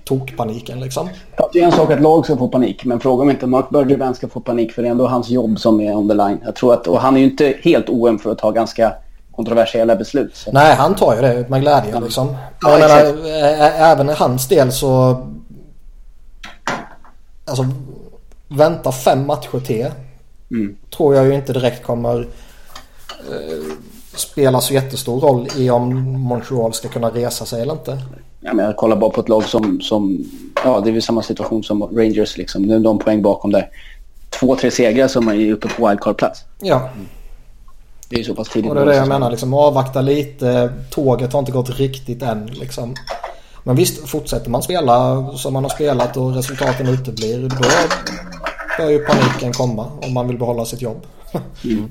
tokpaniken 0.05 0.81
liksom. 0.81 1.09
Ja, 1.37 1.51
det 1.53 1.61
är 1.61 1.65
en 1.65 1.73
sak 1.73 1.91
att 1.91 2.01
lag 2.01 2.25
ska 2.25 2.37
få 2.37 2.49
panik, 2.49 2.85
men 2.85 3.01
fråga 3.01 3.23
om 3.23 3.31
inte 3.31 3.47
Mark 3.47 3.71
Bergevin 3.71 4.15
ska 4.15 4.29
få 4.29 4.41
panik 4.41 4.73
för 4.73 4.83
det 4.83 4.89
är 4.89 4.91
ändå 4.91 5.07
hans 5.07 5.29
jobb 5.29 5.59
som 5.59 5.81
är 5.81 5.97
on 5.97 6.09
the 6.09 6.15
line. 6.15 6.39
Jag 6.45 6.57
tror 6.57 6.75
att, 6.75 6.87
och 6.87 7.01
han 7.01 7.17
är 7.17 7.21
ju 7.21 7.25
inte 7.25 7.55
helt 7.63 7.89
oöm 7.89 8.19
för 8.19 8.33
att 8.33 8.39
ta 8.39 8.51
ganska 8.51 8.93
kontroversiella 9.33 9.97
beslut. 9.97 10.37
Så. 10.37 10.53
Nej, 10.53 10.75
han 10.75 10.95
tar 10.95 11.15
ju 11.15 11.23
det 11.23 11.49
med 11.49 11.61
glädje 11.61 11.91
ja. 11.93 12.01
liksom. 12.01 12.37
Ja, 12.61 12.79
jag 12.79 12.81
menar, 12.81 13.27
även 13.77 14.11
i 14.11 14.13
hans 14.13 14.49
del 14.49 14.73
så... 14.73 15.23
Alltså, 17.45 17.67
vänta 18.49 18.93
fem 18.93 19.27
matcher 19.27 19.61
till. 19.61 19.91
Mm. 20.51 20.77
Tror 20.97 21.15
jag 21.15 21.27
ju 21.27 21.35
inte 21.35 21.53
direkt 21.53 21.85
kommer 21.85 22.21
eh, 23.31 23.77
spela 24.15 24.61
så 24.61 24.75
jättestor 24.75 25.21
roll 25.21 25.49
i 25.57 25.71
om 25.71 26.21
Montreal 26.21 26.73
ska 26.73 26.89
kunna 26.89 27.11
resa 27.11 27.45
sig 27.45 27.63
eller 27.63 27.73
inte 27.73 27.99
ja, 28.43 28.55
men 28.55 28.65
jag 28.65 28.77
kollar 28.77 28.97
bara 28.97 29.11
på 29.11 29.21
ett 29.21 29.29
lag 29.29 29.45
som, 29.45 29.81
som 29.81 30.25
ja 30.65 30.81
det 30.81 30.91
är 30.91 30.93
väl 30.93 31.03
samma 31.03 31.23
situation 31.23 31.65
som 31.65 31.83
Rangers 31.83 32.37
liksom. 32.37 32.63
Nu 32.63 32.75
är 32.75 32.81
de 32.81 32.99
poäng 32.99 33.23
bakom 33.23 33.51
där. 33.51 33.69
Två, 34.31 34.57
tre 34.57 34.71
segrar 34.71 35.09
som 35.09 35.29
är 35.29 35.53
uppe 35.53 35.69
på 35.69 35.89
wildcard-plats. 35.89 36.45
Ja. 36.61 36.91
Det 38.09 38.17
är 38.17 38.19
ju 38.19 38.25
så 38.25 38.35
pass 38.35 38.49
tidigt. 38.49 38.71
Och 38.71 38.75
det 38.75 38.83
är 38.83 38.87
det 38.87 38.97
jag 38.97 39.09
menar 39.09 39.31
liksom 39.31 39.55
avvakta 39.55 40.01
lite. 40.01 40.73
Tåget 40.91 41.33
har 41.33 41.41
inte 41.41 41.53
gått 41.53 41.71
riktigt 41.71 42.23
än 42.23 42.47
liksom. 42.47 42.95
Men 43.65 43.77
visst, 43.77 44.09
fortsätter 44.09 44.51
man 44.51 44.63
spela 44.63 45.27
som 45.37 45.53
man 45.53 45.65
har 45.65 45.71
spelat 45.71 46.17
och 46.17 46.35
resultaten 46.35 46.89
uteblir 46.89 47.49
då 47.49 47.57
bör 48.79 48.91
ju 48.91 48.99
paniken 48.99 49.53
komma 49.53 49.87
om 50.03 50.15
man 50.15 50.29
vill 50.29 50.39
behålla 50.39 50.65
sitt 50.65 50.83
jobb. 50.83 51.07
Mm. 51.65 51.89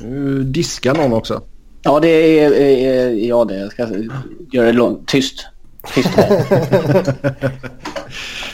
Nu 0.00 0.42
diskar 0.44 0.94
någon 0.94 1.12
också. 1.12 1.42
Ja, 1.84 2.00
det 2.00 2.08
är, 2.08 2.52
är 2.52 3.10
jag 3.10 3.48
det. 3.48 3.58
Jag 3.58 3.72
ska 3.72 3.88
göra 4.52 4.66
det 4.66 4.72
långt. 4.72 5.08
Tyst. 5.08 5.46
Tyst 5.94 6.10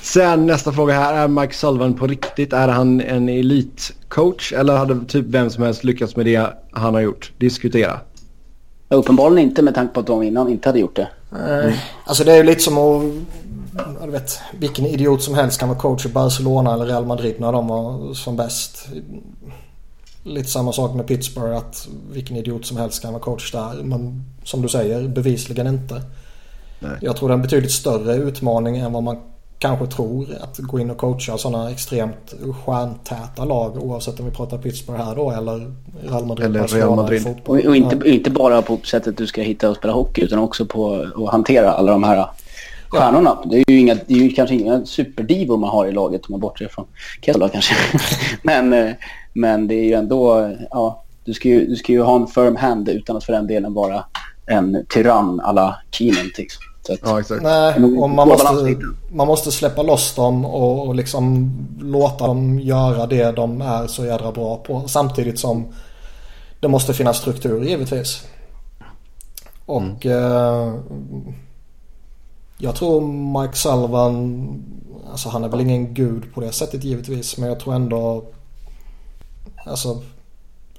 Sen 0.02 0.46
nästa 0.46 0.72
fråga 0.72 0.94
här. 0.94 1.14
Är 1.14 1.28
Mike 1.28 1.54
Sullivan 1.54 1.94
på 1.94 2.06
riktigt? 2.06 2.52
Är 2.52 2.68
han 2.68 3.00
en 3.00 3.28
elitcoach? 3.28 4.52
Eller 4.52 4.76
hade 4.76 5.04
typ 5.04 5.26
vem 5.28 5.50
som 5.50 5.64
helst 5.64 5.84
lyckats 5.84 6.16
med 6.16 6.26
det 6.26 6.52
han 6.72 6.94
har 6.94 7.00
gjort? 7.00 7.32
Diskutera. 7.38 8.00
Uppenbarligen 8.88 9.48
inte 9.48 9.62
med 9.62 9.74
tanke 9.74 9.94
på 9.94 10.00
att 10.00 10.06
de 10.06 10.22
innan 10.22 10.48
inte 10.48 10.68
hade 10.68 10.78
gjort 10.78 10.96
det. 10.96 11.08
Mm. 11.46 11.72
Alltså 12.04 12.24
det 12.24 12.32
är 12.32 12.36
ju 12.36 12.42
lite 12.42 12.60
som 12.60 12.78
att... 12.78 13.02
Du 14.04 14.10
vet, 14.10 14.40
vilken 14.58 14.86
idiot 14.86 15.22
som 15.22 15.34
helst 15.34 15.60
kan 15.60 15.68
vara 15.68 15.78
coach 15.78 16.06
i 16.06 16.08
Barcelona 16.08 16.74
eller 16.74 16.86
Real 16.86 17.06
Madrid 17.06 17.34
när 17.38 17.52
de 17.52 17.66
var 17.66 18.14
som 18.14 18.36
bäst. 18.36 18.88
Lite 20.22 20.48
samma 20.48 20.72
sak 20.72 20.94
med 20.94 21.06
Pittsburgh 21.06 21.56
att 21.56 21.88
vilken 22.12 22.36
idiot 22.36 22.66
som 22.66 22.76
helst 22.76 23.02
kan 23.02 23.12
vara 23.12 23.22
coach 23.22 23.52
där. 23.52 23.82
Men 23.82 24.24
som 24.44 24.62
du 24.62 24.68
säger, 24.68 25.08
bevisligen 25.08 25.66
inte. 25.66 26.02
Nej. 26.78 26.98
Jag 27.00 27.16
tror 27.16 27.28
det 27.28 27.32
är 27.32 27.36
en 27.36 27.42
betydligt 27.42 27.72
större 27.72 28.14
utmaning 28.14 28.76
än 28.76 28.92
vad 28.92 29.02
man 29.02 29.16
kanske 29.58 29.86
tror. 29.86 30.26
Att 30.40 30.58
gå 30.58 30.80
in 30.80 30.90
och 30.90 30.98
coacha 30.98 31.38
sådana 31.38 31.70
extremt 31.70 32.34
stjärntäta 32.64 33.44
lag 33.44 33.84
oavsett 33.84 34.20
om 34.20 34.26
vi 34.26 34.32
pratar 34.32 34.58
Pittsburgh 34.58 35.04
här 35.04 35.16
då 35.16 35.30
eller 35.30 35.72
Real 36.08 36.26
Madrid. 36.26 36.46
Eller 36.46 36.68
Real 36.68 36.96
Madrid. 36.96 37.26
Och, 37.44 37.56
och, 37.56 37.76
inte, 37.76 37.96
ja. 38.04 38.12
inte 38.12 38.30
bara 38.30 38.62
på 38.62 38.78
sättet 38.84 39.16
du 39.16 39.26
ska 39.26 39.42
hitta 39.42 39.70
och 39.70 39.76
spela 39.76 39.92
hockey 39.92 40.22
utan 40.22 40.38
också 40.38 40.66
på 40.66 41.06
att 41.16 41.32
hantera 41.32 41.72
alla 41.72 41.92
de 41.92 42.02
här 42.02 42.26
stjärnorna. 42.88 43.38
Ja. 43.42 43.50
Det 43.50 43.56
är 43.56 43.64
ju, 43.68 43.80
inga, 43.80 43.94
det 43.94 44.14
är 44.14 44.18
ju 44.18 44.30
kanske 44.30 44.54
inga 44.54 44.86
superdivor 44.86 45.56
man 45.56 45.70
har 45.70 45.86
i 45.86 45.92
laget 45.92 46.26
om 46.26 46.32
man 46.32 46.40
bortser 46.40 46.68
från 46.68 46.86
Kessler 47.22 47.48
kanske. 47.48 47.74
men, 48.42 48.72
eh, 48.72 48.90
men 49.32 49.68
det 49.68 49.74
är 49.74 49.84
ju 49.84 49.92
ändå, 49.92 50.50
ja, 50.70 51.04
du 51.24 51.34
ska 51.34 51.48
ju, 51.48 51.66
du 51.66 51.76
ska 51.76 51.92
ju 51.92 52.02
ha 52.02 52.16
en 52.16 52.26
firm 52.26 52.56
hand 52.56 52.88
utan 52.88 53.16
att 53.16 53.24
för 53.24 53.32
den 53.32 53.46
delen 53.46 53.74
vara 53.74 54.04
en 54.46 54.86
tyrann 54.88 55.40
alla 55.40 55.76
Keenan. 55.90 56.30
Liksom. 56.38 56.62
Ja, 57.02 57.20
exakt. 57.20 57.42
Nej, 57.42 57.74
och 57.98 58.10
man, 58.10 58.28
måste, 58.28 58.76
man 59.10 59.26
måste 59.26 59.52
släppa 59.52 59.82
loss 59.82 60.14
dem 60.14 60.44
och, 60.44 60.88
och 60.88 60.94
liksom 60.94 61.52
låta 61.80 62.26
dem 62.26 62.60
göra 62.60 63.06
det 63.06 63.32
de 63.32 63.62
är 63.62 63.86
så 63.86 64.04
jädra 64.04 64.32
bra 64.32 64.56
på. 64.56 64.88
Samtidigt 64.88 65.38
som 65.38 65.66
det 66.60 66.68
måste 66.68 66.94
finnas 66.94 67.18
struktur 67.18 67.64
givetvis. 67.64 68.24
Och 69.66 70.06
mm. 70.06 70.22
eh, 70.24 70.74
jag 72.58 72.74
tror 72.74 73.00
Mike 73.40 73.56
Sullivan, 73.56 74.48
alltså 75.10 75.28
han 75.28 75.44
är 75.44 75.48
väl 75.48 75.60
ingen 75.60 75.94
gud 75.94 76.34
på 76.34 76.40
det 76.40 76.52
sättet 76.52 76.84
givetvis. 76.84 77.38
Men 77.38 77.48
jag 77.48 77.60
tror 77.60 77.74
ändå, 77.74 78.24
alltså 79.70 80.02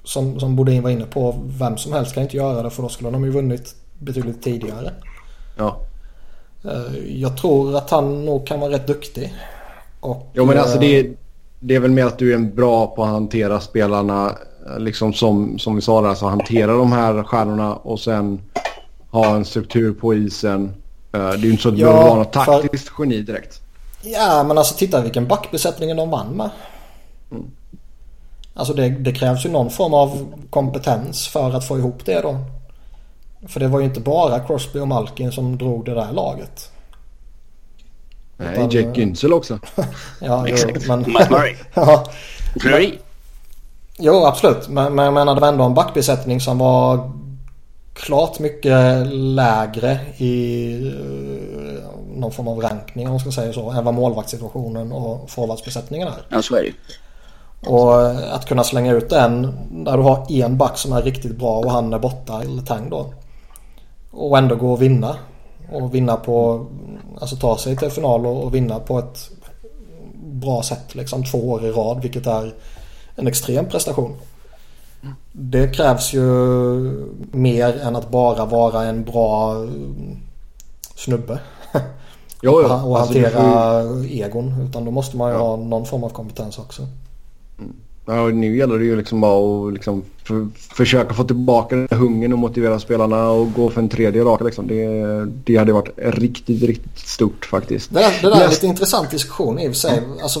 som, 0.04 0.40
som 0.40 0.56
Bodin 0.56 0.82
var 0.82 0.90
inne 0.90 1.04
på, 1.04 1.34
vem 1.46 1.76
som 1.76 1.92
helst 1.92 2.14
kan 2.14 2.22
inte 2.22 2.36
göra 2.36 2.62
det 2.62 2.70
för 2.70 2.82
då 2.82 2.88
skulle 2.88 3.10
de 3.10 3.24
ju 3.24 3.30
vunnit 3.30 3.74
betydligt 3.98 4.42
tidigare. 4.42 4.92
Ja. 5.56 5.76
Eh, 6.64 7.20
jag 7.20 7.36
tror 7.36 7.76
att 7.76 7.90
han 7.90 8.24
nog 8.24 8.46
kan 8.46 8.60
vara 8.60 8.72
rätt 8.72 8.86
duktig. 8.86 9.34
Och, 10.00 10.30
jo 10.34 10.44
men 10.44 10.58
alltså 10.58 10.78
det 10.78 11.00
är, 11.00 11.12
det 11.60 11.74
är 11.74 11.80
väl 11.80 11.90
mer 11.90 12.06
att 12.06 12.18
du 12.18 12.34
är 12.34 12.38
bra 12.38 12.86
på 12.86 13.04
att 13.04 13.10
hantera 13.10 13.60
spelarna. 13.60 14.36
Liksom 14.78 15.12
som, 15.12 15.58
som 15.58 15.76
vi 15.76 15.82
sa 15.82 16.00
där, 16.00 16.08
alltså 16.08 16.26
hantera 16.26 16.72
de 16.72 16.92
här 16.92 17.22
stjärnorna 17.22 17.74
och 17.74 18.00
sen 18.00 18.40
ha 19.10 19.36
en 19.36 19.44
struktur 19.44 19.94
på 19.94 20.14
isen 20.14 20.74
Eh, 21.12 21.20
det 21.20 21.34
är 21.34 21.36
ju 21.36 21.50
inte 21.50 21.62
så 21.62 21.68
att 21.68 21.74
du 21.74 21.80
ja, 21.80 21.86
behöver 21.86 22.08
vara 22.08 22.18
något 22.18 22.32
taktiskt 22.32 22.88
för... 22.88 23.02
geni 23.04 23.22
direkt. 23.22 23.60
Ja, 24.02 24.44
men 24.44 24.58
alltså 24.58 24.74
titta 24.74 25.00
vilken 25.00 25.28
backbesättning 25.28 25.96
de 25.96 26.10
vann 26.10 26.36
med. 26.36 26.50
Mm. 27.30 27.50
Alltså 28.54 28.74
det, 28.74 28.88
det, 28.88 29.12
krävs 29.12 29.46
ju 29.46 29.50
någon 29.50 29.70
form 29.70 29.94
av 29.94 30.34
kompetens 30.50 31.28
för 31.28 31.52
att 31.52 31.68
få 31.68 31.78
ihop 31.78 32.04
det 32.04 32.20
då. 32.20 32.36
För 33.48 33.60
det 33.60 33.68
var 33.68 33.78
ju 33.78 33.84
inte 33.84 34.00
bara 34.00 34.40
Crosby 34.40 34.80
och 34.80 34.88
Malkin 34.88 35.32
som 35.32 35.58
drog 35.58 35.84
det 35.84 35.94
där 35.94 36.12
laget. 36.12 36.70
Nej, 38.36 38.52
Utan, 38.52 38.70
Jake 38.70 39.00
Günsel 39.00 39.32
också. 39.32 39.58
ja, 40.20 40.48
Exakt. 40.48 40.72
Jo, 40.74 40.82
men... 40.88 41.12
Matt 41.12 41.30
Murray. 41.30 41.54
ja. 41.74 42.06
Murray. 42.64 42.98
Jo, 43.98 44.24
absolut. 44.24 44.68
Men, 44.68 44.94
men 44.94 45.04
jag 45.04 45.14
menar 45.14 45.34
det 45.34 45.40
var 45.40 45.48
ändå 45.48 45.64
en 45.64 45.74
backbesättning 45.74 46.40
som 46.40 46.58
var 46.58 47.12
klart 47.94 48.38
mycket 48.38 49.06
lägre 49.12 50.00
i 50.16 50.74
eh, 50.86 52.16
någon 52.16 52.32
form 52.32 52.48
av 52.48 52.60
rankning 52.60 53.06
om 53.06 53.12
man 53.12 53.20
ska 53.20 53.32
säga 53.32 53.52
så. 53.52 53.70
Än 53.70 53.84
vad 53.84 53.94
målvaktssituationen 53.94 54.92
och 54.92 55.30
forwardsbesättningen 55.30 56.08
är. 56.08 56.26
Ja 56.28 56.42
så 56.42 56.56
är 56.56 56.62
det 56.62 56.72
Och 57.66 58.02
eh, 58.02 58.34
att 58.34 58.46
kunna 58.46 58.64
slänga 58.64 58.92
ut 58.92 59.12
en 59.12 59.54
där 59.84 59.96
du 59.96 60.02
har 60.02 60.32
en 60.32 60.58
back 60.58 60.78
som 60.78 60.92
är 60.92 61.02
riktigt 61.02 61.36
bra 61.36 61.58
och 61.58 61.70
han 61.70 61.92
är 61.92 61.98
borta, 61.98 62.42
eller 62.42 62.62
Tang 62.62 62.90
då. 62.90 63.06
Och 64.10 64.38
ändå 64.38 64.56
gå 64.56 64.72
och 64.72 64.82
vinna. 64.82 65.16
Och 65.72 65.94
vinna 65.94 66.16
på, 66.16 66.66
alltså 67.20 67.36
ta 67.36 67.58
sig 67.58 67.76
till 67.76 67.90
final 67.90 68.26
och, 68.26 68.44
och 68.44 68.54
vinna 68.54 68.78
på 68.78 68.98
ett 68.98 69.30
bra 70.22 70.62
sätt 70.62 70.94
liksom 70.94 71.24
två 71.24 71.50
år 71.50 71.64
i 71.64 71.70
rad 71.70 72.02
vilket 72.02 72.26
är 72.26 72.54
en 73.16 73.26
extrem 73.26 73.66
prestation. 73.66 74.16
Det 75.32 75.68
krävs 75.68 76.12
ju 76.12 76.24
mer 77.32 77.80
än 77.80 77.96
att 77.96 78.10
bara 78.10 78.44
vara 78.44 78.84
en 78.84 79.04
bra 79.04 79.56
snubbe. 80.96 81.38
Jo, 82.42 82.60
jo. 82.62 82.64
och 82.64 82.70
Alltså, 82.70 82.98
hantera 82.98 83.82
du 83.82 83.88
får 83.88 84.06
egon. 84.06 84.66
Utan 84.68 84.84
då 84.84 84.90
måste 84.90 85.16
man 85.16 85.30
ju 85.32 85.38
ha 85.38 85.56
någon 85.56 85.86
form 85.86 86.04
av 86.04 86.08
kompetens 86.08 86.58
också. 86.58 86.86
Ja, 88.06 88.20
och 88.22 88.34
nu 88.34 88.56
gäller 88.56 88.78
det 88.78 88.84
ju 88.84 88.96
liksom 88.96 89.20
bara 89.20 89.66
att 89.68 89.74
liksom 89.74 90.02
för, 90.24 90.48
försöka 90.76 91.14
få 91.14 91.24
tillbaka 91.24 91.76
den 91.76 91.88
här 91.90 91.98
hungern 91.98 92.32
och 92.32 92.38
motivera 92.38 92.78
spelarna 92.78 93.30
och 93.30 93.52
gå 93.52 93.70
för 93.70 93.80
en 93.80 93.88
tredje 93.88 94.24
raka. 94.24 94.44
Liksom. 94.44 94.66
Det, 94.66 94.84
det 95.44 95.56
hade 95.56 95.72
varit 95.72 95.90
riktigt, 95.96 96.62
riktigt 96.62 96.98
stort 96.98 97.44
faktiskt. 97.46 97.90
Det, 97.94 98.00
där- 98.00 98.18
det 98.22 98.28
där 98.28 98.36
är 98.36 98.40
Näst- 98.48 98.50
lite 98.50 98.66
intressant 98.66 99.10
diskussion 99.10 99.58
i 99.58 99.66
och 99.68 99.70
för 99.72 99.78
sig. 99.78 100.02
Alltså, 100.22 100.40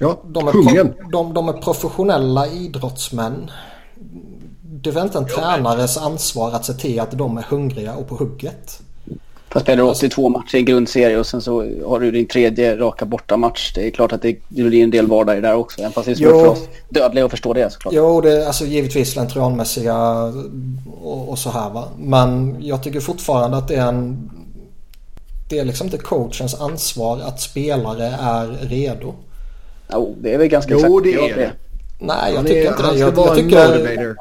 Ja, 0.00 0.22
de, 0.26 0.48
är 0.48 0.52
pro, 0.52 0.92
de, 1.12 1.34
de 1.34 1.48
är 1.48 1.52
professionella 1.52 2.46
idrottsmän. 2.48 3.50
Det 4.62 4.90
är 4.90 4.94
väl 4.94 5.04
inte 5.04 5.18
en 5.18 5.26
tränares 5.26 5.96
ansvar 5.98 6.52
att 6.52 6.64
se 6.64 6.72
till 6.72 7.00
att 7.00 7.10
de 7.18 7.38
är 7.38 7.42
hungriga 7.42 7.94
och 7.94 8.08
på 8.08 8.14
hugget. 8.14 8.80
Fast 9.52 9.64
spelar 9.66 9.84
du 9.84 9.90
82 9.90 10.28
matcher 10.28 10.56
i 10.56 10.62
grundserie 10.62 11.18
och 11.18 11.26
sen 11.26 11.40
så 11.42 11.64
har 11.86 12.00
du 12.00 12.10
din 12.10 12.26
tredje 12.26 12.76
raka 12.76 13.04
bortamatch. 13.04 13.72
Det 13.74 13.86
är 13.86 13.90
klart 13.90 14.12
att 14.12 14.22
det, 14.22 14.36
det 14.48 14.62
blir 14.62 14.82
en 14.84 14.90
del 14.90 15.06
vardag 15.06 15.38
i 15.38 15.40
det 15.40 15.48
där 15.48 15.54
också. 15.54 15.80
Även 15.80 15.92
fast 15.92 16.06
det 16.06 16.12
är 16.12 16.14
svårt 16.16 16.28
Jo. 16.32 16.38
för 16.40 16.48
oss 16.48 16.68
dödliga 16.88 17.24
att 17.24 17.30
förstå 17.30 17.52
det 17.52 17.72
såklart. 17.72 17.94
Jo, 17.94 18.20
det 18.20 18.32
är 18.42 18.46
alltså 18.46 18.64
givetvis 18.64 19.10
slentrianmässiga 19.12 19.96
och, 21.02 21.28
och 21.28 21.38
så 21.38 21.50
här 21.50 21.70
va. 21.70 21.84
Men 21.98 22.56
jag 22.60 22.82
tycker 22.82 23.00
fortfarande 23.00 23.56
att 23.56 23.68
det 23.68 23.74
är 23.76 23.88
en... 23.88 24.30
Det 25.50 25.58
är 25.58 25.64
liksom 25.64 25.86
inte 25.86 25.98
coachens 25.98 26.54
ansvar 26.54 27.20
att 27.20 27.40
spelare 27.40 28.06
är 28.20 28.46
redo. 28.68 29.14
Jo, 29.92 30.16
det 30.20 30.34
är 30.34 30.38
väl 30.38 30.48
ganska 30.48 30.72
Jo, 30.72 30.78
exakt. 30.78 31.04
det 31.04 31.10
Ja, 31.10 31.28
är 31.28 31.36
det. 31.36 31.52
Nej, 32.00 32.16
jag 32.30 32.36
Han 32.36 32.44
tycker 32.46 32.60
är- 32.64 32.68
inte 32.70 32.82
han 32.82 32.92
det. 32.92 32.98
ska 32.98 33.06
Jag, 33.08 33.12
vara 33.12 33.26
jag 33.26 33.36
tycker... 33.36 34.16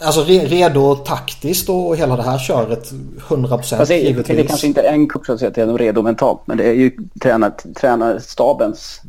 Alltså 0.00 0.20
re, 0.24 0.38
redo 0.44 0.94
taktiskt 0.94 1.68
och 1.68 1.96
hela 1.96 2.16
det 2.16 2.22
här 2.22 2.38
köret 2.38 2.90
100% 3.28 3.48
Fast 3.76 3.88
det, 3.88 3.94
är- 3.94 4.08
givetvis. 4.08 4.36
det 4.36 4.42
kanske 4.44 4.66
inte 4.66 4.80
är 4.82 4.92
en 4.92 5.08
coach 5.08 5.26
som 5.26 5.38
säger 5.38 5.50
att 5.50 5.54
de 5.68 5.74
är 5.74 5.78
redo 5.78 6.02
mentalt. 6.02 6.40
Men 6.44 6.56
det 6.56 6.64
är 6.64 6.72
ju 6.72 6.96
tränar, 7.22 7.52
tränarstabens 7.80 9.00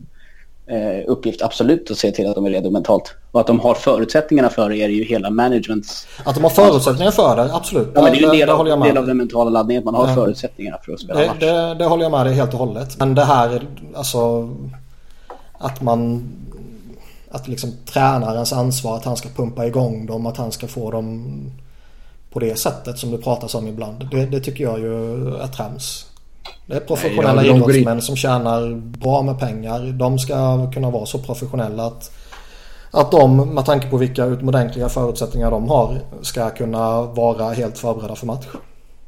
eh, 0.67 1.03
uppgift 1.11 1.41
absolut 1.41 1.91
att 1.91 1.97
se 1.97 2.11
till 2.11 2.27
att 2.29 2.35
de 2.35 2.45
är 2.45 2.49
redo 2.49 2.69
mentalt. 2.69 3.13
Och 3.31 3.39
att 3.41 3.47
de 3.47 3.59
har 3.59 3.73
förutsättningarna 3.73 4.49
för 4.49 4.69
det 4.69 4.77
är 4.77 4.87
ju 4.89 5.03
hela 5.03 5.29
managements... 5.29 6.07
Att 6.23 6.35
de 6.35 6.43
har 6.43 6.49
förutsättningar 6.51 7.11
för 7.11 7.35
det, 7.35 7.53
absolut. 7.55 7.91
Ja, 7.95 8.01
men 8.01 8.11
det 8.11 8.17
är 8.17 8.19
ju 8.21 8.25
en 8.25 8.31
del, 8.31 8.47
det 8.47 8.53
av, 8.53 8.83
del 8.83 8.97
av 8.97 9.07
den 9.07 9.17
mentala 9.17 9.49
laddningen. 9.49 9.81
att 9.81 9.85
Man 9.85 9.95
har 9.95 10.07
Ja. 10.07 10.15
förutsättningarna 10.15 10.77
för 10.85 10.93
att 10.93 10.99
spela 10.99 11.19
Det, 11.19 11.27
match. 11.27 11.37
det, 11.39 11.75
det 11.79 11.85
håller 11.85 12.03
jag 12.03 12.11
med 12.11 12.25
dig 12.25 12.33
helt 12.33 12.53
och 12.53 12.59
hållet. 12.59 12.99
Men 12.99 13.15
det 13.15 13.23
här, 13.25 13.61
alltså 13.95 14.49
att 15.57 15.81
man... 15.81 16.23
Att 17.31 17.47
liksom 17.47 17.73
tränarens 17.85 18.53
ansvar 18.53 18.95
att 18.95 19.05
han 19.05 19.17
ska 19.17 19.29
pumpa 19.29 19.65
igång 19.65 20.05
dem, 20.05 20.25
att 20.25 20.37
han 20.37 20.51
ska 20.51 20.67
få 20.67 20.91
dem 20.91 21.51
på 22.31 22.39
det 22.39 22.59
sättet 22.59 22.97
som 22.97 23.11
det 23.11 23.17
pratas 23.17 23.55
om 23.55 23.67
ibland. 23.67 24.07
Det, 24.11 24.25
det 24.25 24.39
tycker 24.39 24.63
jag 24.63 24.79
ju 24.79 25.27
är 25.35 25.47
trams. 25.47 26.05
Det 26.65 26.75
är 26.75 26.79
professionella 26.79 27.41
Nej, 27.41 27.51
idrottsmän 27.51 28.01
som 28.01 28.15
tjänar 28.15 28.75
bra 28.75 29.21
med 29.21 29.39
pengar. 29.39 29.79
De 29.79 30.19
ska 30.19 30.71
kunna 30.71 30.89
vara 30.89 31.05
så 31.05 31.19
professionella 31.19 31.85
att 31.85 32.11
att 32.91 33.11
de, 33.11 33.53
med 33.53 33.65
tanke 33.65 33.89
på 33.89 33.97
vilka 33.97 34.25
utomordentliga 34.25 34.89
förutsättningar 34.89 35.51
de 35.51 35.69
har, 35.69 36.01
ska 36.21 36.49
kunna 36.49 37.01
vara 37.01 37.53
helt 37.53 37.77
förberedda 37.77 38.15
för 38.15 38.25
match. 38.25 38.45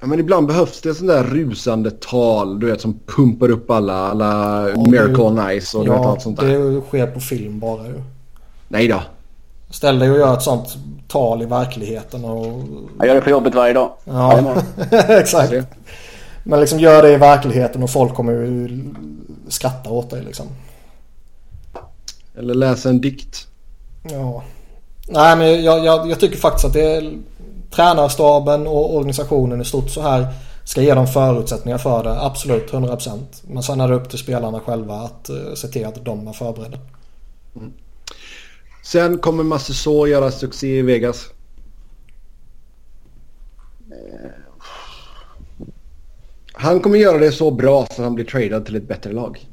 Ja, 0.02 0.08
men 0.08 0.20
ibland 0.20 0.48
behövs 0.48 0.82
det 0.82 0.94
sån 0.96 1.08
där 1.08 1.24
rusande 1.24 1.92
tal, 1.92 2.60
du 2.60 2.66
vet, 2.68 2.82
som 2.82 3.00
pumpar 3.06 3.50
upp 3.52 3.72
alla, 3.72 3.94
alla 4.10 4.62
det- 4.62 4.92
Miracle 4.92 5.24
on 5.24 5.60
Ice 5.62 5.76
och 5.76 5.86
du 5.86 5.92
vet 5.92 6.00
Ja, 6.02 6.10
allt 6.10 6.22
sånt 6.22 6.40
där. 6.40 6.48
det 6.48 6.82
sker 6.82 7.08
på 7.08 7.20
film 7.20 7.60
bara 7.60 7.88
ju. 7.88 8.02
Nej 8.68 8.88
då. 8.88 9.02
Ställ 9.70 10.00
dig 10.00 10.12
och 10.12 10.18
gör 10.18 10.34
ett 10.34 10.42
sånt 10.42 10.78
tal 11.08 11.42
i 11.42 11.46
verkligheten 11.46 12.26
och... 12.26 12.64
Jag 12.98 13.08
gör 13.08 13.16
det 13.16 13.22
på 13.22 13.30
jobbet 13.30 13.56
varje 13.56 13.74
dag. 13.74 13.92
Ja, 14.04 14.56
exakt. 15.08 15.54
Men 16.44 16.60
liksom 16.60 16.80
gör 16.80 17.02
det 17.04 17.14
i 17.14 17.18
verkligheten 17.18 17.84
och 17.84 17.90
folk 17.90 18.14
kommer 18.14 18.32
ju 18.32 18.84
skratta 19.48 19.90
åt 19.90 20.10
dig 20.10 20.24
liksom. 20.24 20.46
Eller 22.38 22.54
läsa 22.54 22.90
en 22.90 23.02
dikt. 23.02 23.48
Ja. 24.12 24.44
Nej 25.08 25.36
men 25.38 25.64
jag, 25.64 25.86
jag, 25.86 26.10
jag 26.10 26.20
tycker 26.20 26.38
faktiskt 26.38 26.66
att 26.66 26.74
det 26.74 26.96
är 26.96 27.14
tränarstaben 27.72 28.68
och 28.68 28.96
organisationen 28.96 29.62
i 29.62 29.66
stort 29.66 29.90
så 29.90 30.02
här 30.02 30.28
ska 30.64 30.82
ge 30.82 30.94
dem 30.94 31.08
förutsättningar 31.08 31.78
för 31.78 32.04
det. 32.04 32.22
Absolut 32.22 32.72
100%. 32.72 33.20
Men 33.48 33.64
sen 33.64 33.82
är 33.82 33.88
det 33.88 33.96
upp 33.96 34.10
till 34.10 34.20
spelarna 34.20 34.60
själva 34.60 34.96
att 34.96 35.30
uh, 35.30 35.54
se 35.54 35.68
till 35.68 35.86
att 35.86 36.06
de 36.06 36.28
är 36.28 36.34
förberedda. 36.34 36.78
Sen 38.84 39.18
kommer 39.18 39.44
Masseså 39.44 40.08
göra 40.08 40.32
succé 40.32 40.78
i 40.78 40.82
Vegas. 40.82 41.26
Han 46.54 46.80
kommer 46.80 46.98
göra 46.98 47.18
det 47.18 47.32
så 47.32 47.52
bra 47.52 47.86
så 47.86 47.92
att 47.92 47.98
han 47.98 48.16
blir 48.16 48.26
tradad 48.26 48.66
till 48.66 48.76
ett 48.76 48.88
bättre 48.88 49.12
lag. 49.12 49.48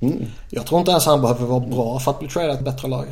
Mm. 0.00 0.24
Jag 0.50 0.66
tror 0.66 0.78
inte 0.78 0.90
ens 0.90 1.06
han 1.06 1.20
behöver 1.20 1.46
vara 1.46 1.60
bra 1.60 1.98
för 1.98 2.10
att 2.10 2.18
bli 2.18 2.28
tradad 2.28 2.58
till 2.58 2.66
ett 2.66 2.74
bättre 2.74 2.88
lag. 2.88 3.06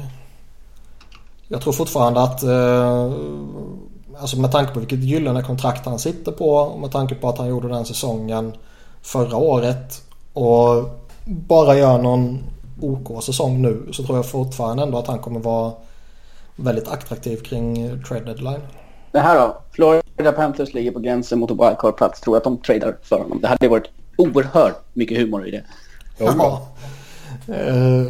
Jag 1.53 1.61
tror 1.61 1.73
fortfarande 1.73 2.20
att 2.20 2.43
eh, 2.43 3.12
alltså 4.20 4.41
med 4.41 4.53
tanke 4.53 4.73
på 4.73 4.81
vilket 4.81 4.99
gyllene 4.99 5.43
kontrakt 5.43 5.87
han 5.87 5.99
sitter 5.99 6.33
på 6.33 6.55
och 6.55 6.81
med 6.81 6.91
tanke 6.91 7.15
på 7.15 7.29
att 7.29 7.39
han 7.39 7.49
gjorde 7.49 7.69
den 7.69 7.85
säsongen 7.85 8.53
förra 9.03 9.37
året 9.37 10.03
och 10.33 10.89
bara 11.24 11.77
gör 11.77 11.99
någon 11.99 12.39
OK-säsong 12.81 13.62
nu 13.62 13.89
så 13.93 14.05
tror 14.05 14.19
jag 14.19 14.27
fortfarande 14.27 14.83
ändå 14.83 14.99
att 14.99 15.07
han 15.07 15.19
kommer 15.19 15.41
vara 15.41 15.73
väldigt 16.57 16.89
attraktiv 16.89 17.37
kring 17.37 18.03
trade 18.03 18.24
deadline. 18.24 18.61
Det 19.11 19.20
här 19.20 19.41
då? 19.41 19.62
Florida 19.73 20.33
Panthers 20.37 20.74
ligger 20.74 20.91
på 20.91 20.99
gränsen 20.99 21.39
mot 21.39 21.51
en 21.51 21.57
wildcard-plats. 21.57 22.20
Tror 22.20 22.37
att 22.37 22.45
de 22.45 22.57
tradar 22.59 22.97
för 23.03 23.19
honom. 23.19 23.41
Det 23.41 23.49
hade 23.49 23.69
varit 23.69 23.91
oerhört 24.16 24.85
mycket 24.93 25.19
humor 25.19 25.49
i 25.49 25.51
det. 25.51 25.65
Ja. 26.19 26.69
Eh, 27.49 28.07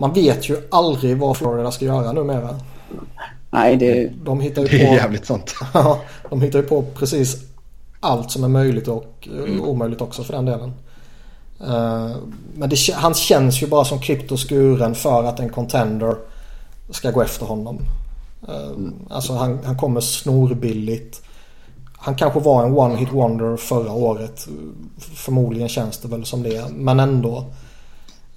man 0.00 0.12
vet 0.12 0.48
ju 0.50 0.56
aldrig 0.70 1.18
vad 1.18 1.36
Florida 1.36 1.70
ska 1.70 1.84
göra 1.84 2.12
numera. 2.12 2.60
Nej, 3.50 3.76
det... 3.76 4.12
De 4.24 4.40
hittar 4.40 4.62
ju 4.62 4.68
Det 4.68 4.82
är 4.82 4.88
på, 4.88 4.94
jävligt 4.94 5.26
sant. 5.26 5.54
Ja, 5.74 6.00
de 6.30 6.42
hittar 6.42 6.58
ju 6.58 6.64
på 6.64 6.82
precis 6.82 7.36
allt 8.00 8.30
som 8.30 8.44
är 8.44 8.48
möjligt 8.48 8.88
och 8.88 9.28
eh, 9.46 9.62
omöjligt 9.62 10.00
också 10.00 10.24
för 10.24 10.32
den 10.32 10.44
delen. 10.44 10.72
Eh, 11.60 12.16
men 12.54 12.68
det, 12.68 12.76
han 12.94 13.14
känns 13.14 13.62
ju 13.62 13.66
bara 13.66 13.84
som 13.84 13.98
klippt 13.98 14.32
och 14.32 14.48
skuren 14.48 14.94
för 14.94 15.24
att 15.24 15.40
en 15.40 15.48
contender 15.48 16.14
ska 16.90 17.10
gå 17.10 17.22
efter 17.22 17.46
honom. 17.46 17.78
Eh, 18.48 18.70
Alltså 19.10 19.32
han, 19.32 19.58
han 19.64 19.78
kommer 19.78 20.00
snorbilligt. 20.00 21.22
Han 21.92 22.14
kanske 22.14 22.40
var 22.40 22.64
en 22.64 22.72
one 22.78 22.96
hit 22.96 23.12
wonder 23.12 23.56
förra 23.56 23.92
året. 23.92 24.48
Förmodligen 24.98 25.68
känns 25.68 25.98
det 25.98 26.08
väl 26.08 26.24
som 26.24 26.42
det. 26.42 26.64
Men 26.70 27.00
ändå. 27.00 27.44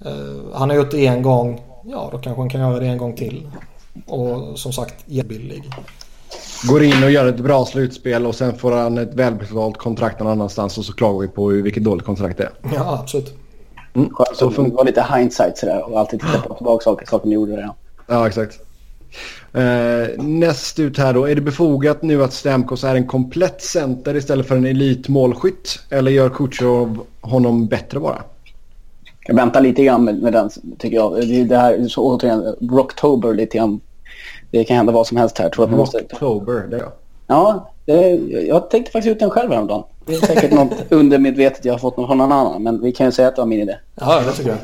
Eh, 0.04 0.12
Han 0.54 0.70
har 0.70 0.76
gjort 0.76 0.90
det 0.90 1.06
en 1.06 1.22
gång. 1.22 1.62
Ja, 1.84 2.08
då 2.12 2.18
kanske 2.18 2.40
han 2.42 2.50
kan 2.50 2.60
göra 2.60 2.80
det 2.80 2.86
en 2.86 2.98
gång 2.98 3.16
till. 3.16 3.48
Och 4.06 4.58
som 4.58 4.72
sagt, 4.72 4.94
jättebillig. 5.06 5.64
Går 6.68 6.82
in 6.82 7.04
och 7.04 7.10
gör 7.10 7.26
ett 7.26 7.40
bra 7.40 7.64
slutspel 7.64 8.26
och 8.26 8.34
sen 8.34 8.58
får 8.58 8.72
han 8.72 8.98
ett 8.98 9.14
välbetalt 9.14 9.76
kontrakt 9.76 10.18
någon 10.20 10.28
annanstans 10.32 10.78
och 10.78 10.84
så 10.84 10.92
klagar 10.92 11.20
vi 11.20 11.28
på 11.28 11.50
hur- 11.50 11.62
vilket 11.62 11.84
dåligt 11.84 12.04
kontrakt 12.06 12.38
det 12.38 12.44
är. 12.44 12.50
Ja, 12.74 12.98
absolut. 13.02 13.34
Mm. 13.94 14.10
Så 14.34 14.46
att 14.48 14.54
fun- 14.54 14.68
det 14.70 14.74
var 14.74 14.84
lite 14.84 15.06
hindsight 15.16 15.58
sådär 15.58 15.92
och 15.92 16.00
alltid 16.00 16.20
titta 16.20 16.38
på 16.38 16.54
tillbaka 16.54 16.84
saker, 16.84 17.06
saker 17.06 17.28
ni 17.28 17.34
gjorde 17.34 17.52
redan. 17.56 17.74
Ja, 18.06 18.26
exakt. 18.26 18.58
Eh, 19.52 20.22
näst 20.24 20.78
ut 20.78 20.98
här 20.98 21.14
då. 21.14 21.24
Är 21.28 21.34
det 21.34 21.40
befogat 21.40 22.02
nu 22.02 22.24
att 22.24 22.32
Stamkos 22.32 22.84
är 22.84 22.94
en 22.94 23.06
komplett 23.06 23.62
center 23.62 24.16
istället 24.16 24.46
för 24.48 24.56
en 24.56 24.66
elitmålskytt? 24.66 25.78
Eller 25.90 26.10
gör 26.10 26.28
Kutjerov 26.30 26.98
honom 27.20 27.66
bättre 27.66 28.00
bara? 28.00 28.22
Jag 29.26 29.34
väntar 29.34 29.60
lite 29.60 29.84
grann 29.84 30.04
med, 30.04 30.22
med 30.22 30.32
den 30.32 30.50
tycker 30.78 30.96
jag. 30.96 31.20
Det, 31.20 31.44
det 31.44 31.56
här 31.56 31.72
är 31.72 31.88
så 31.88 32.04
återigen 32.04 32.56
Rocktober 32.60 33.34
lite 33.34 33.58
grann. 33.58 33.80
Det 34.50 34.64
kan 34.64 34.76
hända 34.76 34.92
vad 34.92 35.06
som 35.06 35.16
helst 35.16 35.38
här. 35.38 35.48
Tror 35.48 35.64
att 35.64 35.70
man 35.70 35.78
måste... 35.78 35.98
Rocktober, 35.98 36.66
det 36.70 36.76
jag. 36.76 36.92
Ja, 37.26 37.70
det, 37.84 38.10
jag 38.46 38.70
tänkte 38.70 38.92
faktiskt 38.92 39.12
ut 39.12 39.18
den 39.18 39.30
själv 39.30 39.52
häromdagen. 39.52 39.82
Det 40.06 40.14
är 40.14 40.26
säkert 40.26 40.52
något 40.52 40.72
undermedvetet 40.88 41.64
jag 41.64 41.74
har 41.74 41.78
fått 41.78 41.94
från 41.94 42.18
någon 42.18 42.32
annan. 42.32 42.62
Men 42.62 42.82
vi 42.82 42.92
kan 42.92 43.06
ju 43.06 43.12
säga 43.12 43.28
att 43.28 43.36
det 43.36 43.42
var 43.42 43.46
min 43.46 43.60
idé. 43.60 43.76
Ja, 43.94 44.20
det 44.26 44.32
tycker 44.32 44.50
jag. 44.50 44.58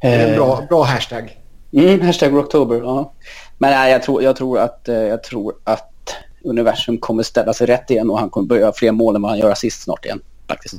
Det 0.00 0.06
är 0.06 0.28
en 0.28 0.36
bra, 0.36 0.62
bra 0.68 0.82
hashtag. 0.82 1.38
Mm, 1.72 2.00
hashtag 2.00 2.32
Rocktober, 2.32 2.76
ja. 2.76 3.12
Men 3.58 3.70
nej, 3.70 3.92
jag 3.92 4.02
tror, 4.02 4.22
jag, 4.22 4.36
tror 4.36 4.58
att, 4.58 4.88
eh, 4.88 4.94
jag 4.94 5.22
tror 5.22 5.54
att 5.64 6.14
universum 6.44 6.98
kommer 6.98 7.22
ställa 7.22 7.52
sig 7.52 7.66
rätt 7.66 7.90
igen 7.90 8.10
och 8.10 8.18
han 8.18 8.30
kommer 8.30 8.46
börja 8.46 8.62
göra 8.62 8.72
fler 8.72 8.92
mål 8.92 9.16
än 9.16 9.22
vad 9.22 9.30
han 9.30 9.38
gör 9.38 9.50
assist 9.50 9.82
snart 9.82 10.04
igen. 10.04 10.20
Faktiskt. 10.48 10.74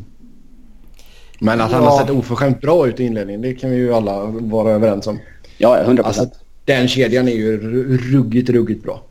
Men 1.41 1.61
att 1.61 1.72
han 1.72 1.84
Ja. 1.84 1.90
har 1.90 1.99
sett 1.99 2.10
oförskämt 2.10 2.61
bra 2.61 2.88
ut 2.88 2.99
i 2.99 3.03
inledningen, 3.03 3.41
det 3.41 3.53
kan 3.53 3.70
vi 3.70 3.76
ju 3.76 3.94
alla 3.94 4.26
vara 4.26 4.72
överens 4.72 5.07
om. 5.07 5.20
Ja, 5.57 5.78
100 5.84 6.03
Alltså, 6.03 6.22
procent. 6.22 6.44
den 6.66 6.88
kedjan 6.88 7.28
är 7.28 7.32
ju 7.36 7.61
ru- 7.61 7.98
ruggigt, 7.98 8.49
ruggigt 8.49 8.84
bra. 8.84 9.02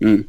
Mm. 0.00 0.24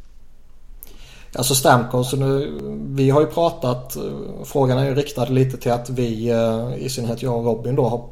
Alltså 1.34 1.54
Stamkos, 1.54 2.12
nu, 2.12 2.58
vi 2.88 3.10
har 3.10 3.20
ju 3.20 3.26
pratat, 3.26 3.96
eh, 3.96 4.02
frågan 4.44 4.78
är 4.78 4.84
ju 4.84 4.94
riktad 4.94 5.24
lite 5.24 5.56
till 5.56 5.72
att 5.72 5.90
vi, 5.90 6.28
eh, 6.30 6.84
i 6.84 6.88
synnerhet 6.88 7.22
jag 7.22 7.36
och 7.38 7.44
Robin 7.44 7.74
då, 7.76 7.84
har 7.88 8.04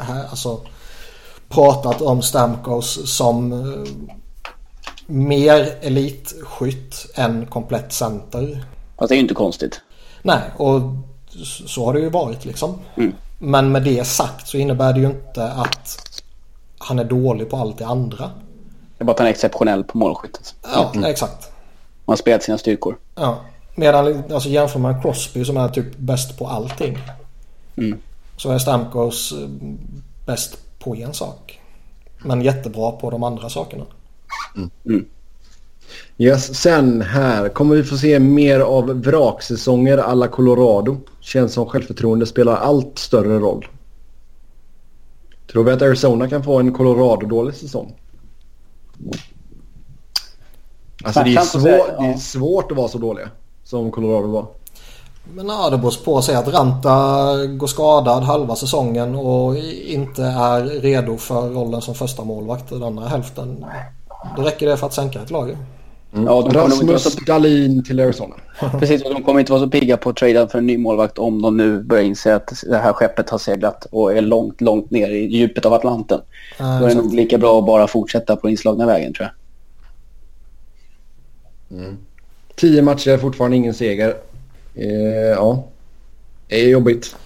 här, 0.00 0.24
alltså, 0.30 0.60
pratat 1.48 2.02
om 2.02 2.22
Stamkos 2.22 3.16
som 3.16 3.52
eh, 3.52 3.90
mer 5.06 5.68
elitskytt 5.80 7.06
än 7.14 7.46
komplett 7.46 7.92
center. 7.92 8.64
Fast 8.98 9.08
det 9.08 9.14
är 9.14 9.16
ju 9.16 9.22
inte 9.22 9.34
konstigt. 9.34 9.80
Nej, 10.22 10.40
och 10.56 10.80
så 11.44 11.84
har 11.84 11.92
det 11.92 12.00
ju 12.00 12.10
varit 12.10 12.44
liksom. 12.44 12.78
Mm. 12.96 13.12
Men 13.38 13.72
med 13.72 13.82
det 13.82 14.04
sagt 14.06 14.48
så 14.48 14.56
innebär 14.56 14.92
det 14.92 15.00
ju 15.00 15.06
inte 15.06 15.52
att 15.52 16.12
han 16.78 16.98
är 16.98 17.04
dålig 17.04 17.50
på 17.50 17.56
allt 17.56 17.78
det 17.78 17.86
andra. 17.86 18.30
Det 18.98 19.02
är 19.02 19.04
bara 19.04 19.12
att 19.12 19.18
han 19.18 19.26
är 19.26 19.30
exceptionell 19.30 19.84
på 19.84 19.98
målskyttet. 19.98 20.54
Ja, 20.62 20.92
exakt. 21.06 21.50
Han 22.06 22.12
har 22.12 22.16
spelat 22.16 22.42
sina 22.42 22.58
styrkor. 22.58 22.96
Ja. 23.14 23.38
Medan 23.74 24.32
alltså, 24.32 24.48
jämför 24.48 24.78
man 24.78 25.02
Crosby 25.02 25.44
som 25.44 25.56
är 25.56 25.68
typ 25.68 25.96
bäst 25.96 26.38
på 26.38 26.46
allting. 26.46 26.98
Mm. 27.76 27.98
Så 28.36 28.50
är 28.50 28.58
Stamkos 28.58 29.32
eh, 29.32 29.48
bäst 30.26 30.58
på 30.78 30.96
en 30.96 31.14
sak. 31.14 31.60
Men 32.18 32.42
jättebra 32.42 32.92
på 32.92 33.10
de 33.10 33.22
andra 33.22 33.48
sakerna. 33.48 33.84
Yes, 36.18 36.54
sen 36.54 37.02
här 37.02 37.48
kommer 37.48 37.76
vi 37.76 37.84
få 37.84 37.96
se 37.96 38.18
mer 38.18 38.60
av 38.60 39.02
vraksäsonger 39.02 39.98
alla 39.98 40.28
Colorado. 40.28 40.96
Känns 41.20 41.52
som 41.52 41.66
självförtroende 41.66 42.26
spelar 42.26 42.56
allt 42.56 42.98
större 42.98 43.38
roll. 43.38 43.66
Tror 45.52 45.64
vi 45.64 45.70
att 45.70 45.82
Arizona 45.82 46.28
kan 46.28 46.44
få 46.44 46.58
en 46.58 46.72
Colorado-dålig 46.72 47.54
säsong? 47.54 47.94
Alltså 51.04 51.22
det 51.22 51.34
är, 51.34 51.40
svår, 51.40 52.02
det 52.02 52.06
är 52.06 52.16
svårt 52.16 52.70
att 52.70 52.76
vara 52.76 52.88
så 52.88 52.98
dåliga 52.98 53.30
som 53.64 53.90
Colorado 53.90 54.28
var. 54.28 54.46
Men 55.34 55.48
ja, 55.48 55.70
det 55.70 55.78
beror 55.78 56.04
på 56.04 56.18
att 56.18 56.24
säga 56.24 56.38
att 56.38 56.48
Ranta 56.48 57.46
går 57.46 57.66
skadad 57.66 58.22
halva 58.22 58.56
säsongen 58.56 59.14
och 59.14 59.56
inte 59.86 60.22
är 60.22 60.64
redo 60.64 61.16
för 61.16 61.50
rollen 61.50 61.82
som 61.82 61.94
första 61.94 62.24
målvakt 62.24 62.68
den 62.68 62.82
andra 62.82 63.08
hälften. 63.08 63.64
Då 64.36 64.42
räcker 64.42 64.66
det 64.66 64.76
för 64.76 64.86
att 64.86 64.94
sänka 64.94 65.22
ett 65.22 65.30
lag. 65.30 65.56
Ju. 66.12 66.24
Ja, 66.24 66.42
de 66.42 66.58
Rasmus 66.58 67.02
så, 67.02 67.20
Dahlin 67.26 67.84
till 67.84 68.00
Arizona. 68.00 68.34
precis, 68.80 69.02
och 69.02 69.14
de 69.14 69.22
kommer 69.22 69.40
inte 69.40 69.52
vara 69.52 69.62
så 69.62 69.70
pigga 69.70 69.96
på 69.96 70.10
att 70.10 70.16
trada 70.16 70.48
för 70.48 70.58
en 70.58 70.66
ny 70.66 70.78
målvakt 70.78 71.18
om 71.18 71.42
de 71.42 71.56
nu 71.56 71.82
börjar 71.82 72.04
inse 72.04 72.34
att 72.34 72.64
det 72.66 72.78
här 72.78 72.92
skeppet 72.92 73.30
har 73.30 73.38
seglat 73.38 73.84
och 73.90 74.12
är 74.12 74.20
långt, 74.20 74.60
långt 74.60 74.90
ner 74.90 75.10
i 75.10 75.26
djupet 75.26 75.66
av 75.66 75.72
Atlanten. 75.72 76.20
Eh, 76.58 76.80
Då 76.80 76.84
är 76.84 76.88
det 76.88 76.94
nog 76.94 77.14
lika 77.14 77.38
bra 77.38 77.58
att 77.58 77.66
bara 77.66 77.86
fortsätta 77.86 78.36
på 78.36 78.48
inslagna 78.48 78.86
vägen 78.86 79.14
tror 79.14 79.28
jag. 79.28 79.34
Tio 82.56 82.82
matcher, 82.82 83.18
fortfarande 83.18 83.56
ingen 83.56 83.74
seger. 83.74 84.16
Eh, 84.74 84.88
ja, 85.36 85.64
det 86.48 86.64
är 86.64 86.68
jobbigt. 86.68 87.16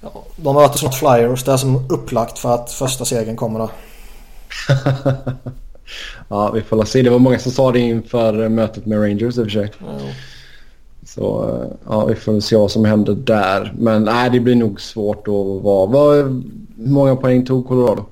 ja, 0.00 0.24
de 0.36 0.54
möter 0.54 0.78
snart 0.78 0.94
Flyers. 0.94 1.44
Det 1.44 1.52
är 1.52 1.56
som 1.56 1.86
upplagt 1.90 2.38
för 2.38 2.54
att 2.54 2.72
första 2.72 3.04
segern 3.04 3.36
kommer 3.36 3.58
då. 3.58 3.70
Ja, 6.28 6.50
vi 6.50 6.62
får 6.62 6.84
se. 6.84 7.02
Det 7.02 7.10
var 7.10 7.18
många 7.18 7.38
som 7.38 7.52
sa 7.52 7.72
det 7.72 7.80
inför 7.80 8.48
mötet 8.48 8.86
med 8.86 9.02
Rangers 9.02 9.38
i 9.38 9.40
och 9.40 9.44
för 9.44 9.50
sig. 9.50 9.72
Ja. 9.78 9.98
Så 11.06 11.48
eh, 11.48 11.76
ja, 11.88 12.04
vi 12.04 12.14
får 12.14 12.40
se 12.40 12.56
vad 12.56 12.70
som 12.70 12.84
händer 12.84 13.14
där. 13.14 13.74
Men 13.78 14.04
nej, 14.04 14.30
det 14.30 14.40
blir 14.40 14.54
nog 14.54 14.80
svårt 14.80 15.28
att 15.28 15.62
vara. 15.62 16.14
Hur 16.14 16.42
många 16.76 17.16
poäng 17.16 17.46
tog 17.46 17.68
Colorado? 17.68 18.06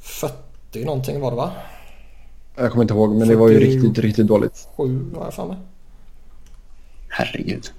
40 0.00 0.84
någonting 0.84 1.20
var 1.20 1.30
det 1.30 1.36
va? 1.36 1.50
Jag 2.56 2.70
kommer 2.70 2.84
inte 2.84 2.94
ihåg, 2.94 3.14
men 3.14 3.28
det 3.28 3.36
var 3.36 3.48
ju 3.48 3.54
40. 3.60 3.66
riktigt, 3.66 3.98
riktigt 4.04 4.26
dåligt. 4.26 4.68
7 4.76 5.06
har 5.16 5.24
jag 5.24 5.34
för 5.34 5.46
mig. 5.46 5.56
Herregud. 7.08 7.70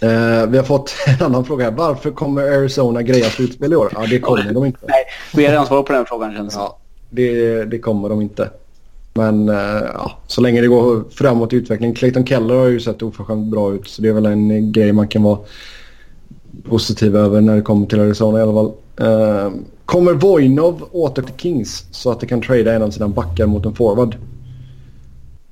Eh, 0.00 0.46
vi 0.46 0.58
har 0.58 0.64
fått 0.64 0.94
en 1.06 1.26
annan 1.26 1.44
fråga 1.44 1.64
här. 1.64 1.72
Varför 1.72 2.10
kommer 2.10 2.42
Arizona 2.42 3.02
greja 3.02 3.30
slutspel 3.30 3.72
i 3.72 3.76
år? 3.76 3.92
Ja, 3.94 4.06
det 4.06 4.20
kommer 4.20 4.52
de 4.52 4.64
inte. 4.64 4.78
Nej, 4.86 5.04
vi 5.34 5.44
har 5.44 5.50
redan 5.50 5.66
svarat 5.66 5.86
på 5.86 5.92
den 5.92 6.06
frågan 6.06 6.34
känns 6.34 6.54
det. 6.54 6.60
Ja, 6.60 6.78
det, 7.12 7.64
det 7.64 7.78
kommer 7.78 8.08
de 8.08 8.22
inte. 8.22 8.50
Men 9.14 9.48
eh, 9.48 9.82
ja, 9.94 10.12
så 10.26 10.40
länge 10.40 10.60
det 10.60 10.66
går 10.66 11.04
framåt 11.10 11.52
i 11.52 11.56
utvecklingen. 11.56 11.94
Clayton 11.96 12.26
Keller 12.26 12.54
har 12.54 12.66
ju 12.66 12.80
sett 12.80 13.02
oförskämt 13.02 13.50
bra 13.50 13.72
ut. 13.74 13.88
Så 13.88 14.02
det 14.02 14.08
är 14.08 14.12
väl 14.12 14.26
en 14.26 14.72
grej 14.72 14.92
man 14.92 15.08
kan 15.08 15.22
vara 15.22 15.38
positiv 16.68 17.16
över 17.16 17.40
när 17.40 17.56
det 17.56 17.62
kommer 17.62 17.86
till 17.86 18.00
Arizona 18.00 18.38
i 18.38 18.42
alla 18.42 18.52
fall. 18.52 18.72
Eh, 19.00 19.52
kommer 19.84 20.12
Voinov 20.12 20.82
åter 20.92 21.22
till 21.22 21.34
Kings 21.36 21.84
så 21.90 22.10
att 22.10 22.20
de 22.20 22.26
kan 22.26 22.42
trada 22.42 22.72
en 22.72 22.82
av 22.82 22.90
sina 22.90 23.08
backar 23.08 23.46
mot 23.46 23.66
en 23.66 23.74
forward? 23.74 24.16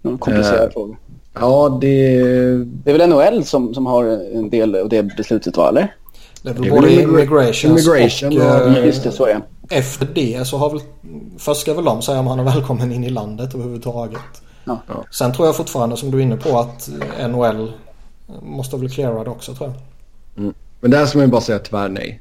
Någon 0.02 0.18
komplicerad 0.18 0.64
Eh, 0.68 0.72
fråga. 0.72 0.96
Ja, 1.34 1.78
det... 1.80 2.18
Det 2.84 2.90
är 2.90 2.98
väl 2.98 3.08
NHL 3.10 3.44
som, 3.44 3.74
som 3.74 3.86
har 3.86 4.04
en 4.34 4.50
del 4.50 4.74
av 4.76 4.88
det 4.88 5.02
beslutet 5.02 5.56
va, 5.56 5.68
eller? 5.68 5.94
Det 6.42 6.50
är 6.50 6.54
väl 6.54 6.62
Det 6.62 6.68
är 6.68 6.72
både 6.72 6.92
immigrations 7.02 7.64
immigration 7.86 8.40
och... 8.40 8.66
och- 8.66 8.76
eh, 8.76 8.86
Just 8.86 9.02
det, 9.04 9.10
så 9.12 9.24
är 9.26 9.34
det. 9.34 9.40
Efter 9.70 10.08
det 10.14 10.46
så 10.46 10.58
har 10.58 10.70
väl... 10.70 10.80
Först 11.38 11.60
ska 11.60 11.74
väl 11.74 11.84
de 11.84 12.02
säga 12.02 12.20
om 12.20 12.26
han 12.26 12.38
är 12.40 12.44
välkommen 12.44 12.92
in 12.92 13.04
i 13.04 13.10
landet 13.10 13.54
överhuvudtaget. 13.54 14.42
Ja. 14.64 14.82
Sen 15.10 15.32
tror 15.32 15.48
jag 15.48 15.56
fortfarande 15.56 15.96
som 15.96 16.10
du 16.10 16.18
är 16.18 16.22
inne 16.22 16.36
på 16.36 16.58
att 16.58 16.90
NHL 17.28 17.72
måste 18.42 18.76
väl 18.76 18.90
cleara 18.90 19.24
det 19.24 19.30
också 19.30 19.54
tror 19.54 19.72
jag. 20.34 20.54
Men 20.80 20.90
där 20.90 21.06
ska 21.06 21.18
man 21.18 21.26
ju 21.26 21.30
bara 21.30 21.40
säga 21.40 21.58
tyvärr 21.58 21.88
nej. 21.88 22.20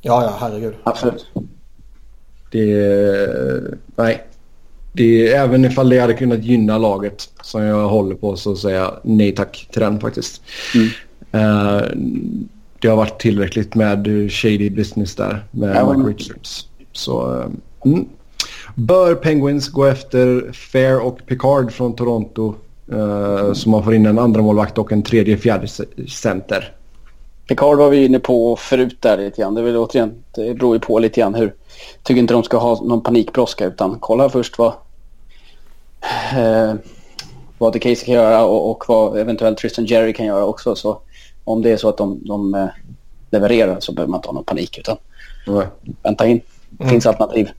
Ja, 0.00 0.22
ja, 0.22 0.36
herregud. 0.40 0.74
Absolut. 0.84 1.26
Det... 2.50 3.78
Nej. 3.96 4.24
Det, 4.92 5.32
även 5.32 5.64
ifall 5.64 5.88
det 5.88 5.98
hade 5.98 6.14
kunnat 6.14 6.44
gynna 6.44 6.78
laget 6.78 7.30
som 7.42 7.62
jag 7.62 7.88
håller 7.88 8.14
på 8.14 8.36
så 8.36 8.56
säger 8.56 8.78
jag 8.78 9.00
nej 9.02 9.32
tack 9.32 9.68
till 9.72 9.80
den 9.80 10.00
faktiskt. 10.00 10.42
Mm. 10.74 10.88
Eh, 11.32 11.82
det 12.84 12.90
har 12.90 12.96
varit 12.96 13.20
tillräckligt 13.20 13.74
med 13.74 14.06
shady 14.30 14.70
business 14.70 15.14
där 15.14 15.44
med 15.50 15.76
Ja, 15.76 15.92
Mike 15.92 16.10
Richards. 16.10 16.68
Så, 16.92 17.40
eh, 17.40 17.46
mm. 17.84 18.08
Bör 18.74 19.14
Penguins 19.14 19.68
gå 19.68 19.84
efter 19.84 20.52
Fair 20.52 21.00
och 21.00 21.26
Picard 21.26 21.72
från 21.72 21.96
Toronto 21.96 22.54
eh, 22.92 23.52
så 23.52 23.68
man 23.68 23.84
får 23.84 23.94
in 23.94 24.06
en 24.06 24.18
andra 24.18 24.42
målvakt 24.42 24.78
och 24.78 24.92
en 24.92 25.02
tredje 25.02 25.36
fjärde 25.36 25.66
ce- 25.66 26.06
center? 26.08 26.72
Picard 27.48 27.78
var 27.78 27.90
vi 27.90 28.04
inne 28.04 28.18
på 28.18 28.56
förut 28.56 28.96
där 29.00 29.18
lite 29.18 29.42
grann. 29.42 29.54
Det, 29.54 29.62
väl 29.62 29.76
återigen, 29.76 30.12
det 30.34 30.54
beror 30.54 30.76
ju 30.76 30.80
på 30.80 30.98
lite 30.98 31.20
grann 31.20 31.34
hur... 31.34 31.54
Tycker 32.02 32.20
inte 32.20 32.34
de 32.34 32.42
ska 32.42 32.56
ha 32.56 32.82
någon 32.82 33.02
panikbrådska 33.02 33.66
utan 33.66 33.96
kolla 34.00 34.28
först 34.28 34.58
vad... 34.58 34.72
Eh, 36.36 36.74
vad 37.58 37.72
The 37.72 37.78
Casey 37.78 38.04
kan 38.04 38.14
göra 38.14 38.44
och, 38.44 38.70
och 38.70 38.84
vad 38.88 39.18
eventuellt 39.18 39.58
Tristan 39.58 39.84
Jerry 39.84 40.12
kan 40.12 40.26
göra 40.26 40.44
också. 40.44 40.74
Så 40.74 41.00
om 41.44 41.62
det 41.62 41.70
är 41.70 41.76
så 41.76 41.88
att 41.88 41.96
de, 41.96 42.20
de 42.24 42.54
eh, 42.54 42.68
levererar 43.30 43.80
så 43.80 43.92
behöver 43.92 44.10
man 44.10 44.18
inte 44.18 44.28
ha 44.28 44.32
någon 44.32 44.44
panik 44.44 44.78
utan 44.78 44.96
Nej. 45.46 45.66
vänta 46.02 46.26
in. 46.26 46.40
Det 46.70 46.88
finns 46.88 47.06
alternativ. 47.06 47.50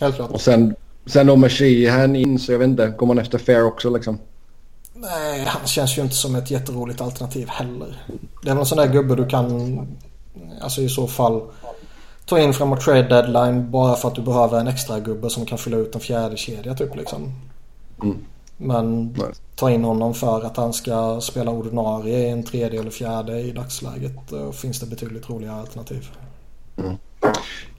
Helt 0.00 0.16
klart. 0.16 0.30
Och 0.30 0.40
sen, 0.40 0.74
sen 1.06 1.26
då 1.26 1.36
med 1.36 1.52
Sheehan 1.52 2.16
in 2.16 2.38
så 2.38 2.52
jag 2.52 2.58
vet 2.58 2.68
inte, 2.68 2.86
går 2.86 3.06
man 3.06 3.18
efter 3.18 3.38
Fair 3.38 3.64
också 3.64 3.90
liksom? 3.90 4.18
Nej, 4.94 5.44
han 5.46 5.66
känns 5.66 5.98
ju 5.98 6.02
inte 6.02 6.14
som 6.14 6.34
ett 6.34 6.50
jätteroligt 6.50 7.00
alternativ 7.00 7.48
heller. 7.48 8.04
Det 8.42 8.48
är 8.48 8.54
väl 8.54 8.60
en 8.60 8.66
sån 8.66 8.78
där 8.78 8.92
gubbe 8.92 9.14
du 9.16 9.26
kan, 9.26 9.78
alltså 10.60 10.80
i 10.80 10.88
så 10.88 11.06
fall, 11.06 11.42
ta 12.26 12.38
in 12.38 12.54
framåt 12.54 12.80
trade 12.80 13.02
deadline 13.02 13.70
bara 13.70 13.96
för 13.96 14.08
att 14.08 14.14
du 14.14 14.22
behöver 14.22 14.60
en 14.60 14.68
extra 14.68 15.00
gubbe 15.00 15.30
som 15.30 15.46
kan 15.46 15.58
fylla 15.58 15.76
ut 15.76 15.94
en 15.94 16.00
fjärde 16.00 16.36
kedja 16.36 16.74
typ 16.74 16.96
liksom. 16.96 17.32
Mm. 18.02 18.18
Men 18.62 19.12
Nej. 19.18 19.26
ta 19.54 19.70
in 19.70 19.84
honom 19.84 20.14
för 20.14 20.46
att 20.46 20.56
han 20.56 20.72
ska 20.72 21.20
spela 21.20 21.50
ordinarie 21.50 22.18
i 22.18 22.28
en 22.30 22.42
tredje 22.42 22.80
eller 22.80 22.90
fjärde 22.90 23.40
i 23.40 23.50
dagsläget. 23.50 24.12
Då 24.30 24.52
finns 24.52 24.80
det 24.80 24.86
betydligt 24.86 25.30
roligare 25.30 25.60
alternativ. 25.60 26.08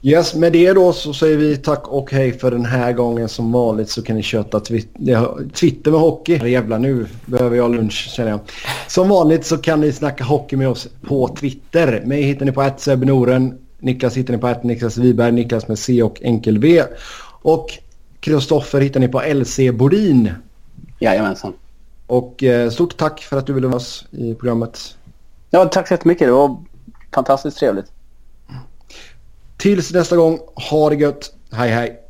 Yes, 0.02 0.34
med 0.34 0.52
det 0.52 0.72
då 0.72 0.92
så 0.92 1.14
säger 1.14 1.36
vi 1.36 1.56
tack 1.56 1.88
och 1.88 2.12
hej 2.12 2.38
för 2.38 2.50
den 2.50 2.64
här 2.64 2.92
gången. 2.92 3.28
Som 3.28 3.52
vanligt 3.52 3.90
så 3.90 4.02
kan 4.02 4.16
ni 4.16 4.22
köta 4.22 4.58
twi- 4.58 5.50
Twitter 5.52 5.90
med 5.90 6.00
hockey. 6.00 6.50
Jävlar, 6.50 6.78
nu 6.78 7.06
behöver 7.26 7.56
jag 7.56 7.74
lunch 7.74 8.08
känner 8.16 8.30
jag. 8.30 8.40
Som 8.88 9.08
vanligt 9.08 9.46
så 9.46 9.58
kan 9.58 9.80
ni 9.80 9.92
snacka 9.92 10.24
hockey 10.24 10.56
med 10.56 10.68
oss 10.68 10.88
på 11.02 11.28
Twitter. 11.28 12.02
Mig 12.06 12.22
hittar 12.22 12.46
ni 12.46 12.52
på 12.52 12.70
@sebnoren. 12.76 13.58
Niklas 13.78 14.16
hittar 14.16 14.34
ni 14.34 14.38
på 14.40 14.54
Niklas 14.62 14.96
Wiberg, 14.98 15.32
Niklas 15.32 15.68
med 15.68 15.78
C 15.78 16.02
och 16.02 16.22
enkel 16.22 16.58
V. 16.58 16.82
Och 17.42 17.66
Kristoffer 18.20 18.80
hittar 18.80 19.00
ni 19.00 19.08
på 19.08 19.20
LC 19.34 19.58
Bodin. 19.72 20.30
Jajamensan. 21.02 21.52
Och 22.06 22.42
eh, 22.42 22.70
stort 22.70 22.96
tack 22.96 23.20
för 23.20 23.38
att 23.38 23.46
du 23.46 23.52
ville 23.52 23.66
vara 23.66 23.70
med 23.70 23.76
oss 23.76 24.06
i 24.10 24.34
programmet. 24.34 24.96
Ja, 25.50 25.64
tack 25.64 25.88
så 25.88 25.94
jättemycket. 25.94 26.28
Det 26.28 26.32
var 26.32 26.64
fantastiskt 27.14 27.58
trevligt. 27.58 27.86
Tills 29.56 29.92
nästa 29.92 30.16
gång, 30.16 30.38
ha 30.70 30.90
det 30.90 30.96
gött. 30.96 31.34
Hej 31.50 31.70
hej. 31.70 32.01